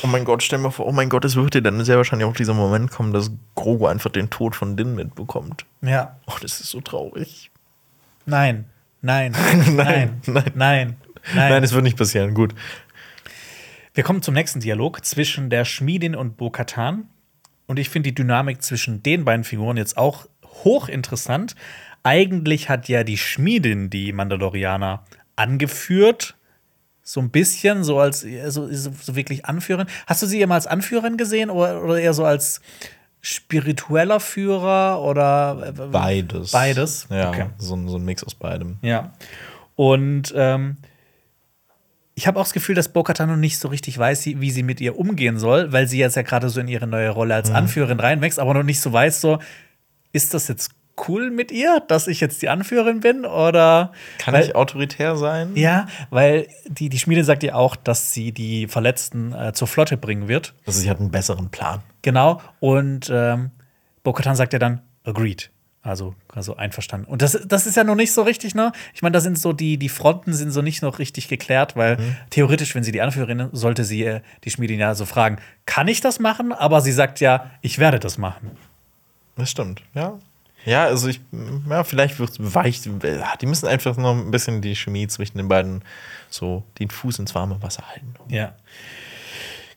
Oh 0.02 0.06
mein 0.06 0.24
Gott, 0.24 0.42
stell 0.42 0.58
mir 0.58 0.70
vor, 0.70 0.86
oh 0.86 0.92
mein 0.92 1.08
Gott, 1.08 1.24
es 1.24 1.36
wird 1.36 1.54
dir 1.54 1.62
dann 1.62 1.84
sehr 1.84 1.96
wahrscheinlich 1.96 2.28
auch 2.28 2.34
dieser 2.34 2.54
Moment 2.54 2.90
kommen, 2.90 3.12
dass 3.12 3.30
Grogu 3.54 3.86
einfach 3.86 4.10
den 4.10 4.30
Tod 4.30 4.54
von 4.54 4.76
Din 4.76 4.94
mitbekommt. 4.94 5.64
Ja. 5.82 6.16
Oh, 6.26 6.34
das 6.40 6.60
ist 6.60 6.70
so 6.70 6.80
traurig. 6.80 7.50
Nein, 8.26 8.66
nein, 9.00 9.32
nein, 9.70 9.76
nein, 9.76 10.20
nein, 10.26 10.54
nein, 10.54 10.96
nein. 11.34 11.64
es 11.64 11.72
wird 11.72 11.82
nicht 11.82 11.96
passieren. 11.96 12.34
Gut. 12.34 12.54
Wir 13.94 14.04
kommen 14.04 14.22
zum 14.22 14.34
nächsten 14.34 14.60
Dialog 14.60 15.04
zwischen 15.04 15.50
der 15.50 15.64
Schmiedin 15.64 16.14
und 16.14 16.36
Bo-Katan. 16.36 17.08
Und 17.68 17.78
ich 17.78 17.90
finde 17.90 18.08
die 18.08 18.14
Dynamik 18.14 18.62
zwischen 18.62 19.02
den 19.02 19.24
beiden 19.24 19.44
Figuren 19.44 19.76
jetzt 19.76 19.96
auch 19.96 20.26
hochinteressant. 20.64 21.54
Eigentlich 22.02 22.68
hat 22.68 22.88
ja 22.88 23.04
die 23.04 23.18
Schmiedin 23.18 23.90
die 23.90 24.12
Mandalorianer 24.12 25.04
angeführt. 25.36 26.34
So 27.02 27.20
ein 27.20 27.30
bisschen, 27.30 27.84
so 27.84 28.00
als 28.00 28.26
so, 28.48 28.68
so 28.72 29.16
wirklich 29.16 29.44
Anführerin. 29.44 29.86
Hast 30.06 30.22
du 30.22 30.26
sie 30.26 30.38
jemals 30.38 30.66
als 30.66 30.72
Anführerin 30.72 31.16
gesehen 31.16 31.50
oder, 31.50 31.82
oder 31.82 32.00
eher 32.00 32.14
so 32.14 32.24
als 32.24 32.60
spiritueller 33.20 34.20
Führer 34.20 35.02
oder 35.02 35.72
beides? 35.90 36.52
Beides. 36.52 37.06
Ja, 37.10 37.28
okay. 37.28 37.46
so, 37.58 37.76
so 37.86 37.96
ein 37.96 38.04
Mix 38.04 38.24
aus 38.24 38.34
beidem. 38.34 38.78
Ja. 38.82 39.12
Und 39.76 40.32
ähm, 40.34 40.78
ich 42.18 42.26
habe 42.26 42.40
auch 42.40 42.44
das 42.44 42.52
Gefühl, 42.52 42.74
dass 42.74 42.88
Bo-Katan 42.88 43.28
noch 43.28 43.36
nicht 43.36 43.60
so 43.60 43.68
richtig 43.68 43.96
weiß, 43.96 44.26
wie 44.26 44.50
sie 44.50 44.64
mit 44.64 44.80
ihr 44.80 44.98
umgehen 44.98 45.38
soll, 45.38 45.72
weil 45.72 45.86
sie 45.86 46.00
jetzt 46.00 46.16
ja 46.16 46.22
gerade 46.22 46.48
so 46.48 46.60
in 46.60 46.66
ihre 46.66 46.88
neue 46.88 47.10
Rolle 47.10 47.36
als 47.36 47.50
mhm. 47.50 47.54
Anführerin 47.54 48.00
reinwächst, 48.00 48.40
aber 48.40 48.54
noch 48.54 48.64
nicht 48.64 48.80
so 48.80 48.92
weiß, 48.92 49.20
so, 49.20 49.38
ist 50.10 50.34
das 50.34 50.48
jetzt 50.48 50.72
cool 51.06 51.30
mit 51.30 51.52
ihr, 51.52 51.80
dass 51.86 52.08
ich 52.08 52.20
jetzt 52.20 52.42
die 52.42 52.48
Anführerin 52.48 52.98
bin? 52.98 53.24
Oder 53.24 53.92
kann 54.18 54.34
weil, 54.34 54.42
ich 54.42 54.56
autoritär 54.56 55.16
sein? 55.16 55.54
Ja, 55.54 55.86
weil 56.10 56.48
die, 56.66 56.88
die 56.88 56.98
Schmiede 56.98 57.22
sagt 57.22 57.44
ja 57.44 57.54
auch, 57.54 57.76
dass 57.76 58.12
sie 58.12 58.32
die 58.32 58.66
Verletzten 58.66 59.32
äh, 59.32 59.52
zur 59.52 59.68
Flotte 59.68 59.96
bringen 59.96 60.26
wird. 60.26 60.54
Also 60.66 60.80
sie 60.80 60.90
hat 60.90 60.98
einen 60.98 61.12
besseren 61.12 61.50
Plan. 61.50 61.82
Genau. 62.02 62.40
Und 62.58 63.12
ähm, 63.14 63.52
Bo-Katan 64.02 64.34
sagt 64.34 64.52
ja 64.54 64.58
dann, 64.58 64.80
agreed. 65.04 65.52
Also, 65.80 66.14
also 66.34 66.56
einverstanden. 66.56 67.06
Und 67.06 67.22
das, 67.22 67.38
das 67.46 67.66
ist 67.66 67.76
ja 67.76 67.84
noch 67.84 67.94
nicht 67.94 68.12
so 68.12 68.22
richtig, 68.22 68.54
ne? 68.54 68.72
Ich 68.94 69.02
meine, 69.02 69.12
da 69.12 69.20
sind 69.20 69.38
so 69.38 69.52
die, 69.52 69.78
die 69.78 69.88
Fronten 69.88 70.32
sind 70.32 70.50
so 70.50 70.60
nicht 70.60 70.82
noch 70.82 70.98
richtig 70.98 71.28
geklärt, 71.28 71.76
weil 71.76 71.96
mhm. 71.96 72.16
theoretisch, 72.30 72.74
wenn 72.74 72.82
sie 72.82 72.92
die 72.92 73.00
Anführerin 73.00 73.48
sollte 73.52 73.84
sie 73.84 74.04
äh, 74.04 74.20
die 74.44 74.50
Schmiedin 74.50 74.80
ja 74.80 74.94
so 74.94 75.06
fragen, 75.06 75.38
kann 75.66 75.86
ich 75.86 76.00
das 76.00 76.18
machen? 76.18 76.52
Aber 76.52 76.80
sie 76.80 76.92
sagt 76.92 77.20
ja, 77.20 77.50
ich 77.62 77.78
werde 77.78 78.00
das 78.00 78.18
machen. 78.18 78.50
Das 79.36 79.50
stimmt, 79.50 79.82
ja. 79.94 80.18
Ja, 80.64 80.84
also 80.84 81.08
ich, 81.08 81.20
ja, 81.68 81.84
vielleicht 81.84 82.18
wird 82.18 82.30
es 82.30 82.54
weich. 82.54 82.82
Die 82.82 83.46
müssen 83.46 83.66
einfach 83.68 83.96
noch 83.96 84.14
ein 84.14 84.30
bisschen 84.30 84.60
die 84.60 84.74
Chemie 84.74 85.06
zwischen 85.06 85.38
den 85.38 85.48
beiden 85.48 85.82
so 86.28 86.64
den 86.78 86.90
Fuß 86.90 87.20
ins 87.20 87.34
warme 87.34 87.62
Wasser 87.62 87.88
halten. 87.88 88.14
Ja. 88.28 88.54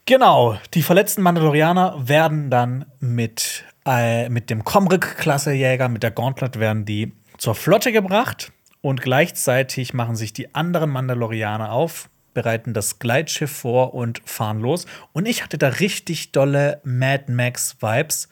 Genau, 0.05 0.57
die 0.73 0.81
verletzten 0.81 1.21
Mandalorianer 1.21 1.95
werden 2.07 2.49
dann 2.49 2.85
mit 2.99 3.63
äh, 3.86 4.29
mit 4.29 4.49
dem 4.49 4.63
Komrik-Klasse-Jäger, 4.63 5.89
mit 5.89 6.03
der 6.03 6.11
Gauntlet, 6.11 6.59
werden 6.59 6.86
die 6.86 7.13
zur 7.38 7.55
Flotte 7.55 7.91
gebracht 7.91 8.51
und 8.82 9.01
gleichzeitig 9.01 9.93
machen 9.93 10.15
sich 10.15 10.34
die 10.34 10.53
anderen 10.53 10.89
Mandalorianer 10.89 11.71
auf, 11.71 12.09
bereiten 12.34 12.73
das 12.73 12.99
Gleitschiff 12.99 13.51
vor 13.51 13.93
und 13.93 14.21
fahren 14.25 14.59
los. 14.59 14.86
Und 15.13 15.27
ich 15.27 15.43
hatte 15.43 15.57
da 15.57 15.67
richtig 15.67 16.32
dolle 16.32 16.82
Mad 16.84 17.32
Max-Vibes, 17.32 18.29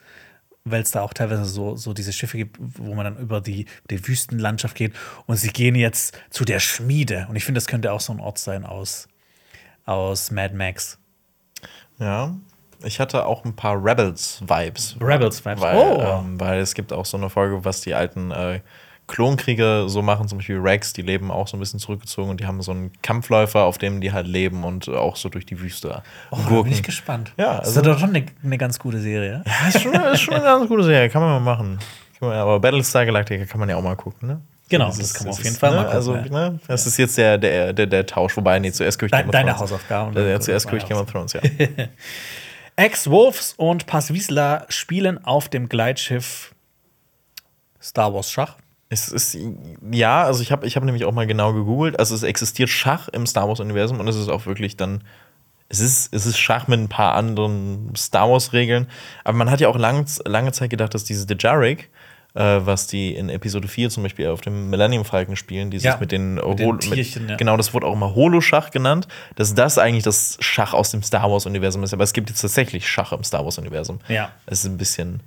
weil 0.64 0.82
es 0.82 0.90
da 0.90 1.02
auch 1.02 1.14
teilweise 1.14 1.44
so, 1.44 1.76
so 1.76 1.92
diese 1.92 2.12
Schiffe 2.12 2.36
gibt, 2.36 2.56
wo 2.60 2.94
man 2.94 3.04
dann 3.04 3.18
über 3.18 3.40
die, 3.40 3.66
die 3.90 4.06
Wüstenlandschaft 4.06 4.76
geht. 4.76 4.94
Und 5.26 5.36
sie 5.36 5.50
gehen 5.50 5.74
jetzt 5.74 6.18
zu 6.30 6.44
der 6.44 6.60
Schmiede. 6.60 7.26
Und 7.28 7.36
ich 7.36 7.44
finde, 7.44 7.58
das 7.58 7.66
könnte 7.66 7.92
auch 7.92 8.00
so 8.00 8.12
ein 8.12 8.20
Ort 8.20 8.38
sein 8.38 8.64
aus, 8.64 9.08
aus 9.84 10.30
Mad 10.30 10.54
Max. 10.54 10.98
Ja, 11.98 12.36
ich 12.82 13.00
hatte 13.00 13.26
auch 13.26 13.44
ein 13.44 13.54
paar 13.54 13.82
Rebels-Vibes. 13.82 14.96
Rebels-Vibes, 15.00 15.60
weil, 15.60 15.76
oh. 15.76 16.00
Ähm, 16.00 16.40
weil 16.40 16.60
es 16.60 16.74
gibt 16.74 16.92
auch 16.92 17.04
so 17.04 17.16
eine 17.16 17.30
Folge, 17.30 17.64
was 17.64 17.80
die 17.80 17.94
alten 17.94 18.30
äh, 18.30 18.60
Klonkriege 19.10 19.84
so 19.88 20.02
machen, 20.02 20.28
zum 20.28 20.38
Beispiel 20.38 20.58
Rex, 20.58 20.92
die 20.92 21.02
leben 21.02 21.30
auch 21.30 21.48
so 21.48 21.56
ein 21.56 21.60
bisschen 21.60 21.80
zurückgezogen 21.80 22.30
und 22.30 22.40
die 22.40 22.46
haben 22.46 22.62
so 22.62 22.70
einen 22.70 22.92
Kampfläufer, 23.02 23.64
auf 23.64 23.76
dem 23.76 24.00
die 24.00 24.12
halt 24.12 24.26
leben 24.26 24.64
und 24.64 24.88
auch 24.88 25.16
so 25.16 25.28
durch 25.28 25.44
die 25.44 25.60
Wüste. 25.60 26.02
Oh, 26.30 26.38
da 26.48 26.62
bin 26.62 26.72
ich 26.72 26.82
gespannt. 26.82 27.32
Ja, 27.36 27.58
also, 27.58 27.60
das 27.60 27.68
ist 27.70 27.76
also 27.78 27.92
doch 27.92 27.98
schon 27.98 28.10
eine, 28.10 28.26
eine 28.42 28.58
ganz 28.58 28.78
gute 28.78 29.00
Serie. 29.00 29.42
Ja, 29.44 29.68
ist 29.68 29.82
schon, 29.82 29.92
ist 29.92 30.20
schon 30.20 30.34
eine 30.34 30.44
ganz 30.44 30.68
gute 30.68 30.84
Serie, 30.84 31.10
kann 31.10 31.22
man 31.22 31.42
mal 31.42 31.54
machen. 31.54 31.78
Aber 32.20 32.60
Battlestar 32.60 33.04
Galactica 33.04 33.44
kann 33.46 33.58
man 33.58 33.68
ja 33.68 33.76
auch 33.76 33.82
mal 33.82 33.96
gucken, 33.96 34.28
ne? 34.28 34.40
Genau, 34.68 34.86
das, 34.86 34.98
das 34.98 35.14
kann 35.14 35.26
man 35.26 35.34
auf 35.34 35.42
jeden 35.42 35.56
Fall 35.56 35.70
ne, 35.70 35.76
mal 35.76 35.82
gucken. 35.82 35.96
Also, 35.96 36.14
ne, 36.14 36.60
das 36.68 36.86
ist 36.86 36.96
jetzt 36.96 37.18
der, 37.18 37.36
der, 37.38 37.72
der, 37.72 37.86
der 37.86 38.06
Tausch, 38.06 38.36
wobei, 38.36 38.60
nee, 38.60 38.70
zuerst 38.70 39.00
gucke 39.00 39.06
ich 39.06 39.12
Game 39.12 39.28
of 39.28 39.32
Thrones. 39.32 39.46
Deine 39.46 39.58
Hausaufgaben. 39.58 40.14
Der, 40.14 40.24
der 40.24 40.40
zuerst 40.40 40.66
gucke 40.66 40.76
ich 40.76 40.86
Game 40.86 40.98
of 40.98 41.10
Thrones, 41.10 41.32
ja. 41.32 41.40
Ex-Wolves 42.80 43.52
und 43.58 43.84
Passwiesler 43.84 44.64
spielen 44.70 45.22
auf 45.22 45.50
dem 45.50 45.68
Gleitschiff 45.68 46.54
Star 47.78 48.14
Wars 48.14 48.30
Schach. 48.30 48.56
Es 48.88 49.10
ist, 49.10 49.36
ja, 49.92 50.22
also 50.22 50.42
ich 50.42 50.50
habe 50.50 50.66
ich 50.66 50.76
hab 50.76 50.84
nämlich 50.84 51.04
auch 51.04 51.12
mal 51.12 51.26
genau 51.26 51.52
gegoogelt. 51.52 51.98
Also 51.98 52.14
es 52.14 52.22
existiert 52.22 52.70
Schach 52.70 53.08
im 53.08 53.26
Star 53.26 53.46
Wars-Universum 53.48 54.00
und 54.00 54.08
es 54.08 54.16
ist 54.16 54.30
auch 54.30 54.46
wirklich 54.46 54.78
dann. 54.78 55.04
Es 55.68 55.80
ist, 55.80 56.14
es 56.14 56.24
ist 56.24 56.38
Schach 56.38 56.68
mit 56.68 56.80
ein 56.80 56.88
paar 56.88 57.16
anderen 57.16 57.92
Star 57.94 58.30
Wars-Regeln. 58.30 58.88
Aber 59.24 59.36
man 59.36 59.50
hat 59.50 59.60
ja 59.60 59.68
auch 59.68 59.76
lang, 59.76 60.06
lange 60.24 60.52
Zeit 60.52 60.70
gedacht, 60.70 60.94
dass 60.94 61.04
dieses 61.04 61.26
Dejarik, 61.26 61.90
äh, 62.34 62.60
was 62.62 62.86
die 62.86 63.14
in 63.14 63.28
Episode 63.28 63.68
4 63.68 63.90
zum 63.90 64.02
Beispiel 64.02 64.28
auf 64.28 64.40
dem 64.40 64.70
Millennium 64.70 65.04
Falcon 65.04 65.36
spielen, 65.36 65.70
dieses 65.70 65.84
ja, 65.84 65.96
mit 65.98 66.12
den, 66.12 66.34
mit 66.34 66.58
den 66.58 66.78
Tierchen, 66.78 67.22
mit, 67.22 67.30
ja. 67.30 67.36
Genau, 67.36 67.56
das 67.56 67.74
wurde 67.74 67.86
auch 67.86 67.92
immer 67.94 68.14
Holo-Schach 68.14 68.70
genannt, 68.70 69.08
dass 69.36 69.54
das 69.54 69.78
eigentlich 69.78 70.04
das 70.04 70.36
Schach 70.40 70.72
aus 70.72 70.90
dem 70.90 71.02
Star 71.02 71.30
Wars-Universum 71.30 71.82
ist. 71.82 71.92
Aber 71.92 72.04
es 72.04 72.12
gibt 72.12 72.30
jetzt 72.30 72.40
tatsächlich 72.40 72.88
Schach 72.88 73.12
im 73.12 73.24
Star 73.24 73.44
Wars-Universum. 73.44 73.98
Ja. 74.08 74.30
Es 74.46 74.60
ist 74.60 74.70
ein 74.70 74.78
bisschen 74.78 75.22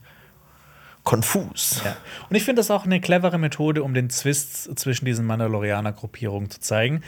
konfus. 1.04 1.82
Ja. 1.84 1.96
Und 2.30 2.36
ich 2.36 2.44
finde 2.44 2.62
das 2.62 2.72
auch 2.72 2.86
eine 2.86 3.02
clevere 3.02 3.38
Methode, 3.38 3.84
um 3.84 3.94
den 3.94 4.10
Zwist 4.10 4.80
zwischen 4.80 5.06
diesen 5.06 5.26
Mandalorianer-Gruppierungen 5.26 6.50
zu 6.50 6.62
zeigen, 6.62 7.02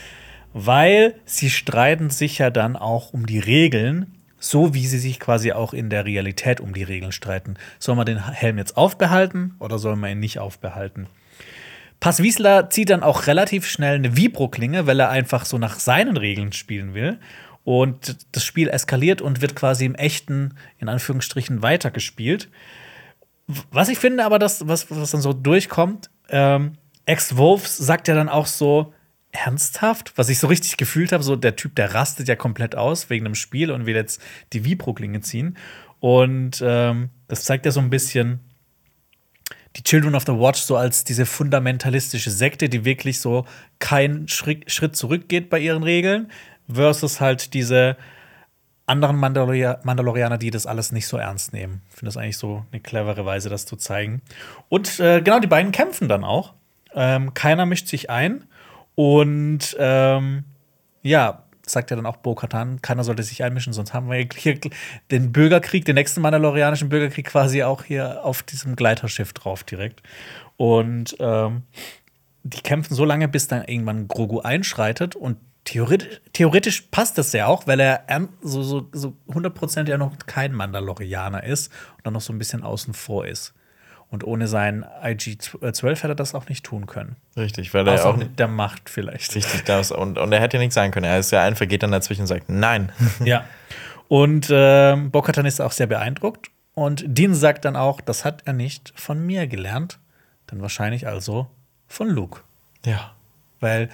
weil 0.54 1.16
sie 1.26 1.50
streiten 1.50 2.10
sich 2.10 2.38
ja 2.38 2.50
dann 2.50 2.76
auch 2.76 3.14
um 3.14 3.26
die 3.26 3.40
Regeln 3.40 4.15
so 4.50 4.74
wie 4.74 4.86
sie 4.86 5.00
sich 5.00 5.20
quasi 5.20 5.52
auch 5.52 5.74
in 5.74 5.90
der 5.90 6.06
Realität 6.06 6.60
um 6.62 6.74
die 6.74 6.84
Regeln 6.84 7.12
streiten. 7.12 7.56
Soll 7.80 7.96
man 7.96 8.06
den 8.06 8.32
Helm 8.32 8.58
jetzt 8.58 8.78
aufbehalten 8.78 9.56
oder 9.60 9.80
soll 9.80 9.96
man 9.96 10.12
ihn 10.12 10.20
nicht 10.20 10.40
aufbehalten? 10.40 11.08
Passwiesler 12.00 12.70
zieht 12.70 12.92
dann 12.92 13.04
auch 13.04 13.26
relativ 13.26 13.66
schnell 13.68 13.96
eine 13.96 14.16
Vibro-Klinge, 14.16 14.86
weil 14.86 15.00
er 15.00 15.10
einfach 15.10 15.46
so 15.46 15.58
nach 15.58 15.80
seinen 15.80 16.18
Regeln 16.18 16.52
spielen 16.52 16.94
will. 16.94 17.20
Und 17.64 18.18
das 18.32 18.46
Spiel 18.46 18.68
eskaliert 18.68 19.22
und 19.22 19.42
wird 19.42 19.56
quasi 19.56 19.86
im 19.86 19.96
echten, 19.96 20.54
in 20.78 20.88
Anführungsstrichen, 20.88 21.64
weitergespielt. 21.64 22.50
Was 23.72 23.90
ich 23.90 23.98
finde, 23.98 24.26
aber, 24.26 24.38
das, 24.38 24.68
was, 24.68 24.92
was 24.92 25.12
dann 25.12 25.22
so 25.22 25.34
durchkommt, 25.34 26.12
ähm, 26.30 26.74
Ex-Wolves 27.08 27.78
sagt 27.78 28.08
ja 28.08 28.14
dann 28.14 28.30
auch 28.30 28.46
so, 28.46 28.94
ernsthaft, 29.36 30.14
was 30.16 30.30
ich 30.30 30.40
so 30.40 30.48
richtig 30.48 30.78
gefühlt 30.78 31.12
habe, 31.12 31.24
so 31.24 31.36
der 31.36 31.56
Typ, 31.56 31.76
der 31.76 31.94
rastet 31.94 32.28
ja 32.28 32.36
komplett 32.36 32.76
aus 32.76 33.10
wegen 33.10 33.26
einem 33.26 33.36
Spiel 33.36 33.72
und 33.72 33.86
will 33.86 33.96
jetzt 33.96 34.22
die 34.54 34.66
Vibro-Klinge 34.66 35.22
ziehen. 35.22 35.58
Und 36.00 36.64
ähm, 36.66 37.10
das 37.28 37.44
zeigt 37.44 37.66
ja 37.66 37.72
so 37.72 37.80
ein 37.80 37.90
bisschen 37.90 38.40
die 39.76 39.84
Children 39.84 40.16
of 40.16 40.24
the 40.26 40.34
Watch 40.34 40.62
so 40.62 40.78
als 40.78 41.04
diese 41.04 41.26
fundamentalistische 41.26 42.32
Sekte, 42.32 42.70
die 42.70 42.86
wirklich 42.86 43.20
so 43.20 43.46
keinen 43.80 44.28
Schritt, 44.28 44.96
zurückgeht 44.96 45.50
bei 45.50 45.60
ihren 45.60 45.84
Regeln, 45.84 46.32
versus 46.72 47.20
halt 47.20 47.54
diese 47.54 47.98
anderen 48.86 49.18
Mandalori 49.18 49.68
Mandalorianer, 49.84 50.38
die 50.38 50.52
das 50.52 50.66
alles 50.66 50.92
nicht 50.92 51.08
so 51.08 51.18
ernst 51.18 51.54
nehmen. 51.54 51.82
Ich 51.90 51.96
finde 51.96 52.10
das 52.10 52.18
eigentlich 52.18 52.38
so 52.38 52.66
eine 52.72 52.82
clevere 52.82 53.26
Weise, 53.26 53.50
das 53.50 53.66
zu 53.66 53.76
zeigen. 53.76 54.22
Und 54.70 55.00
äh, 55.00 55.22
genau, 55.22 55.40
die 55.40 55.48
beiden 55.48 55.72
kämpfen 55.72 56.08
dann 56.08 56.24
auch. 56.24 56.54
Ähm, 56.94 57.34
keiner 57.34 57.66
mischt 57.66 57.88
sich 57.88 58.10
ein. 58.10 58.46
Und 58.96 59.76
ähm, 59.78 60.46
ja, 61.02 61.44
sagt 61.68 61.92
ja 61.92 61.96
dann 61.96 62.06
auch 62.06 62.18
Bo-Katan, 62.18 62.82
keiner 62.82 63.04
sollte 63.04 63.24
sich 63.24 63.44
einmischen, 63.44 63.74
sonst 63.74 63.94
haben 63.94 64.10
wir 64.10 64.28
hier 64.36 64.60
den 65.12 65.32
Bürgerkrieg, 65.32 65.86
den 65.86 65.96
nächsten 65.96 66.22
mandalorianischen 66.22 66.90
Bürgerkrieg 66.90 67.26
quasi 67.26 67.64
auch 67.64 67.84
hier 67.84 68.24
auf 68.24 68.44
diesem 68.44 68.76
Gleiterschiff 68.76 69.34
drauf 69.34 69.64
direkt. 69.64 70.02
Und 70.58 71.16
ähm, 71.20 71.64
die 72.44 72.62
kämpfen 72.62 72.94
so 72.94 73.06
lange, 73.06 73.28
bis 73.28 73.48
dann 73.48 73.64
irgendwann 73.66 74.08
Grogu 74.08 74.40
einschreitet 74.40 75.16
und 75.16 75.38
theoretisch, 75.64 76.22
theoretisch 76.34 76.82
passt 76.92 77.18
das 77.18 77.34
ja 77.34 77.48
auch, 77.48 77.68
weil 77.68 77.80
er 77.80 78.06
so, 78.42 78.62
so, 78.62 78.88
so 78.92 79.18
100% 79.30 79.90
ja 79.90 79.98
noch 79.98 80.16
kein 80.26 80.54
Mandalorianer 80.54 81.44
ist 81.44 81.72
und 81.98 82.06
dann 82.06 82.14
noch 82.14 82.22
so 82.22 82.32
ein 82.32 82.38
bisschen 82.38 82.64
außen 82.64 82.94
vor 82.94 83.26
ist. 83.26 83.54
Und 84.12 84.24
ohne 84.24 84.48
sein 84.48 84.86
IG-12 85.04 85.90
hätte 85.90 86.08
er 86.10 86.16
das 86.16 86.36
auch 86.36 86.48
nicht 86.48 86.64
tun 86.64 86.86
können. 86.86 87.16
Richtig, 87.36 87.74
weil 87.74 87.88
er 87.88 87.96
Außer 87.96 88.10
auch 88.10 88.18
mit 88.18 88.40
der 88.40 88.48
Macht 88.48 88.90
vielleicht. 88.90 89.36
Richtig, 89.36 89.64
das, 89.66 89.92
und, 89.92 90.18
und 90.18 90.32
er 90.32 90.40
hätte 90.40 90.58
ja 90.58 90.62
nichts 90.62 90.76
sagen 90.76 90.92
können. 90.92 91.06
Er 91.06 91.20
ist 91.20 91.32
ja 91.32 91.44
einfach, 91.44 91.68
geht 91.68 91.84
dann 91.84 91.92
dazwischen 91.92 92.22
und 92.22 92.28
sagt 92.28 92.48
Nein. 92.48 92.92
Ja. 93.26 93.46
Und 94.08 94.50
äh, 94.52 94.96
Bo-Katan 94.96 95.46
ist 95.46 95.60
auch 95.60 95.72
sehr 95.72 95.88
beeindruckt. 95.88 96.52
Und 96.76 97.04
Dean 97.08 97.34
sagt 97.34 97.66
dann 97.66 97.76
auch, 97.76 98.02
das 98.02 98.26
hat 98.26 98.44
er 98.46 98.54
nicht 98.54 98.94
von 98.96 99.26
mir 99.26 99.48
gelernt, 99.48 99.98
dann 100.48 100.62
wahrscheinlich 100.62 101.08
also 101.08 101.48
von 101.88 102.10
Luke. 102.10 102.42
Ja. 102.86 103.16
Weil 103.60 103.90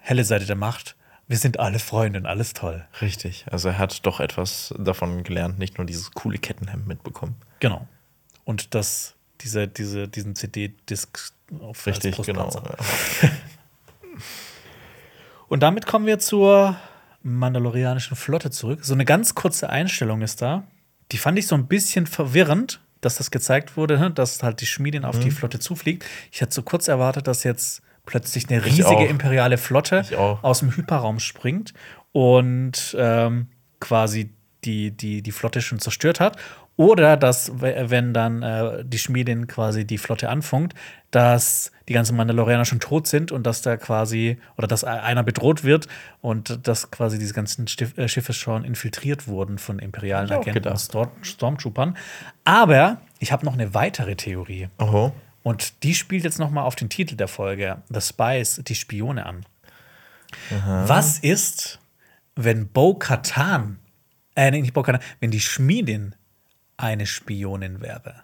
helle 0.00 0.24
Seite 0.24 0.46
der 0.46 0.56
Macht, 0.56 0.94
wir 1.26 1.36
sind 1.36 1.58
alle 1.58 1.78
Freunde 1.78 2.18
und 2.18 2.26
alles 2.26 2.54
toll. 2.54 2.86
Richtig. 3.00 3.44
Also 3.50 3.68
er 3.68 3.78
hat 3.78 4.06
doch 4.06 4.20
etwas 4.20 4.74
davon 4.78 5.24
gelernt, 5.24 5.58
nicht 5.58 5.78
nur 5.78 5.86
dieses 5.86 6.12
coole 6.12 6.38
Kettenhemd 6.38 6.86
mitbekommen. 6.86 7.36
Genau. 7.60 7.86
Und 8.44 8.74
das, 8.74 9.14
diese, 9.40 9.68
diese, 9.68 10.08
diesen 10.08 10.34
CD-Disc 10.34 11.32
auf 11.60 11.86
Richtig, 11.86 12.20
genau. 12.22 12.50
Und 15.48 15.62
damit 15.62 15.86
kommen 15.86 16.06
wir 16.06 16.18
zur 16.18 16.76
Mandalorianischen 17.22 18.16
Flotte 18.16 18.50
zurück. 18.50 18.80
So 18.82 18.94
eine 18.94 19.04
ganz 19.04 19.34
kurze 19.34 19.70
Einstellung 19.70 20.22
ist 20.22 20.42
da. 20.42 20.64
Die 21.12 21.18
fand 21.18 21.38
ich 21.38 21.46
so 21.46 21.54
ein 21.54 21.66
bisschen 21.66 22.06
verwirrend, 22.06 22.80
dass 23.00 23.16
das 23.16 23.30
gezeigt 23.30 23.76
wurde, 23.76 23.98
ne, 23.98 24.10
dass 24.10 24.42
halt 24.42 24.60
die 24.60 24.66
Schmiedin 24.66 25.04
auf 25.04 25.16
Mhm. 25.16 25.20
die 25.22 25.30
Flotte 25.30 25.58
zufliegt. 25.58 26.04
Ich 26.30 26.40
hätte 26.40 26.54
so 26.54 26.62
kurz 26.62 26.88
erwartet, 26.88 27.26
dass 27.26 27.44
jetzt 27.44 27.82
plötzlich 28.04 28.48
eine 28.50 28.64
riesige 28.64 29.06
imperiale 29.06 29.58
Flotte 29.58 30.04
aus 30.42 30.60
dem 30.60 30.74
Hyperraum 30.74 31.18
springt 31.20 31.74
und 32.12 32.96
ähm, 32.98 33.48
quasi 33.80 34.30
die, 34.64 34.90
die, 34.90 35.22
die 35.22 35.32
Flotte 35.32 35.60
schon 35.62 35.78
zerstört 35.78 36.18
hat. 36.20 36.36
Oder 36.78 37.16
dass, 37.16 37.60
we- 37.60 37.90
wenn 37.90 38.14
dann 38.14 38.42
äh, 38.42 38.84
die 38.84 38.98
Schmiedin 38.98 39.48
quasi 39.48 39.84
die 39.84 39.98
Flotte 39.98 40.28
anfunkt, 40.30 40.74
dass 41.10 41.72
die 41.88 41.92
ganzen 41.92 42.16
Mandalorianer 42.16 42.64
schon 42.64 42.78
tot 42.80 43.06
sind 43.08 43.32
und 43.32 43.42
dass 43.46 43.62
da 43.62 43.76
quasi, 43.76 44.38
oder 44.56 44.68
dass 44.68 44.84
einer 44.84 45.24
bedroht 45.24 45.64
wird 45.64 45.88
und 46.20 46.66
dass 46.68 46.90
quasi 46.92 47.18
diese 47.18 47.34
ganzen 47.34 47.66
Stif 47.66 47.98
äh, 47.98 48.06
Schiffe 48.08 48.32
schon 48.32 48.62
infiltriert 48.64 49.26
wurden 49.26 49.58
von 49.58 49.80
imperialen 49.80 50.30
Agenten 50.30 50.50
und 50.50 50.54
gedacht. 50.54 50.80
Stor 50.80 51.10
Stormtroopern. 51.22 51.96
Aber 52.44 53.00
ich 53.18 53.32
habe 53.32 53.44
noch 53.44 53.54
eine 53.54 53.74
weitere 53.74 54.14
Theorie. 54.14 54.68
Oho. 54.78 55.12
Und 55.42 55.82
die 55.82 55.94
spielt 55.94 56.22
jetzt 56.22 56.38
noch 56.38 56.50
mal 56.50 56.62
auf 56.62 56.76
den 56.76 56.90
Titel 56.90 57.16
der 57.16 57.26
Folge, 57.28 57.78
The 57.88 58.00
Spies, 58.00 58.62
die 58.64 58.74
Spione 58.76 59.26
an. 59.26 59.44
Was 60.86 61.18
ist, 61.18 61.80
wenn 62.36 62.68
Bo-Katan, 62.68 63.78
äh, 64.36 64.50
nee, 64.50 64.60
nicht 64.60 64.74
Bo-Katan, 64.74 65.00
wenn 65.20 65.30
die 65.30 65.40
Schmiedin 65.40 66.14
eine 66.78 67.06
Spionin 67.06 67.82
wäre? 67.82 68.22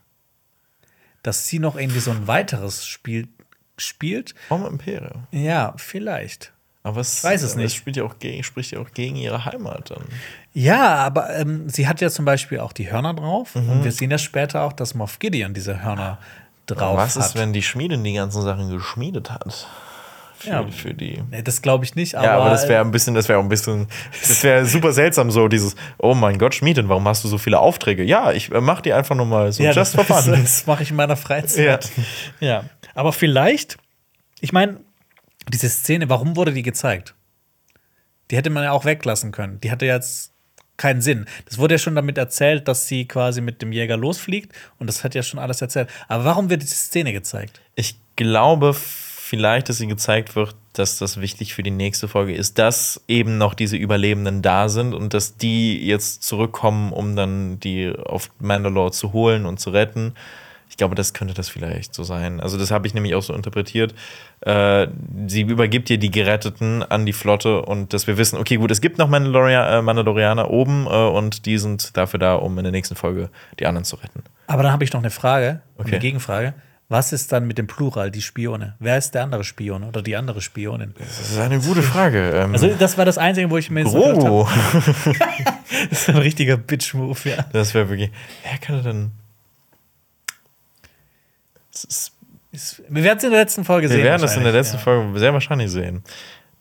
Dass 1.22 1.46
sie 1.46 1.58
noch 1.58 1.76
irgendwie 1.76 2.00
so 2.00 2.10
ein 2.10 2.26
weiteres 2.26 2.86
Spiel 2.86 3.28
spielt? 3.76 4.34
Vom 4.48 4.64
Imperium. 4.64 5.26
Ja, 5.30 5.74
vielleicht. 5.76 6.52
Aber 6.82 7.00
es, 7.00 7.24
weiß 7.24 7.42
es 7.42 7.56
nicht. 7.56 7.74
Spielt 7.74 7.96
ja 7.96 8.04
auch 8.04 8.18
gegen, 8.18 8.42
spricht 8.44 8.72
ja 8.72 8.78
auch 8.78 8.90
gegen 8.92 9.16
ihre 9.16 9.46
Heimat 9.46 9.90
dann. 9.90 10.04
Ja, 10.52 10.96
aber 10.96 11.34
ähm, 11.34 11.68
sie 11.68 11.88
hat 11.88 12.02
ja 12.02 12.10
zum 12.10 12.26
Beispiel 12.26 12.60
auch 12.60 12.72
die 12.72 12.90
Hörner 12.92 13.14
drauf. 13.14 13.54
Mhm. 13.54 13.70
Und 13.70 13.84
wir 13.84 13.92
sehen 13.92 14.10
ja 14.10 14.18
später 14.18 14.62
auch, 14.62 14.72
dass 14.72 14.94
Moff 14.94 15.18
Gideon 15.18 15.54
diese 15.54 15.82
Hörner 15.82 16.18
drauf 16.66 16.98
Was 16.98 17.16
hat. 17.16 17.24
ist, 17.24 17.34
wenn 17.36 17.54
die 17.54 17.62
Schmiedin 17.62 18.04
die 18.04 18.12
ganzen 18.12 18.42
Sachen 18.42 18.70
geschmiedet 18.70 19.30
hat? 19.30 19.66
Für, 20.36 20.48
Ja. 20.50 20.66
für 20.68 20.94
die. 20.94 21.22
Nee, 21.30 21.42
das 21.42 21.62
glaube 21.62 21.84
ich 21.84 21.94
nicht, 21.94 22.14
aber, 22.16 22.24
ja, 22.26 22.36
aber 22.38 22.50
das 22.50 22.68
wäre 22.68 22.84
ein 22.84 22.90
bisschen, 22.90 23.14
das 23.14 23.28
wäre 23.28 23.38
auch 23.38 23.42
ein 23.42 23.48
bisschen, 23.48 23.86
das 24.20 24.42
wäre 24.42 24.66
super 24.66 24.92
seltsam, 24.92 25.30
so 25.30 25.48
dieses, 25.48 25.76
oh 25.98 26.14
mein 26.14 26.38
Gott, 26.38 26.54
Schmiedin, 26.54 26.88
warum 26.88 27.06
hast 27.06 27.24
du 27.24 27.28
so 27.28 27.38
viele 27.38 27.58
Aufträge? 27.60 28.02
Ja, 28.02 28.32
ich 28.32 28.50
äh, 28.52 28.60
mach 28.60 28.80
die 28.80 28.92
einfach 28.92 29.14
nur 29.14 29.26
mal 29.26 29.52
so 29.52 29.62
ja, 29.62 29.70
just 29.70 29.96
das, 29.96 30.06
for 30.06 30.22
fun. 30.22 30.32
das 30.42 30.66
mache 30.66 30.82
ich 30.82 30.90
in 30.90 30.96
meiner 30.96 31.16
Freizeit. 31.16 31.90
Ja. 32.40 32.46
Ja, 32.48 32.64
aber 32.94 33.12
vielleicht, 33.12 33.76
ich 34.40 34.52
meine, 34.52 34.80
diese 35.48 35.68
Szene, 35.68 36.08
warum 36.08 36.36
wurde 36.36 36.52
die 36.52 36.62
gezeigt? 36.62 37.14
Die 38.30 38.36
hätte 38.36 38.50
man 38.50 38.64
ja 38.64 38.72
auch 38.72 38.84
weglassen 38.84 39.32
können. 39.32 39.60
Die 39.60 39.70
hatte 39.70 39.86
jetzt 39.86 40.32
keinen 40.76 41.00
Sinn. 41.00 41.26
Das 41.44 41.58
wurde 41.58 41.74
ja 41.74 41.78
schon 41.78 41.94
damit 41.94 42.18
erzählt, 42.18 42.66
dass 42.66 42.88
sie 42.88 43.06
quasi 43.06 43.40
mit 43.40 43.62
dem 43.62 43.70
Jäger 43.70 43.96
losfliegt 43.96 44.52
und 44.78 44.88
das 44.88 45.04
hat 45.04 45.14
ja 45.14 45.22
schon 45.22 45.38
alles 45.38 45.62
erzählt. 45.62 45.88
Aber 46.08 46.24
warum 46.24 46.50
wird 46.50 46.62
diese 46.62 46.74
Szene 46.74 47.12
gezeigt? 47.12 47.60
Ich 47.76 47.96
glaube 48.16 48.74
vielleicht, 49.24 49.68
dass 49.68 49.78
sie 49.78 49.86
gezeigt 49.86 50.36
wird, 50.36 50.54
dass 50.74 50.98
das 50.98 51.20
wichtig 51.20 51.54
für 51.54 51.62
die 51.62 51.70
nächste 51.70 52.08
Folge 52.08 52.34
ist, 52.34 52.58
dass 52.58 53.02
eben 53.08 53.38
noch 53.38 53.54
diese 53.54 53.76
Überlebenden 53.76 54.42
da 54.42 54.68
sind 54.68 54.92
und 54.92 55.14
dass 55.14 55.36
die 55.36 55.84
jetzt 55.86 56.22
zurückkommen, 56.22 56.92
um 56.92 57.16
dann 57.16 57.58
die 57.60 57.90
auf 57.90 58.30
Mandalore 58.38 58.90
zu 58.92 59.12
holen 59.12 59.46
und 59.46 59.58
zu 59.58 59.70
retten. 59.70 60.12
Ich 60.68 60.76
glaube, 60.76 60.94
das 60.94 61.14
könnte 61.14 61.34
das 61.34 61.48
vielleicht 61.48 61.94
so 61.94 62.02
sein. 62.02 62.40
Also, 62.40 62.58
das 62.58 62.70
habe 62.70 62.86
ich 62.86 62.94
nämlich 62.94 63.14
auch 63.14 63.22
so 63.22 63.32
interpretiert. 63.32 63.94
Äh, 64.40 64.88
sie 65.26 65.42
übergibt 65.42 65.88
ihr 65.88 65.98
die 65.98 66.10
Geretteten 66.10 66.82
an 66.82 67.06
die 67.06 67.12
Flotte 67.12 67.62
und 67.62 67.92
dass 67.92 68.06
wir 68.06 68.18
wissen, 68.18 68.38
okay, 68.38 68.56
gut, 68.56 68.70
es 68.72 68.80
gibt 68.80 68.98
noch 68.98 69.08
Mandaloria 69.08 69.78
äh, 69.78 69.82
Mandalorianer 69.82 70.50
oben 70.50 70.86
äh, 70.86 70.90
und 70.90 71.46
die 71.46 71.58
sind 71.58 71.96
dafür 71.96 72.18
da, 72.18 72.34
um 72.34 72.58
in 72.58 72.64
der 72.64 72.72
nächsten 72.72 72.96
Folge 72.96 73.30
die 73.60 73.66
anderen 73.66 73.84
zu 73.84 73.96
retten. 73.96 74.24
Aber 74.48 74.62
dann 74.64 74.72
habe 74.72 74.84
ich 74.84 74.92
noch 74.92 75.00
eine 75.00 75.10
Frage, 75.10 75.60
Okay. 75.78 75.92
eine 75.92 75.98
Gegenfrage. 76.00 76.54
Was 76.94 77.12
ist 77.12 77.32
dann 77.32 77.48
mit 77.48 77.58
dem 77.58 77.66
Plural, 77.66 78.12
die 78.12 78.22
Spione? 78.22 78.76
Wer 78.78 78.96
ist 78.98 79.16
der 79.16 79.24
andere 79.24 79.42
Spion 79.42 79.82
oder 79.82 80.00
die 80.00 80.14
andere 80.14 80.40
Spionin? 80.40 80.94
Das 80.96 81.18
ist 81.32 81.36
eine 81.40 81.58
gute 81.58 81.82
Frage. 81.82 82.30
Ähm, 82.30 82.52
Also, 82.52 82.68
das 82.68 82.96
war 82.96 83.04
das 83.04 83.18
Einzige, 83.18 83.50
wo 83.50 83.56
ich 83.58 83.68
mir 83.68 83.84
so 83.84 84.00
gedacht 84.00 84.20
Grogu. 84.20 84.48
habe, 84.48 85.14
das 85.90 86.02
ist 86.02 86.08
ein 86.10 86.18
richtiger 86.18 86.56
Bitch-Move, 86.56 87.18
ja. 87.28 87.46
Das 87.52 87.74
wäre 87.74 87.88
wirklich. 87.88 88.12
Wer 88.48 88.58
kann 88.58 88.84
denn. 88.84 89.10
Es 91.74 91.82
ist, 91.82 92.12
Ist- 92.52 92.82
Wir 92.88 93.02
werden 93.02 93.18
es 93.18 93.24
in 93.24 93.30
der 93.32 93.40
letzten 93.40 93.64
Folge 93.64 93.88
sehen. 93.88 93.96
wir 93.98 94.04
werden 94.04 94.22
das 94.22 94.36
in 94.36 94.44
der 94.44 94.52
letzten 94.52 94.76
ja. 94.76 94.82
Folge 94.82 95.18
sehr 95.18 95.32
wahrscheinlich 95.32 95.72
sehen. 95.72 96.04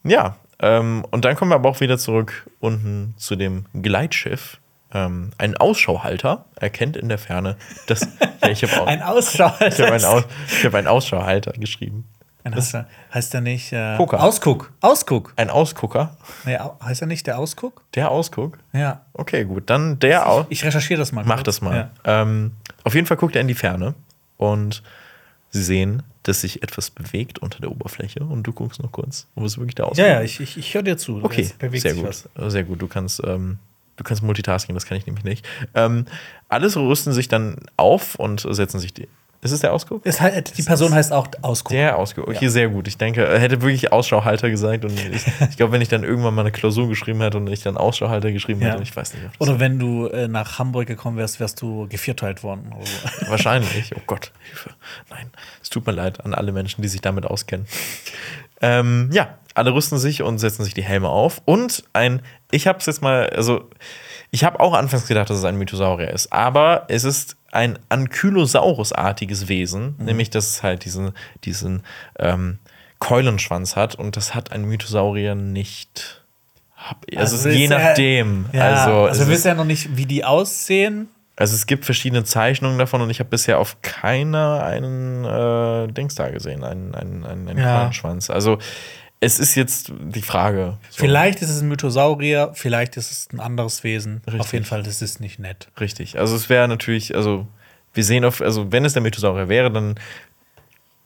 Ja, 0.02 0.36
ähm, 0.58 1.06
und 1.12 1.24
dann 1.24 1.36
kommen 1.36 1.52
wir 1.52 1.54
aber 1.54 1.68
auch 1.68 1.78
wieder 1.78 1.96
zurück 1.96 2.50
unten 2.58 3.14
zu 3.18 3.36
dem 3.36 3.66
Gleitschiff. 3.80 4.58
Ähm, 4.94 5.30
ein 5.38 5.56
Ausschauhalter 5.56 6.44
erkennt 6.56 6.96
in 6.96 7.08
der 7.08 7.18
Ferne, 7.18 7.56
dass. 7.86 8.06
ja, 8.42 8.48
ich 8.50 8.62
habe 8.62 8.72
auch. 8.82 8.86
Ein 8.86 9.02
Ausschau. 9.02 9.52
ich 9.60 9.80
habe 9.80 9.92
einen, 9.92 10.04
Aus, 10.04 10.24
ich 10.48 10.64
hab 10.64 10.74
einen 10.74 10.86
Ausschauhalter 10.86 11.52
geschrieben. 11.52 12.04
Ein 12.44 12.54
Ausschau. 12.54 12.84
Heißt 13.12 13.32
der 13.34 13.40
nicht 13.40 13.72
äh. 13.72 13.96
Ausguck? 13.96 14.70
Ausguck. 14.82 15.32
Ein 15.36 15.50
Ausgucker. 15.50 16.16
Nee, 16.44 16.58
heißt 16.82 17.00
er 17.00 17.06
nicht 17.06 17.26
der 17.26 17.38
Ausguck? 17.38 17.82
Der 17.94 18.10
Ausguck. 18.10 18.58
Ja. 18.72 19.00
Okay, 19.14 19.44
gut. 19.44 19.70
Dann 19.70 19.98
der 19.98 20.28
Aus. 20.28 20.46
Ich 20.50 20.64
recherchiere 20.64 20.98
das 20.98 21.10
mal. 21.10 21.24
Mach 21.24 21.42
das 21.42 21.60
mal. 21.60 21.90
Ja. 22.04 22.22
Ähm, 22.22 22.52
auf 22.84 22.94
jeden 22.94 23.06
Fall 23.06 23.16
guckt 23.16 23.34
er 23.34 23.40
in 23.40 23.48
die 23.48 23.54
Ferne 23.54 23.94
und 24.36 24.82
sie 25.50 25.62
sehen, 25.62 26.02
dass 26.22 26.42
sich 26.42 26.62
etwas 26.62 26.90
bewegt 26.90 27.38
unter 27.38 27.60
der 27.60 27.70
Oberfläche 27.70 28.20
und 28.24 28.42
du 28.44 28.52
guckst 28.52 28.82
noch 28.82 28.92
kurz, 28.92 29.26
wo 29.34 29.44
ist 29.46 29.56
wirklich 29.58 29.74
der 29.74 29.86
Ausgang. 29.86 30.06
Ja, 30.06 30.12
ja, 30.14 30.22
ich, 30.22 30.38
ich, 30.40 30.56
ich 30.58 30.74
höre 30.74 30.82
dir 30.82 30.96
zu. 30.98 31.20
Okay, 31.22 31.50
Es 31.58 31.82
sehr 31.82 31.94
gut. 31.94 32.04
was. 32.04 32.28
Sehr 32.52 32.64
gut. 32.64 32.80
Du 32.82 32.88
kannst, 32.88 33.22
ähm, 33.24 33.58
du 33.96 34.04
kannst 34.04 34.22
Multitasking, 34.22 34.74
das 34.74 34.86
kann 34.86 34.96
ich 34.98 35.06
nämlich 35.06 35.24
nicht. 35.24 35.46
Ähm, 35.74 36.06
alles 36.48 36.76
rüsten 36.76 37.12
sich 37.12 37.28
dann 37.28 37.56
auf 37.76 38.14
und 38.16 38.46
setzen 38.48 38.78
sich 38.80 38.92
die. 38.94 39.08
Ist 39.42 39.50
es 39.52 39.60
der 39.60 39.74
Ausguck? 39.74 40.00
Es 40.06 40.22
halt, 40.22 40.56
die 40.56 40.62
Person 40.62 40.94
heißt 40.94 41.12
auch 41.12 41.28
Ausguck. 41.42 41.72
Der 41.72 41.98
Ausguck. 41.98 42.28
Okay, 42.28 42.46
Ja. 42.46 42.50
sehr 42.50 42.68
gut. 42.70 42.88
Ich 42.88 42.96
denke, 42.96 43.26
er 43.26 43.38
hätte 43.38 43.60
wirklich 43.60 43.92
Ausschauhalter 43.92 44.48
gesagt 44.48 44.86
und 44.86 44.92
ich, 45.12 45.22
ich 45.50 45.56
glaube, 45.58 45.70
wenn 45.72 45.82
ich 45.82 45.88
dann 45.88 46.02
irgendwann 46.02 46.34
mal 46.34 46.40
eine 46.40 46.50
Klausur 46.50 46.88
geschrieben 46.88 47.20
hätte 47.20 47.36
und 47.36 47.46
ich 47.50 47.62
dann 47.62 47.76
Ausschauhalter 47.76 48.32
geschrieben 48.32 48.62
Ja. 48.62 48.68
hätte, 48.72 48.82
ich 48.82 48.96
weiß 48.96 49.12
nicht. 49.12 49.26
Oder 49.40 49.60
wenn 49.60 49.78
du 49.78 50.06
äh, 50.06 50.28
nach 50.28 50.58
Hamburg 50.58 50.86
gekommen 50.86 51.18
wärst, 51.18 51.40
wärst 51.40 51.60
du 51.60 51.86
gevierteilt 51.88 52.42
worden. 52.42 52.74
So. 52.80 53.28
Wahrscheinlich. 53.28 53.92
Oh 53.94 54.00
Gott, 54.06 54.32
Hilfe. 54.48 54.70
Nein, 55.10 55.26
es 55.62 55.68
tut 55.68 55.86
mir 55.86 55.92
leid 55.92 56.24
an 56.24 56.32
alle 56.32 56.50
Menschen, 56.52 56.80
die 56.80 56.88
sich 56.88 57.02
damit 57.02 57.26
auskennen. 57.26 57.66
Ähm, 58.62 59.10
ja, 59.12 59.36
alle 59.54 59.74
rüsten 59.74 59.98
sich 59.98 60.22
und 60.22 60.38
setzen 60.38 60.64
sich 60.64 60.72
die 60.72 60.82
Helme 60.84 61.08
auf. 61.10 61.42
Und 61.44 61.84
ein, 61.92 62.22
ich 62.54 62.66
habe 62.66 62.78
es 62.78 62.86
jetzt 62.86 63.02
mal, 63.02 63.28
also 63.30 63.68
ich 64.30 64.44
habe 64.44 64.60
auch 64.60 64.74
anfangs 64.74 65.06
gedacht, 65.06 65.30
dass 65.30 65.38
es 65.38 65.44
ein 65.44 65.56
Mythosaurier 65.56 66.10
ist, 66.10 66.32
aber 66.32 66.84
es 66.88 67.04
ist 67.04 67.36
ein 67.52 67.78
Ankylosaurus-artiges 67.88 69.48
Wesen, 69.48 69.94
nämlich 69.98 70.30
dass 70.30 70.46
es 70.48 70.62
halt 70.62 70.84
diesen, 70.84 71.12
diesen 71.44 71.82
ähm, 72.18 72.58
Keulenschwanz 72.98 73.76
hat 73.76 73.94
und 73.94 74.16
das 74.16 74.34
hat 74.34 74.52
ein 74.52 74.64
Mythosaurier 74.64 75.34
nicht. 75.34 76.22
Also, 77.16 77.36
Also 77.36 77.48
je 77.48 77.64
ist 77.64 77.70
nachdem. 77.70 78.46
Ja, 78.52 78.70
also, 78.70 79.04
also, 79.06 79.26
wir 79.26 79.34
wissen 79.34 79.48
ja 79.48 79.54
noch 79.54 79.64
nicht, 79.64 79.96
wie 79.96 80.06
die 80.06 80.24
aussehen. 80.24 81.08
also 81.36 81.54
es 81.54 81.66
gibt 81.66 81.84
verschiedene 81.84 82.24
Zeichnungen 82.24 82.78
davon 82.78 83.00
und 83.00 83.10
ich 83.10 83.20
habe 83.20 83.30
bisher 83.30 83.58
auf 83.58 83.80
keiner 83.82 84.62
einen 84.64 85.24
äh, 85.24 85.92
Dings 85.92 86.14
da 86.14 86.28
gesehen, 86.30 86.64
einen, 86.64 86.94
einen, 86.94 87.24
einen, 87.24 87.48
einen 87.48 87.58
Ja. 87.58 87.90
Also 88.28 88.58
es 89.24 89.38
ist 89.38 89.54
jetzt 89.54 89.92
die 89.98 90.22
Frage. 90.22 90.78
So, 90.90 90.98
Vielleicht 90.98 91.42
ist 91.42 91.50
es 91.50 91.60
ein 91.60 91.68
Mythosaurier, 91.68 92.52
vielleicht 92.54 92.96
ist 92.96 93.10
es 93.10 93.28
ein 93.32 93.40
anderes 93.40 93.82
Wesen. 93.84 94.22
Richtig. 94.26 94.40
Auf 94.40 94.52
jeden 94.52 94.64
Fall, 94.64 94.82
das 94.82 95.02
ist 95.02 95.20
nicht 95.20 95.38
nett. 95.38 95.68
Richtig. 95.80 96.18
Also 96.18 96.36
es 96.36 96.48
wäre 96.48 96.68
natürlich, 96.68 97.14
also 97.14 97.46
wir 97.92 98.04
sehen 98.04 98.24
auf, 98.24 98.40
also 98.40 98.72
wenn 98.72 98.84
es 98.84 98.92
der 98.92 99.02
Mythosaurier 99.02 99.48
wäre, 99.48 99.70
dann 99.70 99.94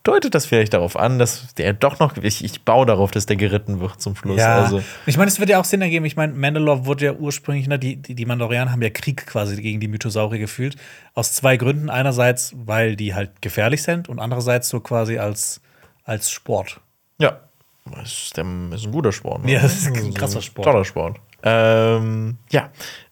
deutet 0.03 0.33
das 0.33 0.45
vielleicht 0.45 0.73
darauf 0.73 0.95
an, 0.97 1.19
dass 1.19 1.53
der 1.55 1.73
doch 1.73 1.99
noch, 1.99 2.17
ich, 2.17 2.43
ich 2.43 2.63
baue 2.63 2.85
darauf, 2.85 3.11
dass 3.11 3.25
der 3.25 3.35
geritten 3.35 3.79
wird 3.79 4.01
zum 4.01 4.15
Schluss. 4.15 4.37
Ja, 4.39 4.63
Also, 4.63 4.81
ich 5.05 5.17
meine, 5.17 5.27
es 5.29 5.39
wird 5.39 5.49
ja 5.49 5.59
auch 5.59 5.65
Sinn 5.65 5.81
ergeben. 5.81 6.05
Ich 6.05 6.15
meine, 6.15 6.33
Mandalore 6.33 6.85
wurde 6.85 7.05
ja 7.05 7.13
ursprünglich, 7.13 7.67
ne, 7.67 7.77
die, 7.77 7.97
die, 7.97 8.15
die 8.15 8.25
Mandalorianer 8.25 8.71
haben 8.71 8.81
ja 8.81 8.89
Krieg 8.89 9.25
quasi 9.27 9.61
gegen 9.61 9.79
die 9.79 9.87
Mythosaurier 9.87 10.39
geführt. 10.39 10.77
Aus 11.13 11.33
zwei 11.33 11.57
Gründen. 11.57 11.89
Einerseits, 11.89 12.53
weil 12.55 12.95
die 12.95 13.13
halt 13.13 13.41
gefährlich 13.41 13.83
sind 13.83 14.09
und 14.09 14.19
andererseits 14.19 14.69
so 14.69 14.79
quasi 14.79 15.17
als, 15.19 15.61
als 16.05 16.31
Sport. 16.31 16.79
ja, 17.19 17.41
das 17.85 18.11
ist, 18.11 18.37
der, 18.37 18.45
ist 18.73 18.85
ein 18.85 18.91
guter 18.91 19.11
Sport. 19.11 19.45
Ne? 19.45 19.53
Ja, 19.53 19.61
das 19.61 19.77
ist 19.77 19.87
ein 19.87 20.13
krasser 20.13 20.41
Sport. 20.41 20.65
Toller 20.65 20.85
Sport. 20.85 21.17
Ähm, 21.43 22.37
ja, 22.51 22.69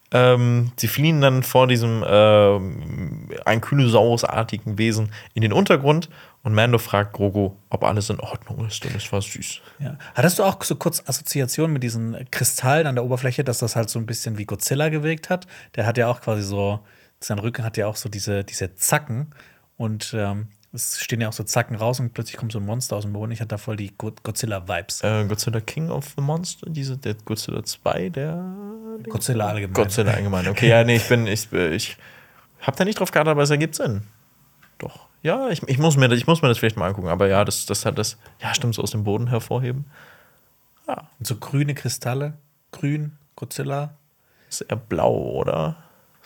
Ähm, 0.09 0.71
sie 0.77 0.87
fliehen 0.87 1.19
dann 1.19 1.43
vor 1.43 1.67
diesem 1.67 2.01
ähm, 2.07 3.27
Ankylosaurus-artigen 3.43 4.77
Wesen 4.77 5.11
in 5.33 5.41
den 5.41 5.51
Untergrund 5.51 6.09
und 6.43 6.53
Mando 6.53 6.77
fragt 6.77 7.11
Grogu, 7.11 7.51
ob 7.69 7.83
alles 7.83 8.09
in 8.09 8.21
Ordnung 8.21 8.65
ist, 8.65 8.81
denn 8.85 8.95
es 8.95 9.11
war 9.11 9.21
süß. 9.21 9.59
Ja. 9.79 9.97
Hattest 10.15 10.39
du 10.39 10.43
auch 10.43 10.63
so 10.63 10.75
kurz 10.77 11.03
Assoziation 11.05 11.73
mit 11.73 11.83
diesen 11.83 12.15
Kristallen 12.31 12.87
an 12.87 12.95
der 12.95 13.03
Oberfläche, 13.03 13.43
dass 13.43 13.57
das 13.57 13.75
halt 13.75 13.89
so 13.89 13.99
ein 13.99 14.05
bisschen 14.05 14.37
wie 14.37 14.45
Godzilla 14.45 14.87
gewirkt 14.87 15.29
hat? 15.29 15.45
Der 15.75 15.85
hat 15.85 15.97
ja 15.97 16.07
auch 16.07 16.21
quasi 16.21 16.41
so, 16.41 16.79
sein 17.19 17.39
Rücken 17.39 17.65
hat 17.65 17.75
ja 17.75 17.87
auch 17.87 17.97
so 17.97 18.07
diese, 18.07 18.45
diese 18.45 18.75
Zacken 18.75 19.33
und 19.75 20.13
ähm, 20.17 20.47
es 20.77 20.99
stehen 20.99 21.19
ja 21.21 21.27
auch 21.29 21.33
so 21.33 21.43
Zacken 21.43 21.75
raus 21.75 21.99
und 21.99 22.13
plötzlich 22.13 22.37
kommt 22.37 22.51
so 22.51 22.59
ein 22.59 22.65
Monster 22.65 22.95
aus 22.95 23.03
dem 23.03 23.13
Boden. 23.13 23.31
Ich 23.31 23.39
hatte 23.39 23.49
da 23.49 23.57
voll 23.57 23.75
die 23.75 23.93
Go- 23.97 24.11
Godzilla-Vibes. 24.23 25.03
Äh, 25.03 25.25
Godzilla 25.27 25.59
King 25.59 25.89
of 25.89 26.13
the 26.15 26.21
Monster, 26.21 26.69
diese, 26.69 26.97
der 26.97 27.15
Godzilla 27.15 27.63
2, 27.63 28.09
der 28.09 28.43
Godzilla 29.09 29.47
allgemein. 29.47 29.73
Godzilla 29.73 30.11
allgemein. 30.13 30.47
Okay, 30.49 30.69
ja, 30.69 30.83
nee, 30.83 30.97
ich 30.97 31.07
bin, 31.09 31.25
ich, 31.27 31.51
ich 31.51 31.97
hab 32.61 32.75
da 32.75 32.85
nicht 32.85 32.99
drauf 32.99 33.11
geachtet, 33.11 33.31
aber 33.31 33.43
es 33.43 33.49
ergibt 33.49 33.75
Sinn. 33.75 34.03
Doch. 34.77 35.07
Ja, 35.23 35.49
ich, 35.49 35.63
ich, 35.67 35.77
muss 35.79 35.97
mir, 35.97 36.07
das- 36.09 36.19
ich 36.19 36.27
muss 36.27 36.41
mir 36.41 36.47
das 36.47 36.59
vielleicht 36.59 36.77
mal 36.77 36.87
angucken, 36.87 37.07
aber 37.09 37.27
ja, 37.27 37.43
das, 37.43 37.65
das 37.65 37.85
hat 37.85 37.97
das, 37.97 38.17
ja, 38.41 38.53
stimmt, 38.53 38.75
so 38.75 38.81
aus 38.83 38.91
dem 38.91 39.03
Boden 39.03 39.27
hervorheben. 39.27 39.85
Und 41.19 41.27
so 41.27 41.35
grüne 41.35 41.73
Kristalle. 41.75 42.33
Grün, 42.71 43.17
Godzilla. 43.35 43.95
Ist 44.49 44.61
eher 44.61 44.77
blau, 44.77 45.13
oder? 45.13 45.75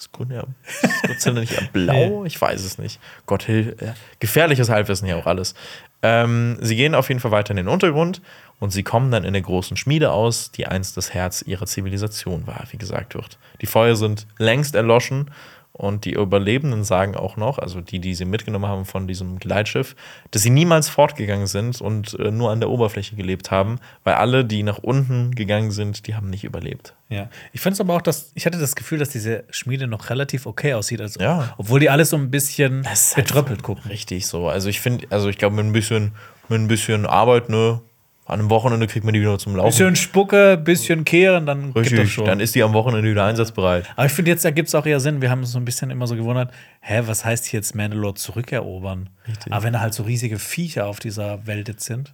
Ist 0.02 0.11
grün 0.14 0.32
eher, 0.32 0.48
ist 0.68 1.03
Godzilla 1.07 1.41
nicht 1.41 1.53
eher 1.53 1.68
blau? 1.72 2.26
Ich 2.26 2.41
weiß 2.41 2.64
es 2.64 2.80
nicht. 2.80 2.99
Gott 3.28 3.44
hilf, 3.44 3.80
äh, 3.80 3.94
gefährliches 4.19 4.68
Halbwissen 4.68 5.06
hier 5.06 5.15
auch 5.15 5.28
alles. 5.28 5.53
Ähm, 6.02 6.57
sie 6.60 6.76
gehen 6.76 6.95
auf 6.95 7.10
jeden 7.10 7.19
Fall 7.19 7.30
weiter 7.30 7.52
in 7.52 7.57
den 7.57 7.68
Untergrund 7.68 8.19
und 8.60 8.72
sie 8.72 8.82
kommen 8.82 9.11
dann 9.11 9.23
in 9.23 9.34
der 9.34 9.44
großen 9.44 9.78
Schmiede 9.78 10.11
aus, 10.11 10.49
die 10.49 10.65
einst 10.65 10.98
das 10.98 11.14
Herz 11.14 11.44
ihrer 11.44 11.68
Zivilisation 11.68 12.48
war, 12.48 12.64
wie 12.72 12.78
gesagt 12.78 13.14
wird. 13.14 13.38
Die 13.61 13.68
Feuer 13.68 13.95
sind 13.95 14.26
längst 14.40 14.73
erloschen 14.73 15.30
und 15.73 16.06
die 16.06 16.14
Überlebenden 16.14 16.84
sagen 16.84 17.15
auch 17.15 17.38
noch, 17.38 17.57
also 17.57 17.81
die, 17.81 17.99
die 17.99 18.14
sie 18.14 18.26
mitgenommen 18.26 18.68
haben 18.68 18.85
von 18.85 19.07
diesem 19.07 19.39
Gleitschiff, 19.39 19.95
dass 20.31 20.41
sie 20.41 20.49
niemals 20.49 20.89
fortgegangen 20.89 21.48
sind 21.48 21.80
und 21.81 22.14
äh, 22.19 22.30
nur 22.30 22.52
an 22.52 22.60
der 22.60 22.69
Oberfläche 22.69 23.15
gelebt 23.15 23.52
haben, 23.52 23.80
weil 24.03 24.15
alle, 24.15 24.43
die 24.43 24.64
nach 24.64 24.80
unten 24.80 25.34
gegangen 25.34 25.72
sind, 25.72 26.07
die 26.07 26.15
haben 26.15 26.30
nicht 26.30 26.43
überlebt. 26.43 26.93
Ja. 27.10 27.30
Ich 27.53 27.61
fand 27.61 27.73
es 27.73 27.81
aber 27.81 27.95
auch, 27.95 28.02
dass 28.02 28.31
ich 28.35 28.45
hatte 28.45 28.60
das 28.60 28.76
Gefühl, 28.76 28.99
dass 28.99 29.10
diese 29.10 29.45
Schmiede 29.49 29.88
noch 29.88 30.10
relativ 30.10 30.45
okay 30.45 30.73
aussieht. 30.73 31.02
Also, 31.02 31.19
Ja. 31.19 31.53
Obwohl 31.57 31.80
die 31.80 31.89
alles 31.89 32.10
so 32.10 32.18
ein 32.18 32.31
bisschen 32.31 32.85
ist 32.91 33.15
halt 33.15 33.27
betröppelt 33.27 33.64
gucken. 33.64 33.89
Richtig 33.89 34.27
so. 34.27 34.49
Also 34.49 34.69
ich 34.69 34.81
finde, 34.81 35.07
also 35.10 35.30
ich 35.30 35.38
glaube, 35.38 35.56
mit 35.56 35.65
ein 35.65 35.73
bisschen, 35.73 36.14
mit 36.49 36.60
ein 36.60 36.68
bisschen 36.68 37.06
Arbeit, 37.06 37.49
ne, 37.49 37.81
an 38.26 38.39
einem 38.39 38.49
Wochenende 38.49 38.88
kriegt 38.88 39.03
man 39.03 39.14
die 39.14 39.19
wieder 39.19 39.38
zum 39.39 39.56
Laufen. 39.56 39.69
Bisschen 39.72 39.95
Spucke, 39.95 40.56
bisschen 40.56 41.03
kehren, 41.03 41.45
dann 41.45 41.73
geht 41.73 41.85
das 41.85 41.91
Richtig, 41.91 42.14
schon. 42.14 42.26
dann 42.26 42.39
ist 42.39 42.56
die 42.56 42.64
am 42.64 42.72
Wochenende 42.73 43.10
wieder 43.10 43.26
einsatzbereit. 43.26 43.85
Aber 43.95 44.06
ich 44.06 44.11
finde, 44.14 44.31
jetzt 44.31 44.45
ergibt 44.45 44.68
es 44.69 44.76
auch 44.76 44.85
eher 44.85 44.99
Sinn. 44.99 45.22
Wir 45.22 45.30
haben 45.31 45.39
uns 45.41 45.52
so 45.52 45.57
ein 45.57 45.65
bisschen 45.65 45.89
immer 45.91 46.07
so 46.07 46.15
gewundert, 46.15 46.52
hä, 46.81 47.02
was 47.07 47.26
heißt 47.26 47.45
hier 47.45 47.60
jetzt 47.60 47.76
Mandalore 47.76 48.14
zurückerobern? 48.14 49.10
Richtig. 49.27 49.52
Aber 49.52 49.64
wenn 49.64 49.73
da 49.73 49.81
halt 49.81 49.93
so 49.93 50.03
riesige 50.03 50.39
Viecher 50.39 50.85
auf 50.88 50.99
dieser 50.99 51.45
Welt 51.45 51.68
jetzt 51.68 51.84
sind. 51.84 52.14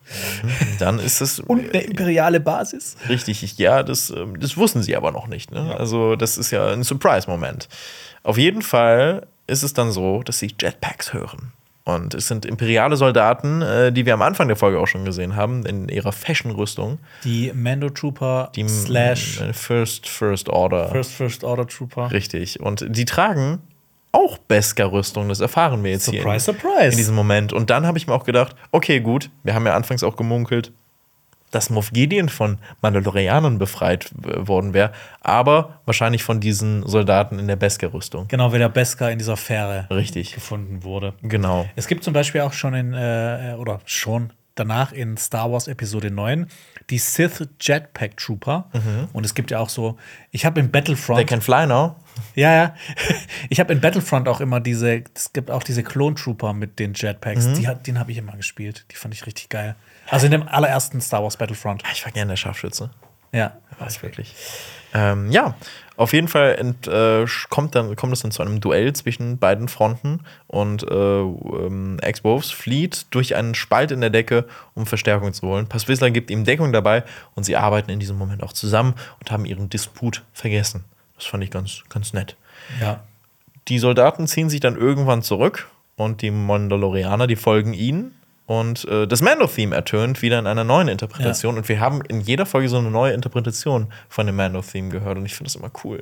Dann 0.79 0.97
ist 0.99 1.21
es 1.21 1.39
Und 1.39 1.69
eine 1.73 1.83
imperiale 1.83 2.39
Basis. 2.39 2.95
richtig. 3.09 3.43
Ich, 3.43 3.57
ja, 3.57 3.83
das, 3.83 4.09
ähm, 4.09 4.39
das 4.39 4.57
wussten 4.57 4.81
sie 4.81 4.95
aber 4.95 5.11
noch 5.11 5.27
nicht. 5.27 5.51
Ne? 5.51 5.75
Also 5.77 6.15
das 6.15 6.37
ist 6.37 6.51
ja 6.51 6.71
ein 6.71 6.83
Surprise-Moment. 6.83 7.67
Auf 8.23 8.37
jeden 8.37 8.61
Fall 8.61 9.27
ist 9.45 9.61
es 9.63 9.73
dann 9.73 9.91
so, 9.91 10.23
dass 10.23 10.39
sie 10.39 10.53
Jetpacks 10.59 11.13
hören. 11.13 11.51
Und 11.87 12.13
es 12.13 12.27
sind 12.27 12.45
imperiale 12.45 12.97
Soldaten, 12.97 13.61
äh, 13.61 13.93
die 13.93 14.05
wir 14.05 14.13
am 14.13 14.21
Anfang 14.21 14.49
der 14.49 14.57
Folge 14.57 14.77
auch 14.77 14.87
schon 14.87 15.05
gesehen 15.05 15.37
haben, 15.37 15.65
in 15.65 15.87
ihrer 15.87 16.11
Fashion-Rüstung. 16.11 16.99
Die 17.23 17.53
Mando 17.55 17.89
Trooper 17.89 18.51
Die 18.53 18.67
slash 18.67 19.39
äh, 19.39 19.53
First, 19.53 20.09
First 20.09 20.49
Order. 20.49 20.89
First 20.89 21.13
First 21.13 21.45
Order 21.45 21.65
Trooper. 21.65 22.11
Richtig. 22.11 22.59
Und 22.59 22.85
die 22.89 23.05
tragen 23.05 23.59
auch 24.11 24.37
Beskar-Rüstung. 24.37 25.29
Das 25.29 25.39
erfahren 25.39 25.81
wir 25.85 25.91
jetzt 25.91 26.09
hier. 26.09 26.23
Surprise, 26.23 26.45
surprise. 26.45 26.91
In 26.91 26.97
diesem 26.97 27.15
Moment. 27.15 27.53
Und 27.53 27.69
dann 27.69 27.87
habe 27.87 27.97
ich 27.97 28.05
mir 28.05 28.13
auch 28.13 28.25
gedacht, 28.25 28.57
okay, 28.71 28.99
gut, 28.99 29.29
wir 29.43 29.53
haben 29.53 29.65
ja 29.65 29.73
anfangs 29.73 30.03
auch 30.03 30.17
gemunkelt, 30.17 30.73
dass 31.51 31.69
Moff 31.69 31.91
Gideon 31.91 32.29
von 32.29 32.57
Mandalorianern 32.81 33.57
befreit 33.57 34.11
worden 34.15 34.73
wäre, 34.73 34.91
aber 35.21 35.79
wahrscheinlich 35.85 36.23
von 36.23 36.39
diesen 36.39 36.85
Soldaten 36.85 37.39
in 37.39 37.47
der 37.47 37.55
Beskar-Rüstung. 37.55 38.27
Genau, 38.27 38.53
wie 38.53 38.57
der 38.57 38.69
Beskar 38.69 39.11
in 39.11 39.17
dieser 39.17 39.37
Fähre 39.37 39.87
Richtig. 39.89 40.33
gefunden 40.33 40.83
wurde. 40.83 41.13
Genau. 41.21 41.67
Es 41.75 41.87
gibt 41.87 42.03
zum 42.03 42.13
Beispiel 42.13 42.41
auch 42.41 42.53
schon 42.53 42.73
in, 42.73 42.93
äh, 42.93 43.55
oder 43.57 43.79
schon 43.85 44.33
danach 44.55 44.91
in 44.91 45.17
Star 45.17 45.51
Wars 45.51 45.67
Episode 45.67 46.11
9 46.11 46.47
die 46.89 46.97
Sith 46.97 47.47
Jetpack 47.59 48.17
Trooper. 48.17 48.69
Und 49.13 49.25
es 49.25 49.35
gibt 49.35 49.51
ja 49.51 49.59
auch 49.59 49.69
so, 49.69 49.97
ich 50.31 50.45
habe 50.45 50.59
in 50.59 50.71
Battlefront. 50.71 51.17
They 51.17 51.25
can 51.25 51.41
fly 51.41 51.67
now. 51.67 51.95
Ja, 52.35 52.53
ja. 52.53 52.75
Ich 53.49 53.59
habe 53.59 53.73
in 53.73 53.81
Battlefront 53.81 54.27
auch 54.27 54.41
immer 54.41 54.59
diese, 54.59 55.03
es 55.13 55.31
gibt 55.33 55.51
auch 55.51 55.63
diese 55.63 55.83
Clone 55.83 56.15
Trooper 56.15 56.53
mit 56.53 56.79
den 56.79 56.93
Jetpacks. 56.93 57.53
Die 57.53 57.67
hat, 57.67 57.87
den 57.87 57.99
habe 57.99 58.11
ich 58.11 58.17
immer 58.17 58.35
gespielt. 58.35 58.85
Die 58.91 58.95
fand 58.95 59.13
ich 59.13 59.25
richtig 59.25 59.49
geil. 59.49 59.75
Also 60.09 60.25
in 60.25 60.31
dem 60.31 60.47
allerersten 60.47 61.01
Star 61.01 61.23
Wars 61.23 61.37
Battlefront. 61.37 61.83
Ah, 61.85 61.89
Ich 61.93 62.05
war 62.05 62.11
gerne 62.11 62.31
der 62.31 62.37
Scharfschütze. 62.37 62.89
Ja. 63.31 63.57
War 63.77 63.87
es 63.87 64.01
wirklich. 64.01 64.33
Ähm, 64.93 65.31
ja, 65.31 65.55
auf 65.97 66.13
jeden 66.13 66.27
Fall 66.27 66.55
ent, 66.55 66.87
äh, 66.87 67.25
kommt, 67.49 67.75
dann, 67.75 67.95
kommt 67.95 68.13
es 68.13 68.21
dann 68.21 68.31
zu 68.31 68.41
einem 68.41 68.61
Duell 68.61 68.93
zwischen 68.93 69.37
beiden 69.37 69.67
Fronten 69.67 70.21
und 70.47 70.83
äh, 70.83 70.95
ähm, 71.21 71.99
X-Wolves 72.01 72.51
flieht 72.51 73.07
durch 73.11 73.35
einen 73.35 73.53
Spalt 73.53 73.91
in 73.91 74.01
der 74.01 74.09
Decke, 74.09 74.45
um 74.75 74.85
Verstärkung 74.85 75.33
zu 75.33 75.45
holen. 75.45 75.67
Passwissler 75.67 76.09
gibt 76.09 76.31
ihm 76.31 76.45
Deckung 76.45 76.71
dabei 76.71 77.03
und 77.35 77.43
sie 77.43 77.57
arbeiten 77.57 77.91
in 77.91 77.99
diesem 77.99 78.17
Moment 78.17 78.43
auch 78.43 78.53
zusammen 78.53 78.95
und 79.19 79.29
haben 79.29 79.45
ihren 79.45 79.69
Disput 79.69 80.23
vergessen. 80.33 80.85
Das 81.15 81.25
fand 81.25 81.43
ich 81.43 81.51
ganz, 81.51 81.83
ganz 81.89 82.13
nett. 82.13 82.37
Ja. 82.79 83.03
Die 83.67 83.79
Soldaten 83.79 84.27
ziehen 84.27 84.49
sich 84.49 84.61
dann 84.61 84.77
irgendwann 84.77 85.21
zurück 85.21 85.67
und 85.97 86.21
die 86.21 86.31
Mandalorianer, 86.31 87.27
die 87.27 87.35
folgen 87.35 87.73
ihnen. 87.73 88.16
Und 88.47 88.85
äh, 88.85 89.05
das 89.05 89.21
Mando-Theme 89.21 89.75
ertönt 89.75 90.21
wieder 90.21 90.39
in 90.39 90.47
einer 90.47 90.63
neuen 90.63 90.87
Interpretation. 90.87 91.57
Und 91.57 91.67
wir 91.67 91.81
haben 91.81 92.01
in 92.07 92.21
jeder 92.21 92.45
Folge 92.45 92.69
so 92.69 92.77
eine 92.77 92.89
neue 92.89 93.13
Interpretation 93.13 93.87
von 94.07 94.25
dem 94.25 94.37
Mando-Theme 94.37 94.89
gehört. 94.89 95.17
Und 95.17 95.25
ich 95.25 95.35
finde 95.35 95.51
das 95.51 95.55
immer 95.55 95.69
cool. 95.83 96.01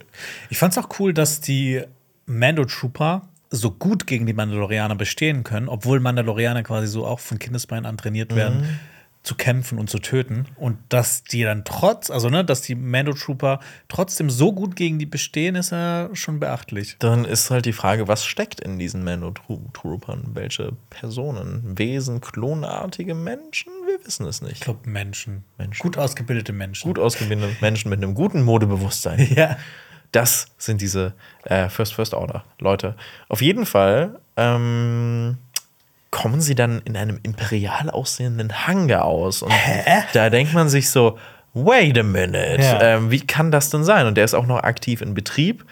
Ich 0.51 0.59
fand's 0.59 0.77
auch 0.77 0.87
cool, 0.99 1.11
dass 1.11 1.41
die 1.41 1.81
Mando 2.27 2.65
Trooper 2.65 3.23
so 3.49 3.71
gut 3.71 4.05
gegen 4.05 4.27
die 4.27 4.33
Mandalorianer 4.33 4.95
bestehen 4.95 5.43
können, 5.43 5.69
obwohl 5.69 5.99
Mandalorianer 5.99 6.61
quasi 6.61 6.87
so 6.87 7.05
auch 7.05 7.19
von 7.19 7.39
Kindesbeinen 7.39 7.85
an 7.85 7.97
trainiert 7.97 8.35
werden, 8.35 8.79
zu 9.25 9.35
kämpfen 9.35 9.79
und 9.79 9.89
zu 9.89 9.99
töten. 9.99 10.45
Und 10.55 10.77
dass 10.89 11.23
die 11.23 11.43
dann 11.43 11.65
trotz, 11.65 12.09
also 12.09 12.29
ne, 12.29 12.45
dass 12.45 12.61
die 12.61 12.75
Mando 12.75 13.13
Trooper 13.13 13.59
trotzdem 13.87 14.29
so 14.29 14.53
gut 14.53 14.75
gegen 14.75 14.99
die 14.99 15.05
bestehen, 15.05 15.55
ist 15.55 15.71
ja 15.71 16.09
schon 16.13 16.39
beachtlich. 16.39 16.95
Dann 16.99 17.25
ist 17.25 17.49
halt 17.49 17.65
die 17.65 17.73
Frage, 17.73 18.07
was 18.07 18.25
steckt 18.25 18.59
in 18.61 18.77
diesen 18.79 19.03
Mando-Troopern? 19.03 20.31
Welche 20.33 20.73
Personen? 20.89 21.77
Wesen, 21.77 22.21
klonartige 22.21 23.15
Menschen? 23.15 23.71
Wir 23.87 24.05
wissen 24.05 24.25
es 24.27 24.41
Ich 24.41 24.47
nicht. 24.47 24.61
glaube 24.63 24.89
Menschen. 24.89 25.43
Menschen. 25.57 25.81
Gut 25.81 25.97
ausgebildete 25.97 26.53
Menschen. 26.53 26.87
Gut 26.87 26.99
ausgebildete 26.99 27.55
Menschen 27.61 27.89
mit 27.89 28.01
einem 28.03 28.13
guten 28.13 28.43
Modebewusstsein. 28.43 29.27
Ja. 29.35 29.57
Das 30.11 30.47
sind 30.57 30.79
diese 30.79 31.13
äh, 31.43 31.67
First 31.67 31.93
First 31.93 32.13
Order 32.13 32.45
Leute. 32.59 32.95
Auf 33.27 33.41
jeden 33.41 33.65
Fall 33.65 34.21
ähm, 34.37 35.37
kommen 36.15 36.39
sie 36.39 36.55
dann 36.55 36.81
in 36.85 36.95
einem 36.95 37.19
imperial 37.23 37.89
aussehenden 37.89 38.65
Hangar 38.67 39.03
aus. 39.03 39.41
Und 39.41 39.51
da 40.13 40.29
denkt 40.29 40.53
man 40.53 40.69
sich 40.69 40.89
so, 40.89 41.17
wait 41.53 41.99
a 41.99 42.03
minute, 42.03 42.57
Ja. 42.61 42.81
ähm, 42.81 43.11
wie 43.11 43.19
kann 43.19 43.51
das 43.51 43.69
denn 43.69 43.83
sein? 43.83 44.07
Und 44.07 44.15
der 44.15 44.23
ist 44.23 44.33
auch 44.33 44.45
noch 44.45 44.63
aktiv 44.63 45.01
in 45.01 45.13
Betrieb. 45.13 45.65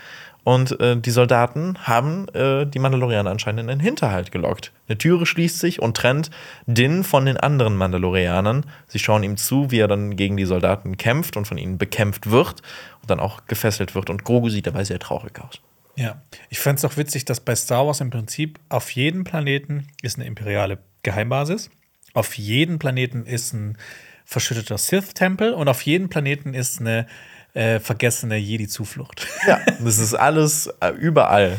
Und 0.43 0.77
äh, 0.81 0.97
die 0.97 1.11
Soldaten 1.11 1.77
haben 1.83 2.27
äh, 2.33 2.65
die 2.65 2.79
Mandalorianer 2.79 3.31
anscheinend 3.31 3.61
in 3.61 3.69
einen 3.69 3.79
Hinterhalt 3.79 4.33
gelockt. 4.33 4.73
Eine 4.89 4.97
Türe 4.97 5.25
schließt 5.25 5.57
sich 5.59 5.81
und 5.81 5.95
trennt 5.95 6.29
Din 6.65 7.05
von 7.05 7.25
den 7.25 7.37
anderen 7.37 7.77
Mandalorianern. 7.77 8.65
Sie 8.87 8.99
schauen 8.99 9.23
ihm 9.23 9.37
zu, 9.37 9.71
wie 9.71 9.79
er 9.79 9.87
dann 9.87 10.17
gegen 10.17 10.35
die 10.35 10.43
Soldaten 10.43 10.97
kämpft 10.97 11.37
und 11.37 11.47
von 11.47 11.57
ihnen 11.57 11.77
bekämpft 11.77 12.29
wird 12.29 12.61
und 13.01 13.09
dann 13.09 13.21
auch 13.21 13.45
gefesselt 13.47 13.95
wird. 13.95 14.09
Und 14.09 14.25
Grogu 14.25 14.49
sieht 14.49 14.67
dabei 14.67 14.83
sehr 14.83 14.99
traurig 14.99 15.39
aus. 15.39 15.61
Ja, 15.95 16.21
ich 16.49 16.59
fand 16.59 16.79
es 16.79 16.85
auch 16.85 16.97
witzig, 16.97 17.25
dass 17.25 17.39
bei 17.39 17.55
Star 17.55 17.85
Wars 17.85 18.01
im 18.01 18.09
Prinzip 18.09 18.59
auf 18.69 18.89
jedem 18.91 19.23
Planeten 19.23 19.87
ist 20.01 20.17
eine 20.17 20.25
imperiale 20.25 20.79
Geheimbasis. 21.03 21.69
Auf 22.13 22.37
jedem 22.37 22.79
Planeten 22.79 23.25
ist 23.25 23.53
ein 23.53 23.77
verschütteter 24.25 24.77
Sith-Tempel 24.77 25.53
und 25.53 25.67
auf 25.67 25.81
jedem 25.81 26.09
Planeten 26.09 26.53
ist 26.53 26.79
eine 26.79 27.07
äh, 27.55 27.79
vergessene 27.79 28.37
Jedi-Zuflucht. 28.37 29.27
Ja, 29.47 29.59
das 29.83 29.97
ist 29.99 30.13
alles 30.13 30.67
äh, 30.79 30.89
überall. 30.91 31.57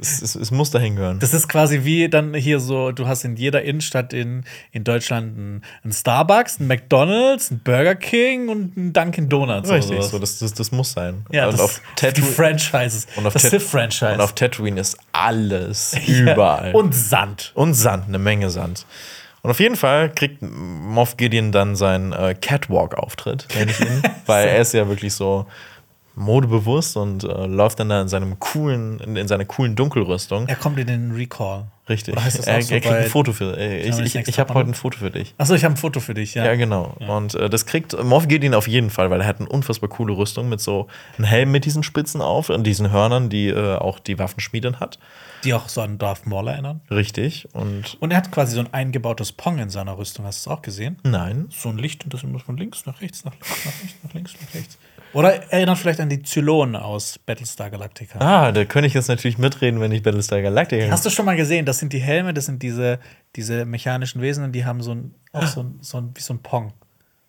es, 0.00 0.22
es, 0.22 0.36
es 0.36 0.50
muss 0.52 0.70
dahin 0.70 0.94
gehören. 0.96 1.18
Das 1.18 1.34
ist 1.34 1.48
quasi 1.48 1.82
wie 1.84 2.08
dann 2.08 2.32
hier 2.32 2.60
so, 2.60 2.92
du 2.92 3.08
hast 3.08 3.24
in 3.24 3.34
jeder 3.36 3.62
Innenstadt 3.62 4.12
in, 4.12 4.44
in 4.70 4.84
Deutschland 4.84 5.36
einen, 5.36 5.62
einen 5.82 5.92
Starbucks, 5.92 6.60
einen 6.60 6.68
McDonalds, 6.68 7.50
einen 7.50 7.60
Burger 7.60 7.96
King 7.96 8.48
und 8.48 8.76
einen 8.76 8.92
Dunkin' 8.92 9.28
Donuts. 9.28 9.68
Richtig, 9.68 10.00
so, 10.04 10.18
das, 10.20 10.38
das, 10.38 10.54
das 10.54 10.70
muss 10.70 10.92
sein. 10.92 11.26
Ja, 11.32 11.46
und 11.46 11.54
das, 11.54 11.60
auf 11.60 11.80
die 11.98 12.00
Tatooine 12.06 12.30
Franchises. 12.32 13.06
und 13.16 13.26
auf 13.26 13.32
das 13.32 13.42
Tat- 13.42 13.50
Sith-Franchise. 13.50 14.12
und 14.14 14.20
auf 14.20 14.32
Tatooine 14.34 14.80
ist 14.80 14.96
alles 15.12 15.96
Ja, 16.06 16.32
überall. 16.32 16.72
Und 16.72 16.94
Sand. 16.94 17.50
Und 17.54 17.74
Sand, 17.74 18.06
eine 18.08 18.18
Menge 18.20 18.48
Sand. 18.50 18.86
Und 19.44 19.50
auf 19.50 19.60
jeden 19.60 19.76
Fall 19.76 20.10
kriegt 20.10 20.38
Moff 20.40 21.18
Gideon 21.18 21.52
dann 21.52 21.76
seinen 21.76 22.14
äh, 22.14 22.34
Catwalk-Auftritt, 22.34 23.46
nenne 23.54 23.70
ich 23.72 23.80
ihn, 23.80 24.02
weil 24.26 24.48
er 24.48 24.62
ist 24.62 24.72
ja 24.72 24.88
wirklich 24.88 25.12
so 25.12 25.44
modebewusst 26.14 26.96
und 26.96 27.24
äh, 27.24 27.46
läuft 27.46 27.78
dann 27.78 27.90
da 27.90 28.00
in 28.00 28.08
seinem 28.08 28.38
coolen, 28.38 29.00
in, 29.00 29.16
in 29.16 29.28
seiner 29.28 29.44
coolen 29.44 29.76
Dunkelrüstung. 29.76 30.48
Er 30.48 30.56
kommt 30.56 30.78
in 30.78 30.86
den 30.86 31.12
Recall. 31.12 31.66
Richtig. 31.90 32.14
Er, 32.14 32.22
auch 32.22 32.46
er 32.46 32.62
so 32.62 32.68
kriegt 32.70 32.86
ein 32.86 33.04
Foto 33.04 33.34
für. 33.34 33.54
Äh, 33.58 33.86
ich 33.86 33.98
ich, 33.98 34.14
ich 34.14 34.38
habe 34.38 34.54
heute 34.54 34.70
ein 34.70 34.74
Foto 34.74 34.96
für 34.96 35.10
dich. 35.10 35.34
Achso, 35.36 35.52
ich 35.52 35.64
habe 35.64 35.74
ein 35.74 35.76
Foto 35.76 36.00
für 36.00 36.14
dich, 36.14 36.32
ja. 36.32 36.46
Ja, 36.46 36.54
genau. 36.54 36.96
Und 37.06 37.34
äh, 37.34 37.50
das 37.50 37.66
kriegt 37.66 38.02
Moff 38.02 38.26
Gideon 38.28 38.54
auf 38.54 38.66
jeden 38.66 38.88
Fall, 38.88 39.10
weil 39.10 39.20
er 39.20 39.26
hat 39.26 39.40
eine 39.40 39.48
unfassbar 39.50 39.90
coole 39.90 40.16
Rüstung 40.16 40.48
mit 40.48 40.62
so 40.62 40.86
einem 41.18 41.26
Helm 41.26 41.50
mit 41.50 41.66
diesen 41.66 41.82
Spitzen 41.82 42.22
auf 42.22 42.48
und 42.48 42.64
diesen 42.64 42.90
Hörnern, 42.90 43.28
die 43.28 43.48
äh, 43.48 43.76
auch 43.76 43.98
die 43.98 44.18
Waffenschmieden 44.18 44.80
hat. 44.80 44.98
Die 45.44 45.54
auch 45.54 45.68
so 45.68 45.82
an 45.82 45.98
Darth 45.98 46.26
Maul 46.26 46.48
erinnern. 46.48 46.80
Richtig. 46.90 47.46
Und 47.52 47.96
Und 48.00 48.10
er 48.10 48.16
hat 48.16 48.32
quasi 48.32 48.54
so 48.54 48.60
ein 48.60 48.72
eingebautes 48.72 49.32
Pong 49.32 49.58
in 49.58 49.70
seiner 49.70 49.96
Rüstung. 49.98 50.24
Hast 50.24 50.44
du 50.46 50.50
es 50.50 50.56
auch 50.56 50.62
gesehen? 50.62 50.96
nein. 51.04 51.46
So 51.50 51.68
ein 51.68 51.78
Licht 51.78 52.04
und 52.04 52.14
das 52.14 52.22
immer 52.22 52.38
von 52.40 52.56
links 52.56 52.86
nach 52.86 53.00
rechts, 53.00 53.24
nach 53.24 53.32
links, 53.34 53.64
nach 53.64 53.72
rechts, 53.82 53.94
nach 54.02 54.12
links, 54.14 54.34
nach 54.40 54.54
rechts. 54.54 54.78
Oder 55.12 55.52
erinnert 55.52 55.78
vielleicht 55.78 56.00
an 56.00 56.08
die 56.08 56.22
Zylonen 56.22 56.74
aus 56.74 57.20
Battlestar 57.20 57.70
Galactica. 57.70 58.18
Ah, 58.18 58.50
da 58.50 58.64
könnte 58.64 58.88
ich 58.88 58.94
jetzt 58.94 59.06
natürlich 59.06 59.38
mitreden, 59.38 59.78
wenn 59.80 59.92
ich 59.92 60.02
Battlestar 60.02 60.42
Galactica. 60.42 60.90
Hast 60.90 61.06
du 61.06 61.10
schon 61.10 61.24
mal 61.24 61.36
gesehen? 61.36 61.64
Das 61.66 61.78
sind 61.78 61.92
die 61.92 62.00
Helme, 62.00 62.34
das 62.34 62.46
sind 62.46 62.62
diese, 62.64 62.98
diese 63.36 63.64
mechanischen 63.64 64.20
Wesen 64.20 64.42
und 64.42 64.50
die 64.52 64.64
haben 64.64 64.82
so 64.82 64.92
ein, 64.92 65.14
auch 65.32 65.46
so 65.46 65.62
ein, 65.62 65.78
so 65.82 65.98
ein, 65.98 66.10
wie 66.14 66.20
so 66.20 66.34
ein 66.34 66.40
Pong. 66.40 66.72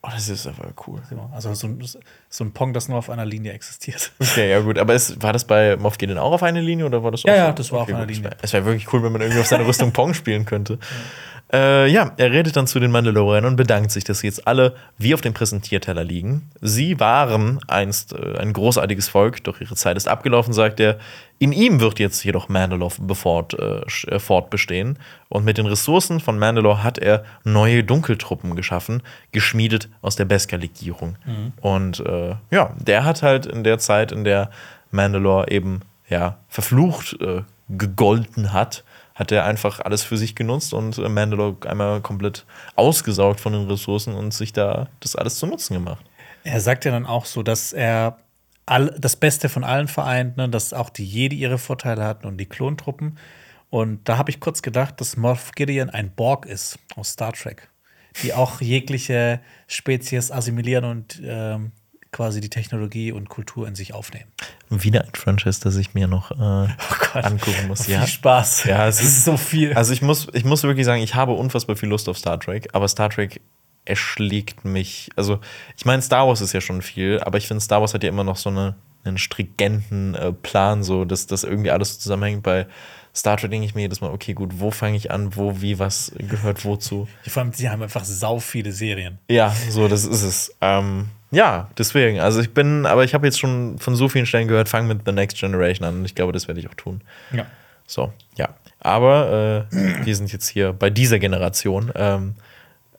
Oh, 0.05 0.11
das 0.13 0.29
ist 0.29 0.45
aber 0.45 0.71
cool. 0.85 1.01
Also 1.33 1.53
so 1.55 1.67
ein, 1.67 1.83
so 2.29 2.43
ein 2.43 2.51
Pong, 2.51 2.73
das 2.73 2.87
nur 2.87 2.97
auf 2.97 3.09
einer 3.09 3.25
Linie 3.25 3.53
existiert. 3.53 4.11
Okay, 4.21 4.51
ja 4.51 4.59
gut. 4.59 4.77
Aber 4.77 4.93
es, 4.93 5.21
war 5.21 5.33
das 5.33 5.45
bei 5.45 5.77
Moff 5.77 5.97
Gideon 5.97 6.17
auch 6.17 6.33
auf 6.33 6.43
einer 6.43 6.61
Linie 6.61 6.85
oder 6.85 7.03
war 7.03 7.11
das 7.11 7.23
Ja, 7.23 7.33
auch 7.33 7.37
ja, 7.37 7.51
das 7.53 7.71
war 7.71 7.81
auf 7.81 7.89
einer. 7.89 8.05
Linie. 8.05 8.31
Es 8.41 8.53
wäre 8.53 8.65
wirklich 8.65 8.91
cool, 8.93 9.01
wenn 9.01 9.11
man 9.11 9.21
irgendwie 9.21 9.39
auf 9.39 9.47
seiner 9.47 9.65
Rüstung 9.65 9.93
Pong 9.93 10.13
spielen 10.13 10.45
könnte. 10.45 10.77
Äh, 11.53 11.87
ja, 11.91 12.11
er 12.17 12.31
redet 12.31 12.55
dann 12.55 12.65
zu 12.65 12.79
den 12.79 12.89
Mandalorianern 12.89 13.51
und 13.51 13.55
bedankt 13.55 13.91
sich, 13.91 14.03
dass 14.03 14.19
sie 14.19 14.27
jetzt 14.27 14.47
alle 14.47 14.75
wie 14.97 15.13
auf 15.13 15.21
dem 15.21 15.33
Präsentierteller 15.33 16.03
liegen. 16.03 16.49
Sie 16.59 16.99
waren 16.99 17.59
einst 17.67 18.13
äh, 18.13 18.37
ein 18.39 18.51
großartiges 18.51 19.09
Volk, 19.09 19.43
doch 19.43 19.61
ihre 19.61 19.75
Zeit 19.75 19.95
ist 19.95 20.07
abgelaufen, 20.07 20.53
sagt 20.53 20.79
er. 20.79 20.97
In 21.37 21.51
ihm 21.51 21.81
wird 21.81 21.99
jetzt 21.99 22.23
jedoch 22.23 22.49
Mandalore 22.49 22.95
befort, 23.01 23.53
äh, 23.53 23.81
äh, 24.07 24.19
fortbestehen. 24.19 24.97
Und 25.29 25.45
mit 25.45 25.57
den 25.57 25.67
Ressourcen 25.67 26.19
von 26.19 26.39
Mandalore 26.39 26.83
hat 26.83 26.97
er 26.97 27.23
neue 27.43 27.83
Dunkeltruppen 27.83 28.55
geschaffen, 28.55 29.03
geschmiedet 29.31 29.89
aus 30.01 30.15
der 30.15 30.25
Beskar-Legierung. 30.25 31.17
Und 31.61 31.99
äh, 31.99 32.35
ja, 32.49 32.73
der 32.79 33.05
hat 33.05 33.21
halt 33.21 33.45
in 33.45 33.63
der 33.63 33.77
Zeit, 33.77 34.11
in 34.11 34.23
der 34.23 34.49
Mandalore 34.91 35.51
eben 35.51 35.81
ja, 36.09 36.37
verflucht 36.47 37.17
äh, 37.21 37.41
gegolten 37.69 38.53
hat, 38.53 38.83
hat 39.15 39.31
er 39.31 39.45
einfach 39.45 39.79
alles 39.79 40.03
für 40.03 40.17
sich 40.17 40.35
genutzt 40.35 40.73
und 40.73 40.97
äh, 40.97 41.09
Mandalore 41.09 41.57
einmal 41.67 42.01
komplett 42.01 42.45
ausgesaugt 42.75 43.39
von 43.39 43.53
den 43.53 43.67
Ressourcen 43.67 44.13
und 44.13 44.33
sich 44.33 44.53
da 44.53 44.89
das 44.99 45.15
alles 45.15 45.39
zu 45.39 45.47
Nutzen 45.47 45.73
gemacht. 45.73 46.05
Er 46.43 46.59
sagt 46.59 46.85
ja 46.85 46.91
dann 46.91 47.05
auch 47.05 47.25
so, 47.25 47.41
dass 47.41 47.73
er 47.73 48.17
all, 48.65 48.93
das 48.99 49.15
Beste 49.15 49.49
von 49.49 49.63
allen 49.63 49.87
vereint, 49.87 50.37
ne? 50.37 50.49
dass 50.49 50.73
auch 50.73 50.89
die 50.89 51.05
Jedi 51.05 51.37
ihre 51.37 51.57
Vorteile 51.57 52.03
hatten 52.03 52.27
und 52.27 52.37
die 52.37 52.45
Klontruppen. 52.45 53.17
Und 53.69 54.07
da 54.07 54.17
habe 54.17 54.29
ich 54.29 54.39
kurz 54.39 54.61
gedacht, 54.61 54.99
dass 55.01 55.17
Moff 55.17 55.51
Gideon 55.53 55.89
ein 55.89 56.11
Borg 56.11 56.45
ist 56.45 56.77
aus 56.95 57.11
Star 57.11 57.33
Trek, 57.33 57.69
die 58.21 58.33
auch 58.33 58.61
jegliche 58.61 59.39
Spezies 59.67 60.29
assimilieren 60.29 60.85
und 60.85 61.21
ähm, 61.23 61.71
quasi 62.15 62.39
die 62.39 62.49
Technologie 62.49 63.11
und 63.11 63.27
Kultur 63.27 63.67
in 63.67 63.75
sich 63.75 63.93
aufnehmen. 63.93 64.31
Wieder 64.69 65.01
ein 65.01 65.11
Franchise, 65.13 65.59
das 65.61 65.75
ich 65.75 65.93
mir 65.93 66.07
noch 66.07 66.31
äh, 66.31 66.35
Oh 66.39 66.67
Gott. 67.13 67.25
angucken 67.25 67.67
muss. 67.67 67.85
Viel 67.85 68.07
Spaß. 68.07 68.63
Ja, 68.63 68.87
es 68.87 69.01
es 69.01 69.17
ist 69.17 69.25
so 69.25 69.35
viel. 69.35 69.73
Also 69.73 69.91
ich 69.91 70.01
muss, 70.01 70.27
ich 70.31 70.45
muss 70.45 70.63
wirklich 70.63 70.85
sagen, 70.85 71.01
ich 71.01 71.13
habe 71.13 71.33
unfassbar 71.33 71.75
viel 71.75 71.89
Lust 71.89 72.07
auf 72.07 72.17
Star 72.17 72.39
Trek, 72.39 72.69
aber 72.71 72.87
Star 72.87 73.09
Trek 73.09 73.41
erschlägt 73.83 74.63
mich. 74.63 75.09
Also, 75.17 75.39
ich 75.77 75.85
meine, 75.85 76.01
Star 76.01 76.25
Wars 76.25 76.39
ist 76.39 76.53
ja 76.53 76.61
schon 76.61 76.81
viel, 76.81 77.19
aber 77.19 77.37
ich 77.37 77.47
finde, 77.47 77.61
Star 77.61 77.81
Wars 77.81 77.93
hat 77.93 78.01
ja 78.01 78.09
immer 78.09 78.23
noch 78.23 78.37
so 78.37 78.49
eine, 78.49 78.75
einen 79.03 79.17
stringenten 79.17 80.15
äh, 80.15 80.31
Plan, 80.31 80.83
so 80.83 81.03
dass 81.03 81.27
das 81.27 81.43
irgendwie 81.43 81.71
alles 81.71 81.99
zusammenhängt. 81.99 82.43
Bei 82.43 82.65
Star 83.15 83.37
Trek 83.37 83.49
denke 83.49 83.65
ich 83.65 83.75
mir 83.75 83.81
jedes 83.81 84.01
Mal, 84.01 84.11
okay, 84.11 84.33
gut, 84.33 84.59
wo 84.59 84.71
fange 84.71 84.97
ich 84.97 85.09
an, 85.09 85.35
wo, 85.35 85.61
wie, 85.61 85.79
was 85.79 86.11
gehört 86.17 86.65
wozu? 86.65 87.07
Vor 87.27 87.43
allem, 87.43 87.53
sie 87.53 87.69
haben 87.69 87.81
einfach 87.81 88.03
sau 88.03 88.39
viele 88.39 88.71
Serien. 88.71 89.19
Ja, 89.29 89.55
so, 89.69 89.87
das 89.87 90.03
ist 90.05 90.23
es. 90.23 90.55
Ähm, 90.59 91.07
ja, 91.31 91.69
deswegen. 91.77 92.19
Also 92.19 92.41
ich 92.41 92.53
bin, 92.53 92.85
aber 92.85 93.03
ich 93.03 93.13
habe 93.13 93.25
jetzt 93.25 93.39
schon 93.39 93.77
von 93.79 93.95
so 93.95 94.09
vielen 94.09 94.25
Stellen 94.25 94.47
gehört, 94.47 94.67
fang 94.67 94.87
mit 94.87 95.01
The 95.05 95.11
Next 95.11 95.37
Generation 95.37 95.87
an 95.87 95.99
und 95.99 96.05
ich 96.05 96.15
glaube, 96.15 96.33
das 96.33 96.47
werde 96.47 96.59
ich 96.59 96.69
auch 96.69 96.75
tun. 96.75 97.01
Ja. 97.31 97.45
So, 97.87 98.11
ja. 98.35 98.49
Aber 98.79 99.67
äh, 99.71 100.05
wir 100.05 100.15
sind 100.15 100.31
jetzt 100.33 100.49
hier 100.49 100.73
bei 100.73 100.89
dieser 100.89 101.19
Generation. 101.19 101.91
Ähm, 101.95 102.35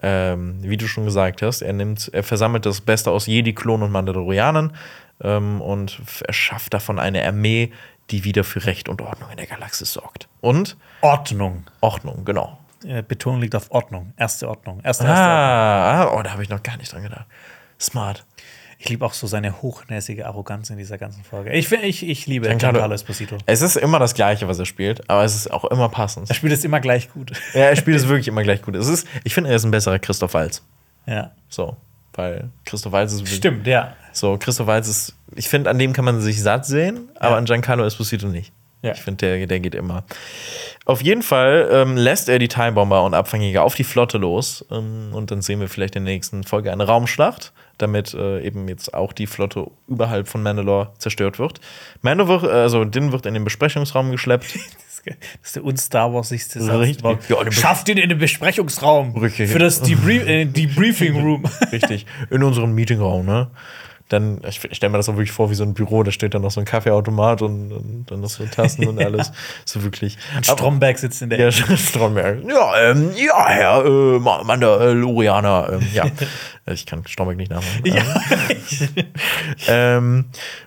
ähm, 0.03 0.59
wie 0.61 0.77
du 0.77 0.87
schon 0.87 1.05
gesagt 1.05 1.43
hast, 1.43 1.63
er 1.63 1.73
nimmt, 1.73 2.11
er 2.13 2.23
versammelt 2.23 2.67
das 2.67 2.81
Beste 2.83 3.11
aus 3.11 3.27
Jedi-Klonen 3.27 3.85
und 3.85 3.93
Mandalorianern 3.93 4.77
ähm, 5.23 5.61
und 5.61 6.01
erschafft 6.27 6.75
davon 6.75 6.99
eine 6.99 7.27
Armee, 7.27 7.73
die 8.11 8.25
wieder 8.25 8.45
für 8.45 8.65
Recht 8.67 8.89
und 8.89 9.01
Ordnung 9.03 9.31
in 9.31 9.37
der 9.37 9.47
Galaxis 9.47 9.93
sorgt. 9.93 10.29
Und 10.41 10.77
Ordnung. 11.01 11.65
Ordnung, 11.81 12.25
genau. 12.25 12.59
Äh, 12.85 13.03
Betonung 13.03 13.41
liegt 13.41 13.55
auf 13.55 13.71
Ordnung. 13.71 14.13
Erste 14.17 14.49
Ordnung. 14.49 14.81
Erste, 14.85 15.05
erste 15.05 15.21
Ordnung. 15.21 15.37
Ah, 15.37 16.03
ah, 16.05 16.15
oh, 16.17 16.23
da 16.23 16.33
habe 16.33 16.43
ich 16.43 16.49
noch 16.49 16.63
gar 16.63 16.77
nicht 16.77 16.93
dran 16.93 17.03
gedacht. 17.03 17.27
Smart. 17.81 18.25
Ich 18.79 18.91
liebe 18.91 19.07
auch 19.07 19.15
so 19.15 19.27
seine 19.27 19.63
hochnäsige 19.63 20.27
Arroganz 20.27 20.69
in 20.69 20.77
dieser 20.77 20.99
ganzen 20.99 21.25
Folge. 21.25 21.51
Ich, 21.53 21.67
find- 21.67 21.83
ich, 21.83 22.07
ich 22.07 22.27
liebe 22.27 22.47
Giancarlo- 22.49 22.93
Esposito. 22.93 23.39
Es 23.47 23.63
ist 23.63 23.77
immer 23.77 23.99
das 23.99 24.13
Gleiche, 24.15 24.47
was 24.49 24.59
er 24.59 24.67
spielt, 24.67 25.09
aber 25.09 25.25
es 25.25 25.35
ist 25.35 25.51
auch 25.51 25.65
immer 25.65 25.89
passend. 25.89 26.29
Er 26.29 26.35
spielt 26.35 26.53
es 26.53 26.63
immer 26.63 26.79
gleich 26.81 27.11
gut. 27.11 27.33
Ja, 27.55 27.63
er 27.63 27.77
spielt 27.77 27.97
es 27.97 28.07
wirklich 28.09 28.29
immer 28.29 28.43
gleich 28.43 28.61
gut. 28.61 28.77
Es 28.77 28.87
ist, 28.89 29.09
ich 29.25 29.33
finde, 29.33 29.49
er 29.51 29.57
ist 29.57 29.65
ein 29.65 29.71
besserer 29.71 29.99
Christoph 29.99 30.35
Waltz. 30.35 30.63
ja. 31.07 31.33
So, 31.49 31.77
weil 32.17 32.51
Christoph 32.65 32.93
Waltz 32.93 33.13
ist 33.13 33.29
Stimmt, 33.29 33.67
ja. 33.67 33.95
So, 34.13 34.37
Christoph 34.39 34.67
Waltz 34.67 34.89
ist, 34.89 35.15
ich 35.35 35.49
finde, 35.49 35.71
an 35.71 35.79
dem 35.79 35.93
kann 35.93 36.05
man 36.05 36.21
sich 36.21 36.43
satt 36.43 36.67
sehen, 36.67 37.09
aber 37.17 37.33
Ja. 37.33 37.37
an 37.39 37.45
Giancarlo 37.45 37.85
Esposito 37.85 38.27
nicht. 38.29 38.53
Ja. 38.83 38.93
Ich 38.93 39.01
finde, 39.03 39.27
der, 39.39 39.47
der 39.47 39.61
geht 39.61 39.75
immer. 39.75 40.05
Auf 40.85 41.03
jeden 41.03 41.23
Fall 41.23 41.69
ähm, 41.73 41.97
lässt 41.97 42.29
er 42.29 42.39
die 42.39 42.47
Timebomber 42.47 43.03
und 43.05 43.15
Abfangjäger 43.15 43.65
auf 43.65 43.75
die 43.75 43.83
Flotte 43.85 44.19
los. 44.19 44.65
Ähm, 44.71 45.09
und 45.13 45.31
dann 45.31 45.43
sehen 45.43 45.61
wir 45.61 45.69
vielleicht 45.69 45.97
in 45.97 46.05
der 46.05 46.15
nächsten 46.15 46.45
Folge 46.45 46.71
eine 46.71 46.85
Raumschlacht, 46.85 47.53
damit 47.79 48.15
äh, 48.15 48.41
eben 48.43 48.69
jetzt 48.69 48.95
auch 48.95 49.13
die 49.13 49.27
Flotte 49.27 49.67
überhalb 49.89 50.29
von 50.29 50.43
Mandalore 50.43 50.93
zerstört 50.99 51.39
wird. 51.41 51.61
Mando 52.03 52.29
wird, 52.29 52.45
also 52.45 52.85
Din 52.85 53.11
wird 53.13 53.27
in 53.27 53.35
den 53.35 53.45
Besprechungsraum 53.45 54.11
geschleppt. 54.13 54.57
Das 55.07 55.49
ist 55.51 55.57
der 55.57 55.65
un-Star 55.65 56.13
Wars-sigste 56.13 56.61
So 56.61 56.79
richtig. 56.79 57.05
Ja, 57.29 57.53
Schafft 57.53 57.89
ihn 57.89 57.99
in 57.99 58.09
den 58.09 58.19
Besprechungsraum. 58.19 59.17
Richtig. 59.17 59.51
Für 59.51 59.59
das 59.59 59.83
Debrief 59.83 60.27
äh, 60.27 60.45
Debriefing 60.47 61.21
Room. 61.21 61.45
Richtig. 61.73 62.07
In 62.31 62.43
unserem 62.43 62.75
Meetingraum, 62.75 63.25
ne? 63.27 63.51
Dann, 64.09 64.41
ich 64.49 64.61
stelle 64.73 64.91
mir 64.93 64.99
das 64.99 65.09
auch 65.09 65.15
wirklich 65.15 65.33
vor 65.33 65.51
wie 65.51 65.55
so 65.57 65.65
ein 65.65 65.75
Büro, 65.75 66.05
da 66.05 66.13
steht 66.13 66.33
dann 66.35 66.43
noch 66.43 66.53
so 66.53 66.61
ein 66.61 66.65
Kaffeeautomat 66.65 67.43
und, 67.43 67.73
und 67.73 68.05
dann 68.09 68.21
noch 68.21 68.29
so 68.29 68.45
Tassen 68.47 68.87
und 68.87 68.99
alles. 69.05 69.33
So 69.65 69.83
wirklich. 69.83 70.17
Stromberg 70.43 70.97
sitzt 70.99 71.23
in 71.23 71.31
der 71.31 71.41
Ja, 71.41 71.51
Stromberg. 71.77 72.39
Ja, 72.49 72.91
ähm, 72.91 73.11
ja, 73.17 73.47
Herr 73.49 73.85
äh, 73.85 74.19
Ma- 74.21 74.45
Mandalorianer. 74.45 75.71
Ähm, 75.73 75.87
ja, 75.93 76.05
ich 76.73 76.87
kann 76.87 77.05
Stromberg 77.07 77.37
nicht 77.37 77.51
nachmachen. 77.51 77.83
Ähm, 79.69 80.27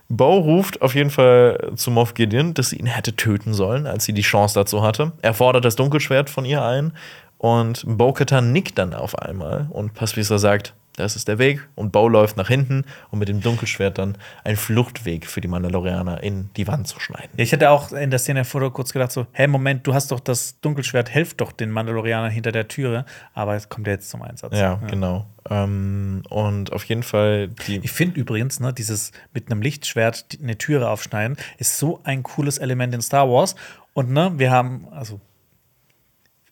Bo 0.10 0.38
ruft 0.40 0.82
auf 0.82 0.96
jeden 0.96 1.10
Fall 1.10 1.72
zu 1.76 1.92
Moff 1.92 2.14
Gideon, 2.14 2.54
dass 2.54 2.70
sie 2.72 2.78
ihn 2.78 2.88
hätte 2.88 3.16
töten 3.16 3.54
sollen, 3.54 3.88
als 3.88 4.06
sie 4.06 4.14
die 4.14 4.22
Chance 4.22 4.56
dazu 4.56 4.82
hatte. 4.84 5.12
Er 5.22 5.34
fordert 5.34 5.66
das 5.66 5.76
Dunkelschwert 5.76 6.30
von 6.30 6.46
ihr 6.46 6.64
ein 6.64 6.94
und 7.38 7.84
Bo-Katan 7.88 8.52
nickt 8.52 8.78
dann 8.78 8.94
auf 8.94 9.18
einmal 9.18 9.68
und 9.70 9.94
Paspisra 9.94 10.38
sagt, 10.40 10.74
das 11.00 11.16
ist 11.16 11.28
der 11.28 11.40
Weg 11.40 11.68
und 11.76 11.92
Bo 11.92 12.08
läuft 12.08 12.38
nach 12.38 12.48
hinten, 12.48 12.86
um 13.10 13.20
mit 13.20 13.30
dem 13.30 13.42
Dunkelschwert 13.42 13.98
dann 13.98 14.18
einen 14.44 14.58
Fluchtweg 14.58 15.26
für 15.26 15.42
die 15.42 15.48
Mandalorianer 15.48 16.22
in 16.22 16.50
die 16.58 16.68
Wand 16.68 16.88
zu 16.88 17.00
schneiden. 17.00 17.30
Ja, 17.38 17.44
ich 17.44 17.54
hatte 17.54 17.70
auch 17.70 17.92
in 17.92 18.10
der 18.10 18.20
Szene 18.20 18.46
vorher 18.46 18.70
kurz 18.70 18.92
gedacht, 18.92 19.12
so, 19.12 19.28
hey, 19.32 19.48
Moment, 19.48 19.88
du 19.88 19.94
hast 19.94 20.12
doch 20.12 20.20
das 20.20 20.60
Dunkelschwert, 20.60 21.10
hilft 21.10 21.42
doch 21.42 21.52
den 21.52 21.72
Mandalorianern 21.72 22.32
hinter 22.32 22.52
der 22.52 22.68
Türe, 22.68 23.06
aber 23.34 23.56
es 23.56 23.70
kommt 23.70 23.88
ja 23.88 23.94
jetzt 23.94 24.10
zum 24.10 24.22
Einsatz. 24.22 24.58
Ja, 24.58 24.76
genau. 24.76 25.26
Ähm, 25.50 26.24
und 26.30 26.74
auf 26.74 26.84
jeden 26.86 27.04
Fall 27.04 27.50
die. 27.68 27.78
Ich 27.78 27.92
finde 27.92 28.20
übrigens, 28.20 28.60
ne, 28.60 28.74
dieses 28.74 29.12
mit 29.34 29.50
einem 29.50 29.62
Lichtschwert 29.62 30.38
eine 30.42 30.58
Türe 30.58 30.90
aufschneiden, 30.90 31.38
ist 31.58 31.78
so 31.78 32.02
ein 32.04 32.24
cooles 32.24 32.58
Element 32.58 32.94
in 32.94 33.02
Star 33.02 33.30
Wars. 33.30 33.56
Und 33.94 34.12
ne, 34.12 34.34
wir 34.36 34.52
haben, 34.52 34.88
also 34.92 35.20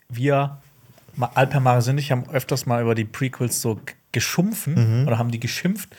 wir, 0.09 0.61
Alper 1.19 1.59
Maris 1.59 1.87
und 1.87 1.97
ich 1.97 2.11
haben 2.11 2.29
öfters 2.29 2.65
mal 2.65 2.81
über 2.81 2.95
die 2.95 3.05
Prequels 3.05 3.61
so 3.61 3.79
geschumpfen 4.11 5.01
Mhm. 5.01 5.07
oder 5.07 5.17
haben 5.17 5.31
die 5.31 5.39
geschimpft. 5.39 5.89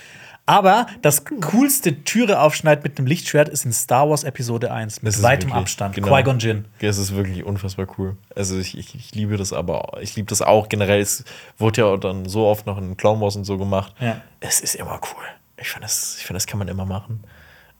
Aber 0.47 0.87
das 1.03 1.25
coolste 1.43 2.05
Türe 2.05 2.41
aufschneiden 2.41 2.83
mit 2.83 2.97
einem 2.99 3.07
Lichtschwert 3.07 3.51
ist 3.51 3.67
in 3.67 3.73
Star 3.75 4.09
Wars 4.09 4.25
Episode 4.25 4.73
1 4.73 5.03
mit 5.03 5.23
weitem 5.23 5.49
wirklich- 5.51 5.61
Abstand. 5.61 5.95
genau. 5.95 6.09
Qui-Gon 6.09 6.39
Jinn. 6.39 6.65
Es 6.81 6.97
ist 6.97 7.15
wirklich 7.15 7.45
unfassbar 7.45 7.87
cool. 7.99 8.17
Also 8.35 8.59
ich, 8.59 8.79
ich, 8.79 8.95
ich 8.95 9.15
liebe 9.15 9.37
das 9.37 9.53
aber, 9.53 9.99
ich 10.01 10.17
liebe 10.17 10.27
das 10.29 10.41
auch 10.41 10.71
generell. 10.71 11.01
Es 11.03 11.23
wurde 11.59 11.83
ja 11.83 11.95
dann 11.99 12.27
so 12.27 12.47
oft 12.47 12.65
noch 12.65 12.79
in 12.79 12.97
Clone 12.97 13.21
Wars 13.21 13.37
und 13.37 13.45
so 13.45 13.59
gemacht. 13.59 13.93
Ja. 14.01 14.23
Es 14.41 14.61
ist 14.61 14.75
immer 14.77 14.95
cool. 15.03 15.25
Ich 15.59 15.69
finde, 15.69 15.83
das, 15.83 16.17
ich 16.19 16.25
find, 16.25 16.37
das 16.37 16.47
kann 16.47 16.59
man 16.59 16.69
immer 16.69 16.87
machen. 16.87 17.21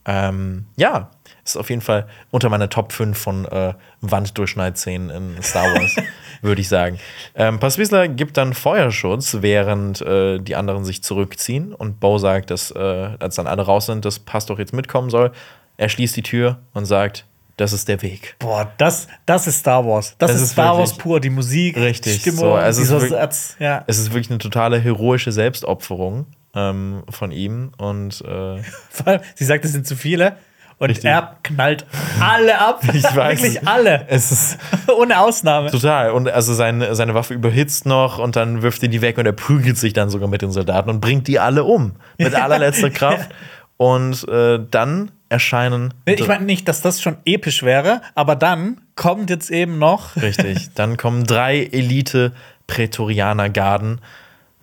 Ähm, 0.05 0.65
ja, 0.75 1.09
ist 1.49 1.57
auf 1.57 1.69
jeden 1.69 1.81
Fall 1.81 2.07
unter 2.31 2.49
meiner 2.49 2.69
Top 2.69 2.91
5 2.93 3.17
von 3.17 3.45
äh, 3.45 3.73
Wanddurchschneidszenen 4.01 5.09
in 5.35 5.43
Star 5.43 5.65
Wars, 5.73 5.95
würde 6.41 6.61
ich 6.61 6.69
sagen. 6.69 6.99
Ähm, 7.35 7.59
Passwiesler 7.59 8.07
gibt 8.07 8.37
dann 8.37 8.53
Feuerschutz, 8.53 9.37
während 9.41 10.01
äh, 10.01 10.39
die 10.39 10.55
anderen 10.55 10.85
sich 10.85 11.03
zurückziehen. 11.03 11.73
Und 11.73 11.99
Bo 11.99 12.17
sagt, 12.17 12.51
dass, 12.51 12.71
äh, 12.71 12.79
als 13.19 13.35
dann 13.35 13.47
alle 13.47 13.63
raus 13.63 13.85
sind, 13.87 14.05
dass 14.05 14.19
Pass 14.19 14.45
doch 14.45 14.59
jetzt 14.59 14.73
mitkommen 14.73 15.09
soll. 15.09 15.31
Er 15.77 15.89
schließt 15.89 16.15
die 16.15 16.23
Tür 16.23 16.59
und 16.73 16.85
sagt, 16.85 17.25
das 17.57 17.73
ist 17.73 17.87
der 17.89 18.01
Weg. 18.01 18.35
Boah, 18.39 18.71
das, 18.77 19.07
das 19.25 19.47
ist 19.47 19.59
Star 19.59 19.85
Wars. 19.85 20.15
Das, 20.17 20.31
Das 20.31 20.41
ist 20.41 20.51
Star 20.51 20.77
Wars 20.77 20.95
pur. 20.97 21.19
Die 21.19 21.29
Musik, 21.29 21.75
Richtig, 21.75 22.13
die 22.13 22.19
Stimmung, 22.19 22.39
so, 22.39 22.53
also 22.53 22.81
es 22.81 22.87
dieser 22.87 22.97
ist 22.97 23.03
wirklich- 23.03 23.19
Satz. 23.19 23.55
Ja. 23.59 23.83
Es 23.87 23.97
ist 23.97 24.11
wirklich 24.13 24.29
eine 24.29 24.39
totale 24.39 24.79
heroische 24.79 25.31
Selbstopferung 25.33 26.25
ähm, 26.55 27.03
von 27.09 27.31
ihm. 27.31 27.71
Und 27.77 28.21
äh, 28.21 28.61
Vor 28.89 29.07
allem, 29.07 29.21
sie 29.35 29.43
sagt, 29.45 29.65
es 29.65 29.73
sind 29.73 29.85
zu 29.85 29.97
viele. 29.97 30.37
Und 30.79 30.89
Richtig. 30.89 31.11
er 31.11 31.35
knallt 31.43 31.85
alle 32.19 32.57
ab. 32.59 32.81
Ich 32.93 33.03
weiß. 33.03 33.41
Wirklich 33.43 33.67
alle. 33.67 34.05
es 34.07 34.31
ist 34.31 34.57
Ohne 34.97 35.19
Ausnahme. 35.19 35.69
total. 35.71 36.11
Und 36.11 36.29
also 36.29 36.53
seine, 36.53 36.95
seine 36.95 37.13
Waffe 37.13 37.33
überhitzt 37.33 37.85
noch 37.85 38.17
und 38.17 38.35
dann 38.37 38.61
wirft 38.61 38.81
er 38.81 38.87
die 38.89 39.01
weg 39.01 39.17
und 39.17 39.25
er 39.25 39.33
prügelt 39.33 39.77
sich 39.77 39.91
dann 39.93 40.09
sogar 40.09 40.29
mit 40.29 40.41
den 40.41 40.51
Soldaten 40.51 40.89
und 40.89 41.01
bringt 41.01 41.27
die 41.27 41.37
alle 41.39 41.65
um. 41.65 41.95
Mit 42.17 42.33
allerletzter 42.35 42.89
Kraft. 42.89 43.29
Und 43.75 44.27
äh, 44.27 44.59
dann 44.71 45.11
erscheinen. 45.29 45.93
Ich 46.05 46.27
meine 46.27 46.43
nicht, 46.45 46.67
dass 46.67 46.81
das 46.81 47.01
schon 47.01 47.17
episch 47.23 47.63
wäre, 47.63 48.01
aber 48.15 48.35
dann 48.35 48.81
kommt 48.95 49.29
jetzt 49.29 49.49
eben 49.51 49.77
noch. 49.79 50.15
Richtig. 50.17 50.73
Dann 50.75 50.97
kommen 50.97 51.23
drei 51.25 51.63
Elite-Prätorianer-Garden 51.63 54.01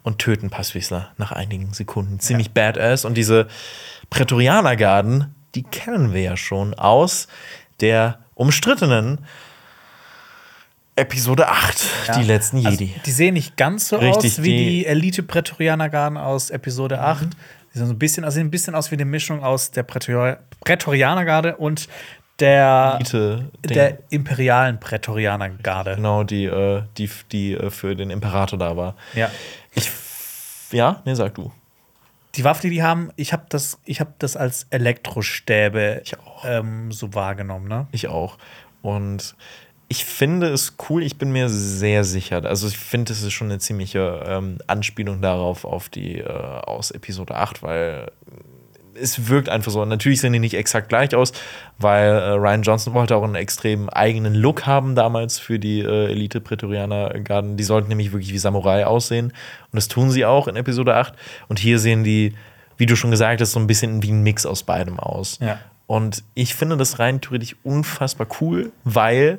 und 0.02 0.18
töten 0.18 0.50
Passwiesler 0.50 1.08
nach 1.18 1.32
einigen 1.32 1.72
Sekunden. 1.72 2.20
Ziemlich 2.20 2.50
badass. 2.52 3.04
Und 3.04 3.14
diese 3.14 3.46
Prätorianer-Garden, 4.10 5.34
die 5.56 5.62
kennen 5.64 6.12
wir 6.12 6.20
ja 6.22 6.36
schon 6.36 6.74
aus 6.74 7.26
der 7.80 8.18
umstrittenen 8.34 9.24
Episode 10.98 11.48
8, 11.48 11.84
die 12.16 12.22
letzten 12.22 12.56
Jedi. 12.58 12.84
Also, 12.90 13.00
die 13.04 13.10
sehen 13.10 13.34
nicht 13.34 13.56
ganz 13.58 13.88
so 13.88 13.96
Richtig, 13.96 14.32
aus 14.38 14.42
wie 14.42 14.48
die- 14.48 14.64
Mhm. 14.64 14.68
die 14.70 14.86
Elite-Prätorianergarden 14.86 16.16
aus 16.16 16.48
Episode 16.50 17.00
8. 17.00 17.28
Die 17.74 17.78
sehen 17.78 17.86
so 17.88 17.92
ein 17.92 17.98
bisschen, 17.98 18.24
also 18.24 18.36
sehen 18.36 18.46
ein 18.46 18.50
bisschen 18.50 18.74
aus 18.74 18.90
wie 18.90 18.94
eine 18.94 19.04
Mischung 19.04 19.44
aus 19.44 19.70
der 19.70 19.82
Prätor 19.82 20.38
Prätorianergarde 20.64 21.56
und 21.56 21.88
der, 22.38 22.94
Elite 22.96 23.50
der 23.64 23.98
imperialen 24.10 24.80
Prätorianergarde. 24.80 25.96
genau, 25.96 26.24
die, 26.24 26.44
äh, 26.46 26.82
die, 26.96 27.10
die 27.32 27.52
äh, 27.52 27.70
für 27.70 27.94
den 27.94 28.08
Imperator 28.10 28.58
da 28.58 28.76
war. 28.76 28.94
Ja. 29.14 29.30
Ich, 29.74 29.90
ja, 30.72 31.02
nee, 31.04 31.14
sag 31.14 31.34
du. 31.34 31.52
Die 32.36 32.44
Waffe, 32.44 32.62
die 32.62 32.70
die 32.70 32.82
haben, 32.82 33.10
ich 33.16 33.32
habe 33.32 33.44
das, 33.48 33.78
ich 33.84 34.00
hab 34.00 34.18
das 34.18 34.36
als 34.36 34.66
Elektrostäbe 34.70 36.02
ähm, 36.44 36.92
so 36.92 37.14
wahrgenommen. 37.14 37.68
Ne? 37.68 37.86
Ich 37.92 38.08
auch. 38.08 38.36
Und 38.82 39.34
ich 39.88 40.04
finde 40.04 40.48
es 40.48 40.76
cool, 40.88 41.02
ich 41.02 41.16
bin 41.16 41.30
mir 41.30 41.48
sehr 41.48 42.04
sicher. 42.04 42.44
Also 42.44 42.66
ich 42.66 42.76
finde, 42.76 43.12
es 43.12 43.22
ist 43.22 43.32
schon 43.32 43.48
eine 43.48 43.58
ziemliche 43.58 44.24
ähm, 44.26 44.58
Anspielung 44.66 45.22
darauf, 45.22 45.64
auf 45.64 45.88
die 45.88 46.18
äh, 46.18 46.28
aus 46.28 46.90
Episode 46.90 47.36
8, 47.36 47.62
weil 47.62 48.10
es 49.00 49.28
wirkt 49.28 49.48
einfach 49.48 49.70
so. 49.72 49.84
Natürlich 49.84 50.20
sehen 50.20 50.32
die 50.32 50.38
nicht 50.38 50.54
exakt 50.54 50.88
gleich 50.88 51.14
aus, 51.14 51.32
weil 51.78 52.08
äh, 52.08 52.30
Ryan 52.30 52.62
Johnson 52.62 52.94
wollte 52.94 53.16
auch 53.16 53.22
einen 53.22 53.34
extrem 53.34 53.88
eigenen 53.88 54.34
Look 54.34 54.66
haben 54.66 54.94
damals 54.94 55.38
für 55.38 55.58
die 55.58 55.80
äh, 55.80 56.10
Elite 56.10 56.40
Prätorianer 56.40 57.18
Garden. 57.20 57.56
Die 57.56 57.64
sollten 57.64 57.88
nämlich 57.88 58.12
wirklich 58.12 58.32
wie 58.32 58.38
Samurai 58.38 58.86
aussehen. 58.86 59.26
Und 59.26 59.76
das 59.76 59.88
tun 59.88 60.10
sie 60.10 60.24
auch 60.24 60.48
in 60.48 60.56
Episode 60.56 60.96
8. 60.96 61.14
Und 61.48 61.58
hier 61.58 61.78
sehen 61.78 62.04
die, 62.04 62.34
wie 62.76 62.86
du 62.86 62.96
schon 62.96 63.10
gesagt 63.10 63.40
hast, 63.40 63.52
so 63.52 63.60
ein 63.60 63.66
bisschen 63.66 64.02
wie 64.02 64.12
ein 64.12 64.22
Mix 64.22 64.46
aus 64.46 64.62
beidem 64.62 64.98
aus. 64.98 65.38
Ja. 65.40 65.58
Und 65.86 66.24
ich 66.34 66.54
finde 66.54 66.76
das 66.76 66.98
rein 66.98 67.20
theoretisch 67.20 67.56
unfassbar 67.62 68.26
cool, 68.40 68.72
weil 68.84 69.38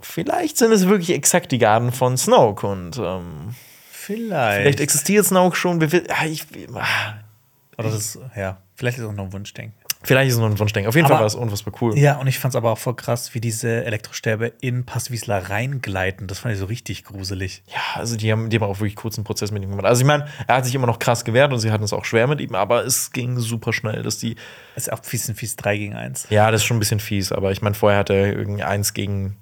vielleicht 0.00 0.56
sind 0.56 0.72
es 0.72 0.88
wirklich 0.88 1.10
exakt 1.10 1.52
die 1.52 1.58
Garden 1.58 1.92
von 1.92 2.16
Snoke 2.16 2.66
und 2.66 2.98
ähm, 2.98 3.54
Vielleicht. 3.90 4.62
vielleicht 4.62 4.80
existiert 4.80 5.24
Snoke 5.24 5.56
schon. 5.56 5.80
Ah, 6.08 6.26
ich, 6.26 6.44
ah, 6.74 7.14
Oder 7.82 7.94
das, 7.94 8.18
ja, 8.36 8.58
vielleicht 8.74 8.98
ist 8.98 9.04
es 9.04 9.10
auch 9.10 9.14
nur 9.14 9.26
ein 9.26 9.32
Wunschdenken. 9.32 9.74
vielleicht 10.04 10.28
ist 10.28 10.34
es 10.34 10.40
nur 10.40 10.48
ein 10.50 10.58
Wunschdenken. 10.58 10.88
Auf 10.88 10.94
jeden 10.96 11.06
Fall 11.06 11.14
Aber- 11.16 11.20
war 11.22 11.26
es 11.26 11.34
unfassbar 11.36 11.72
cool. 11.80 11.96
Ja, 11.96 12.18
und 12.18 12.26
ich 12.26 12.38
fand 12.38 12.54
es 12.54 12.56
aber 12.56 12.72
auch 12.72 12.78
voll 12.78 12.96
krass, 12.96 13.34
wie 13.34 13.40
diese 13.40 13.84
Elektrostäbe 13.84 14.52
in 14.60 14.84
Passwiesler 14.84 15.48
reingleiten. 15.50 16.26
Das 16.26 16.40
fand 16.40 16.54
ich 16.54 16.58
so 16.58 16.66
richtig 16.66 17.04
gruselig. 17.04 17.62
Ja, 17.68 18.00
also 18.00 18.16
die 18.16 18.32
haben, 18.32 18.50
die 18.50 18.56
haben 18.56 18.64
auch 18.64 18.80
wirklich 18.80 18.96
kurzen 18.96 19.22
Prozess 19.24 19.50
mit 19.52 19.62
ihm 19.62 19.70
gemacht. 19.70 19.86
Also 19.86 20.00
ich 20.02 20.06
meine, 20.06 20.26
er 20.48 20.56
hat 20.56 20.64
sich 20.64 20.74
immer 20.74 20.86
noch 20.88 20.98
krass 20.98 21.24
gewehrt 21.24 21.52
und 21.52 21.58
sie 21.60 21.70
hatten 21.70 21.84
es 21.84 21.92
auch 21.92 22.04
schwer 22.04 22.26
mit 22.26 22.40
ihm, 22.40 22.54
aber 22.54 22.84
es 22.84 23.12
ging 23.12 23.38
super 23.38 23.72
schnell, 23.72 24.02
dass 24.02 24.18
die. 24.18 24.34
Das 24.74 24.88
ist 24.88 24.92
auch 24.92 25.04
fies 25.04 25.28
und 25.28 25.36
fies 25.36 25.54
3 25.56 25.76
gegen 25.78 25.94
1. 25.94 26.26
Ja, 26.30 26.50
das 26.50 26.62
ist 26.62 26.66
schon 26.66 26.76
ein 26.78 26.80
bisschen 26.80 27.00
fies, 27.00 27.30
aber 27.30 27.52
ich 27.52 27.62
meine, 27.62 27.74
vorher 27.74 28.00
hat 28.00 28.10
er 28.10 28.26
irgendwie 28.36 28.64
eins 28.64 28.94
gegen 28.94 29.36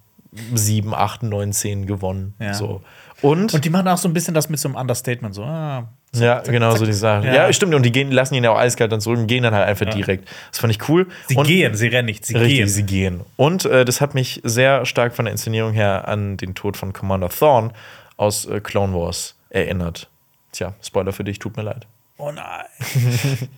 sieben, 0.55 0.95
acht, 0.95 1.23
neun, 1.23 1.53
zehn 1.53 1.87
gewonnen. 1.87 2.35
Ja. 2.39 2.55
So. 2.55 2.83
Und, 3.23 3.53
Und 3.53 3.65
die 3.65 3.71
machen 3.71 3.89
auch 3.89 3.99
so 3.99 4.09
ein 4.09 4.15
bisschen 4.15 4.33
das 4.35 4.49
mit 4.49 4.61
so 4.61 4.69
einem 4.69 4.77
Understatement, 4.77 5.35
so, 5.35 5.43
ah, 5.43 5.93
ja, 6.15 6.41
genau 6.41 6.75
so 6.77 6.85
die 6.87 6.93
Sachen. 6.93 7.25
Ja. 7.25 7.35
Ja. 7.47 7.53
stimmt. 7.53 7.75
Und 7.75 7.85
die 7.85 7.93
gehen, 7.93 8.11
lassen 8.11 8.35
ihn 8.35 8.45
ja 8.45 8.51
auch 8.51 8.59
eiskalt 8.59 8.91
dann 8.91 9.01
zurück 9.01 9.19
und 9.19 9.27
gehen 9.27 9.43
dann 9.43 9.55
halt 9.55 9.67
einfach 9.69 9.87
Ja. 9.87 9.93
direkt. 9.93 10.29
Das 10.51 10.59
fand 10.61 10.73
ich 10.75 10.89
cool. 10.89 11.07
sie 11.29 11.37
und, 11.37 11.47
gehen, 11.47 11.75
sie 11.75 11.89
rennen 11.89 12.07
nicht, 12.07 12.25
sie 12.27 12.35
Richtig, 12.37 12.57
gehen. 12.59 12.69
sie 12.69 12.83
gehen. 12.83 13.21
Und 13.37 13.65
äh, 13.65 13.85
das 13.85 14.01
hat 14.01 14.15
mich 14.15 14.41
sehr 14.45 14.87
stark 14.87 15.15
von 15.15 15.25
der 15.27 15.33
Inszenierung 15.33 15.73
her 15.73 16.09
an 16.09 16.37
den 16.37 16.55
Tod 16.55 16.77
von 16.77 16.93
Commander 16.93 17.29
Thorn 17.29 17.73
aus 18.17 18.45
äh, 18.47 18.61
Clone 18.61 18.93
Wars 18.95 19.37
erinnert. 19.51 20.09
Tja, 20.53 20.75
Spoiler 20.83 21.13
für 21.13 21.25
dich, 21.25 21.39
tut 21.39 21.57
mir 21.57 21.63
leid. 21.63 21.87
Oh 22.19 22.33
nein. 22.33 22.67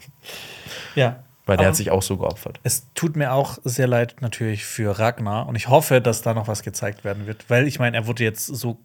ja. 0.94 1.22
Weil 1.44 1.56
der 1.56 1.64
Aber 1.66 1.68
hat 1.70 1.76
sich 1.76 1.90
auch 1.90 2.02
so 2.02 2.18
geopfert. 2.18 2.60
Es 2.62 2.86
tut 2.94 3.16
mir 3.16 3.32
auch 3.32 3.58
sehr 3.64 3.88
leid 3.88 4.16
natürlich 4.20 4.64
für 4.64 4.96
Ragnar 5.00 5.48
und 5.48 5.56
ich 5.56 5.68
hoffe, 5.68 6.00
dass 6.00 6.22
da 6.22 6.34
noch 6.34 6.46
was 6.46 6.62
gezeigt 6.62 7.02
werden 7.02 7.26
wird, 7.26 7.46
weil 7.48 7.66
ich 7.66 7.80
meine, 7.80 7.96
er 7.96 8.06
wurde 8.06 8.22
jetzt 8.22 8.46
so 8.46 8.78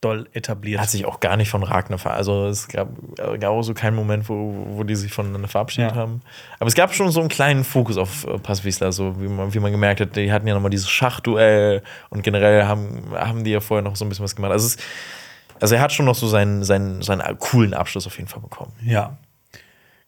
doll 0.00 0.28
etabliert. 0.32 0.78
Er 0.78 0.82
hat 0.82 0.90
sich 0.90 1.04
auch 1.04 1.20
gar 1.20 1.36
nicht 1.36 1.50
von 1.50 1.62
Ragnar 1.62 1.98
ver 1.98 2.12
Also 2.14 2.46
es 2.46 2.68
gab, 2.68 2.88
äh, 3.18 3.36
gab 3.38 3.50
auch 3.50 3.62
so 3.62 3.74
keinen 3.74 3.94
Moment, 3.94 4.28
wo, 4.28 4.66
wo 4.70 4.82
die 4.84 4.96
sich 4.96 5.12
voneinander 5.12 5.46
verabschiedet 5.48 5.90
Ja. 5.90 5.96
haben. 5.96 6.22
Aber 6.58 6.68
es 6.68 6.74
gab 6.74 6.94
schon 6.94 7.10
so 7.10 7.20
einen 7.20 7.28
kleinen 7.28 7.64
Fokus 7.64 7.98
auf 7.98 8.26
äh, 8.26 8.38
Passwiesler, 8.38 8.92
so 8.92 9.20
wie 9.20 9.28
man, 9.28 9.52
wie 9.52 9.58
man 9.60 9.72
gemerkt 9.72 10.00
hat, 10.00 10.16
die 10.16 10.32
hatten 10.32 10.46
ja 10.46 10.54
nochmal 10.54 10.70
dieses 10.70 10.88
Schachduell 10.88 11.82
und 12.08 12.22
generell 12.22 12.64
haben, 12.64 13.02
haben 13.14 13.44
die 13.44 13.50
ja 13.50 13.60
vorher 13.60 13.82
noch 13.82 13.94
so 13.96 14.04
ein 14.04 14.08
bisschen 14.08 14.24
was 14.24 14.34
gemacht. 14.34 14.52
Also, 14.52 14.68
es, 14.68 14.76
also 15.60 15.74
er 15.74 15.82
hat 15.82 15.92
schon 15.92 16.06
noch 16.06 16.14
so 16.14 16.26
seinen, 16.28 16.64
seinen, 16.64 17.02
seinen 17.02 17.38
coolen 17.38 17.74
Abschluss 17.74 18.06
auf 18.06 18.16
jeden 18.16 18.28
Fall 18.28 18.40
bekommen. 18.40 18.72
Ja. 18.82 19.18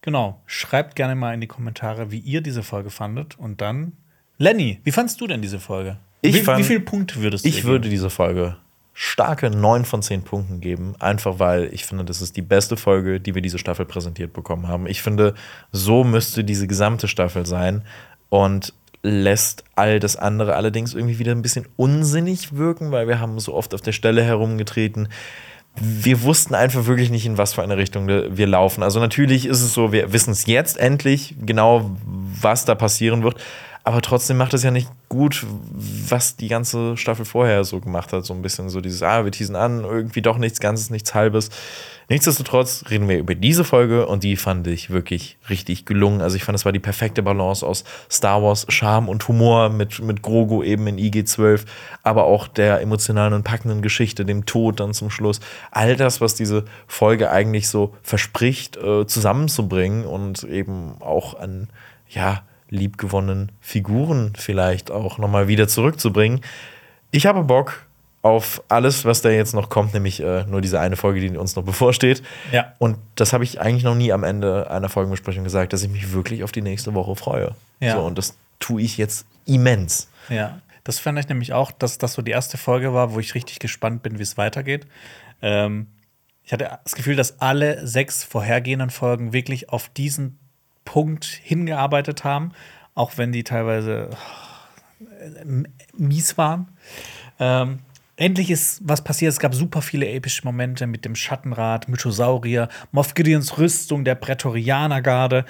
Genau. 0.00 0.40
Schreibt 0.46 0.96
gerne 0.96 1.14
mal 1.14 1.34
in 1.34 1.40
die 1.40 1.46
Kommentare, 1.46 2.10
wie 2.10 2.18
ihr 2.18 2.40
diese 2.40 2.62
Folge 2.62 2.90
fandet. 2.90 3.38
Und 3.38 3.60
dann, 3.60 3.92
Lenny, 4.38 4.80
wie 4.84 4.90
fandst 4.92 5.20
du 5.20 5.26
denn 5.26 5.42
diese 5.42 5.60
Folge? 5.60 5.98
Ich 6.22 6.34
wie, 6.34 6.40
fand- 6.40 6.58
wie 6.60 6.64
viele 6.64 6.80
Punkte 6.80 7.16
würdest 7.22 7.44
du 7.44 7.48
Ich 7.48 7.64
würde 7.64 7.88
dieser 7.88 8.10
Folge 8.10 8.56
starke 8.94 9.50
9 9.50 9.84
von 9.84 10.02
10 10.02 10.22
Punkten 10.22 10.60
geben, 10.60 10.94
einfach 10.98 11.38
weil 11.38 11.72
ich 11.72 11.86
finde, 11.86 12.04
das 12.04 12.20
ist 12.20 12.36
die 12.36 12.42
beste 12.42 12.76
Folge, 12.76 13.20
die 13.20 13.34
wir 13.34 13.42
diese 13.42 13.58
Staffel 13.58 13.86
präsentiert 13.86 14.32
bekommen 14.32 14.68
haben. 14.68 14.86
Ich 14.86 15.02
finde, 15.02 15.34
so 15.70 16.04
müsste 16.04 16.44
diese 16.44 16.66
gesamte 16.66 17.08
Staffel 17.08 17.46
sein 17.46 17.82
und 18.28 18.74
lässt 19.02 19.64
all 19.74 19.98
das 19.98 20.16
andere 20.16 20.54
allerdings 20.54 20.94
irgendwie 20.94 21.18
wieder 21.18 21.32
ein 21.32 21.42
bisschen 21.42 21.66
unsinnig 21.76 22.56
wirken, 22.56 22.92
weil 22.92 23.08
wir 23.08 23.18
haben 23.18 23.40
so 23.40 23.54
oft 23.54 23.74
auf 23.74 23.80
der 23.80 23.92
Stelle 23.92 24.22
herumgetreten. 24.22 25.08
Wir 25.74 26.22
wussten 26.22 26.54
einfach 26.54 26.86
wirklich 26.86 27.10
nicht, 27.10 27.24
in 27.24 27.38
was 27.38 27.54
für 27.54 27.62
eine 27.62 27.78
Richtung 27.78 28.06
wir 28.06 28.46
laufen. 28.46 28.82
Also 28.82 29.00
natürlich 29.00 29.46
ist 29.46 29.62
es 29.62 29.72
so, 29.72 29.90
wir 29.90 30.12
wissen 30.12 30.32
es 30.32 30.46
jetzt 30.46 30.76
endlich 30.76 31.34
genau, 31.40 31.96
was 32.04 32.66
da 32.66 32.74
passieren 32.74 33.22
wird. 33.22 33.36
Aber 33.84 34.00
trotzdem 34.00 34.36
macht 34.36 34.54
es 34.54 34.62
ja 34.62 34.70
nicht 34.70 34.88
gut, 35.08 35.44
was 35.48 36.36
die 36.36 36.48
ganze 36.48 36.96
Staffel 36.96 37.24
vorher 37.24 37.64
so 37.64 37.80
gemacht 37.80 38.12
hat. 38.12 38.24
So 38.24 38.32
ein 38.32 38.42
bisschen 38.42 38.68
so 38.68 38.80
dieses, 38.80 39.02
ah, 39.02 39.24
wir 39.24 39.32
teasen 39.32 39.56
an, 39.56 39.82
irgendwie 39.82 40.22
doch 40.22 40.38
nichts 40.38 40.60
Ganzes, 40.60 40.90
nichts 40.90 41.14
Halbes. 41.14 41.50
Nichtsdestotrotz 42.08 42.84
reden 42.90 43.08
wir 43.08 43.18
über 43.18 43.34
diese 43.34 43.64
Folge 43.64 44.06
und 44.06 44.22
die 44.22 44.36
fand 44.36 44.66
ich 44.66 44.90
wirklich 44.90 45.38
richtig 45.48 45.84
gelungen. 45.84 46.20
Also 46.20 46.36
ich 46.36 46.44
fand, 46.44 46.56
es 46.56 46.64
war 46.64 46.72
die 46.72 46.78
perfekte 46.78 47.22
Balance 47.22 47.66
aus 47.66 47.84
Star 48.10 48.42
Wars, 48.42 48.66
Charme 48.68 49.08
und 49.08 49.26
Humor 49.26 49.70
mit, 49.70 50.00
mit 50.00 50.22
Grogu 50.22 50.62
eben 50.62 50.86
in 50.86 50.98
IG-12, 50.98 51.64
aber 52.02 52.24
auch 52.24 52.48
der 52.48 52.80
emotionalen 52.82 53.32
und 53.32 53.44
packenden 53.44 53.82
Geschichte, 53.82 54.24
dem 54.24 54.46
Tod 54.46 54.78
dann 54.78 54.94
zum 54.94 55.10
Schluss. 55.10 55.40
All 55.70 55.96
das, 55.96 56.20
was 56.20 56.34
diese 56.34 56.66
Folge 56.86 57.30
eigentlich 57.30 57.68
so 57.68 57.94
verspricht, 58.02 58.76
äh, 58.76 59.06
zusammenzubringen 59.06 60.04
und 60.04 60.44
eben 60.44 61.00
auch 61.00 61.38
an, 61.38 61.68
ja, 62.08 62.42
liebgewonnenen 62.72 63.52
Figuren 63.60 64.32
vielleicht 64.36 64.90
auch 64.90 65.18
nochmal 65.18 65.46
wieder 65.46 65.68
zurückzubringen. 65.68 66.40
Ich 67.10 67.26
habe 67.26 67.44
Bock 67.44 67.86
auf 68.22 68.62
alles, 68.68 69.04
was 69.04 69.20
da 69.20 69.30
jetzt 69.30 69.52
noch 69.52 69.68
kommt, 69.68 69.94
nämlich 69.94 70.20
äh, 70.20 70.44
nur 70.44 70.60
diese 70.60 70.80
eine 70.80 70.96
Folge, 70.96 71.20
die 71.20 71.36
uns 71.36 71.56
noch 71.56 71.64
bevorsteht. 71.64 72.22
Ja. 72.52 72.72
Und 72.78 72.96
das 73.16 73.32
habe 73.32 73.44
ich 73.44 73.60
eigentlich 73.60 73.82
noch 73.82 73.96
nie 73.96 74.12
am 74.12 74.24
Ende 74.24 74.70
einer 74.70 74.88
Folgenbesprechung 74.88 75.44
gesagt, 75.44 75.72
dass 75.72 75.82
ich 75.82 75.90
mich 75.90 76.12
wirklich 76.12 76.44
auf 76.44 76.52
die 76.52 76.62
nächste 76.62 76.94
Woche 76.94 77.14
freue. 77.16 77.54
Ja. 77.80 77.96
So, 77.96 78.02
und 78.02 78.16
das 78.16 78.36
tue 78.60 78.80
ich 78.80 78.96
jetzt 78.96 79.26
immens. 79.44 80.08
Ja, 80.28 80.60
das 80.84 81.00
fand 81.00 81.18
ich 81.18 81.28
nämlich 81.28 81.52
auch, 81.52 81.72
dass 81.72 81.98
das 81.98 82.14
so 82.14 82.22
die 82.22 82.30
erste 82.30 82.56
Folge 82.56 82.94
war, 82.94 83.12
wo 83.12 83.18
ich 83.18 83.34
richtig 83.34 83.58
gespannt 83.58 84.02
bin, 84.02 84.18
wie 84.18 84.22
es 84.22 84.38
weitergeht. 84.38 84.86
Ähm, 85.42 85.88
ich 86.44 86.52
hatte 86.52 86.78
das 86.84 86.94
Gefühl, 86.94 87.16
dass 87.16 87.40
alle 87.40 87.86
sechs 87.86 88.24
vorhergehenden 88.24 88.90
Folgen 88.90 89.32
wirklich 89.32 89.68
auf 89.68 89.88
diesen 89.88 90.38
Punkt 90.84 91.24
hingearbeitet 91.24 92.24
haben, 92.24 92.52
auch 92.94 93.18
wenn 93.18 93.32
die 93.32 93.44
teilweise 93.44 94.10
äh, 95.00 95.64
mies 95.96 96.36
waren. 96.38 96.68
Ähm, 97.38 97.80
endlich 98.16 98.50
ist 98.50 98.80
was 98.84 99.02
passiert. 99.02 99.32
Es 99.32 99.40
gab 99.40 99.54
super 99.54 99.82
viele 99.82 100.08
epische 100.08 100.44
Momente 100.44 100.86
mit 100.86 101.04
dem 101.04 101.14
Schattenrad, 101.14 101.88
Mythosaurier, 101.88 102.68
Moff 102.92 103.14
Gideons 103.14 103.58
Rüstung, 103.58 104.04
der 104.04 104.14
Prätorianergarde. 104.14 105.44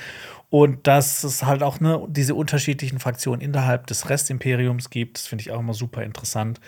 Und 0.50 0.86
dass 0.86 1.24
es 1.24 1.44
halt 1.44 1.62
auch 1.62 1.80
ne, 1.80 2.06
diese 2.09 2.34
unterschiedlichen 2.34 2.98
Fraktionen 2.98 3.40
innerhalb 3.40 3.86
des 3.86 4.10
Restimperiums 4.10 4.90
gibt, 4.90 5.16
das 5.16 5.26
finde 5.26 5.42
ich 5.42 5.50
auch 5.50 5.60
immer 5.60 5.74
super 5.74 6.02
interessant. 6.02 6.60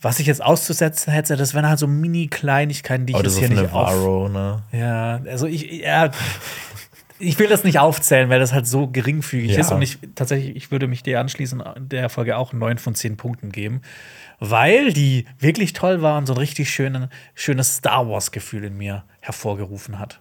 Was 0.00 0.20
ich 0.20 0.26
jetzt 0.26 0.42
auszusetzen 0.42 1.12
hätte, 1.12 1.36
das 1.36 1.54
wären 1.54 1.68
halt 1.68 1.78
so 1.78 1.86
Mini-Kleinigkeiten, 1.86 3.06
die 3.06 3.12
ich 3.12 3.16
jetzt 3.16 3.26
das 3.26 3.38
hier 3.38 3.44
ist 3.44 3.50
nicht 3.50 3.72
eine 3.72 3.72
auf. 3.72 4.30
Ne? 4.30 4.62
Ja, 4.72 5.20
also 5.26 5.46
ich, 5.46 5.70
ja, 5.70 6.10
ich 7.18 7.38
will 7.38 7.48
das 7.48 7.64
nicht 7.64 7.78
aufzählen, 7.78 8.28
weil 8.28 8.40
das 8.40 8.52
halt 8.52 8.66
so 8.66 8.88
geringfügig 8.88 9.52
Ja. 9.52 9.60
ist. 9.60 9.70
Und 9.72 9.82
ich 9.82 9.98
tatsächlich, 10.14 10.56
ich 10.56 10.70
würde 10.70 10.86
mich 10.88 11.02
dir 11.02 11.20
anschließen, 11.20 11.62
der 11.78 12.08
Folge 12.08 12.36
auch 12.36 12.52
9 12.52 12.78
von 12.78 12.94
10 12.94 13.16
Punkten 13.16 13.52
geben, 13.52 13.82
weil 14.40 14.92
die 14.92 15.26
wirklich 15.38 15.72
toll 15.72 16.02
war 16.02 16.18
und 16.18 16.26
so 16.26 16.34
ein 16.34 16.38
richtig 16.38 16.70
schönen, 16.70 17.08
schönes 17.34 17.76
Star 17.76 18.08
Wars-Gefühl 18.08 18.64
in 18.64 18.76
mir 18.76 19.04
hervorgerufen 19.20 19.98
hat. 19.98 20.20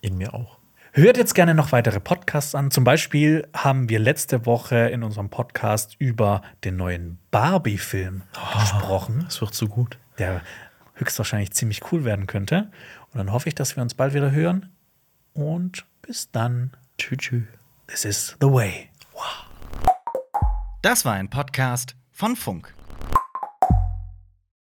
In 0.00 0.16
mir 0.18 0.34
auch. 0.34 0.58
Hört 0.92 1.16
jetzt 1.16 1.34
gerne 1.34 1.54
noch 1.54 1.70
weitere 1.70 2.00
Podcasts 2.00 2.54
an. 2.54 2.70
Zum 2.72 2.82
Beispiel 2.82 3.46
haben 3.54 3.88
wir 3.88 3.98
letzte 4.00 4.46
Woche 4.46 4.76
in 4.88 5.02
unserem 5.04 5.28
Podcast 5.28 5.94
über 5.98 6.42
den 6.64 6.76
neuen 6.76 7.18
Barbie-Film 7.30 8.22
gesprochen, 8.54 9.24
Es 9.28 9.40
wird 9.40 9.54
so 9.54 9.68
gut. 9.68 9.98
der 10.18 10.40
höchstwahrscheinlich 10.94 11.52
ziemlich 11.52 11.92
cool 11.92 12.04
werden 12.04 12.26
könnte. 12.26 12.70
Und 13.12 13.18
dann 13.18 13.30
hoffe 13.32 13.48
ich, 13.48 13.54
dass 13.54 13.76
wir 13.76 13.82
uns 13.82 13.94
bald 13.94 14.14
wieder 14.14 14.32
hören. 14.32 14.70
Und 15.38 15.86
bis 16.02 16.32
dann. 16.32 16.72
Tschüss. 16.98 17.18
tschüss. 17.18 17.44
This 17.86 18.04
is 18.04 18.36
the 18.40 18.48
way. 18.48 18.90
Das 20.82 21.04
war 21.04 21.12
ein 21.12 21.30
Podcast 21.30 21.94
von 22.10 22.34
Funk. 22.34 22.74